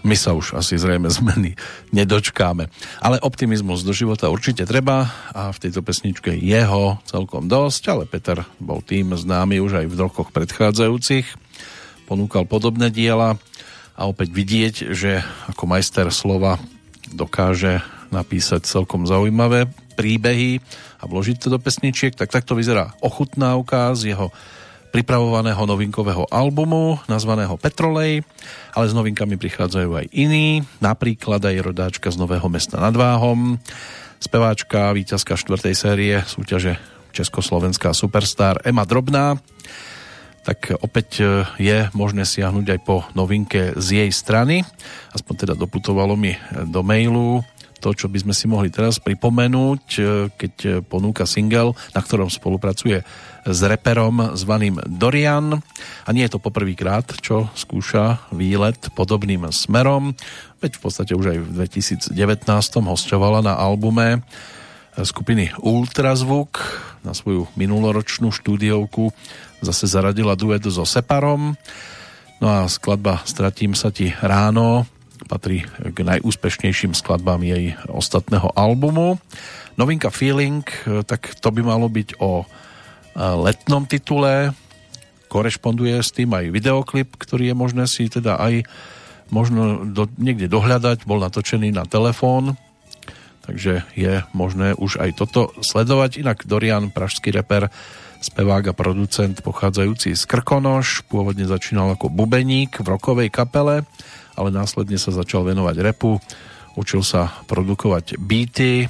my 0.03 0.11
sa 0.19 0.35
už 0.35 0.59
asi 0.59 0.75
zrejme 0.75 1.07
zmeny 1.07 1.55
nedočkáme. 1.95 2.67
Ale 2.99 3.23
optimizmus 3.23 3.87
do 3.87 3.95
života 3.95 4.27
určite 4.27 4.67
treba 4.67 5.07
a 5.31 5.55
v 5.55 5.61
tejto 5.63 5.79
pesničke 5.87 6.35
jeho 6.35 6.99
celkom 7.07 7.47
dosť, 7.47 7.83
ale 7.87 8.03
Peter 8.03 8.43
bol 8.59 8.83
tým 8.83 9.15
známy 9.15 9.63
už 9.63 9.79
aj 9.79 9.85
v 9.87 9.95
rokoch 9.95 10.35
predchádzajúcich. 10.35 11.23
Ponúkal 12.11 12.43
podobné 12.43 12.91
diela 12.91 13.39
a 13.95 14.01
opäť 14.03 14.35
vidieť, 14.35 14.75
že 14.91 15.23
ako 15.47 15.63
majster 15.63 16.11
slova 16.11 16.59
dokáže 17.15 17.79
napísať 18.11 18.67
celkom 18.67 19.07
zaujímavé 19.07 19.71
príbehy 19.95 20.59
a 21.07 21.11
vložiť 21.15 21.39
to 21.39 21.47
do 21.47 21.55
pesničiek, 21.55 22.11
tak 22.11 22.27
takto 22.27 22.51
vyzerá 22.51 22.91
ochutnávka 22.99 23.95
z 23.95 24.11
jeho 24.11 24.27
pripravovaného 24.91 25.63
novinkového 25.63 26.27
albumu 26.27 26.99
nazvaného 27.07 27.55
Petrolej, 27.55 28.27
ale 28.75 28.85
s 28.91 28.93
novinkami 28.95 29.39
prichádzajú 29.39 29.89
aj 30.03 30.05
iní, 30.11 30.67
napríklad 30.83 31.39
aj 31.39 31.63
rodáčka 31.63 32.11
z 32.11 32.19
Nového 32.19 32.51
mesta 32.51 32.75
nad 32.75 32.91
Váhom, 32.91 33.55
speváčka, 34.19 34.91
víťazka 34.91 35.39
štvrtej 35.39 35.75
série 35.79 36.15
súťaže 36.27 36.75
Československá 37.15 37.95
superstar 37.95 38.59
Ema 38.67 38.83
Drobná, 38.83 39.39
tak 40.43 40.75
opäť 40.79 41.09
e, 41.19 41.23
je 41.59 41.77
možné 41.91 42.23
siahnuť 42.23 42.65
aj 42.75 42.79
po 42.87 43.03
novinke 43.15 43.75
z 43.75 43.87
jej 44.03 44.11
strany. 44.15 44.63
Aspoň 45.11 45.33
teda 45.43 45.53
doputovalo 45.59 46.15
mi 46.15 46.39
do 46.71 46.79
mailu 46.87 47.43
to, 47.79 47.93
čo 47.93 48.07
by 48.11 48.21
sme 48.21 48.33
si 48.33 48.45
mohli 48.49 48.69
teraz 48.73 48.99
pripomenúť, 48.99 49.83
e, 49.97 50.01
keď 50.33 50.53
ponúka 50.85 51.29
single, 51.29 51.77
na 51.93 52.01
ktorom 52.01 52.27
spolupracuje 52.29 53.01
s 53.47 53.59
reperom 53.63 54.35
zvaným 54.35 54.83
Dorian. 54.85 55.55
A 56.03 56.09
nie 56.11 56.27
je 56.27 56.35
to 56.35 56.43
poprvýkrát, 56.43 57.07
čo 57.23 57.47
skúša 57.55 58.27
výlet 58.35 58.91
podobným 58.91 59.47
smerom. 59.55 60.11
Veď 60.59 60.77
v 60.77 60.81
podstate 60.83 61.13
už 61.15 61.25
aj 61.31 61.39
v 61.39 61.49
2019 62.11 62.11
hostovala 62.83 63.39
na 63.39 63.55
albume 63.55 64.25
skupiny 64.97 65.53
Ultrazvuk 65.61 66.57
na 67.05 67.13
svoju 67.13 67.45
minuloročnú 67.53 68.33
štúdiovku 68.33 69.13
zase 69.61 69.85
zaradila 69.85 70.33
duet 70.33 70.65
so 70.65 70.85
Separom 70.85 71.53
no 72.41 72.47
a 72.49 72.65
skladba 72.65 73.21
Stratím 73.25 73.77
sa 73.77 73.93
ti 73.93 74.09
ráno 74.09 74.89
patrí 75.25 75.65
k 75.81 75.97
najúspešnejším 76.05 76.93
skladbám 76.93 77.41
jej 77.41 77.73
ostatného 77.89 78.53
albumu. 78.53 79.17
Novinka 79.77 80.13
Feeling, 80.13 80.65
tak 81.05 81.33
to 81.41 81.49
by 81.49 81.61
malo 81.61 81.89
byť 81.89 82.17
o 82.21 82.41
e, 82.41 82.45
letnom 83.17 83.85
titule, 83.85 84.53
korešponduje 85.29 85.97
s 86.01 86.09
tým 86.13 86.33
aj 86.33 86.49
videoklip, 86.49 87.13
ktorý 87.13 87.53
je 87.53 87.55
možné 87.55 87.83
si 87.85 88.09
teda 88.09 88.41
aj 88.41 88.65
možno 89.29 89.85
do, 89.85 90.09
niekde 90.17 90.49
dohľadať, 90.49 91.05
bol 91.05 91.21
natočený 91.21 91.75
na 91.75 91.83
telefón, 91.85 92.55
takže 93.45 93.83
je 93.93 94.23
možné 94.31 94.73
už 94.73 94.97
aj 94.97 95.19
toto 95.19 95.53
sledovať. 95.61 96.23
Inak 96.23 96.47
Dorian, 96.47 96.89
pražský 96.89 97.31
reper, 97.31 97.69
spevák 98.17 98.73
a 98.73 98.77
producent 98.77 99.37
pochádzajúci 99.45 100.17
z 100.17 100.23
Krkonoš, 100.25 101.05
pôvodne 101.05 101.45
začínal 101.45 101.93
ako 101.93 102.09
bubeník 102.09 102.81
v 102.81 102.87
rokovej 102.87 103.29
kapele, 103.29 103.85
ale 104.37 104.53
následne 104.53 105.01
sa 105.01 105.09
začal 105.09 105.43
venovať 105.43 105.75
repu, 105.81 106.21
učil 106.77 107.01
sa 107.01 107.33
produkovať 107.49 108.21
beaty 108.21 108.85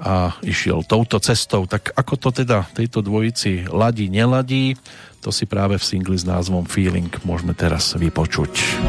a 0.00 0.32
išiel 0.40 0.80
touto 0.88 1.20
cestou. 1.20 1.68
Tak 1.68 1.92
ako 1.92 2.16
to 2.16 2.28
teda 2.32 2.64
tejto 2.72 3.04
dvojici 3.04 3.68
ladí, 3.68 4.08
neladí, 4.08 4.74
to 5.20 5.28
si 5.28 5.44
práve 5.44 5.76
v 5.76 5.84
singli 5.84 6.16
s 6.16 6.24
názvom 6.24 6.64
Feeling 6.64 7.12
môžeme 7.28 7.52
teraz 7.52 7.92
vypočuť. 7.92 8.80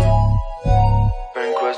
Venku 1.36 1.64
je 1.68 1.76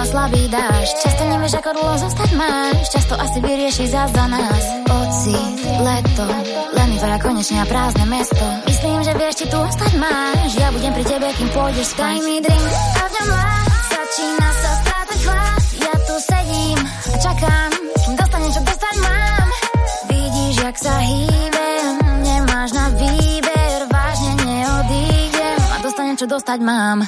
počuť 0.00 0.08
ticho 0.08 0.08
a 0.08 0.08
slabý 0.08 0.42
dáš 0.48 0.88
Často 1.02 1.22
nevieš, 1.28 1.54
ako 1.60 1.70
dlho 1.76 1.96
zostať 2.00 2.30
máš. 2.36 2.84
Často 2.88 3.14
asi 3.20 3.38
vyrieši 3.40 3.84
zás 3.88 4.10
za 4.12 4.24
nás. 4.26 4.64
Pocit, 4.88 5.56
leto, 5.84 6.26
len 6.76 6.88
vypadá 6.96 7.16
konečne 7.20 7.60
a 7.60 7.66
prázdne 7.68 8.04
mesto. 8.08 8.44
Myslím, 8.66 9.00
že 9.04 9.12
vieš, 9.16 9.34
či 9.44 9.46
tu 9.48 9.56
ostať 9.60 9.92
máš. 10.00 10.48
Ja 10.56 10.68
budem 10.72 10.92
pri 10.96 11.04
tebe, 11.04 11.28
kým 11.36 11.48
pôjdeš 11.52 11.86
spať 11.92 12.16
Daj 12.16 12.20
mi 12.24 12.36
drink 12.40 12.70
a 12.96 13.02
v 13.04 13.10
ňom 13.12 13.28
Začína 13.90 14.48
sa 14.50 14.70
strácať 14.80 15.20
chlad 15.20 15.62
Ja 15.80 15.94
tu 16.08 16.14
sedím 16.18 16.80
a 16.80 17.16
čakám 17.20 17.70
Kým 18.00 18.14
dostanem, 18.16 18.50
čo 18.50 18.62
dostať 18.64 18.94
mám. 19.04 19.46
Vidíš, 20.08 20.54
jak 20.64 20.76
sa 20.80 20.94
hýbem 21.04 21.84
Nemáš 22.24 22.70
na 22.72 22.86
výber. 22.96 23.78
Vážne 23.90 24.32
neodídem 24.48 25.58
A 25.60 25.76
dostanem, 25.84 26.16
čo 26.16 26.26
dostať 26.26 26.58
mám 26.64 27.04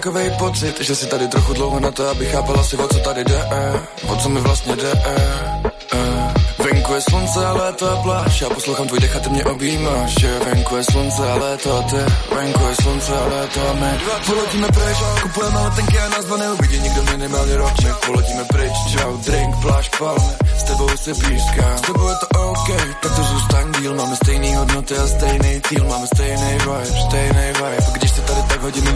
takovej 0.00 0.30
pocit, 0.38 0.80
že 0.80 0.96
si 0.96 1.06
tady 1.06 1.28
trochu 1.28 1.52
dlouho 1.52 1.80
na 1.80 1.90
to, 1.90 2.08
aby 2.08 2.26
chápala 2.26 2.62
si, 2.64 2.76
o 2.76 2.88
co 2.88 2.98
tady 2.98 3.24
jde, 3.24 3.44
eh, 3.50 3.80
o 4.06 4.16
co 4.16 4.28
mi 4.28 4.40
vlastně 4.40 4.76
jde. 4.76 4.92
Eh, 5.04 5.70
eh. 5.92 6.39
Venku 6.90 6.98
je 6.98 7.10
slunce, 7.10 7.46
ale 7.46 7.72
to 7.72 7.86
je 7.86 7.96
pláž, 8.02 8.40
já 8.40 8.48
poslouchám 8.50 8.86
tvůj 8.86 9.00
dech 9.00 9.16
a 9.16 9.20
ty 9.20 9.30
mě 9.30 9.44
objímáš, 9.44 10.14
že 10.20 10.38
venku 10.38 10.76
je 10.76 10.84
slunce, 10.84 11.30
ale 11.30 11.56
to 11.56 11.82
ty, 11.82 11.96
venku 12.34 12.62
je 12.68 12.74
slunce, 12.82 13.12
ale 13.16 13.46
to 13.46 13.74
my. 13.74 13.90
Poletíme 14.26 14.68
pryč, 14.68 14.96
kupujeme 15.22 15.58
letenky 15.58 15.98
a 15.98 16.08
nás 16.08 16.24
dva 16.24 16.36
neuvidí 16.36 16.80
nikdo 16.80 17.02
minimálně 17.02 17.56
rok, 17.56 17.72
my 17.84 17.90
poletíme 18.06 18.44
pryč, 18.44 18.72
čau, 18.92 19.16
drink, 19.16 19.56
pláž, 19.62 19.88
palme, 19.98 20.36
s 20.58 20.62
tebou 20.62 20.88
se 20.88 21.14
píská, 21.14 21.76
s 21.76 21.80
tebou 21.80 22.08
je 22.08 22.14
to 22.14 22.40
OK, 22.40 22.68
tak 23.02 23.16
to 23.16 23.22
zůstaň 23.22 23.72
díl, 23.80 23.94
máme 23.94 24.16
stejný 24.16 24.54
hodnoty 24.54 24.94
a 24.96 25.06
stejný 25.06 25.60
cíl, 25.68 25.84
máme 25.84 26.06
stejný 26.06 26.52
vibe, 26.52 26.86
stejný 27.06 27.46
vibe, 27.52 27.76
když 27.92 28.10
se 28.10 28.22
tady 28.22 28.42
tak 28.48 28.62
hodiny 28.62 28.92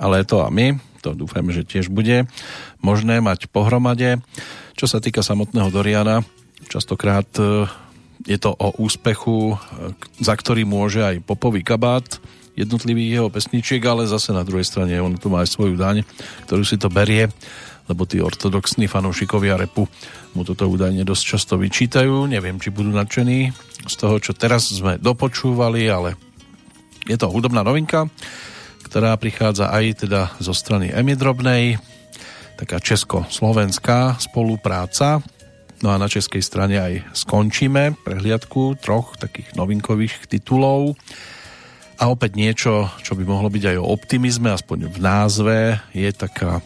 netíkají. 0.00 0.10
leto 0.16 0.40
a 0.40 0.48
my. 0.48 0.80
To 1.00 1.16
dúfajme, 1.16 1.52
že 1.52 1.64
tiež 1.64 1.88
bude 1.88 2.28
možné 2.84 3.24
mať 3.24 3.48
pohromade. 3.48 4.20
Čo 4.76 4.84
sa 4.88 5.00
týka 5.00 5.24
samotného 5.24 5.72
Doriana, 5.72 6.20
častokrát 6.68 7.28
e, 7.40 7.64
je 8.28 8.36
to 8.36 8.52
o 8.52 8.76
úspechu, 8.80 9.56
e, 9.56 9.94
za 10.20 10.36
ktorý 10.36 10.68
môže 10.68 11.00
aj 11.00 11.24
popový 11.24 11.64
kabát 11.64 12.04
jednotlivých 12.52 13.10
jeho 13.16 13.28
pesničiek, 13.32 13.80
ale 13.88 14.04
zase 14.04 14.36
na 14.36 14.44
druhej 14.44 14.68
strane 14.68 14.92
on 15.00 15.16
tu 15.16 15.32
má 15.32 15.40
aj 15.40 15.56
svoju 15.56 15.80
daň, 15.80 16.04
ktorú 16.44 16.68
si 16.68 16.76
to 16.76 16.92
berie, 16.92 17.32
lebo 17.88 18.04
tí 18.04 18.20
ortodoxní 18.20 18.84
fanúšikovia 18.84 19.56
repu 19.56 19.88
mu 20.36 20.44
toto 20.44 20.68
údajne 20.68 21.00
dosť 21.08 21.24
často 21.24 21.56
vyčítajú. 21.56 22.28
Neviem, 22.28 22.60
či 22.60 22.68
budú 22.68 22.92
nadšení 22.92 23.56
z 23.88 23.94
toho, 23.96 24.20
čo 24.20 24.36
teraz 24.36 24.68
sme 24.68 25.00
dopočúvali, 25.00 25.88
ale 25.88 26.20
je 27.08 27.16
to 27.16 27.32
hudobná 27.32 27.64
novinka 27.64 28.04
ktorá 28.90 29.14
prichádza 29.14 29.70
aj 29.70 30.02
teda 30.02 30.34
zo 30.42 30.50
strany 30.50 30.90
Emi 30.90 31.14
Drobnej, 31.14 31.78
taká 32.58 32.82
česko-slovenská 32.82 34.18
spolupráca. 34.18 35.22
No 35.78 35.94
a 35.94 35.96
na 35.96 36.10
českej 36.10 36.42
strane 36.42 36.74
aj 36.82 37.06
skončíme 37.14 37.94
prehliadku 38.02 38.74
troch 38.82 39.14
takých 39.14 39.54
novinkových 39.54 40.26
titulov. 40.26 40.98
A 42.02 42.10
opäť 42.10 42.34
niečo, 42.34 42.90
čo 43.06 43.14
by 43.14 43.22
mohlo 43.22 43.46
byť 43.46 43.70
aj 43.70 43.76
o 43.78 43.94
optimizme, 43.94 44.50
aspoň 44.50 44.90
v 44.90 44.98
názve, 44.98 45.58
je 45.94 46.10
taká, 46.10 46.58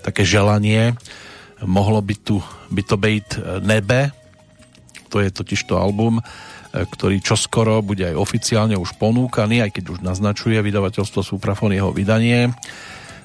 také 0.00 0.24
želanie. 0.24 0.96
Mohlo 1.60 2.00
by, 2.00 2.14
tu, 2.16 2.40
by 2.72 2.82
to 2.88 2.96
byť 2.96 3.60
Nebe, 3.60 4.08
to 5.12 5.20
je 5.20 5.28
totiž 5.28 5.68
to 5.68 5.76
album, 5.76 6.24
ktorý 6.72 7.24
čoskoro 7.24 7.80
bude 7.80 8.04
aj 8.04 8.16
oficiálne 8.16 8.76
už 8.76 8.96
ponúkaný, 9.00 9.64
aj 9.64 9.70
keď 9.80 9.84
už 9.96 9.98
naznačuje 10.04 10.60
vydavateľstvo 10.60 11.20
Suprafon 11.24 11.72
jeho 11.72 11.90
vydanie. 11.94 12.52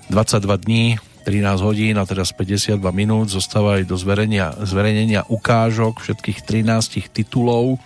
22 0.08 0.64
dní, 0.64 1.00
13 1.24 1.64
hodín 1.64 1.96
a 1.96 2.04
teraz 2.04 2.36
52 2.36 2.80
minút 2.92 3.32
zostáva 3.32 3.80
aj 3.80 3.88
do 3.88 3.96
zverenia, 3.96 4.52
zverejnenia 4.60 5.24
ukážok 5.32 6.04
všetkých 6.04 6.44
13 6.44 7.08
titulov, 7.16 7.80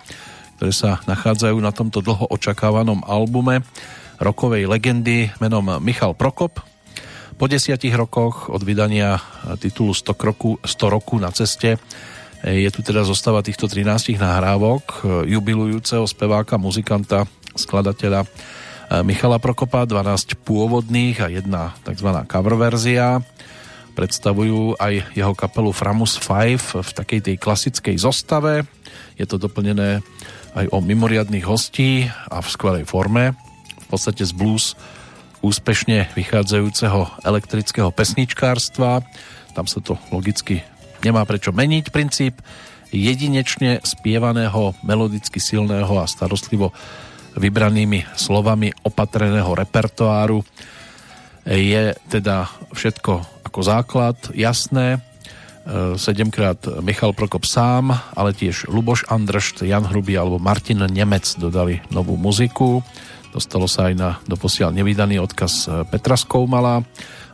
ktoré 0.58 0.74
sa 0.74 0.98
nachádzajú 1.06 1.54
na 1.62 1.70
tomto 1.70 2.02
dlho 2.02 2.26
očakávanom 2.34 3.06
albume 3.06 3.62
rokovej 4.18 4.66
legendy 4.66 5.30
menom 5.38 5.78
Michal 5.78 6.18
Prokop. 6.18 6.58
Po 7.38 7.46
desiatich 7.46 7.94
rokoch 7.94 8.50
od 8.50 8.66
vydania 8.66 9.14
titulu 9.62 9.94
100 9.94 10.18
roku, 10.18 10.58
100 10.58 10.90
roku 10.90 11.22
na 11.22 11.30
ceste 11.30 11.78
je 12.46 12.70
tu 12.70 12.86
teda 12.86 13.02
zostáva 13.02 13.42
týchto 13.42 13.66
13 13.66 14.14
nahrávok 14.14 15.02
jubilujúceho 15.26 16.06
speváka, 16.06 16.54
muzikanta, 16.54 17.26
skladateľa 17.58 18.22
eh, 18.22 18.28
Michala 19.02 19.42
Prokopa, 19.42 19.82
12 19.82 20.38
pôvodných 20.46 21.18
a 21.18 21.26
jedna 21.26 21.74
tzv. 21.82 22.08
cover 22.30 22.54
verzia. 22.54 23.18
Predstavujú 23.98 24.78
aj 24.78 25.10
jeho 25.18 25.34
kapelu 25.34 25.74
Framus 25.74 26.22
5 26.22 26.86
v 26.86 26.90
takej 26.94 27.20
tej 27.26 27.36
klasickej 27.42 27.98
zostave. 27.98 28.62
Je 29.18 29.26
to 29.26 29.42
doplnené 29.42 29.98
aj 30.54 30.70
o 30.70 30.78
mimoriadných 30.78 31.42
hostí 31.42 32.06
a 32.30 32.38
v 32.38 32.46
skvelej 32.46 32.86
forme. 32.86 33.34
V 33.82 33.86
podstate 33.90 34.22
z 34.22 34.30
blues 34.30 34.78
úspešne 35.42 36.14
vychádzajúceho 36.14 37.26
elektrického 37.26 37.90
pesničkárstva. 37.90 39.02
Tam 39.58 39.66
sa 39.66 39.82
to 39.82 39.98
logicky 40.14 40.62
nemá 41.02 41.22
prečo 41.28 41.54
meniť 41.54 41.84
princíp 41.90 42.40
jedinečne 42.88 43.84
spievaného, 43.84 44.72
melodicky 44.80 45.38
silného 45.40 45.92
a 46.00 46.08
starostlivo 46.08 46.72
vybranými 47.36 48.16
slovami 48.16 48.72
opatreného 48.82 49.52
repertoáru 49.52 50.40
je 51.48 51.96
teda 52.12 52.48
všetko 52.74 53.44
ako 53.48 53.60
základ 53.64 54.16
jasné. 54.36 54.98
E, 54.98 55.96
sedemkrát 55.96 56.60
Michal 56.84 57.16
Prokop 57.16 57.48
sám, 57.48 57.94
ale 58.12 58.36
tiež 58.36 58.68
Luboš 58.68 59.08
Andršt, 59.08 59.64
Jan 59.64 59.88
Hrubý 59.88 60.20
alebo 60.20 60.36
Martin 60.36 60.84
Nemec 60.84 61.24
dodali 61.40 61.80
novú 61.88 62.20
muziku. 62.20 62.84
Dostalo 63.32 63.68
sa 63.68 63.92
aj 63.92 63.94
na 63.96 64.10
doposiaľ 64.24 64.72
nevydaný 64.76 65.20
odkaz 65.20 65.68
Petra 65.92 66.16
Skoumala 66.16 66.84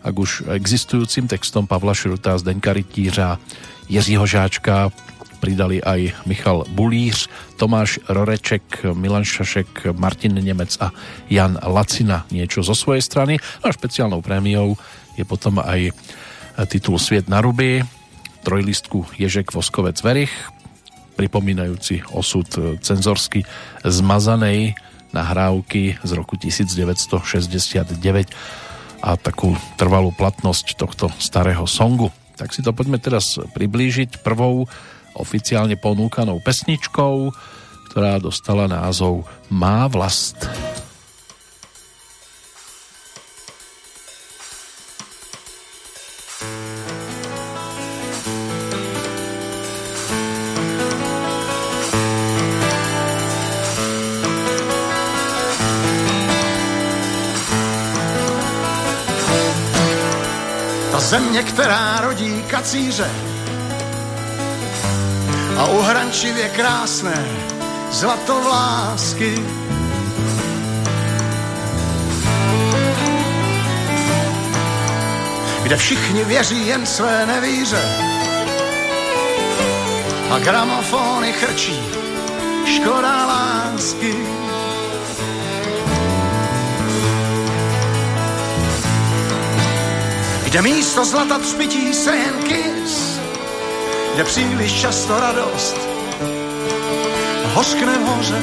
a 0.05 0.12
k 0.12 0.16
už 0.20 0.52
existujúcim 0.52 1.24
textom 1.24 1.64
Pavla 1.64 1.97
Šruta, 1.97 2.36
Zdeňka 2.36 2.76
Rytířa, 2.76 3.40
Jiřího 3.89 4.26
Žáčka 4.26 4.93
pridali 5.40 5.81
aj 5.85 6.24
Michal 6.24 6.64
Bulíř, 6.72 7.28
Tomáš 7.56 8.01
Roreček, 8.09 8.85
Milan 8.97 9.24
Šašek, 9.24 9.93
Martin 9.93 10.40
Nemec 10.40 10.76
a 10.81 10.89
Jan 11.28 11.60
Lacina 11.60 12.24
niečo 12.32 12.64
zo 12.64 12.72
svojej 12.72 13.05
strany. 13.05 13.36
A 13.60 13.68
špeciálnou 13.68 14.24
prémiou 14.24 14.76
je 15.20 15.24
potom 15.28 15.60
aj 15.60 15.93
titul 16.72 16.97
Sviet 16.97 17.28
na 17.28 17.44
ruby, 17.44 17.85
trojlistku 18.40 19.05
Ježek 19.20 19.52
Voskovec 19.52 20.01
Verich, 20.01 20.32
pripomínajúci 21.20 22.09
osud 22.16 22.48
cenzorsky 22.81 23.44
zmazanej 23.85 24.74
nahrávky 25.12 26.01
z 26.01 26.10
roku 26.16 26.40
1969 26.40 28.32
a 29.05 29.20
takú 29.20 29.52
trvalú 29.76 30.16
platnosť 30.16 30.81
tohto 30.81 31.12
starého 31.20 31.68
songu. 31.68 32.09
Tak 32.40 32.56
si 32.56 32.64
to 32.64 32.72
poďme 32.72 32.97
teraz 32.97 33.36
priblížiť 33.36 34.24
prvou 34.24 34.64
oficiálne 35.12 35.76
ponúkanou 35.76 36.40
pesničkou, 36.40 37.28
ktorá 37.93 38.16
dostala 38.16 38.64
názov 38.64 39.28
Má 39.52 39.86
vlast. 39.93 40.48
země, 40.48 40.94
která 61.55 62.01
rodí 62.01 62.43
kacíře 62.43 63.10
a 65.56 65.64
uhrančivě 65.68 66.48
krásné 66.48 67.26
zlatovlásky. 67.90 69.44
Kde 75.62 75.76
všichni 75.76 76.24
věří 76.24 76.66
jen 76.66 76.86
své 76.86 77.26
nevíře 77.26 77.82
a 80.31 80.39
gramofony 80.39 81.32
chrčí 81.32 81.81
škoda 82.66 83.26
lásky. 83.26 84.44
Kde 90.55 90.62
místo 90.62 91.05
zlata 91.05 91.39
třpití 91.39 91.94
se 91.94 92.16
jen 92.16 92.35
kys, 92.43 93.18
kde 94.14 94.24
příliš 94.24 94.81
často 94.81 95.20
radost 95.20 95.76
hořkne 97.55 97.98
hoře. 97.98 98.43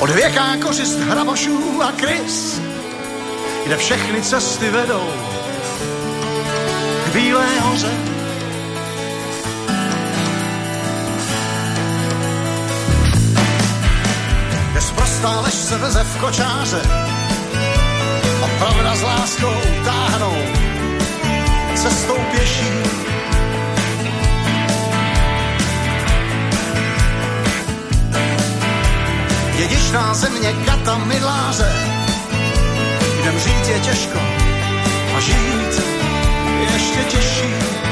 Od 0.00 0.10
věká 0.10 0.56
kořist 0.62 0.98
hrabošů 0.98 1.82
a 1.82 1.92
krys, 1.92 2.60
kde 3.66 3.76
všechny 3.76 4.22
cesty 4.22 4.70
vedou 4.70 5.12
k 7.06 7.14
Bílé 7.14 7.60
hoře. 7.60 8.19
Kde 15.20 15.28
sprostá 15.28 15.40
lež 15.40 15.54
se 15.54 15.78
veze 15.78 16.04
v 16.04 16.16
kočáře 16.16 16.80
a 18.42 18.48
pravda 18.58 18.96
s 18.96 19.02
láskou 19.02 19.54
táhnou 19.84 20.36
cestou 21.74 22.16
pěší. 22.30 22.70
Dědičná 29.56 30.14
země 30.14 30.52
kata 30.66 30.98
mydláře, 30.98 31.72
kde 33.20 33.32
mřít 33.32 33.68
je 33.68 33.80
těžko 33.80 34.18
a 35.16 35.20
žít 35.20 35.82
ještě 36.60 37.04
těžší. 37.04 37.89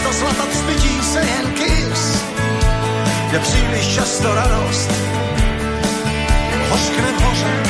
Místo 0.00 0.12
zlata 0.12 0.46
cpití 0.46 1.02
se 1.02 1.18
jen 1.20 1.52
kys, 1.52 2.24
kde 3.28 3.38
příliš 3.38 3.94
často 3.94 4.34
radost. 4.34 4.90
Hořkne 6.70 7.12
hoře. 7.24 7.62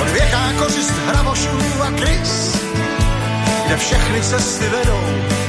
Od 0.00 0.08
věká 0.08 0.52
kořist 0.58 0.94
hravošů 1.06 1.82
a 1.82 1.90
krys, 1.90 2.56
kde 3.66 3.76
všechny 3.76 4.22
cesty 4.22 4.68
vedou 4.68 5.41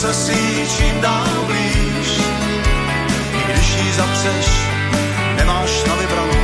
Přece 0.00 0.14
si 0.14 0.66
čím 0.76 1.00
dál 1.00 1.44
blíž, 1.46 2.20
i 3.32 3.52
když 3.52 3.76
jí 3.76 3.92
zapřeš, 3.92 4.46
nemáš 5.36 5.84
na 5.84 5.94
vybranou. 5.94 6.40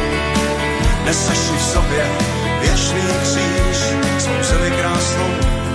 Neseš 1.05 1.39
si 1.39 1.53
v 1.53 1.63
sobě 1.63 2.07
věčný 2.61 3.01
kříž, 3.23 3.79
svou 4.19 4.43
zemi 4.43 4.71
krásnou 4.71 5.66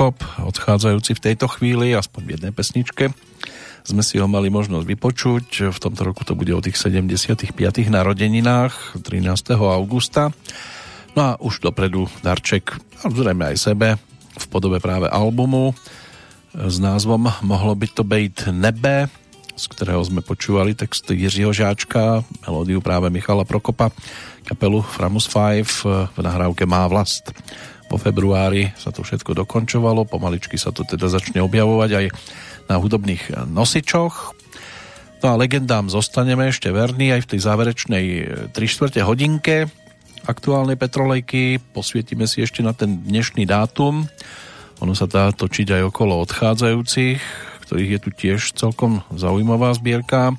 Prokop, 0.00 0.48
odchádzajúci 0.48 1.12
v 1.12 1.24
tejto 1.28 1.44
chvíli, 1.44 1.92
aspoň 1.92 2.20
v 2.24 2.32
jednej 2.32 2.52
pesničke. 2.56 3.12
Sme 3.84 4.00
si 4.00 4.16
ho 4.16 4.24
mali 4.24 4.48
možnosť 4.48 4.88
vypočuť. 4.88 5.76
V 5.76 5.76
tomto 5.76 6.08
roku 6.08 6.24
to 6.24 6.32
bude 6.32 6.48
o 6.56 6.64
tých 6.64 6.80
75. 6.80 7.52
narodeninách 7.84 8.96
13. 8.96 9.28
augusta. 9.60 10.32
No 11.12 11.20
a 11.20 11.30
už 11.36 11.60
dopredu 11.60 12.08
darček, 12.24 12.80
a 13.04 13.12
zrejme 13.12 13.52
aj 13.52 13.60
sebe, 13.60 14.00
v 14.40 14.46
podobe 14.48 14.80
práve 14.80 15.04
albumu 15.04 15.76
s 16.56 16.80
názvom 16.80 17.28
Mohlo 17.44 17.76
by 17.76 17.88
to 17.92 18.00
být 18.00 18.48
nebe, 18.56 19.04
z 19.52 19.64
ktorého 19.68 20.00
sme 20.00 20.24
počúvali 20.24 20.72
text 20.72 21.12
Jiřího 21.12 21.52
Žáčka, 21.52 22.24
melódiu 22.48 22.80
práve 22.80 23.12
Michala 23.12 23.44
Prokopa, 23.44 23.92
kapelu 24.48 24.80
Framus 24.80 25.28
5 25.28 26.16
v 26.16 26.18
nahrávke 26.24 26.64
Má 26.64 26.88
vlast. 26.88 27.36
Februári 28.00 28.72
sa 28.80 28.88
to 28.88 29.04
všetko 29.04 29.36
dokončovalo, 29.44 30.08
pomaličky 30.08 30.56
sa 30.56 30.72
to 30.72 30.88
teda 30.88 31.12
začne 31.12 31.44
objavovať 31.44 31.90
aj 31.92 32.06
na 32.72 32.80
hudobných 32.80 33.46
nosičoch. 33.52 34.32
No 35.20 35.26
a 35.28 35.34
legendám 35.36 35.92
zostaneme 35.92 36.48
ešte 36.48 36.72
verní 36.72 37.12
aj 37.12 37.28
v 37.28 37.30
tej 37.36 37.40
záverečnej 37.44 38.04
3 38.50 38.56
čtvrte 38.56 39.04
hodinke 39.04 39.68
aktuálnej 40.24 40.76
Petrolejky. 40.76 41.60
Posvietime 41.72 42.24
si 42.24 42.44
ešte 42.44 42.64
na 42.64 42.72
ten 42.76 43.04
dnešný 43.04 43.44
dátum. 43.44 44.08
Ono 44.80 44.96
sa 44.96 45.04
dá 45.04 45.28
točiť 45.32 45.76
aj 45.76 45.82
okolo 45.92 46.24
odchádzajúcich, 46.24 47.20
ktorých 47.68 47.90
je 47.96 48.00
tu 48.00 48.10
tiež 48.12 48.40
celkom 48.56 49.04
zaujímavá 49.12 49.76
zbierka. 49.76 50.36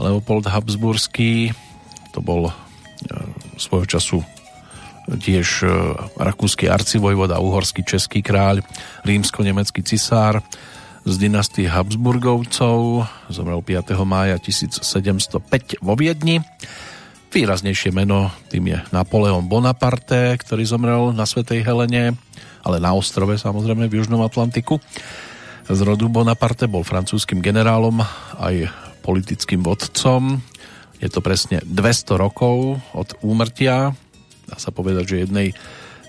Leopold 0.00 0.48
Habsburský, 0.48 1.54
to 2.10 2.18
bol 2.24 2.50
e, 2.50 2.52
svojho 3.60 3.86
času 3.86 4.18
tiež 5.08 5.64
e, 5.64 5.68
rakúsky 6.16 6.68
arcivojvoda, 6.68 7.40
uhorský 7.40 7.84
český 7.84 8.24
kráľ, 8.24 8.64
rímsko-nemecký 9.04 9.84
cisár 9.84 10.40
z 11.04 11.14
dynastie 11.20 11.68
Habsburgovcov, 11.68 13.04
zomrel 13.28 13.60
5. 13.60 13.92
mája 14.08 14.40
1705 14.40 15.84
vo 15.84 15.94
Viedni. 16.00 16.40
Výraznejšie 17.28 17.92
meno 17.92 18.32
tým 18.48 18.72
je 18.72 18.78
Napoleon 18.94 19.44
Bonaparte, 19.44 20.38
ktorý 20.40 20.64
zomrel 20.64 21.12
na 21.12 21.28
Svetej 21.28 21.60
Helene, 21.66 22.16
ale 22.64 22.80
na 22.80 22.96
ostrove 22.96 23.36
samozrejme 23.36 23.90
v 23.90 24.00
Južnom 24.00 24.24
Atlantiku. 24.24 24.80
Z 25.68 25.80
rodu 25.84 26.08
Bonaparte 26.08 26.64
bol 26.70 26.86
francúzským 26.86 27.44
generálom 27.44 28.00
aj 28.40 28.72
politickým 29.04 29.60
vodcom. 29.60 30.40
Je 31.02 31.12
to 31.12 31.20
presne 31.20 31.60
200 31.66 32.16
rokov 32.16 32.80
od 32.96 33.12
úmrtia 33.20 33.92
dá 34.48 34.56
sa 34.60 34.70
povedať, 34.70 35.04
že 35.08 35.22
jednej 35.24 35.48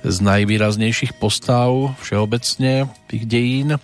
z 0.06 0.18
najvýraznejších 0.22 1.18
postav 1.18 1.98
všeobecne 1.98 2.94
tých 3.10 3.24
dejín. 3.26 3.82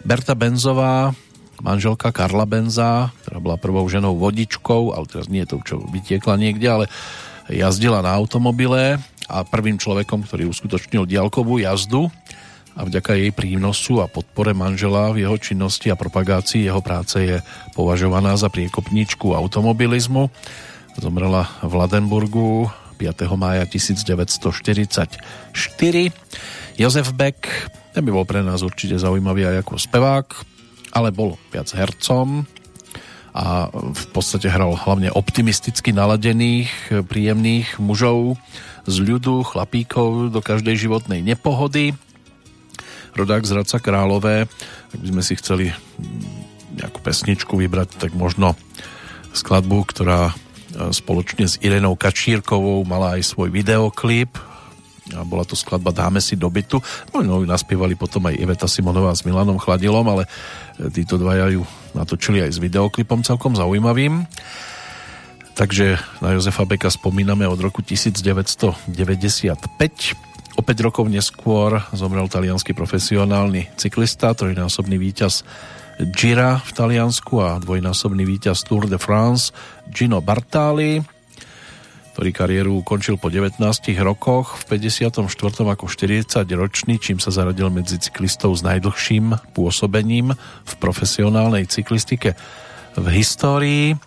Berta 0.00 0.32
Benzová, 0.32 1.12
manželka 1.60 2.12
Karla 2.12 2.48
Benza, 2.48 3.12
ktorá 3.24 3.38
bola 3.40 3.56
prvou 3.60 3.84
ženou 3.88 4.16
vodičkou, 4.16 4.96
ale 4.96 5.04
teraz 5.04 5.28
nie 5.28 5.44
je 5.44 5.52
to, 5.52 5.56
čo 5.64 5.76
vytiekla 5.84 6.40
niekde, 6.40 6.68
ale 6.68 6.84
jazdila 7.52 8.00
na 8.00 8.16
automobile 8.16 8.96
a 9.28 9.36
prvým 9.44 9.76
človekom, 9.76 10.24
ktorý 10.24 10.48
uskutočnil 10.48 11.04
diaľkovú 11.08 11.60
jazdu 11.60 12.08
a 12.74 12.82
vďaka 12.82 13.14
jej 13.14 13.30
prínosu 13.30 14.02
a 14.02 14.10
podpore 14.10 14.50
manžela 14.52 15.14
v 15.14 15.24
jeho 15.24 15.36
činnosti 15.38 15.88
a 15.88 15.96
propagácii 15.96 16.66
jeho 16.66 16.82
práce 16.82 17.16
je 17.22 17.36
považovaná 17.72 18.34
za 18.34 18.50
priekopničku 18.50 19.30
automobilizmu. 19.32 20.28
Zomrela 20.98 21.48
v 21.62 21.72
Ladenburgu 21.74 22.70
5. 22.94 23.26
mája 23.34 23.66
1944. 23.66 25.10
Jozef 26.78 27.08
Beck, 27.14 27.46
ten 27.90 28.02
by 28.06 28.10
bol 28.10 28.26
pre 28.26 28.40
nás 28.40 28.62
určite 28.62 28.98
zaujímavý 28.98 29.46
aj 29.50 29.66
ako 29.66 29.74
spevák, 29.78 30.26
ale 30.94 31.10
bol 31.10 31.34
viac 31.50 31.70
hercom 31.74 32.46
a 33.34 33.66
v 33.74 34.04
podstate 34.14 34.46
hral 34.46 34.78
hlavne 34.78 35.10
optimisticky 35.10 35.90
naladených, 35.90 37.02
príjemných 37.10 37.82
mužov 37.82 38.38
z 38.86 38.96
ľudu, 39.02 39.42
chlapíkov 39.42 40.30
do 40.30 40.38
každej 40.38 40.86
životnej 40.86 41.18
nepohody. 41.18 41.98
Rodák 43.18 43.42
z 43.46 43.58
Hradca 43.58 43.78
Králové, 43.82 44.46
ak 44.94 44.98
by 44.98 45.06
sme 45.10 45.22
si 45.22 45.34
chceli 45.38 45.70
nejakú 46.74 46.98
pesničku 47.02 47.54
vybrať, 47.58 47.98
tak 47.98 48.14
možno 48.14 48.58
skladbu, 49.34 49.86
ktorá 49.90 50.34
spoločne 50.74 51.46
s 51.46 51.58
Irenou 51.62 51.94
Kačírkovou 51.94 52.82
mala 52.82 53.16
aj 53.18 53.34
svoj 53.34 53.48
videoklip 53.50 54.36
a 55.12 55.20
bola 55.20 55.44
to 55.44 55.52
skladba 55.52 55.92
Dáme 55.92 56.16
si 56.16 56.32
do 56.32 56.48
bytu. 56.48 56.80
No, 57.12 57.20
no 57.20 57.44
ju 57.44 57.46
naspievali 57.46 57.92
potom 57.92 58.24
aj 58.24 58.40
Iveta 58.40 58.64
Simonová 58.64 59.12
s 59.12 59.28
Milanom 59.28 59.60
Chladilom, 59.60 60.06
ale 60.08 60.24
títo 60.96 61.20
dvaja 61.20 61.52
ju 61.52 61.60
natočili 61.92 62.40
aj 62.40 62.56
s 62.56 62.58
videoklipom 62.58 63.20
celkom 63.20 63.52
zaujímavým. 63.52 64.24
Takže 65.54 66.00
na 66.24 66.34
Jozefa 66.34 66.64
Beka 66.64 66.88
spomíname 66.88 67.44
od 67.44 67.60
roku 67.60 67.84
1995. 67.84 68.90
O 70.54 70.62
5 70.62 70.86
rokov 70.86 71.04
neskôr 71.10 71.84
zomrel 71.92 72.26
talianský 72.26 72.72
profesionálny 72.72 73.70
cyklista, 73.76 74.32
trojnásobný 74.34 74.96
víťaz 74.98 75.44
Gira 76.00 76.58
v 76.58 76.70
Taliansku 76.74 77.38
a 77.38 77.62
dvojnásobný 77.62 78.26
víťaz 78.26 78.66
Tour 78.66 78.90
de 78.90 78.98
France 78.98 79.54
Gino 79.86 80.18
Bartali, 80.18 80.98
ktorý 82.14 82.30
kariéru 82.30 82.72
ukončil 82.82 83.18
po 83.18 83.30
19 83.30 83.62
rokoch, 84.02 84.58
v 84.66 84.78
54. 84.78 85.22
ako 85.66 85.84
40-ročný, 85.86 86.98
čím 86.98 87.18
sa 87.22 87.30
zaradil 87.30 87.70
medzi 87.70 87.98
cyklistov 87.98 88.58
s 88.58 88.62
najdlhším 88.66 89.38
pôsobením 89.54 90.34
v 90.66 90.72
profesionálnej 90.82 91.66
cyklistike 91.70 92.34
v 92.94 93.06
histórii. 93.14 93.98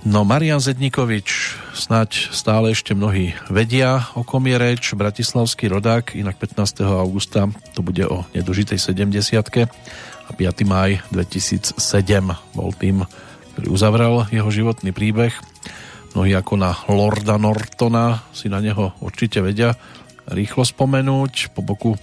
No 0.00 0.24
Marian 0.24 0.64
Zednikovič, 0.64 1.60
snáď 1.76 2.32
stále 2.32 2.72
ešte 2.72 2.96
mnohí 2.96 3.36
vedia, 3.52 4.08
o 4.16 4.24
kom 4.24 4.48
bratislavský 4.48 5.68
rodák, 5.68 6.16
inak 6.16 6.40
15. 6.40 6.88
augusta 6.88 7.52
to 7.76 7.84
bude 7.84 8.00
o 8.08 8.24
nedožitej 8.32 8.80
70 8.80 9.44
a 10.30 10.32
5. 10.32 10.62
maj 10.62 11.02
2007 11.10 11.74
bol 12.54 12.70
tým, 12.78 13.02
ktorý 13.52 13.66
uzavrel 13.66 14.30
jeho 14.30 14.46
životný 14.46 14.94
príbeh. 14.94 15.34
Mnohí 16.14 16.30
ako 16.38 16.54
na 16.54 16.70
Lorda 16.86 17.34
Nortona 17.34 18.22
si 18.30 18.46
na 18.46 18.62
neho 18.62 18.94
určite 19.02 19.42
vedia 19.42 19.74
rýchlo 20.30 20.62
spomenúť 20.62 21.50
po 21.50 21.66
boku 21.66 21.98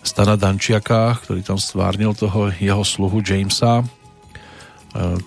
Stana 0.00 0.40
Dančiaka, 0.40 1.20
ktorý 1.20 1.44
tam 1.44 1.60
stvárnil 1.60 2.16
toho 2.16 2.48
jeho 2.56 2.80
sluhu 2.80 3.20
Jamesa. 3.20 3.84
E, 3.84 3.84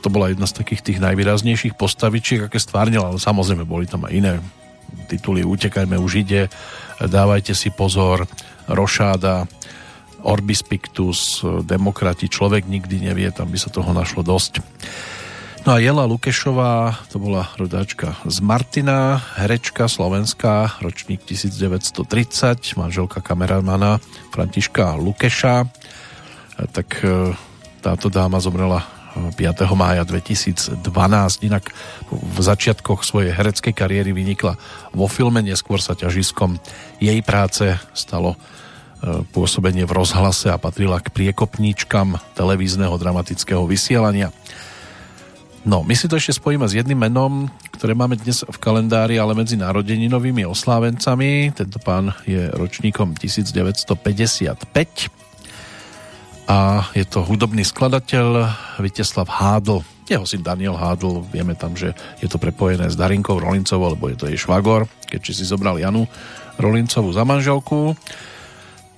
to 0.02 0.10
bola 0.10 0.34
jedna 0.34 0.50
z 0.50 0.58
takých 0.58 0.82
tých 0.82 0.98
najvýraznejších 1.06 1.78
postavičiek, 1.78 2.50
aké 2.50 2.58
stvárnil, 2.58 3.06
ale 3.06 3.22
samozrejme 3.22 3.62
boli 3.62 3.86
tam 3.86 4.10
aj 4.10 4.14
iné 4.18 4.34
tituly 5.06 5.46
Utekajme 5.46 6.02
už 6.02 6.26
ide, 6.26 6.50
Dávajte 7.02 7.58
si 7.58 7.74
pozor, 7.74 8.30
Rošáda, 8.70 9.50
Orbis 10.24 10.61
Pictus, 10.61 11.41
Demokrati, 11.66 12.30
človek 12.30 12.69
nikdy 12.69 13.11
nevie, 13.11 13.30
tam 13.33 13.50
by 13.50 13.58
sa 13.58 13.74
toho 13.74 13.90
našlo 13.93 14.22
dosť. 14.22 14.61
No 15.61 15.77
a 15.77 15.82
Jela 15.82 16.09
Lukešová, 16.09 16.98
to 17.14 17.22
bola 17.22 17.45
rodáčka 17.53 18.17
z 18.25 18.41
Martina, 18.41 19.22
herečka 19.38 19.85
slovenská, 19.85 20.82
ročník 20.82 21.22
1930, 21.22 22.01
manželka 22.82 23.22
kameramana 23.22 24.01
Františka 24.33 24.98
Lukeša. 24.98 25.69
Tak 26.66 26.90
e, 27.06 27.38
táto 27.77 28.09
dáma 28.09 28.41
zomrela 28.41 28.82
5. 29.14 29.38
mája 29.77 30.01
2012. 30.01 30.82
Inak 31.45 31.69
v 32.09 32.40
začiatkoch 32.41 33.06
svojej 33.06 33.30
hereckej 33.30 33.77
kariéry 33.77 34.17
vynikla 34.17 34.58
vo 34.98 35.06
filme, 35.06 35.45
neskôr 35.45 35.77
sa 35.77 35.93
ťažiskom 35.93 36.58
jej 36.98 37.22
práce 37.22 37.77
stalo 37.93 38.33
pôsobenie 39.34 39.86
v 39.90 39.96
rozhlase 39.98 40.54
a 40.54 40.62
patrila 40.62 41.02
k 41.02 41.10
priekopníčkam 41.10 42.22
televízneho 42.38 42.94
dramatického 42.98 43.66
vysielania. 43.66 44.30
No, 45.62 45.86
my 45.86 45.94
si 45.94 46.10
to 46.10 46.18
ešte 46.18 46.42
spojíme 46.42 46.66
s 46.66 46.74
jedným 46.74 46.98
menom, 46.98 47.46
ktoré 47.78 47.94
máme 47.94 48.18
dnes 48.18 48.42
v 48.42 48.58
kalendári, 48.58 49.22
ale 49.22 49.38
medzi 49.38 49.58
narodeninovými 49.62 50.42
oslávencami. 50.46 51.54
Tento 51.54 51.78
pán 51.78 52.18
je 52.26 52.50
ročníkom 52.50 53.14
1955 53.14 54.58
a 56.50 56.90
je 56.98 57.06
to 57.06 57.22
hudobný 57.22 57.62
skladateľ 57.62 58.50
Viteslav 58.82 59.30
Hádl. 59.30 59.86
Jeho 60.10 60.26
syn 60.26 60.42
Daniel 60.42 60.82
Hádl, 60.82 61.30
vieme 61.30 61.54
tam, 61.54 61.78
že 61.78 61.94
je 62.18 62.28
to 62.28 62.42
prepojené 62.42 62.90
s 62.90 62.98
Darinkou 62.98 63.38
Rolincovou, 63.38 63.94
lebo 63.94 64.10
je 64.10 64.18
to 64.18 64.30
jej 64.34 64.42
švagor, 64.42 64.90
keďže 65.06 65.42
si 65.42 65.46
zobral 65.46 65.78
Janu 65.78 66.10
Rolincovú 66.58 67.14
za 67.14 67.22
manželku. 67.22 67.94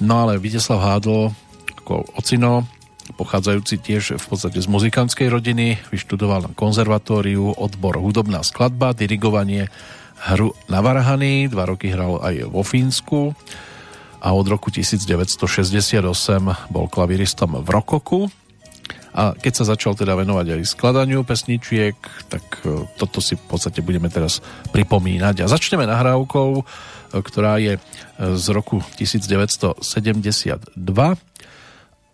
No 0.02 0.26
ale 0.26 0.42
Viteslav 0.42 0.82
Hádl 0.82 1.34
ako 1.84 2.08
ocino 2.16 2.64
pochádzajúci 3.20 3.84
tiež 3.84 4.16
v 4.16 4.26
podstate 4.26 4.64
z 4.64 4.68
muzikantskej 4.72 5.28
rodiny, 5.28 5.76
vyštudoval 5.92 6.48
na 6.48 6.52
konzervatóriu 6.56 7.52
odbor 7.60 8.00
hudobná 8.00 8.40
skladba, 8.48 8.96
dirigovanie 8.96 9.68
hru 10.32 10.56
na 10.72 10.80
varhany, 10.80 11.52
dva 11.52 11.68
roky 11.68 11.92
hral 11.92 12.24
aj 12.24 12.48
vo 12.48 12.64
Fínsku 12.64 13.36
a 14.24 14.32
od 14.32 14.48
roku 14.48 14.72
1968 14.72 16.08
bol 16.72 16.88
klaviristom 16.88 17.60
v 17.60 17.68
Rokoku. 17.68 18.32
A 19.14 19.38
keď 19.38 19.54
sa 19.62 19.70
začal 19.76 19.94
teda 19.94 20.18
venovať 20.18 20.58
aj 20.58 20.72
skladaniu 20.74 21.22
pesničiek, 21.22 21.94
tak 22.34 22.66
e, 22.66 22.90
toto 22.98 23.22
si 23.22 23.38
v 23.38 23.46
podstate 23.46 23.86
budeme 23.86 24.10
teraz 24.10 24.42
pripomínať. 24.74 25.46
A 25.46 25.52
začneme 25.52 25.86
nahrávkou, 25.86 26.66
ktorá 27.22 27.62
je 27.62 27.78
e, 27.78 27.80
z 28.34 28.46
roku 28.50 28.82
1972 28.98 30.74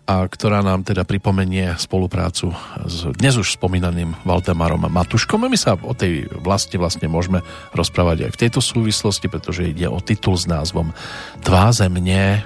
a 0.09 0.25
ktorá 0.25 0.65
nám 0.65 0.81
teda 0.81 1.05
pripomenie 1.05 1.77
spoluprácu 1.77 2.49
s 2.89 3.05
dnes 3.13 3.37
už 3.37 3.61
spomínaným 3.61 4.17
Valdemarom 4.25 4.89
Matuškom. 4.89 5.45
A 5.45 5.53
my 5.53 5.53
sa 5.53 5.77
o 5.77 5.93
tej 5.93 6.25
vlasti 6.33 6.81
vlastne 6.81 7.05
môžeme 7.05 7.45
rozprávať 7.77 8.25
aj 8.25 8.31
v 8.33 8.39
tejto 8.41 8.57
súvislosti, 8.57 9.29
pretože 9.29 9.69
ide 9.69 9.85
o 9.85 10.01
titul 10.01 10.33
s 10.33 10.49
názvom 10.49 10.97
Tvá 11.45 11.69
země. 11.71 12.41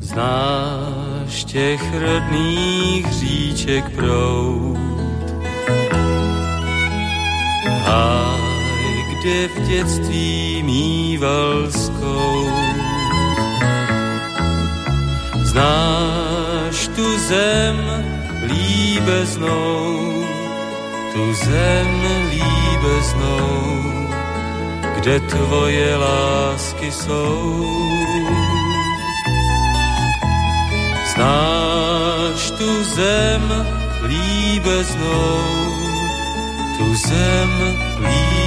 Znáš 0.00 1.44
těch 1.44 1.80
rodných 1.94 3.12
říček 3.12 3.84
proud 3.96 4.78
Háj, 7.88 8.57
kde 9.20 9.48
v 9.48 9.68
dětství 9.68 10.62
mýval 10.62 11.70
Znáš 15.42 16.88
tu 16.96 17.18
zem 17.18 17.76
líbeznou, 18.46 20.24
tu 21.12 21.34
zem 21.34 22.02
líbeznou, 22.30 23.82
kde 24.94 25.20
tvoje 25.20 25.96
lásky 25.96 26.92
jsou. 26.92 27.66
Znáš 31.14 32.50
tu 32.50 32.84
zem 32.84 33.66
líbeznou, 34.06 35.42
tu 36.78 36.94
zem 36.94 37.50
líbeznou, 37.98 38.37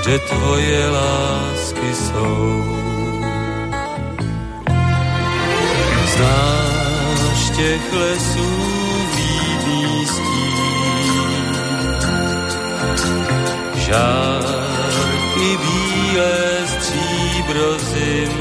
kde 0.00 0.18
tvoje 0.18 0.90
lásky 0.90 1.94
jsou. 1.94 2.64
Znáš 6.16 7.50
těch 7.56 7.92
lesů 7.92 8.50
líbý 9.16 10.06
stín, 10.06 11.54
žárky 13.74 15.58
bílé 15.62 16.66
stříbro 16.66 17.78
zim. 17.78 18.39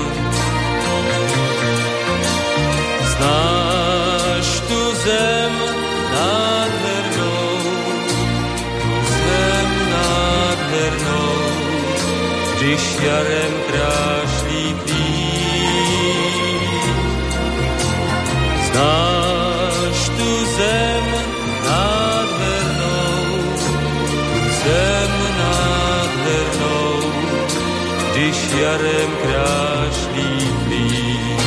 Jarem 13.03 13.53
krášlí 13.67 14.75
Znáš 18.67 20.09
tu 20.17 20.45
zem 20.57 21.05
nádhernou, 21.65 23.23
zem 24.63 25.11
nádhernou, 25.37 27.11
když 28.11 28.37
jarem 28.61 29.11
krášlí 29.23 30.51
plín. 30.65 31.39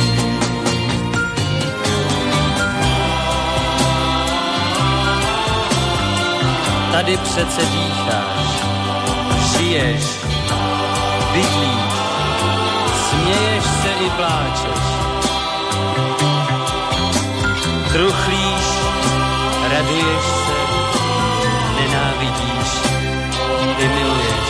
Tady 6.91 7.17
přece 7.17 7.61
dýcháš, 7.61 8.63
žiješ, 9.57 10.32
bydlíš, 11.33 11.93
směješ 13.09 13.63
se 13.63 13.89
i 14.05 14.09
pláčeš. 14.09 14.83
Truchlíš, 17.91 18.67
raduješ 19.71 20.25
se, 20.45 20.57
nenávidíš 21.79 22.69
i 23.77 23.87
miluješ. 23.87 24.49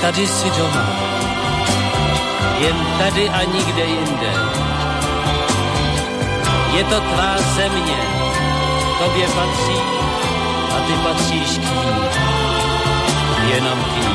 Tady 0.00 0.26
si 0.26 0.50
doma, 0.50 0.86
jen 2.58 2.76
tady 2.98 3.28
a 3.28 3.44
nikde 3.44 3.84
jinde. 3.84 4.32
Je 6.72 6.84
to 6.84 7.00
tvá 7.00 7.36
země, 7.38 7.98
tobě 8.98 9.26
patří 9.26 9.80
a 10.76 10.80
ty 10.86 10.92
patříš 10.92 11.58
k 11.58 11.62
ní, 11.62 12.41
jenom 13.50 13.78
k 13.84 13.96
ní. 13.96 14.12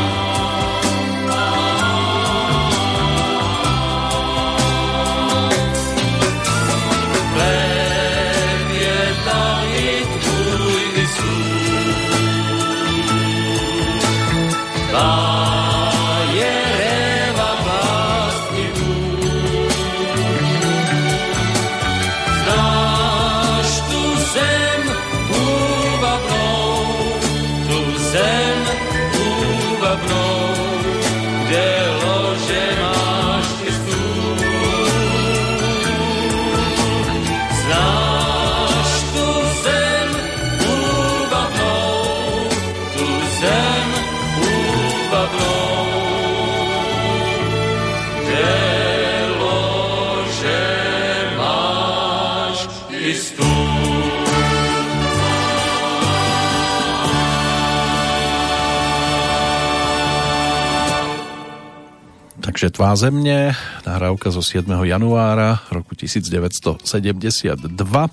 Takže 62.58 62.74
Tvá 62.74 62.96
země, 62.96 63.56
nahrávka 63.86 64.34
zo 64.34 64.42
7. 64.42 64.66
januára 64.82 65.62
roku 65.72 65.96
1972. 65.96 68.08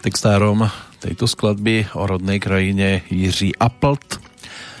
Textárom 0.00 0.70
tejto 0.98 1.28
skladby 1.28 1.86
o 1.92 2.08
rodnej 2.08 2.40
krajine 2.40 3.04
Jiří 3.12 3.52
Appelt. 3.60 4.16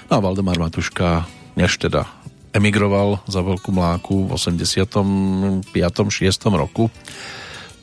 No 0.08 0.16
a 0.16 0.20
Valdemar 0.20 0.56
Matuška, 0.56 1.28
než 1.60 1.76
teda 1.76 2.08
emigroval 2.56 3.20
za 3.28 3.44
Veľkú 3.44 3.68
mláku 3.68 4.32
v 4.32 4.40
85. 4.40 5.60
6. 6.08 6.56
roku, 6.56 6.88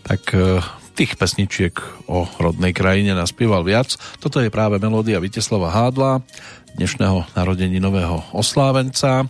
tak 0.01 0.33
e, 0.33 0.65
tých 0.97 1.13
pesničiek 1.13 1.77
o 2.09 2.25
rodnej 2.41 2.73
krajine 2.73 3.13
naspieval 3.13 3.61
viac. 3.61 4.01
Toto 4.17 4.41
je 4.41 4.49
práve 4.49 4.81
melódia 4.81 5.21
Viteslava 5.21 5.69
Hádla, 5.69 6.25
dnešného 6.73 7.37
narodeninového 7.37 8.33
oslávenca 8.33 9.29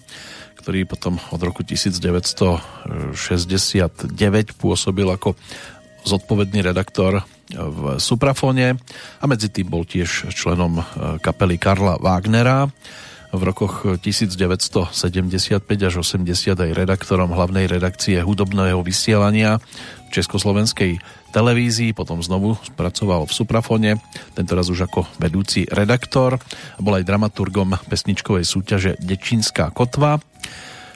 ktorý 0.64 0.88
potom 0.88 1.20
od 1.36 1.42
roku 1.44 1.60
1969 1.68 3.20
pôsobil 4.56 5.08
ako 5.12 5.36
zodpovedný 6.08 6.64
redaktor 6.64 7.20
v 7.52 8.00
Suprafone 8.00 8.80
a 9.20 9.24
medzi 9.28 9.52
tým 9.52 9.68
bol 9.68 9.84
tiež 9.84 10.32
členom 10.32 10.80
e, 10.80 10.84
kapely 11.20 11.60
Karla 11.60 12.00
Wagnera. 12.00 12.72
V 13.34 13.42
rokoch 13.42 14.00
1975 14.00 14.94
až 15.68 15.94
80 16.00 16.54
aj 16.54 16.70
redaktorom 16.72 17.34
hlavnej 17.34 17.66
redakcie 17.66 18.22
hudobného 18.22 18.80
vysielania 18.86 19.58
v 20.08 20.10
Československej 20.14 21.02
televízii, 21.34 21.98
potom 21.98 22.22
znovu 22.22 22.54
spracoval 22.62 23.26
v 23.26 23.34
Suprafone, 23.34 23.92
tentoraz 24.38 24.70
už 24.70 24.86
ako 24.86 25.10
vedúci 25.18 25.66
redaktor. 25.66 26.38
Bol 26.78 27.02
aj 27.02 27.10
dramaturgom 27.10 27.74
pesničkovej 27.90 28.46
súťaže 28.46 29.02
Dečínská 29.02 29.74
kotva, 29.74 30.22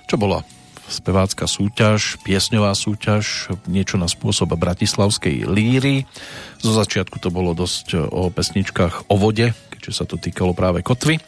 čo 0.07 0.15
bola 0.15 0.41
spevácka 0.87 1.51
súťaž, 1.51 2.15
piesňová 2.23 2.71
súťaž, 2.71 3.51
niečo 3.67 3.99
na 3.99 4.07
spôsob 4.07 4.55
bratislavskej 4.55 5.43
líry. 5.43 6.07
Zo 6.63 6.71
začiatku 6.71 7.19
to 7.19 7.27
bolo 7.27 7.51
dosť 7.51 8.07
o 8.07 8.31
pesničkách 8.31 9.11
o 9.11 9.15
vode, 9.19 9.51
keďže 9.75 9.91
sa 9.91 10.07
to 10.07 10.15
týkalo 10.15 10.55
práve 10.55 10.79
kotvy. 10.79 11.19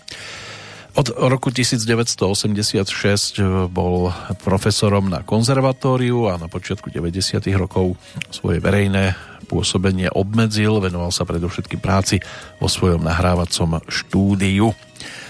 Od 0.95 1.11
roku 1.11 1.51
1986 1.53 3.43
bol 3.69 4.09
profesorom 4.41 5.11
na 5.11 5.21
konzervatóriu 5.27 6.31
a 6.31 6.39
na 6.39 6.47
počiatku 6.49 6.89
90. 6.89 7.43
rokov 7.59 7.99
svoje 8.33 8.57
verejné 8.63 9.13
pôsobenie 9.45 10.09
obmedzil, 10.11 10.81
venoval 10.81 11.11
sa 11.13 11.27
predovšetkým 11.27 11.83
práci 11.83 12.23
vo 12.57 12.71
svojom 12.71 13.05
nahrávacom 13.05 13.83
štúdiu. 13.91 14.71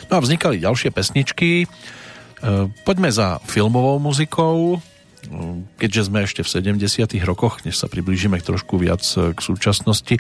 No 0.10 0.14
a 0.18 0.24
vznikali 0.24 0.64
ďalšie 0.64 0.90
pesničky, 0.90 1.70
poďme 2.88 3.10
za 3.12 3.40
filmovou 3.44 4.00
muzikou, 4.00 4.76
e, 4.76 4.78
keďže 5.80 6.06
sme 6.08 6.24
ešte 6.24 6.42
v 6.44 6.52
70. 6.80 7.20
rokoch, 7.28 7.62
než 7.68 7.80
sa 7.80 7.92
priblížime 7.92 8.40
trošku 8.40 8.80
viac 8.80 9.04
e, 9.16 9.36
k 9.36 9.40
súčasnosti, 9.40 10.16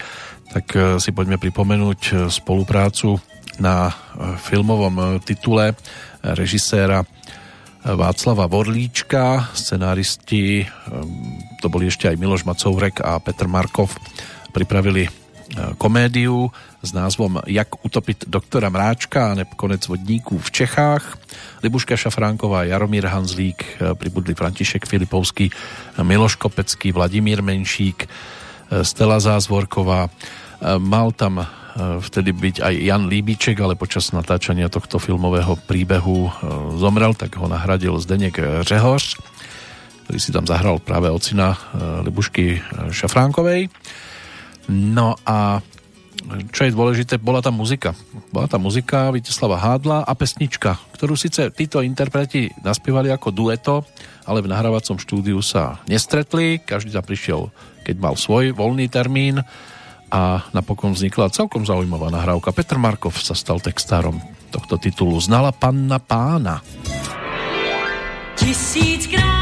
tak 0.49 0.65
si 0.98 1.14
poďme 1.14 1.38
pripomenúť 1.38 2.33
spoluprácu 2.33 3.22
na 3.61 3.93
filmovom 4.41 5.22
titule 5.22 5.77
režiséra 6.25 7.06
Václava 7.85 8.49
Vorlíčka, 8.49 9.53
scenáristi, 9.53 10.65
to 11.61 11.69
boli 11.69 11.85
ešte 11.85 12.09
aj 12.09 12.17
Miloš 12.17 12.49
Macourek 12.49 12.98
a 13.06 13.22
Petr 13.22 13.45
Markov, 13.45 13.93
pripravili 14.49 15.06
komédiu 15.77 16.49
s 16.80 16.91
názvom 16.95 17.43
Jak 17.43 17.83
utopiť 17.83 18.32
doktora 18.32 18.72
Mráčka 18.72 19.35
a 19.35 19.43
konec 19.56 19.83
vodníků 19.83 20.40
v 20.40 20.49
Čechách. 20.51 21.03
Libuška 21.64 21.99
Šafránková, 21.99 22.64
Jaromír 22.64 23.06
Hanzlík, 23.08 23.59
eh, 23.59 23.95
pribudli 23.95 24.35
František 24.35 24.88
Filipovský, 24.88 25.51
Miloš 25.99 26.35
Kopecký, 26.40 26.91
Vladimír 26.95 27.43
Menšík, 27.43 28.08
eh, 28.08 28.83
Stela 28.83 29.19
Zázvorková. 29.19 30.08
Eh, 30.08 30.80
mal 30.80 31.11
tam 31.11 31.48
vtedy 31.80 32.35
byť 32.35 32.56
aj 32.59 32.74
Jan 32.75 33.08
Líbiček, 33.08 33.56
ale 33.61 33.80
počas 33.80 34.11
natáčania 34.11 34.67
tohto 34.67 34.99
filmového 34.99 35.56
príbehu 35.64 36.27
zomrel, 36.75 37.16
tak 37.16 37.40
ho 37.40 37.48
nahradil 37.48 37.95
Zdeněk 37.95 38.66
Řehoř, 38.67 39.16
ktorý 40.03 40.19
si 40.19 40.33
tam 40.35 40.43
zahral 40.43 40.83
práve 40.83 41.08
ocina 41.08 41.56
Libušky 42.03 42.59
Šafránkovej. 42.91 43.69
No 44.67 45.16
a 45.24 45.64
čo 46.51 46.67
je 46.67 46.75
dôležité, 46.75 47.17
bola 47.17 47.39
tam 47.39 47.57
muzika. 47.57 47.95
Bola 48.30 48.45
tam 48.45 48.67
muzika 48.67 49.09
Viteslava 49.09 49.57
Hádla 49.57 50.03
a 50.06 50.14
pesnička, 50.14 50.77
ktorú 50.93 51.15
síce 51.15 51.49
títo 51.56 51.80
interpreti 51.81 52.51
naspievali 52.61 53.09
ako 53.09 53.31
dueto, 53.31 53.75
ale 54.27 54.43
v 54.43 54.51
nahrávacom 54.51 54.99
štúdiu 54.99 55.39
sa 55.41 55.81
nestretli, 55.89 56.61
každý 56.61 56.93
tam 56.93 57.06
prišiel, 57.06 57.41
keď 57.88 57.95
mal 57.98 58.15
svoj 58.19 58.53
voľný 58.53 58.91
termín 58.91 59.41
a 60.09 60.43
napokon 60.51 60.93
vznikla 60.93 61.33
celkom 61.33 61.64
zaujímavá 61.65 62.09
nahrávka. 62.09 62.53
Petr 62.53 62.81
Markov 62.81 63.17
sa 63.22 63.38
stal 63.38 63.61
textárom 63.61 64.17
tohto 64.49 64.81
titulu 64.81 65.17
Znala 65.22 65.53
panna 65.53 66.01
pána. 66.01 66.61
Tisíckrát, 68.35 69.39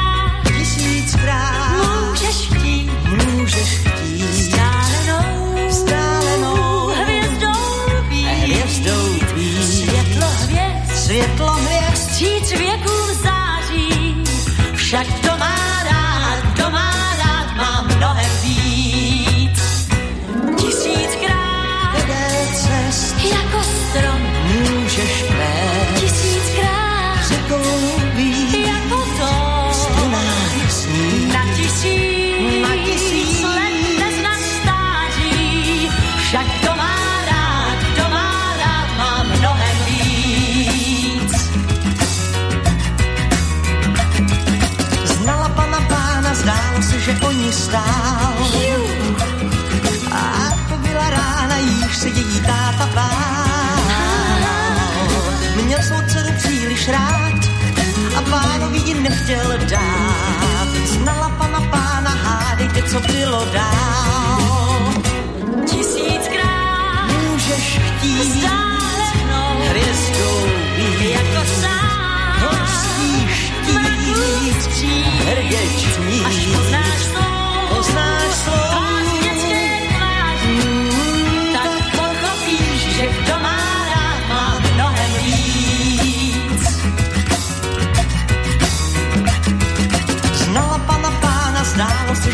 příliš 56.88 57.00
rád 57.00 57.40
a 58.18 58.22
pánovi 58.22 58.80
ji 58.80 58.94
nechtěl 58.94 59.58
dát. 59.70 60.68
Znala 60.86 61.30
pana 61.30 61.60
pána, 61.60 62.10
hádejte, 62.10 62.84
co 62.84 63.00
bylo 63.00 63.46
dál. 63.54 64.94
Tisíckrát 65.66 67.12
můžeš 67.32 67.80
chtít 67.80 68.40
stále 68.40 69.06
mnou 69.26 69.70
hvězdou 69.70 70.48
být 70.76 71.10
jako 71.10 71.46
sám. 71.62 72.78
Chtít 74.68 75.22
hrděčný, 75.26 76.22
až 76.26 76.46
poznáš 76.46 76.87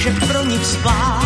že 0.03 0.11
pro 0.11 0.43
ní 0.43 0.57
vzplál. 0.59 1.21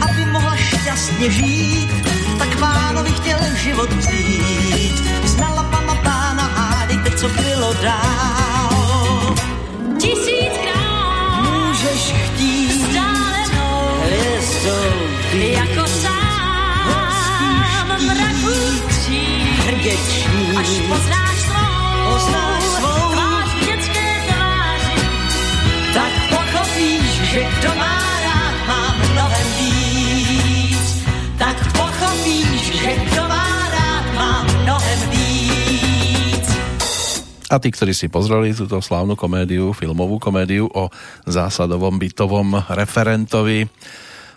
Aby 0.00 0.24
mohla 0.24 0.56
šťastně 0.56 1.30
žít, 1.30 1.90
tak 2.38 2.58
pánovi 2.58 3.10
chtěl 3.10 3.38
život 3.56 3.92
vzít. 3.92 5.02
Znala 5.24 5.62
pana 5.62 5.94
pána, 5.94 6.50
hádejte, 6.56 7.10
co 7.10 7.28
bylo 7.28 7.74
dál. 7.82 9.34
Tisíckrát 10.00 11.42
můžeš 11.42 12.14
chtít 12.14 12.90
stále 12.90 13.38
mnou 13.52 14.00
hvězdou 14.04 14.92
být. 15.32 15.52
Jako 15.52 15.86
sám 15.86 16.09
hrděční, 19.90 20.56
až 20.56 20.70
poznáš 20.86 21.38
svou, 21.50 21.74
poznáš 22.14 22.62
svou 22.78 23.00
tvář 23.12 23.48
v 23.50 23.60
dětské 23.66 24.06
tváři, 24.26 24.96
tak 25.94 26.12
pochopíš, 26.30 27.10
že 27.34 27.40
kdo 27.58 27.70
má 27.74 27.98
rád, 28.22 28.54
má 28.70 28.82
mnohem 28.94 29.48
víc. 29.58 30.88
Tak 31.38 31.56
pochopíš, 31.74 32.62
že 32.82 32.90
kdo 33.10 33.22
má 33.26 33.48
rád, 33.74 34.04
má 34.14 34.32
mnohem 34.62 35.00
víc. 35.10 36.46
A 37.50 37.58
tí, 37.58 37.74
ktorí 37.74 37.90
si 37.90 38.06
pozreli 38.06 38.54
túto 38.54 38.78
slávnu 38.78 39.18
komédiu, 39.18 39.74
filmovú 39.74 40.22
komédiu 40.22 40.70
o 40.70 40.86
zásadovom 41.26 41.98
bytovom 41.98 42.62
referentovi 42.70 43.66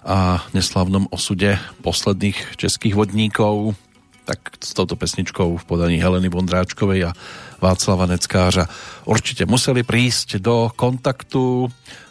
a 0.01 0.41
neslavnom 0.57 1.05
osude 1.13 1.61
posledných 1.85 2.57
českých 2.57 2.97
vodníkov, 2.97 3.77
tak 4.23 4.39
s 4.63 4.71
touto 4.71 4.95
pesničkou 4.95 5.59
v 5.59 5.63
podaní 5.67 5.99
Heleny 5.99 6.31
Vondráčkovej 6.31 7.11
a 7.11 7.15
Václava 7.59 8.07
Neckářa 8.07 8.67
určite 9.07 9.43
museli 9.47 9.83
prísť 9.83 10.39
do 10.39 10.71
kontaktu. 10.75 11.67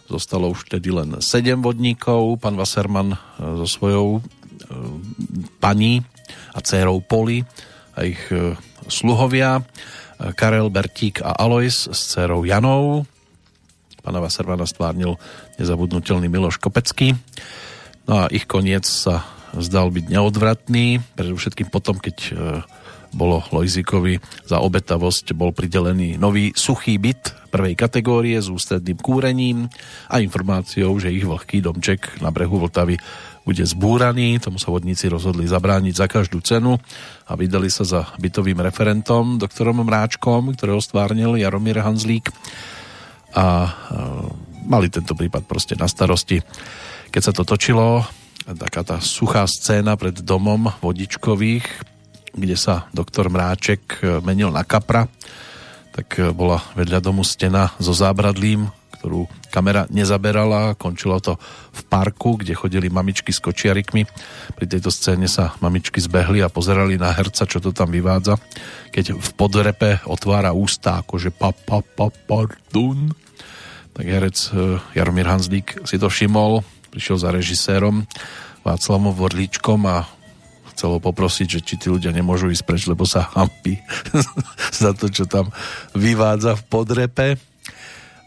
Zostalo 0.08 0.52
už 0.52 0.68
tedy 0.68 0.92
len 0.92 1.20
7 1.20 1.64
vodníkov. 1.64 2.40
Pán 2.40 2.56
Wasserman 2.56 3.16
so 3.40 3.68
svojou 3.68 4.20
paní 5.60 6.04
a 6.52 6.60
dcérou 6.60 7.00
Poli 7.00 7.44
a 7.96 8.04
ich 8.04 8.20
e, 8.32 8.56
sluhovia 8.88 9.64
Karel 10.36 10.70
Bertík 10.70 11.20
a 11.24 11.34
Alois 11.36 11.88
s 11.88 12.00
dcérou 12.12 12.44
Janou. 12.44 13.04
Pana 14.02 14.18
Servana 14.26 14.66
stvárnil 14.66 15.14
nezabudnutelný 15.62 16.26
Miloš 16.26 16.58
Kopecký. 16.58 17.14
No 18.10 18.26
a 18.26 18.32
ich 18.34 18.50
koniec 18.50 18.82
sa 18.82 19.22
zdal 19.58 19.92
byť 19.92 20.04
neodvratný, 20.08 21.02
predovšetkým 21.16 21.68
potom, 21.68 22.00
keď 22.00 22.16
e, 22.16 22.30
bolo 23.12 23.44
Lojzikovi 23.52 24.18
za 24.48 24.64
obetavosť 24.64 25.36
bol 25.36 25.52
pridelený 25.52 26.16
nový 26.16 26.56
suchý 26.56 26.96
byt 26.96 27.52
prvej 27.52 27.76
kategórie 27.76 28.40
s 28.40 28.48
ústredným 28.48 28.96
kúrením 28.96 29.68
a 30.08 30.24
informáciou, 30.24 30.96
že 30.96 31.12
ich 31.12 31.28
vlhký 31.28 31.60
domček 31.60 32.24
na 32.24 32.32
brehu 32.32 32.56
Vltavy 32.56 32.96
bude 33.44 33.60
zbúraný. 33.60 34.40
Tomu 34.40 34.56
sa 34.56 34.72
vodníci 34.72 35.12
rozhodli 35.12 35.44
zabrániť 35.44 35.94
za 35.94 36.06
každú 36.08 36.40
cenu 36.40 36.80
a 37.28 37.32
vydali 37.36 37.68
sa 37.68 37.84
za 37.84 38.08
bytovým 38.16 38.56
referentom, 38.64 39.36
doktorom 39.36 39.84
Mráčkom, 39.84 40.56
ktorého 40.56 40.80
stvárnil 40.80 41.36
Jaromír 41.36 41.84
Hanzlík 41.84 42.32
a 43.36 43.68
e, 43.68 43.70
mali 44.64 44.88
tento 44.88 45.12
prípad 45.12 45.44
proste 45.44 45.76
na 45.76 45.84
starosti. 45.84 46.40
Keď 47.12 47.22
sa 47.22 47.32
to 47.36 47.44
točilo, 47.44 48.08
taká 48.46 48.82
tá 48.82 48.98
suchá 48.98 49.46
scéna 49.46 49.94
pred 49.94 50.18
domom 50.18 50.70
vodičkových, 50.82 51.66
kde 52.34 52.56
sa 52.58 52.90
doktor 52.90 53.30
Mráček 53.30 54.02
e, 54.02 54.18
menil 54.24 54.50
na 54.50 54.66
kapra, 54.66 55.06
tak 55.94 56.18
e, 56.18 56.32
bola 56.32 56.58
vedľa 56.74 56.98
domu 56.98 57.22
stena 57.22 57.70
so 57.78 57.92
zábradlím, 57.94 58.66
ktorú 58.98 59.26
kamera 59.50 59.84
nezaberala. 59.90 60.78
Končilo 60.78 61.18
to 61.18 61.36
v 61.74 61.82
parku, 61.90 62.38
kde 62.38 62.54
chodili 62.54 62.86
mamičky 62.86 63.34
s 63.34 63.42
kočiarikmi. 63.42 64.06
Pri 64.54 64.66
tejto 64.66 64.88
scéne 64.94 65.26
sa 65.26 65.52
mamičky 65.58 65.98
zbehli 65.98 66.40
a 66.40 66.50
pozerali 66.50 66.96
na 66.96 67.10
herca, 67.10 67.44
čo 67.44 67.58
to 67.58 67.74
tam 67.74 67.90
vyvádza. 67.90 68.38
Keď 68.94 69.18
v 69.18 69.30
podrepe 69.34 70.00
otvára 70.08 70.54
ústa, 70.54 71.02
akože 71.02 71.34
pa, 71.34 71.50
pa, 71.52 71.82
pa, 71.82 72.08
pardon, 72.26 73.12
tak 73.92 74.06
herec 74.08 74.38
e, 74.50 74.80
Jaromír 74.96 75.28
Hanzlík 75.28 75.84
si 75.84 76.00
to 76.00 76.08
všimol, 76.08 76.64
prišiel 76.92 77.16
za 77.16 77.32
režisérom 77.32 78.04
Václavom 78.60 79.16
Vodlíčkom 79.16 79.80
a 79.88 80.04
chcelo 80.76 81.00
poprosiť, 81.00 81.48
že 81.48 81.60
či 81.64 81.74
tí 81.80 81.88
ľudia 81.88 82.12
nemôžu 82.12 82.52
ísť 82.52 82.64
preč, 82.68 82.84
lebo 82.84 83.08
sa 83.08 83.32
hampí 83.32 83.80
za 84.84 84.92
to, 84.92 85.08
čo 85.08 85.24
tam 85.24 85.48
vyvádza 85.96 86.60
v 86.60 86.62
podrepe. 86.68 87.28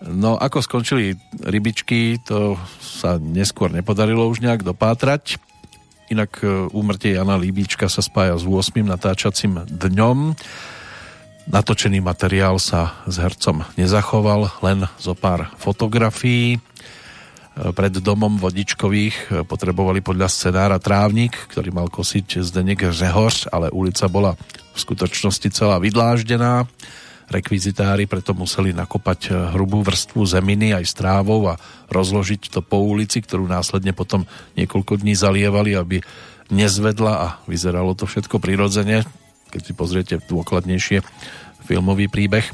No 0.06 0.36
ako 0.36 0.66
skončili 0.66 1.16
rybičky, 1.46 2.20
to 2.26 2.58
sa 2.82 3.22
neskôr 3.22 3.70
nepodarilo 3.70 4.26
už 4.28 4.42
nejak 4.42 4.66
dopátrať. 4.66 5.38
Inak 6.14 6.42
e, 6.46 6.70
úmrtie 6.70 7.18
Jana 7.18 7.40
Líbička 7.40 7.90
sa 7.90 8.06
spája 8.06 8.38
s 8.38 8.46
8. 8.46 8.86
natáčacím 8.86 9.66
dňom. 9.66 10.38
Natočený 11.50 12.02
materiál 12.02 12.62
sa 12.62 12.98
s 13.10 13.18
hercom 13.22 13.66
nezachoval, 13.78 14.54
len 14.62 14.86
zo 14.98 15.14
pár 15.18 15.54
fotografií 15.58 16.62
pred 17.56 17.94
domom 18.04 18.36
vodičkových 18.36 19.16
e, 19.16 19.48
potrebovali 19.48 20.04
podľa 20.04 20.28
scenára 20.28 20.76
trávnik, 20.76 21.32
ktorý 21.48 21.72
mal 21.72 21.88
kosiť 21.88 22.44
Zdenek 22.44 22.92
Řehoř, 22.92 23.48
ale 23.56 23.72
ulica 23.72 24.12
bola 24.12 24.36
v 24.76 24.78
skutočnosti 24.78 25.48
celá 25.56 25.80
vydláždená. 25.80 26.68
Rekvizitári 27.32 28.12
preto 28.12 28.36
museli 28.36 28.76
nakopať 28.76 29.20
e, 29.28 29.56
hrubú 29.56 29.80
vrstvu 29.88 30.28
zeminy 30.28 30.76
aj 30.76 30.84
s 30.84 30.94
trávou 31.00 31.48
a 31.48 31.56
rozložiť 31.88 32.52
to 32.52 32.60
po 32.60 32.84
ulici, 32.84 33.24
ktorú 33.24 33.48
následne 33.48 33.96
potom 33.96 34.28
niekoľko 34.60 35.00
dní 35.00 35.16
zalievali, 35.16 35.80
aby 35.80 36.04
nezvedla 36.52 37.14
a 37.16 37.28
vyzeralo 37.48 37.96
to 37.96 38.04
všetko 38.04 38.36
prirodzene. 38.38 39.08
Keď 39.56 39.62
si 39.64 39.72
pozriete 39.72 40.16
dôkladnejšie 40.28 41.00
filmový 41.64 42.12
príbeh, 42.12 42.46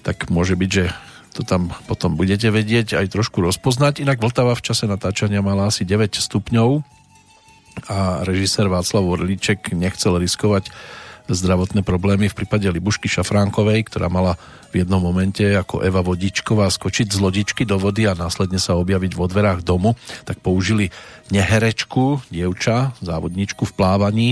tak 0.00 0.32
môže 0.32 0.56
byť, 0.56 0.70
že 0.72 0.88
to 1.34 1.42
tam 1.42 1.74
potom 1.90 2.14
budete 2.14 2.46
vedieť 2.48 2.94
aj 2.94 3.10
trošku 3.10 3.42
rozpoznať. 3.42 4.06
Inak 4.06 4.22
Vltava 4.22 4.54
v 4.54 4.64
čase 4.64 4.86
natáčania 4.86 5.42
mala 5.42 5.66
asi 5.66 5.82
9 5.82 6.14
stupňov 6.14 6.86
a 7.90 8.22
režisér 8.22 8.70
Václav 8.70 9.02
Orlíček 9.02 9.74
nechcel 9.74 10.14
riskovať 10.22 10.70
zdravotné 11.24 11.80
problémy 11.80 12.28
v 12.28 12.36
prípade 12.36 12.68
Libušky 12.68 13.08
Šafránkovej, 13.08 13.88
ktorá 13.88 14.12
mala 14.12 14.36
v 14.70 14.84
jednom 14.84 15.00
momente 15.00 15.42
ako 15.56 15.80
Eva 15.80 16.04
Vodičková 16.04 16.68
skočiť 16.68 17.16
z 17.16 17.18
lodičky 17.18 17.62
do 17.64 17.80
vody 17.80 18.04
a 18.04 18.12
následne 18.12 18.60
sa 18.60 18.76
objaviť 18.76 19.16
vo 19.16 19.24
dverách 19.24 19.64
domu, 19.64 19.96
tak 20.28 20.44
použili 20.44 20.92
neherečku, 21.32 22.28
dievča, 22.28 22.92
závodničku 23.00 23.64
v 23.64 23.72
plávaní, 23.72 24.28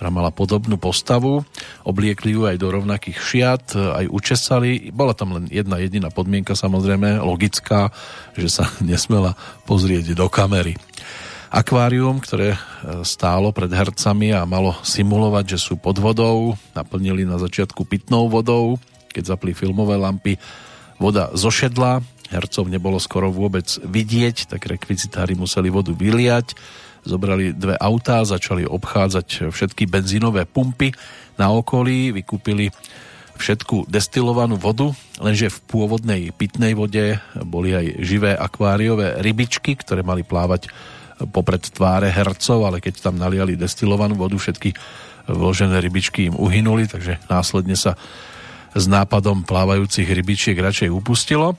ktorá 0.00 0.08
mala 0.08 0.32
podobnú 0.32 0.80
postavu. 0.80 1.44
Obliekli 1.84 2.32
ju 2.32 2.48
aj 2.48 2.56
do 2.56 2.72
rovnakých 2.72 3.20
šiat, 3.20 3.64
aj 3.76 4.08
učesali. 4.08 4.88
Bola 4.96 5.12
tam 5.12 5.36
len 5.36 5.44
jedna 5.52 5.76
jediná 5.76 6.08
podmienka, 6.08 6.56
samozrejme, 6.56 7.20
logická, 7.20 7.92
že 8.32 8.48
sa 8.48 8.64
nesmela 8.80 9.36
pozrieť 9.68 10.16
do 10.16 10.24
kamery. 10.32 10.80
Akvárium, 11.52 12.16
ktoré 12.16 12.56
e, 12.56 12.58
stálo 13.04 13.52
pred 13.52 13.68
hercami 13.68 14.32
a 14.32 14.48
malo 14.48 14.72
simulovať, 14.80 15.44
že 15.52 15.68
sú 15.68 15.76
pod 15.76 16.00
vodou, 16.00 16.56
naplnili 16.72 17.28
na 17.28 17.36
začiatku 17.36 17.84
pitnou 17.84 18.32
vodou. 18.32 18.80
Keď 19.12 19.36
zapli 19.36 19.52
filmové 19.52 20.00
lampy, 20.00 20.40
voda 20.96 21.28
zošedla, 21.36 22.00
hercov 22.32 22.72
nebolo 22.72 22.96
skoro 22.96 23.28
vôbec 23.28 23.68
vidieť, 23.84 24.48
tak 24.48 24.64
rekvizitári 24.64 25.36
museli 25.36 25.68
vodu 25.68 25.92
vyliať 25.92 26.56
zobrali 27.04 27.56
dve 27.56 27.76
autá, 27.76 28.22
začali 28.24 28.68
obchádzať 28.68 29.50
všetky 29.52 29.88
benzínové 29.88 30.44
pumpy 30.44 30.92
na 31.40 31.48
okolí, 31.52 32.12
vykúpili 32.12 32.68
všetku 33.40 33.88
destilovanú 33.88 34.60
vodu, 34.60 34.92
lenže 35.16 35.48
v 35.48 35.58
pôvodnej 35.64 36.22
pitnej 36.36 36.76
vode 36.76 37.16
boli 37.40 37.72
aj 37.72 37.86
živé 38.04 38.36
akváriové 38.36 39.24
rybičky, 39.24 39.80
ktoré 39.80 40.04
mali 40.04 40.20
plávať 40.20 40.68
popred 41.32 41.64
tváre 41.72 42.12
hercov, 42.12 42.68
ale 42.68 42.84
keď 42.84 43.00
tam 43.00 43.16
naliali 43.16 43.56
destilovanú 43.56 44.16
vodu, 44.16 44.36
všetky 44.36 44.76
vložené 45.24 45.80
rybičky 45.80 46.28
im 46.28 46.36
uhynuli, 46.36 46.84
takže 46.88 47.20
následne 47.32 47.76
sa 47.76 47.96
s 48.76 48.84
nápadom 48.86 49.42
plávajúcich 49.48 50.06
rybičiek 50.06 50.56
radšej 50.60 50.92
upustilo. 50.92 51.56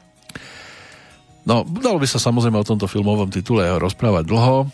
No, 1.42 1.66
dalo 1.66 1.98
by 1.98 2.06
sa 2.06 2.22
samozrejme 2.22 2.62
o 2.62 2.68
tomto 2.68 2.86
filmovom 2.86 3.34
titule 3.34 3.66
rozprávať 3.82 4.30
dlho. 4.30 4.70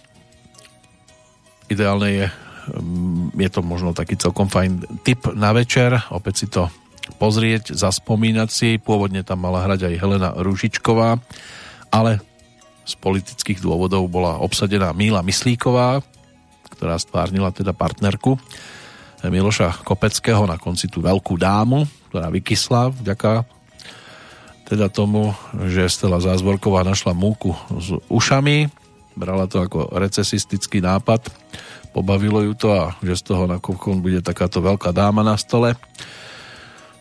Ideálne 1.67 2.09
je, 2.11 2.27
mm, 2.73 3.35
je 3.35 3.49
to 3.51 3.61
možno 3.63 3.91
taký 3.91 4.15
celkom 4.15 4.47
fajn 4.47 5.03
tip 5.03 5.27
na 5.35 5.51
večer, 5.51 5.95
opäť 6.11 6.33
si 6.35 6.47
to 6.47 6.71
pozrieť, 7.19 7.71
zaspomínať 7.71 8.49
si. 8.51 8.69
Pôvodne 8.79 9.23
tam 9.23 9.43
mala 9.43 9.63
hrať 9.63 9.87
aj 9.87 9.99
Helena 9.99 10.29
Ružičková, 10.35 11.19
ale 11.91 12.19
z 12.87 12.93
politických 12.99 13.59
dôvodov 13.59 14.07
bola 14.07 14.39
obsadená 14.39 14.91
Míla 14.95 15.23
Myslíková, 15.23 15.99
ktorá 16.71 16.95
stvárnila 16.99 17.51
teda 17.51 17.75
partnerku 17.75 18.39
Miloša 19.25 19.81
Kopeckého 19.81 20.45
na 20.45 20.61
konci 20.61 20.85
tú 20.85 21.01
veľkú 21.01 21.41
dámu, 21.41 21.89
ktorá 22.11 22.29
vykysla 22.29 22.93
vďaka 22.93 23.43
teda 24.67 24.91
tomu, 24.91 25.31
že 25.71 25.87
Stella 25.87 26.19
Zázvorková 26.19 26.83
našla 26.83 27.15
múku 27.15 27.55
s 27.71 27.95
ušami, 28.11 28.67
brala 29.17 29.49
to 29.49 29.57
ako 29.57 29.89
recesistický 29.97 30.77
nápad, 30.77 31.25
pobavilo 31.89 32.45
ju 32.45 32.53
to 32.53 32.69
a 32.69 32.93
že 33.01 33.25
z 33.25 33.33
toho 33.33 33.49
nakon 33.49 34.05
bude 34.05 34.21
takáto 34.21 34.61
veľká 34.61 34.93
dáma 34.93 35.25
na 35.25 35.33
stole, 35.33 35.73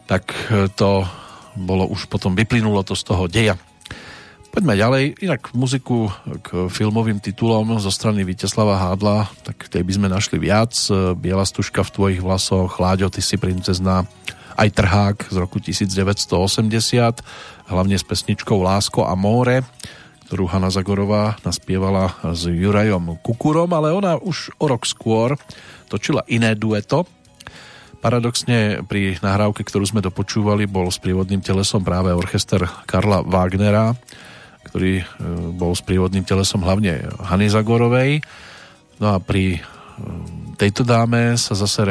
tak 0.08 0.32
e, 0.48 0.72
to 0.72 1.04
bolo 1.52 1.84
už 1.84 2.08
potom 2.08 2.32
vyplynulo 2.32 2.80
to 2.80 2.96
z 2.96 3.04
toho 3.04 3.28
deja. 3.28 3.60
Poďme 4.48 4.72
ďalej, 4.72 5.20
inak 5.20 5.52
muziku 5.52 6.08
k 6.40 6.72
filmovým 6.72 7.20
titulom 7.20 7.76
zo 7.76 7.92
strany 7.92 8.24
Viteslava 8.24 8.80
Hádla, 8.80 9.28
tak 9.44 9.68
tej 9.68 9.84
by 9.84 9.92
sme 10.00 10.08
našli 10.08 10.40
viac. 10.40 10.72
E, 10.88 11.12
Biela 11.12 11.44
stužka 11.44 11.84
v 11.84 11.92
tvojich 11.92 12.20
vlasoch, 12.24 12.80
Láďo, 12.80 13.12
ty 13.12 13.20
si 13.20 13.36
princezná, 13.36 14.08
aj 14.56 14.72
Trhák 14.72 15.16
z 15.28 15.36
roku 15.36 15.60
1980, 15.60 16.32
hlavne 17.68 17.96
s 18.00 18.04
pesničkou 18.08 18.56
Lásko 18.64 19.04
a 19.04 19.12
more 19.12 19.60
ktorú 20.26 20.50
Hanna 20.50 20.74
Zagorová 20.74 21.38
naspievala 21.46 22.18
s 22.34 22.50
Jurajom 22.50 23.22
Kukurom, 23.22 23.70
ale 23.70 23.94
ona 23.94 24.18
už 24.18 24.50
o 24.58 24.66
rok 24.66 24.82
skôr 24.82 25.38
točila 25.86 26.26
iné 26.26 26.58
dueto. 26.58 27.06
Paradoxne 28.02 28.82
pri 28.86 29.22
nahrávke, 29.22 29.62
ktorú 29.62 29.86
sme 29.86 30.02
dopočúvali, 30.02 30.66
bol 30.66 30.90
s 30.90 30.98
prívodným 30.98 31.40
telesom 31.40 31.86
práve 31.86 32.10
orchester 32.10 32.66
Karla 32.90 33.22
Wagnera, 33.22 33.94
ktorý 34.66 35.00
e, 35.00 35.04
bol 35.54 35.72
s 35.78 35.82
prívodným 35.86 36.26
telesom 36.26 36.66
hlavne 36.66 37.06
Hany 37.22 37.46
Zagorovej. 37.46 38.20
No 38.98 39.14
a 39.14 39.22
pri 39.22 39.58
e, 39.58 39.60
tejto 40.58 40.82
dáme 40.82 41.38
sa 41.38 41.54
zase 41.54 41.86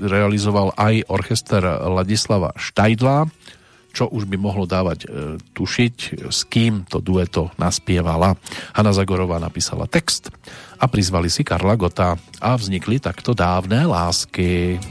realizoval 0.00 0.72
aj 0.74 1.04
orchester 1.12 1.62
Ladislava 1.84 2.56
Štajdla, 2.56 3.28
čo 3.94 4.10
už 4.10 4.26
by 4.26 4.36
mohlo 4.36 4.66
dávať 4.66 5.06
e, 5.06 5.08
tušiť, 5.54 6.26
s 6.26 6.42
kým 6.50 6.82
to 6.90 6.98
dueto 6.98 7.54
naspievala. 7.54 8.34
Hanna 8.74 8.90
Zagorová 8.90 9.38
napísala 9.38 9.86
text 9.86 10.34
a 10.82 10.90
prizvali 10.90 11.30
si 11.30 11.46
Karla 11.46 11.78
Gota 11.78 12.18
a 12.42 12.50
vznikli 12.58 12.98
takto 12.98 13.32
dávne 13.32 13.86
lásky. 13.86 14.82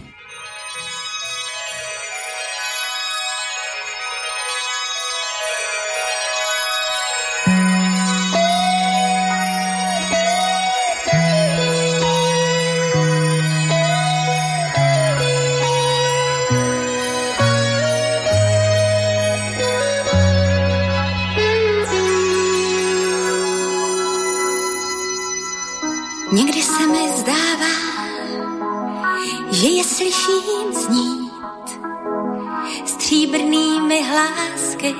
Stříbrnými 33.94 34.10
hlásky 34.10 34.96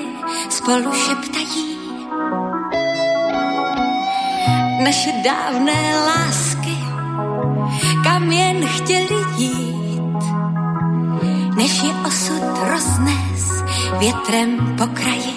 spolu 0.48 0.92
šeptají. 0.92 1.78
Naše 4.84 5.12
dávné 5.24 5.94
lásky, 6.06 6.78
kam 8.04 8.32
jen 8.32 8.66
chtěli 8.66 9.24
jít. 9.36 10.24
Než 11.56 11.82
je 11.82 11.90
osud 12.06 12.42
roznes 12.70 13.64
větrem 13.98 14.76
po 14.78 14.86
kraji. 14.86 15.34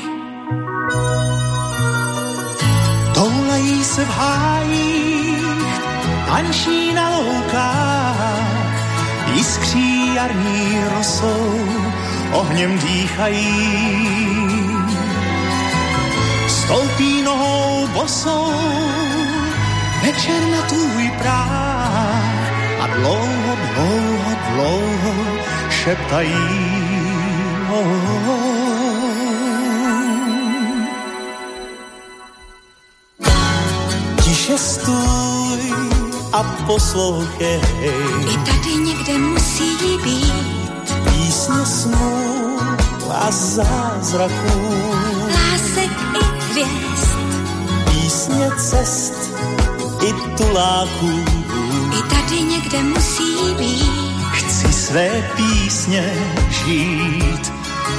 Toulají 3.14 3.84
se 3.84 4.06
v 4.06 4.10
hájích, 4.10 5.82
tančí 6.28 6.94
na 6.94 7.10
loukách, 7.10 8.42
jiskří 9.34 10.16
jarní 10.16 10.82
rosou, 10.98 11.60
ohněm 12.32 12.80
dýchají. 12.80 14.08
Stoupí 16.48 17.22
nohou 17.22 17.88
bosou, 17.88 18.54
večer 20.02 20.42
na 20.52 20.62
tvůj 20.62 21.12
práh 21.18 22.48
a 22.80 22.88
dlouho, 22.88 23.58
dlouho, 23.74 24.36
dlouho 24.54 25.14
šeptají. 25.70 26.34
Oh. 27.70 28.38
Tiše 34.24 34.58
stůj 34.58 35.74
a 36.34 36.44
poslouchej. 36.44 37.62
I 38.34 38.38
tady 38.38 38.76
někde 38.76 39.18
musí 39.18 39.78
být 40.04 40.57
Písně 41.10 41.66
snů 41.66 42.58
a 43.12 43.32
zázraků. 43.32 44.76
lásek 45.34 45.92
i 46.14 46.26
hvězd. 46.44 47.18
Písně 47.86 48.52
cest 48.58 49.14
i 50.02 50.14
tuláků. 50.38 51.26
I 52.00 52.02
tady 52.10 52.42
někde 52.42 52.84
musí 52.84 53.54
být 53.58 54.08
Chci 54.34 54.74
své 54.74 55.32
písně 55.36 56.14
žít 56.50 57.54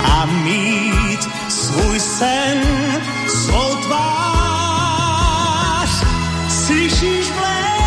a 0.04 0.26
mít 0.26 1.28
svůj 1.48 2.00
sen, 2.00 2.62
svou 3.28 3.76
tvář. 3.76 5.08
Slyšíš 6.66 7.30
v 7.30 7.77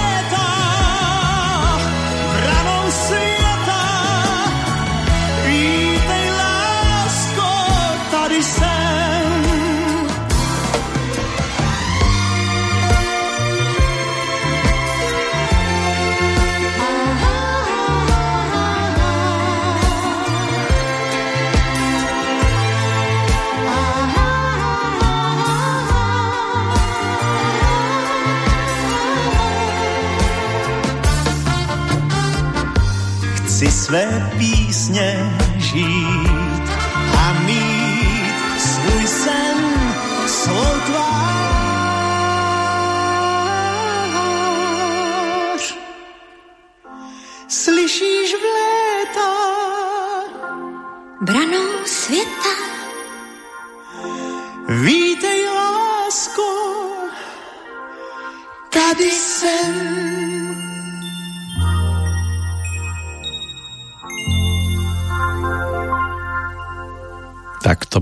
své 33.92 34.32
písně 34.38 35.30
žít 35.58 36.11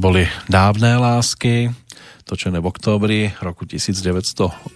boli 0.10 0.26
dávné 0.50 0.98
lásky, 0.98 1.70
točené 2.26 2.58
v 2.58 2.66
októbri 2.66 3.30
roku 3.46 3.70
1980. 3.70 4.74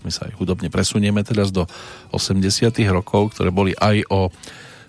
My 0.00 0.08
sa 0.08 0.24
aj 0.24 0.40
hudobne 0.40 0.72
presunieme 0.72 1.20
teraz 1.20 1.52
do 1.52 1.68
80 2.08 2.72
rokov, 2.88 3.36
ktoré 3.36 3.52
boli 3.52 3.76
aj 3.76 4.00
o 4.08 4.32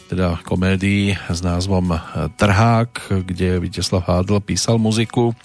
teda 0.08 0.40
komédii 0.40 1.20
s 1.28 1.44
názvom 1.44 2.00
Trhák, 2.40 3.12
kde 3.28 3.60
Viteslav 3.60 4.08
Hádl 4.08 4.40
písal 4.40 4.80
muziku, 4.80 5.36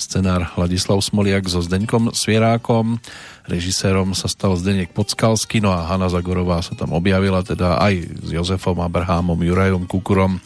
scenár 0.00 0.48
Ladislav 0.56 1.04
Smoliak 1.04 1.44
so 1.44 1.60
Zdeňkom 1.60 2.16
Svierákom, 2.16 2.96
režisérom 3.44 4.16
sa 4.16 4.24
stal 4.24 4.56
Zdeněk 4.56 4.96
Podskalský, 4.96 5.60
no 5.60 5.68
a 5.68 5.84
Hanna 5.84 6.08
Zagorová 6.08 6.64
sa 6.64 6.72
tam 6.72 6.96
objavila 6.96 7.44
teda 7.44 7.76
aj 7.76 8.24
s 8.24 8.28
Jozefom 8.32 8.80
Abrahámom, 8.80 9.36
Jurajom 9.36 9.84
Kukurom, 9.84 10.40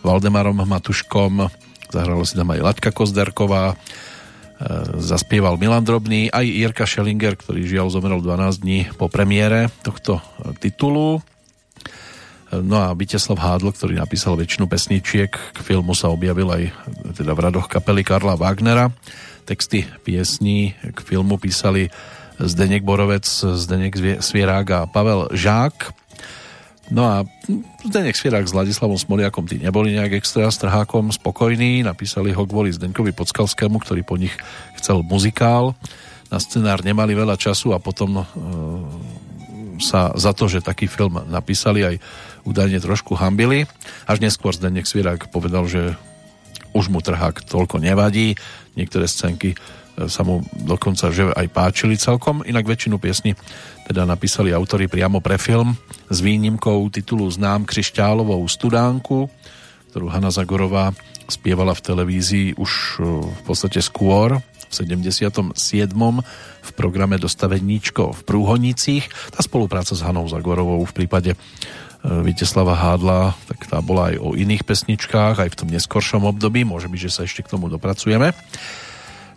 Valdemarom 0.00 0.64
Matuškom, 0.64 1.67
zahrala 1.90 2.24
si 2.24 2.36
tam 2.36 2.50
aj 2.52 2.60
Laďka 2.60 2.90
Kozderková, 2.94 3.72
e, 3.72 3.76
zaspieval 5.00 5.60
Milan 5.60 5.84
Drobný, 5.84 6.32
aj 6.32 6.44
Jirka 6.44 6.84
Schellinger, 6.84 7.36
ktorý 7.36 7.64
žiaľ 7.66 7.92
zomrel 7.92 8.20
12 8.20 8.62
dní 8.62 8.88
po 8.96 9.10
premiére 9.10 9.72
tohto 9.82 10.20
titulu. 10.58 11.20
No 12.48 12.80
a 12.80 12.96
Viteslav 12.96 13.36
Hádl, 13.36 13.76
ktorý 13.76 14.00
napísal 14.00 14.32
väčšinu 14.32 14.64
pesničiek, 14.72 15.28
k 15.28 15.58
filmu 15.60 15.92
sa 15.92 16.08
objavil 16.08 16.48
aj 16.48 16.62
teda 17.20 17.36
v 17.36 17.42
radoch 17.44 17.68
kapely 17.68 18.00
Karla 18.00 18.40
Wagnera. 18.40 18.88
Texty 19.44 19.84
piesní 20.00 20.72
k 20.80 20.98
filmu 21.04 21.36
písali 21.36 21.92
Zdeněk 22.40 22.84
Borovec, 22.84 23.28
Zdeněk 23.52 24.20
Svierák 24.24 24.70
a 24.70 24.80
Pavel 24.88 25.28
Žák. 25.32 25.92
No 26.88 27.04
a 27.04 27.24
Zdeněk 27.84 28.16
Svierák 28.16 28.48
s 28.48 28.56
Ladislavom 28.56 28.96
Smoliakom 28.96 29.44
tí 29.44 29.60
neboli 29.60 29.92
nejak 29.92 30.24
extra 30.24 30.48
s 30.48 30.56
trhákom 30.56 31.12
spokojní, 31.12 31.84
napísali 31.84 32.32
ho 32.32 32.48
kvôli 32.48 32.72
Zdeňkovi 32.72 33.12
Podskalskému, 33.12 33.76
ktorý 33.84 34.00
po 34.08 34.16
nich 34.16 34.32
chcel 34.80 35.04
muzikál. 35.04 35.76
Na 36.32 36.40
scenár 36.40 36.80
nemali 36.80 37.12
veľa 37.12 37.36
času 37.36 37.76
a 37.76 37.80
potom 37.80 38.20
e, 38.20 38.24
sa 39.84 40.12
za 40.16 40.32
to, 40.32 40.48
že 40.48 40.64
taký 40.64 40.88
film 40.88 41.20
napísali 41.28 41.84
aj 41.84 41.96
údajne 42.48 42.80
trošku 42.80 43.16
hambili. 43.20 43.68
Až 44.08 44.24
neskôr 44.24 44.56
Zdeněk 44.56 44.88
Svierák 44.88 45.28
povedal, 45.28 45.68
že 45.68 45.92
už 46.72 46.88
mu 46.88 47.04
trhák 47.04 47.44
toľko 47.44 47.80
nevadí. 47.84 48.36
Niektoré 48.76 49.08
scénky 49.08 49.56
sa 50.06 50.22
mu 50.22 50.46
dokonca 50.54 51.10
že 51.10 51.34
aj 51.34 51.46
páčili 51.50 51.98
celkom. 51.98 52.46
Inak 52.46 52.70
väčšinu 52.70 53.02
piesni 53.02 53.34
teda 53.90 54.06
napísali 54.06 54.54
autory 54.54 54.86
priamo 54.86 55.18
pre 55.18 55.40
film 55.40 55.74
s 56.06 56.22
výnimkou 56.22 56.86
titulu 56.94 57.26
Znám 57.26 57.66
křišťálovou 57.66 58.46
studánku, 58.46 59.26
ktorú 59.90 60.06
Hanna 60.06 60.30
Zagorová 60.30 60.94
spievala 61.26 61.74
v 61.74 61.84
televízii 61.84 62.48
už 62.56 62.70
e, 62.70 63.02
v 63.26 63.42
podstate 63.42 63.82
skôr, 63.82 64.38
v 64.68 64.72
77. 64.72 65.56
v 66.60 66.70
programe 66.76 67.16
Dostaveníčko 67.16 68.12
v 68.12 68.20
Prúhonicích. 68.22 69.32
Tá 69.32 69.40
spolupráca 69.40 69.96
s 69.96 70.04
Hanou 70.04 70.28
Zagorovou 70.28 70.84
v 70.84 70.92
prípade 70.92 71.32
Viteslava 72.04 72.78
Hádla, 72.78 73.34
tak 73.50 73.66
tá 73.66 73.82
bola 73.82 74.14
aj 74.14 74.22
o 74.22 74.38
iných 74.38 74.62
pesničkách, 74.62 75.42
aj 75.42 75.50
v 75.50 75.58
tom 75.58 75.68
neskoršom 75.72 76.22
období, 76.30 76.62
môže 76.62 76.86
byť, 76.86 77.00
že 77.00 77.10
sa 77.10 77.26
ešte 77.26 77.42
k 77.42 77.50
tomu 77.50 77.66
dopracujeme. 77.66 78.30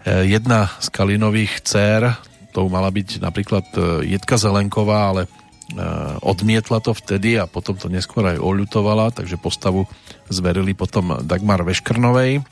Jedna 0.05 0.65
z 0.81 0.87
Kalinových 0.89 1.61
dcer, 1.61 2.17
to 2.49 2.65
mala 2.65 2.89
byť 2.89 3.21
napríklad 3.21 3.65
Jitka 4.01 4.35
Zelenková, 4.41 5.13
ale 5.13 5.21
odmietla 6.25 6.83
to 6.83 6.91
vtedy 6.91 7.39
a 7.39 7.47
potom 7.47 7.79
to 7.79 7.87
neskôr 7.87 8.27
aj 8.27 8.43
oľutovala, 8.43 9.13
takže 9.15 9.39
postavu 9.39 9.87
zverili 10.27 10.75
potom 10.75 11.21
Dagmar 11.23 11.63
Veškrnovej. 11.63 12.43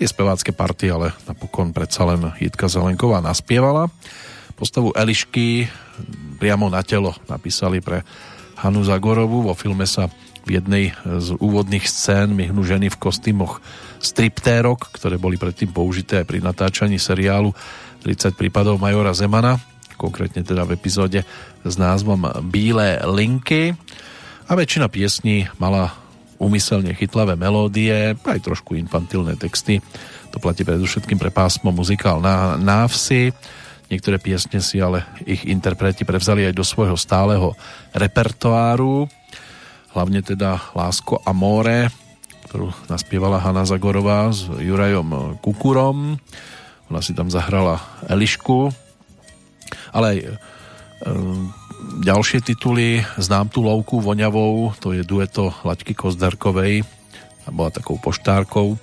Je 0.00 0.06
spevácké 0.08 0.56
party, 0.56 0.88
ale 0.88 1.12
napokon 1.28 1.74
predsa 1.76 2.06
len 2.08 2.32
Jitka 2.40 2.70
Zelenková 2.70 3.20
naspievala. 3.20 3.92
Postavu 4.56 4.94
Elišky 4.94 5.66
priamo 6.38 6.70
na 6.70 6.86
telo 6.86 7.18
napísali 7.26 7.82
pre 7.82 8.06
Hanu 8.62 8.86
Zagorovú. 8.86 9.50
Vo 9.50 9.58
filme 9.58 9.84
sa 9.90 10.06
v 10.46 10.58
jednej 10.58 10.94
z 11.02 11.34
úvodných 11.38 11.86
scén 11.86 12.34
myhnú 12.34 12.62
ženy 12.62 12.88
v 12.88 12.98
kostýmoch 12.98 13.58
striptérok, 14.02 14.90
ktoré 14.90 15.16
boli 15.16 15.38
predtým 15.38 15.70
použité 15.70 16.20
aj 16.20 16.26
pri 16.26 16.42
natáčaní 16.42 16.98
seriálu 16.98 17.54
30 18.02 18.34
prípadov 18.34 18.82
Majora 18.82 19.14
Zemana, 19.14 19.62
konkrétne 19.94 20.42
teda 20.42 20.66
v 20.66 20.74
epizóde 20.74 21.22
s 21.62 21.74
názvom 21.78 22.26
Bílé 22.50 22.98
linky. 23.06 23.78
A 24.50 24.58
väčšina 24.58 24.90
piesní 24.90 25.46
mala 25.62 25.94
úmyselne 26.42 26.90
chytlavé 26.98 27.38
melódie, 27.38 28.18
aj 28.18 28.42
trošku 28.42 28.74
infantilné 28.74 29.38
texty. 29.38 29.78
To 30.34 30.42
platí 30.42 30.66
predovšetkým 30.66 31.22
pre 31.22 31.30
pásmo 31.30 31.70
muzikál 31.70 32.18
na, 32.18 32.58
na 32.58 32.90
vsi. 32.90 33.30
Niektoré 33.86 34.18
piesne 34.18 34.58
si 34.58 34.82
ale 34.82 35.06
ich 35.22 35.46
interpreti 35.46 36.02
prevzali 36.02 36.42
aj 36.50 36.54
do 36.58 36.66
svojho 36.66 36.98
stáleho 36.98 37.54
repertoáru. 37.94 39.06
Hlavne 39.94 40.24
teda 40.26 40.74
Lásko 40.74 41.22
a 41.22 41.30
more, 41.30 41.92
ktorú 42.52 42.68
naspievala 42.84 43.40
Hanna 43.40 43.64
Zagorová 43.64 44.28
s 44.28 44.44
Jurajom 44.44 45.40
Kukurom. 45.40 46.20
Ona 46.92 47.00
si 47.00 47.16
tam 47.16 47.32
zahrala 47.32 47.80
Elišku, 48.04 48.68
ale 49.96 50.04
aj 50.04 50.18
e, 50.20 50.28
ďalšie 52.04 52.44
tituly. 52.44 53.00
Znám 53.16 53.48
tú 53.48 53.64
lovku 53.64 54.04
voňavou, 54.04 54.76
to 54.76 54.92
je 54.92 55.00
dueto 55.00 55.56
Laďky 55.64 55.96
Kozdarkovej, 55.96 56.84
a 56.84 57.48
bola 57.48 57.72
takou 57.72 57.96
poštárkou 57.96 58.76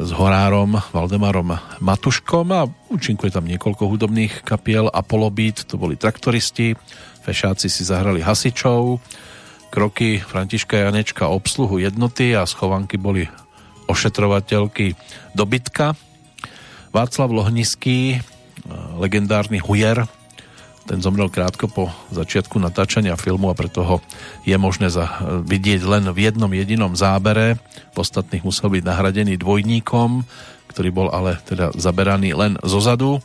s 0.00 0.08
horárom 0.16 0.80
Valdemarom 0.88 1.60
Matuškom 1.84 2.46
a 2.56 2.64
účinkuje 2.88 3.28
tam 3.28 3.44
niekoľko 3.52 3.84
hudobných 3.84 4.48
kapiel. 4.48 4.88
Apollo 4.88 5.28
Beat, 5.28 5.68
to 5.68 5.76
boli 5.76 6.00
traktoristi, 6.00 6.72
fešáci 7.20 7.68
si 7.68 7.84
zahrali 7.84 8.24
hasičov, 8.24 8.96
kroky 9.68 10.18
Františka 10.20 10.76
Janečka 10.76 11.28
obsluhu 11.28 11.78
jednoty 11.78 12.32
a 12.34 12.48
schovanky 12.48 12.96
boli 12.96 13.28
ošetrovateľky 13.88 14.96
dobytka. 15.32 15.96
Václav 16.92 17.28
Lohnický, 17.28 18.20
legendárny 18.96 19.60
hujer, 19.60 20.08
ten 20.88 21.04
zomrel 21.04 21.28
krátko 21.28 21.68
po 21.68 21.92
začiatku 22.08 22.56
natáčania 22.56 23.12
filmu 23.20 23.52
a 23.52 23.58
preto 23.58 23.84
ho 23.84 23.96
je 24.48 24.56
možné 24.56 24.88
za, 24.88 25.20
vidieť 25.44 25.84
len 25.84 26.08
v 26.08 26.32
jednom 26.32 26.48
jedinom 26.48 26.96
zábere. 26.96 27.60
V 27.92 27.96
ostatných 28.00 28.40
musel 28.40 28.72
byť 28.72 28.82
nahradený 28.88 29.36
dvojníkom, 29.36 30.24
ktorý 30.72 30.88
bol 30.88 31.08
ale 31.12 31.36
teda 31.44 31.76
zaberaný 31.76 32.32
len 32.32 32.56
zo 32.64 32.80
zadu. 32.80 33.20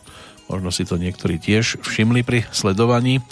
Možno 0.52 0.76
si 0.76 0.84
to 0.84 1.00
niektorí 1.00 1.40
tiež 1.40 1.80
všimli 1.88 2.28
pri 2.28 2.44
sledovaní 2.52 3.24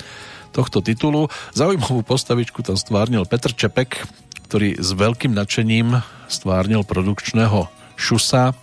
tohto 0.51 0.83
titulu. 0.83 1.31
Zaujímavú 1.55 2.03
postavičku 2.03 2.63
tam 2.63 2.75
stvárnil 2.75 3.27
Petr 3.27 3.55
Čepek, 3.55 4.07
ktorý 4.51 4.79
s 4.79 4.91
veľkým 4.91 5.31
nadšením 5.31 6.03
stvárnil 6.27 6.83
produkčného 6.83 7.71
Šusa, 7.95 8.55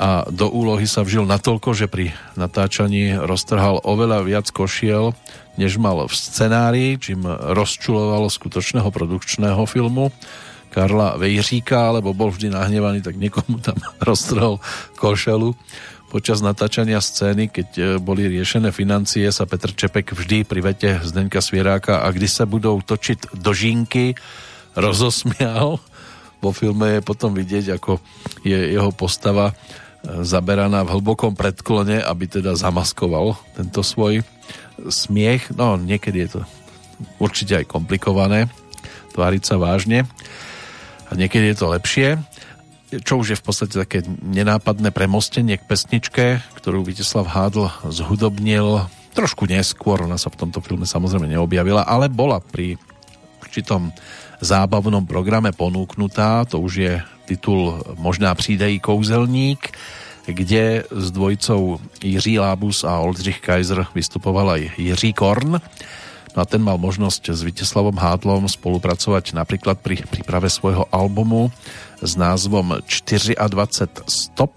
a 0.00 0.24
do 0.32 0.48
úlohy 0.48 0.88
sa 0.88 1.04
vžil 1.04 1.28
natoľko, 1.28 1.76
že 1.76 1.84
pri 1.84 2.16
natáčaní 2.32 3.20
roztrhal 3.20 3.84
oveľa 3.84 4.24
viac 4.24 4.48
košiel, 4.48 5.12
než 5.60 5.76
mal 5.76 6.08
v 6.08 6.14
scenári, 6.16 6.96
čím 6.96 7.28
rozčulovalo 7.28 8.32
skutočného 8.32 8.88
produkčného 8.88 9.60
filmu 9.68 10.08
Karla 10.72 11.20
Vejříka, 11.20 12.00
lebo 12.00 12.16
bol 12.16 12.32
vždy 12.32 12.48
nahnevaný, 12.48 13.04
tak 13.04 13.20
niekomu 13.20 13.60
tam 13.60 13.76
roztrhol 14.08 14.56
košelu. 14.96 15.52
Počas 16.10 16.42
natáčania 16.42 16.98
scény, 16.98 17.54
keď 17.54 17.68
e, 17.78 17.82
boli 18.02 18.26
riešené 18.26 18.74
financie, 18.74 19.30
sa 19.30 19.46
Petr 19.46 19.70
Čepek 19.70 20.10
vždy 20.10 20.42
pri 20.42 20.58
vete 20.58 20.90
Zdenka 21.06 21.38
Svieráka 21.38 22.02
a 22.02 22.10
kdy 22.10 22.26
sa 22.26 22.50
budou 22.50 22.82
točiť 22.82 23.30
dožínky, 23.38 24.18
rozosmial. 24.74 25.78
Vo 26.42 26.50
filme 26.50 26.98
je 26.98 27.06
potom 27.06 27.30
vidieť, 27.30 27.78
ako 27.78 28.02
je 28.42 28.58
jeho 28.74 28.90
postava 28.90 29.54
zaberaná 30.02 30.82
v 30.82 30.98
hlbokom 30.98 31.38
predklone, 31.38 32.02
aby 32.02 32.26
teda 32.26 32.58
zamaskoval 32.58 33.38
tento 33.54 33.86
svoj 33.86 34.26
smiech. 34.82 35.54
No, 35.54 35.78
niekedy 35.78 36.26
je 36.26 36.30
to 36.34 36.40
určite 37.22 37.54
aj 37.54 37.70
komplikované, 37.70 38.50
tváriť 39.14 39.42
sa 39.46 39.62
vážne 39.62 40.10
a 41.06 41.14
niekedy 41.14 41.54
je 41.54 41.56
to 41.62 41.70
lepšie 41.70 42.18
čo 42.90 43.22
už 43.22 43.26
je 43.34 43.38
v 43.38 43.44
podstate 43.46 43.74
také 43.78 44.02
nenápadné 44.22 44.90
premostenie 44.90 45.54
k 45.54 45.66
pesničke, 45.66 46.42
ktorú 46.58 46.82
Viteslav 46.82 47.30
Hádl 47.30 47.70
zhudobnil 47.86 48.90
trošku 49.14 49.46
neskôr, 49.46 50.02
ona 50.02 50.18
sa 50.18 50.30
v 50.30 50.46
tomto 50.46 50.58
filme 50.58 50.86
samozrejme 50.86 51.30
neobjavila, 51.30 51.86
ale 51.86 52.10
bola 52.10 52.42
pri 52.42 52.74
určitom 53.42 53.94
zábavnom 54.42 55.06
programe 55.06 55.54
ponúknutá, 55.54 56.46
to 56.46 56.58
už 56.58 56.72
je 56.74 56.94
titul 57.26 57.78
Možná 57.98 58.34
přijde 58.34 58.72
i 58.72 58.78
kouzelník, 58.82 59.70
kde 60.26 60.84
s 60.90 61.10
dvojicou 61.10 61.78
Jiří 62.02 62.38
Lábus 62.38 62.84
a 62.84 62.98
Oldřich 62.98 63.40
Kaiser 63.40 63.86
vystupoval 63.94 64.50
aj 64.50 64.70
Jiří 64.78 65.12
Korn. 65.12 65.60
No 66.34 66.42
a 66.42 66.46
ten 66.46 66.62
mal 66.62 66.78
možnosť 66.78 67.34
s 67.34 67.40
Viteslavom 67.42 67.98
Hádlom 67.98 68.46
spolupracovať 68.46 69.34
napríklad 69.34 69.82
pri 69.82 70.06
príprave 70.06 70.46
svojho 70.46 70.86
albumu 70.94 71.50
s 71.98 72.14
názvom 72.14 72.78
24 72.86 74.06
Stop. 74.06 74.54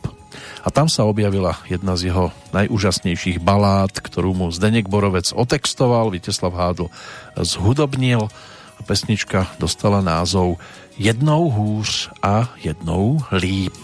A 0.64 0.72
tam 0.72 0.88
sa 0.88 1.04
objavila 1.04 1.60
jedna 1.68 2.00
z 2.00 2.14
jeho 2.14 2.32
najúžasnejších 2.56 3.44
balád, 3.44 4.00
ktorú 4.00 4.32
mu 4.32 4.48
Zdenek 4.54 4.88
Borovec 4.88 5.36
otextoval, 5.36 6.14
Viteslav 6.14 6.56
Hádl 6.56 6.88
zhudobnil 7.36 8.32
a 8.80 8.82
pesnička 8.86 9.52
dostala 9.60 10.00
názov 10.00 10.62
jednou 10.96 11.50
hůř 11.50 12.10
a 12.22 12.48
jednou 12.64 13.20
líp. 13.34 13.76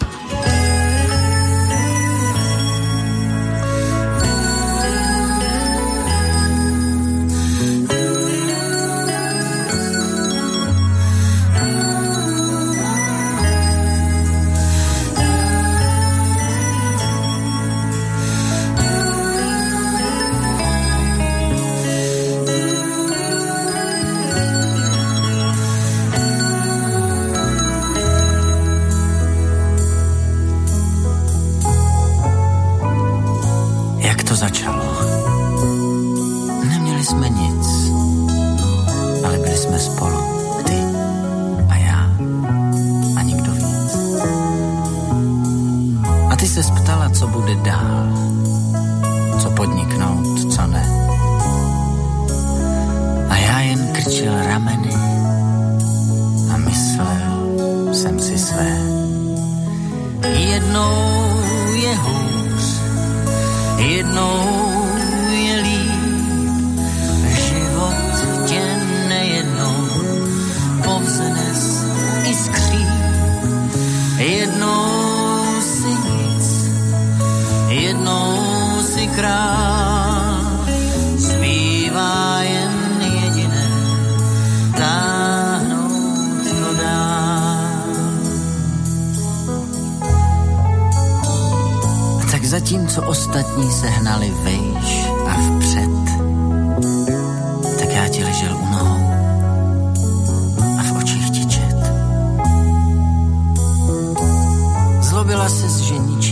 je 61.90 61.96
hůř, 61.96 62.80
jednou 63.76 64.86
je 65.30 65.54
líp. 65.62 66.80
Život 67.46 68.46
tě 68.46 68.62
nejednou 69.08 69.88
povznes 70.84 71.84
i 72.24 72.34
skří. 72.34 72.86
Jednou 74.18 75.60
si 75.60 75.88
nic, 75.88 76.70
jednou 77.68 78.82
si 78.82 79.06
krát. 79.06 79.59
Zatímco 92.70 93.02
ostatní 93.02 93.72
se 93.72 93.88
hnali 93.88 94.30
vejš 94.42 95.06
a 95.28 95.34
vpřed, 95.40 95.90
tak 97.78 97.90
já 97.90 98.08
ti 98.08 98.24
ležel 98.24 98.56
u 98.56 98.66
nohou 98.66 99.10
a 100.78 100.82
v 100.82 100.96
očích 100.98 101.30
ti 101.30 101.46
čet. 101.46 101.76
Zlobila 105.00 105.48
se, 105.48 105.84
že 105.84 105.98
ničím 105.98 106.29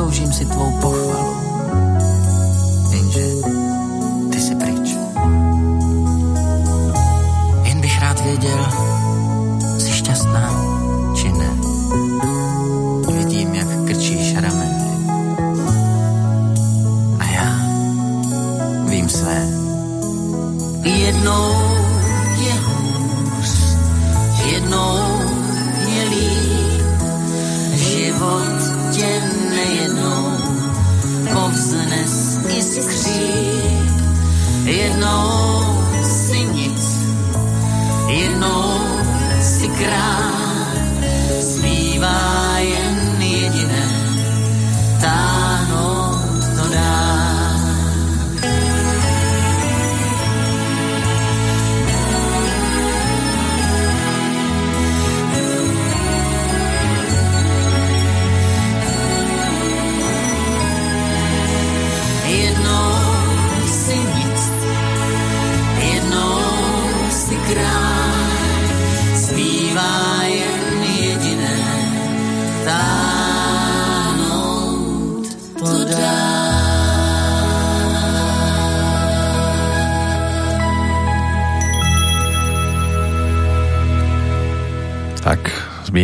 Zasloužím 0.00 0.32
si 0.32 0.44
tvou 0.44 0.72
pochvalu, 0.80 1.09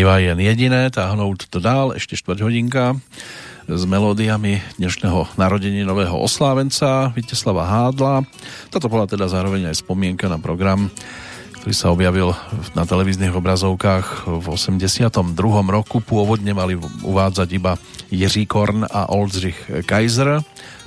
zbýva 0.07 0.23
jen 0.23 0.39
jediné, 0.39 0.87
táhnout 0.95 1.51
to 1.51 1.59
dál, 1.59 1.91
ešte 1.91 2.15
štvrť 2.15 2.39
hodinka 2.47 2.95
s 3.67 3.83
melódiami 3.91 4.63
dnešného 4.79 5.35
narodení 5.35 5.83
nového 5.83 6.15
oslávenca 6.15 7.11
Viteslava 7.11 7.67
Hádla. 7.67 8.23
Toto 8.71 8.87
bola 8.87 9.11
teda 9.11 9.27
zároveň 9.27 9.67
aj 9.67 9.83
spomienka 9.83 10.31
na 10.31 10.39
program, 10.39 10.95
ktorý 11.59 11.75
sa 11.75 11.91
objavil 11.91 12.39
na 12.79 12.87
televíznych 12.87 13.35
obrazovkách 13.35 14.31
v 14.31 14.47
82. 14.47 15.11
roku. 15.75 15.99
Pôvodne 15.99 16.55
mali 16.55 16.79
uvádzať 17.03 17.49
iba 17.59 17.75
Jiří 18.15 18.47
Korn 18.47 18.87
a 18.87 19.11
Oldřich 19.11 19.59
Kaiser. 19.91 20.39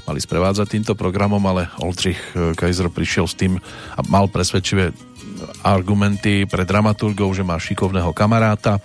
Mali 0.08 0.24
sprevádzať 0.24 0.80
týmto 0.80 0.94
programom, 0.96 1.44
ale 1.44 1.68
Oldřich 1.84 2.40
Kaiser 2.56 2.88
prišiel 2.88 3.28
s 3.28 3.36
tým 3.36 3.60
a 3.60 4.02
mal 4.08 4.32
presvedčivé 4.32 4.96
argumenty 5.64 6.48
pre 6.48 6.64
dramaturgov, 6.64 7.36
že 7.36 7.44
má 7.44 7.60
šikovného 7.60 8.12
kamaráta 8.16 8.80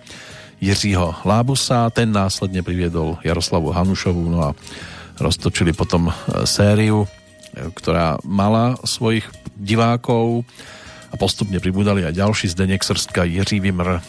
Jiřího 0.64 1.26
Lábusa, 1.28 1.90
ten 1.92 2.08
následne 2.08 2.64
priviedol 2.64 3.20
Jaroslavu 3.20 3.74
Hanušovu, 3.74 4.22
no 4.32 4.38
a 4.40 4.50
roztočili 5.20 5.76
potom 5.76 6.08
e, 6.08 6.12
sériu, 6.48 7.04
e, 7.04 7.08
ktorá 7.74 8.18
mala 8.24 8.78
svojich 8.82 9.26
divákov 9.54 10.42
a 11.12 11.14
postupne 11.14 11.60
pribudali 11.62 12.02
aj 12.02 12.16
ďalší. 12.18 12.46
Zdeněk 12.50 12.82
Srstka, 12.82 13.28
Jiří 13.28 13.60
Vimr, 13.60 13.88
e, 13.88 14.00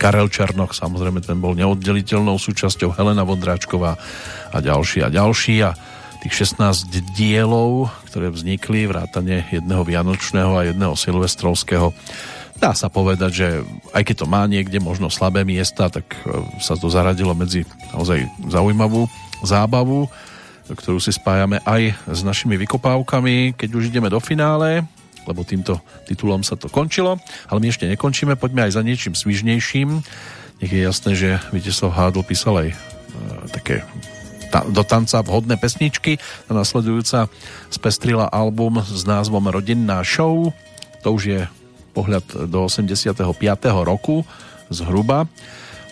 Karel 0.00 0.32
Černoch, 0.32 0.74
samozrejme 0.74 1.22
ten 1.22 1.38
bol 1.38 1.54
neoddeliteľnou 1.54 2.40
súčasťou, 2.40 2.96
Helena 2.96 3.22
Vondráčková 3.22 4.00
a 4.50 4.56
ďalší 4.58 5.06
a 5.06 5.08
ďalší. 5.12 5.54
A 5.62 5.70
tých 6.22 6.48
16 6.48 6.88
dielov, 7.16 7.92
ktoré 8.08 8.32
vznikli, 8.32 8.88
vrátane 8.88 9.44
jedného 9.52 9.82
Vianočného 9.84 10.52
a 10.56 10.66
jedného 10.68 10.94
Silvestrovského, 10.96 11.92
dá 12.56 12.72
sa 12.72 12.88
povedať, 12.88 13.30
že 13.32 13.48
aj 13.92 14.02
keď 14.02 14.16
to 14.24 14.26
má 14.26 14.48
niekde 14.48 14.80
možno 14.80 15.12
slabé 15.12 15.44
miesta, 15.44 15.92
tak 15.92 16.08
e, 16.08 16.18
sa 16.60 16.74
to 16.74 16.88
zaradilo 16.88 17.36
medzi 17.36 17.68
naozaj 17.92 18.24
zaujímavú 18.48 19.04
zábavu, 19.44 20.08
ktorú 20.66 20.98
si 20.98 21.12
spájame 21.12 21.60
aj 21.62 21.94
s 22.08 22.20
našimi 22.24 22.56
vykopávkami, 22.64 23.54
keď 23.54 23.68
už 23.70 23.92
ideme 23.92 24.10
do 24.10 24.18
finále, 24.18 24.82
lebo 25.28 25.44
týmto 25.44 25.78
titulom 26.08 26.40
sa 26.40 26.56
to 26.56 26.72
končilo, 26.72 27.20
ale 27.50 27.58
my 27.60 27.68
ešte 27.68 27.86
nekončíme, 27.86 28.38
poďme 28.38 28.66
aj 28.66 28.78
za 28.78 28.82
niečím 28.82 29.14
svižnejším. 29.14 29.88
Nech 30.64 30.72
je 30.72 30.80
jasné, 30.80 31.12
že 31.12 31.28
Viteslav 31.52 31.92
Hádl 31.92 32.24
písal 32.24 32.54
aj 32.66 32.68
e, 32.72 32.76
také 33.52 33.84
ta, 33.84 34.15
do 34.64 34.86
tanca 34.86 35.20
vhodné 35.20 35.60
pesničky. 35.60 36.16
Tá 36.48 36.52
nasledujúca 36.56 37.28
spestrila 37.68 38.30
album 38.30 38.80
s 38.80 39.04
názvom 39.04 39.50
Rodinná 39.52 40.00
show. 40.06 40.54
To 41.04 41.08
už 41.12 41.22
je 41.26 41.40
pohľad 41.96 42.48
do 42.52 42.68
85. 42.68 43.24
roku 43.84 44.24
zhruba, 44.68 45.24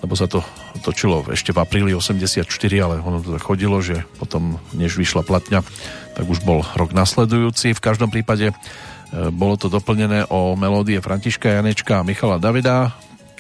lebo 0.04 0.12
sa 0.12 0.28
to 0.28 0.44
točilo 0.84 1.24
ešte 1.32 1.56
v 1.56 1.64
apríli 1.64 1.92
84, 1.96 2.44
ale 2.76 3.00
ono 3.00 3.24
to 3.24 3.40
tak 3.40 3.44
chodilo, 3.44 3.80
že 3.80 4.04
potom, 4.20 4.60
než 4.76 5.00
vyšla 5.00 5.24
platňa, 5.24 5.64
tak 6.12 6.24
už 6.28 6.44
bol 6.44 6.60
rok 6.76 6.92
nasledujúci. 6.92 7.72
V 7.72 7.80
každom 7.80 8.12
prípade 8.12 8.52
e, 8.52 8.54
bolo 9.32 9.56
to 9.56 9.72
doplnené 9.72 10.28
o 10.28 10.52
melódie 10.60 11.00
Františka 11.00 11.56
Janečka 11.56 12.04
a 12.04 12.06
Michala 12.06 12.36
Davida, 12.36 12.92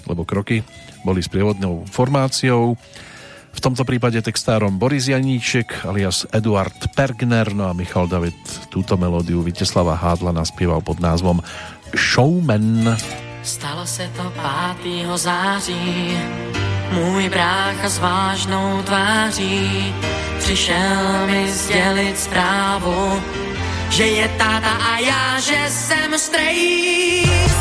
lebo 0.08 0.24
kroky 0.24 0.64
boli 1.04 1.20
s 1.20 1.28
prievodnou 1.28 1.84
formáciou. 1.84 2.80
V 3.54 3.60
tomto 3.62 3.86
prípade 3.86 4.18
textárom 4.20 4.76
Boris 4.76 5.08
Janíček 5.08 5.86
alias 5.86 6.26
Eduard 6.34 6.76
Pergner, 6.92 7.54
no 7.54 7.70
a 7.70 7.72
Michal 7.72 8.10
David 8.10 8.36
túto 8.68 8.98
melódiu 8.98 9.40
Viteslava 9.40 9.94
Hádla 9.94 10.34
naspieval 10.34 10.82
pod 10.82 11.00
názvom 11.00 11.40
Showman. 11.94 12.98
Stalo 13.40 13.86
se 13.86 14.10
to 14.16 14.32
5. 14.82 15.08
září, 15.16 16.18
můj 16.92 17.28
brácha 17.28 17.88
s 17.88 17.98
vážnou 17.98 18.82
tváří 18.82 19.94
přišel 20.44 21.26
mi 21.26 21.52
sdělit 21.52 22.18
zprávu, 22.18 23.22
že 23.90 24.06
je 24.06 24.28
táta 24.28 24.70
a 24.70 24.98
já, 24.98 25.40
že 25.40 25.64
jsem 25.68 26.18
strejc. 26.18 27.54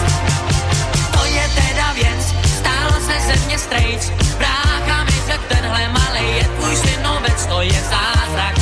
To 1.14 1.26
je 1.26 1.46
teda 1.56 1.94
věc, 1.94 2.36
stál 2.58 2.92
se 2.92 3.16
ze 3.28 3.46
mě 3.46 3.58
strejc, 3.60 4.12
brácha 4.38 5.03
řekl, 5.34 5.46
tenhle 5.48 5.90
malej 5.90 6.36
je 6.38 6.44
tvůj 6.44 6.76
synovec, 6.76 7.46
to 7.46 7.62
je 7.62 7.82
zázrak. 7.82 8.56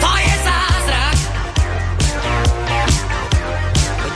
To 0.00 0.16
je 0.16 0.34
zázrak. 0.44 1.18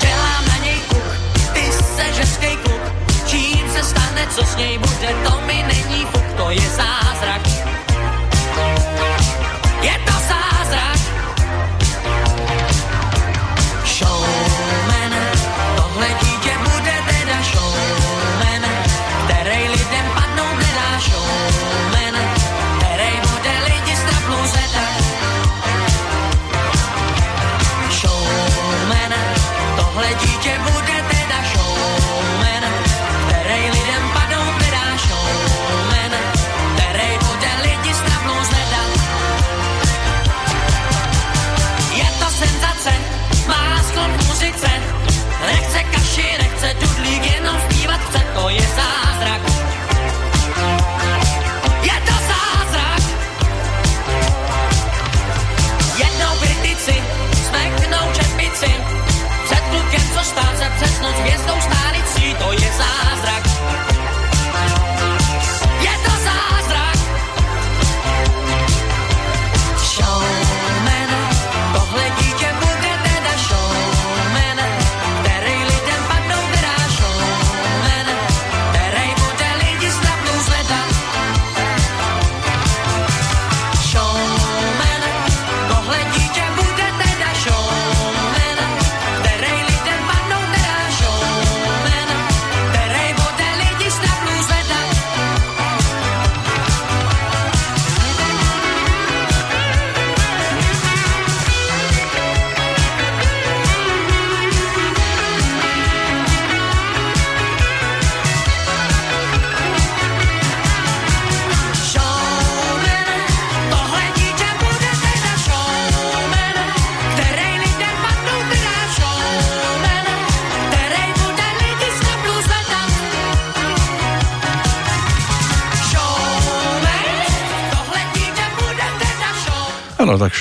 Dělám 0.01 0.45
na 0.49 0.57
něj 0.65 0.79
kuk, 0.89 1.05
ty 1.53 1.73
seš 1.73 2.19
hezkej 2.19 2.57
kluk, 2.57 2.83
čím 3.27 3.71
se 3.73 3.85
stane 3.85 4.27
co 4.37 4.45
s 4.45 4.57
něj 4.57 4.79
bude, 4.79 5.15
to 5.25 5.41
mi 5.47 5.65
není 5.69 6.07
fuk, 6.13 6.25
to 6.37 6.51
je 6.51 6.69
zázrak. 6.71 7.12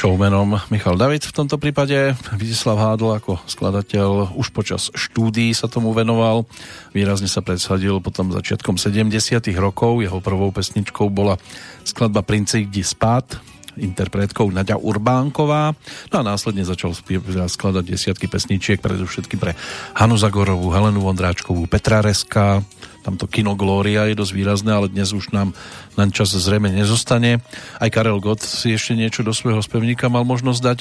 Showmanom 0.02 0.58
Michal 0.74 0.98
David 0.98 1.30
v 1.30 1.36
tomto 1.38 1.62
prípade. 1.62 2.18
Vítislav 2.34 2.74
Hádl 2.74 3.22
ako 3.22 3.38
skladateľ 3.46 4.34
už 4.34 4.50
počas 4.50 4.90
štúdií 4.98 5.54
sa 5.54 5.70
tomu 5.70 5.94
venoval. 5.94 6.50
Výrazne 6.90 7.30
sa 7.30 7.46
predsadil 7.46 8.02
potom 8.02 8.34
začiatkom 8.34 8.82
70 8.82 9.14
rokov. 9.62 10.02
Jeho 10.02 10.18
prvou 10.18 10.50
pesničkou 10.50 11.06
bola 11.14 11.38
skladba 11.86 12.26
Prince 12.26 12.66
ide 12.66 12.82
spát, 12.82 13.38
interpretkou 13.78 14.50
Naďa 14.50 14.82
Urbánková. 14.82 15.78
No 16.10 16.16
a 16.18 16.24
následne 16.26 16.66
začal 16.66 16.98
skladať 17.46 17.86
desiatky 17.86 18.26
pesničiek, 18.26 18.82
predovšetkým 18.82 19.38
pre 19.38 19.54
Hanu 19.94 20.18
Zagorovú, 20.18 20.74
Helenu 20.74 21.06
Vondráčkovú, 21.06 21.70
Petra 21.70 22.02
Reska. 22.02 22.66
Tamto 23.02 23.26
kino 23.26 23.58
Gloria 23.58 24.06
je 24.10 24.18
dosť 24.18 24.34
výrazné, 24.34 24.74
ale 24.74 24.90
dnes 24.90 25.10
už 25.14 25.34
nám 25.34 25.58
na 26.00 26.08
čas 26.10 26.32
zrejme 26.32 26.72
nezostane. 26.72 27.44
Aj 27.80 27.90
Karel 27.92 28.20
Gott 28.24 28.44
si 28.44 28.76
ešte 28.76 28.96
niečo 28.96 29.22
do 29.24 29.36
svojho 29.36 29.60
spevníka 29.60 30.08
mal 30.08 30.24
možnosť 30.24 30.62
dať, 30.62 30.80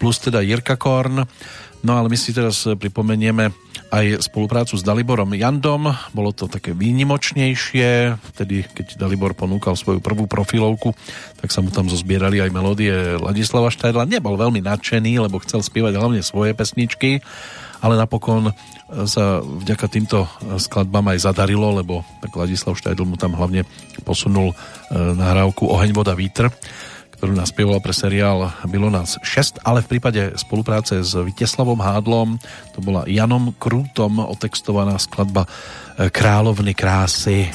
plus 0.00 0.16
teda 0.20 0.40
Jirka 0.40 0.80
Korn. 0.80 1.28
No 1.84 1.92
ale 1.94 2.10
my 2.10 2.18
si 2.18 2.34
teraz 2.34 2.66
pripomenieme 2.66 3.52
aj 3.94 4.24
spoluprácu 4.26 4.74
s 4.74 4.82
Daliborom 4.82 5.30
Jandom. 5.38 5.92
Bolo 6.10 6.34
to 6.34 6.50
také 6.50 6.74
výnimočnejšie, 6.74 8.16
vtedy 8.34 8.66
keď 8.66 8.98
Dalibor 8.98 9.36
ponúkal 9.38 9.78
svoju 9.78 10.02
prvú 10.02 10.26
profilovku, 10.26 10.96
tak 11.38 11.54
sa 11.54 11.62
mu 11.62 11.70
tam 11.70 11.86
zozbierali 11.86 12.42
aj 12.42 12.50
melódie 12.50 12.90
Ladislava 13.20 13.70
Štajdla. 13.70 14.08
Nebol 14.08 14.34
veľmi 14.34 14.64
nadšený, 14.66 15.30
lebo 15.30 15.38
chcel 15.44 15.62
spievať 15.62 15.94
hlavne 15.94 16.26
svoje 16.26 16.56
pesničky, 16.56 17.22
ale 17.80 17.94
napokon 17.96 18.52
sa 18.86 19.42
vďaka 19.42 19.86
týmto 19.90 20.30
skladbám 20.62 21.10
aj 21.10 21.26
zadarilo, 21.26 21.74
lebo 21.74 22.06
tak 22.22 22.30
Ladislav 22.38 22.78
Štajdl 22.78 23.02
mu 23.02 23.18
tam 23.18 23.34
hlavne 23.34 23.66
posunul 24.06 24.54
e, 24.54 24.54
nahrávku 24.94 25.66
Oheň, 25.66 25.90
voda, 25.90 26.14
vítr, 26.14 26.46
ktorú 27.18 27.34
naspieval 27.34 27.82
pre 27.82 27.90
seriál 27.90 28.54
Bylo 28.70 28.86
nás 28.86 29.18
6, 29.18 29.66
ale 29.66 29.82
v 29.82 29.98
prípade 29.98 30.38
spolupráce 30.38 31.02
s 31.02 31.18
Viteslavom 31.18 31.82
Hádlom 31.82 32.38
to 32.76 32.78
bola 32.78 33.02
Janom 33.10 33.50
Krútom 33.58 34.22
otextovaná 34.22 34.94
skladba 35.02 35.50
e, 35.98 36.06
Královny 36.06 36.70
krásy. 36.78 37.50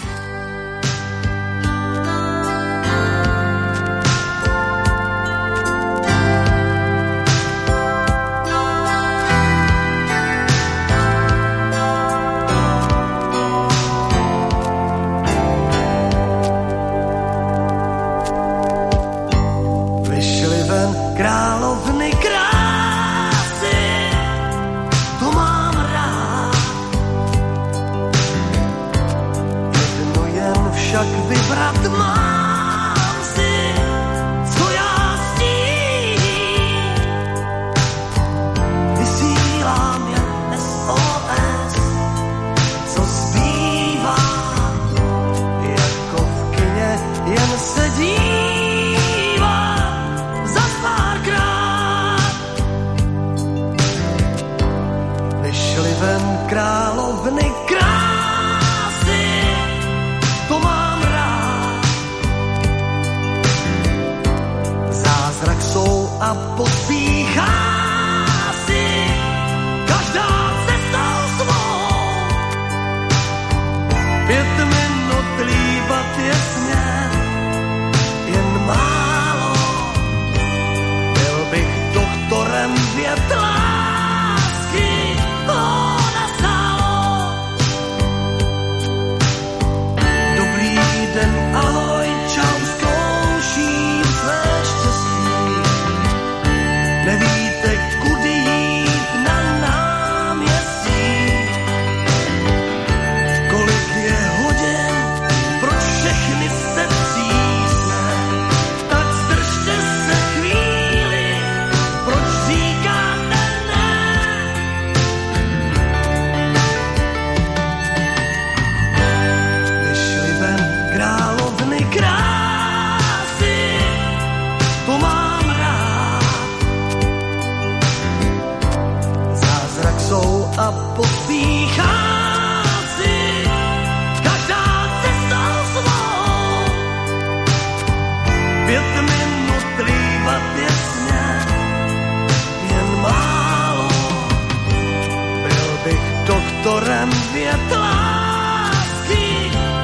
Svět 146.62 147.72
lásky 147.72 149.28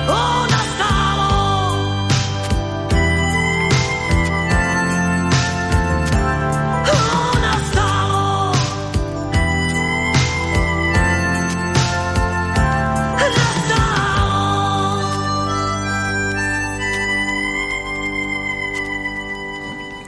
ona 0.08 0.62
stálo. 0.76 1.32
Ona 6.86 7.54
stálo. 7.66 8.54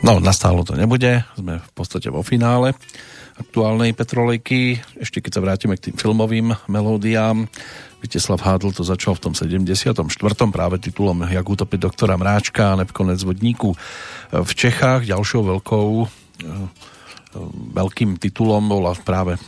No, 0.03 0.19
nastálo 0.21 0.61
to 0.61 0.77
nebude, 0.77 1.25
sme 1.33 1.57
v 1.57 1.71
podstate 1.73 2.13
vo 2.13 2.21
finále 2.21 2.77
aktuálnej 3.39 3.95
Petrolejky. 3.95 4.77
Ešte 4.99 5.23
keď 5.23 5.31
sa 5.39 5.43
vrátime 5.43 5.75
k 5.79 5.89
tým 5.89 5.95
filmovým 5.95 6.47
melódiám, 6.67 7.47
Viteslav 7.99 8.39
Hádl 8.39 8.71
to 8.71 8.87
začal 8.87 9.19
v 9.19 9.23
tom 9.27 9.33
74. 9.35 10.07
práve 10.51 10.79
titulom 10.79 11.27
Jak 11.27 11.43
utopiť 11.43 11.79
doktora 11.83 12.15
Mráčka 12.15 12.75
a 12.75 12.87
konec 12.87 13.19
vodníku 13.19 13.75
v 14.31 14.51
Čechách. 14.55 15.03
Ďalšou 15.03 15.41
veľkou 15.43 15.89
eh, 16.03 16.87
veľkým 17.75 18.17
titulom 18.17 18.65
bola 18.65 18.97
práve 18.97 19.37
e, 19.37 19.39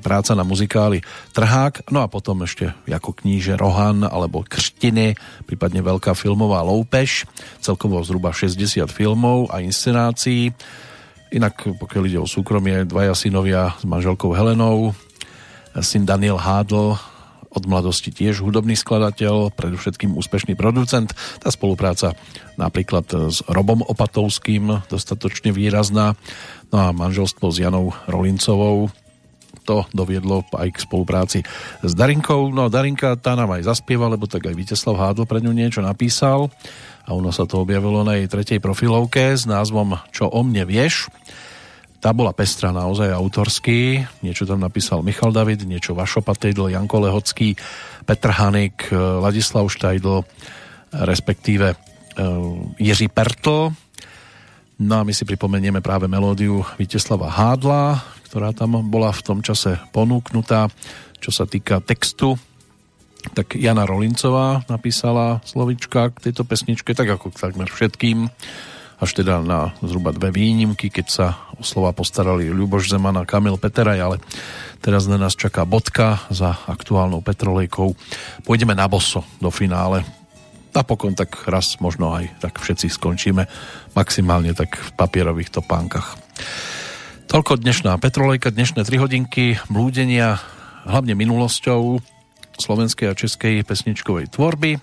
práca 0.00 0.32
na 0.32 0.40
muzikáli 0.40 1.04
Trhák, 1.36 1.92
no 1.92 2.00
a 2.00 2.08
potom 2.08 2.40
ešte 2.40 2.72
ako 2.88 3.12
kníže 3.12 3.60
Rohan 3.60 4.08
alebo 4.08 4.40
Krštiny, 4.40 5.12
prípadne 5.44 5.84
veľká 5.84 6.16
filmová 6.16 6.64
Loupež, 6.64 7.28
celkovo 7.60 8.00
zhruba 8.00 8.32
60 8.32 8.88
filmov 8.88 9.52
a 9.52 9.60
inscenácií. 9.60 10.56
Inak 11.34 11.66
pokiaľ 11.78 12.02
ide 12.06 12.20
o 12.22 12.28
súkromie, 12.28 12.86
dvaja 12.86 13.12
synovia 13.18 13.74
s 13.74 13.82
manželkou 13.82 14.30
Helenou, 14.30 14.94
syn 15.82 16.06
Daniel 16.06 16.38
Hádl, 16.38 16.94
od 17.56 17.64
mladosti 17.64 18.12
tiež 18.12 18.44
hudobný 18.44 18.76
skladateľ, 18.76 19.56
predovšetkým 19.56 20.12
úspešný 20.12 20.60
producent. 20.60 21.16
Tá 21.40 21.48
spolupráca 21.48 22.12
napríklad 22.60 23.32
s 23.32 23.40
Robom 23.48 23.80
Opatovským 23.80 24.84
dostatočne 24.92 25.56
výrazná. 25.56 26.20
No 26.68 26.76
a 26.76 26.92
manželstvo 26.92 27.48
s 27.48 27.56
Janou 27.56 27.96
Rolincovou 28.04 28.92
to 29.66 29.82
doviedlo 29.90 30.46
aj 30.54 30.68
k 30.70 30.78
spolupráci 30.78 31.38
s 31.82 31.92
Darinkou. 31.98 32.54
No 32.54 32.70
a 32.70 32.72
Darinka 32.72 33.18
tá 33.18 33.34
nám 33.34 33.58
aj 33.58 33.66
zaspieva, 33.66 34.06
lebo 34.06 34.30
tak 34.30 34.46
aj 34.46 34.54
Viteslav 34.54 34.94
Hádl 34.94 35.26
pre 35.26 35.42
ňu 35.42 35.50
niečo 35.50 35.82
napísal 35.82 36.46
a 37.06 37.14
ono 37.14 37.30
sa 37.30 37.46
to 37.46 37.62
objavilo 37.62 38.02
na 38.02 38.18
jej 38.18 38.30
tretej 38.30 38.58
profilovke 38.58 39.34
s 39.38 39.46
názvom 39.46 39.98
Čo 40.10 40.26
o 40.30 40.40
mne 40.42 40.66
vieš. 40.66 41.10
Tá 42.02 42.12
bola 42.12 42.30
pestrá 42.30 42.70
naozaj 42.70 43.08
autorský, 43.10 44.04
niečo 44.20 44.44
tam 44.46 44.62
napísal 44.62 45.02
Michal 45.02 45.32
David, 45.32 45.64
niečo 45.64 45.96
Vašo 45.96 46.22
Patejdl, 46.22 46.70
Janko 46.70 47.02
Lehocký, 47.02 47.56
Petr 48.04 48.30
Hanik, 48.30 48.90
Ladislav 48.94 49.66
Štajdl, 49.66 50.22
respektíve 50.92 51.72
e, 51.72 51.76
Jiří 52.78 53.08
Pertl. 53.10 53.74
No 54.76 54.94
a 55.00 55.02
my 55.08 55.12
si 55.16 55.24
pripomenieme 55.24 55.80
práve 55.80 56.04
melódiu 56.04 56.60
Viteslava 56.76 57.32
Hádla, 57.32 57.96
ktorá 58.26 58.50
tam 58.50 58.82
bola 58.90 59.14
v 59.14 59.22
tom 59.22 59.38
čase 59.40 59.78
ponúknutá. 59.94 60.66
Čo 61.22 61.30
sa 61.30 61.44
týka 61.46 61.78
textu, 61.80 62.36
tak 63.32 63.54
Jana 63.54 63.86
Rolincová 63.86 64.66
napísala 64.66 65.40
slovička 65.46 66.12
k 66.14 66.30
tejto 66.30 66.42
pesničke, 66.46 66.92
tak 66.92 67.10
ako 67.10 67.32
takmer 67.32 67.70
všetkým 67.70 68.30
až 68.96 69.10
teda 69.12 69.44
na 69.44 69.76
zhruba 69.84 70.08
dve 70.12 70.32
výnimky, 70.32 70.88
keď 70.88 71.06
sa 71.08 71.26
o 71.60 71.62
slova 71.64 71.92
postarali 71.92 72.48
Ľuboš 72.48 72.96
Zeman 72.96 73.20
a 73.20 73.28
Kamil 73.28 73.60
Peteraj, 73.60 74.00
ale 74.00 74.16
teraz 74.80 75.04
na 75.04 75.20
nás 75.20 75.36
čaká 75.36 75.68
bodka 75.68 76.24
za 76.32 76.56
aktuálnou 76.64 77.20
Petrolejkou. 77.20 77.92
Pôjdeme 78.48 78.72
na 78.72 78.88
boso 78.88 79.20
do 79.36 79.52
finále. 79.52 80.00
Napokon 80.72 81.16
tak 81.16 81.44
raz 81.48 81.76
možno 81.80 82.12
aj 82.12 82.40
tak 82.40 82.60
všetci 82.60 82.88
skončíme 82.92 83.44
maximálne 83.96 84.52
tak 84.56 84.76
v 84.76 84.90
papierových 84.96 85.52
topánkach. 85.52 86.16
Toľko 87.26 87.58
dnešná 87.58 87.98
Petrolejka, 87.98 88.54
dnešné 88.54 88.86
3 88.86 89.02
hodinky 89.02 89.58
blúdenia 89.66 90.38
hlavne 90.86 91.18
minulosťou 91.18 91.98
slovenskej 92.54 93.10
a 93.10 93.18
českej 93.18 93.66
pesničkovej 93.66 94.30
tvorby 94.30 94.78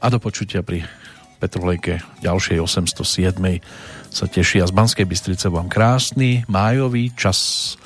a 0.00 0.06
do 0.08 0.16
počutia 0.16 0.64
pri 0.64 0.88
Petrolejke 1.36 2.00
ďalšej 2.24 2.64
807. 2.64 3.60
sa 4.08 4.24
tešia 4.24 4.64
z 4.64 4.72
Banskej 4.72 5.04
Bystrice 5.04 5.52
vám 5.52 5.68
krásny 5.68 6.48
májový 6.48 7.12
čas 7.12 7.76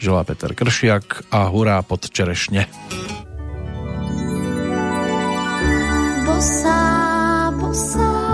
želá 0.00 0.24
Peter 0.24 0.56
Kršiak 0.56 1.28
a 1.28 1.44
hurá 1.52 1.84
pod 1.84 2.08
čerešne. 2.08 2.64
Bosá, 6.24 6.80
bosá 7.60 8.33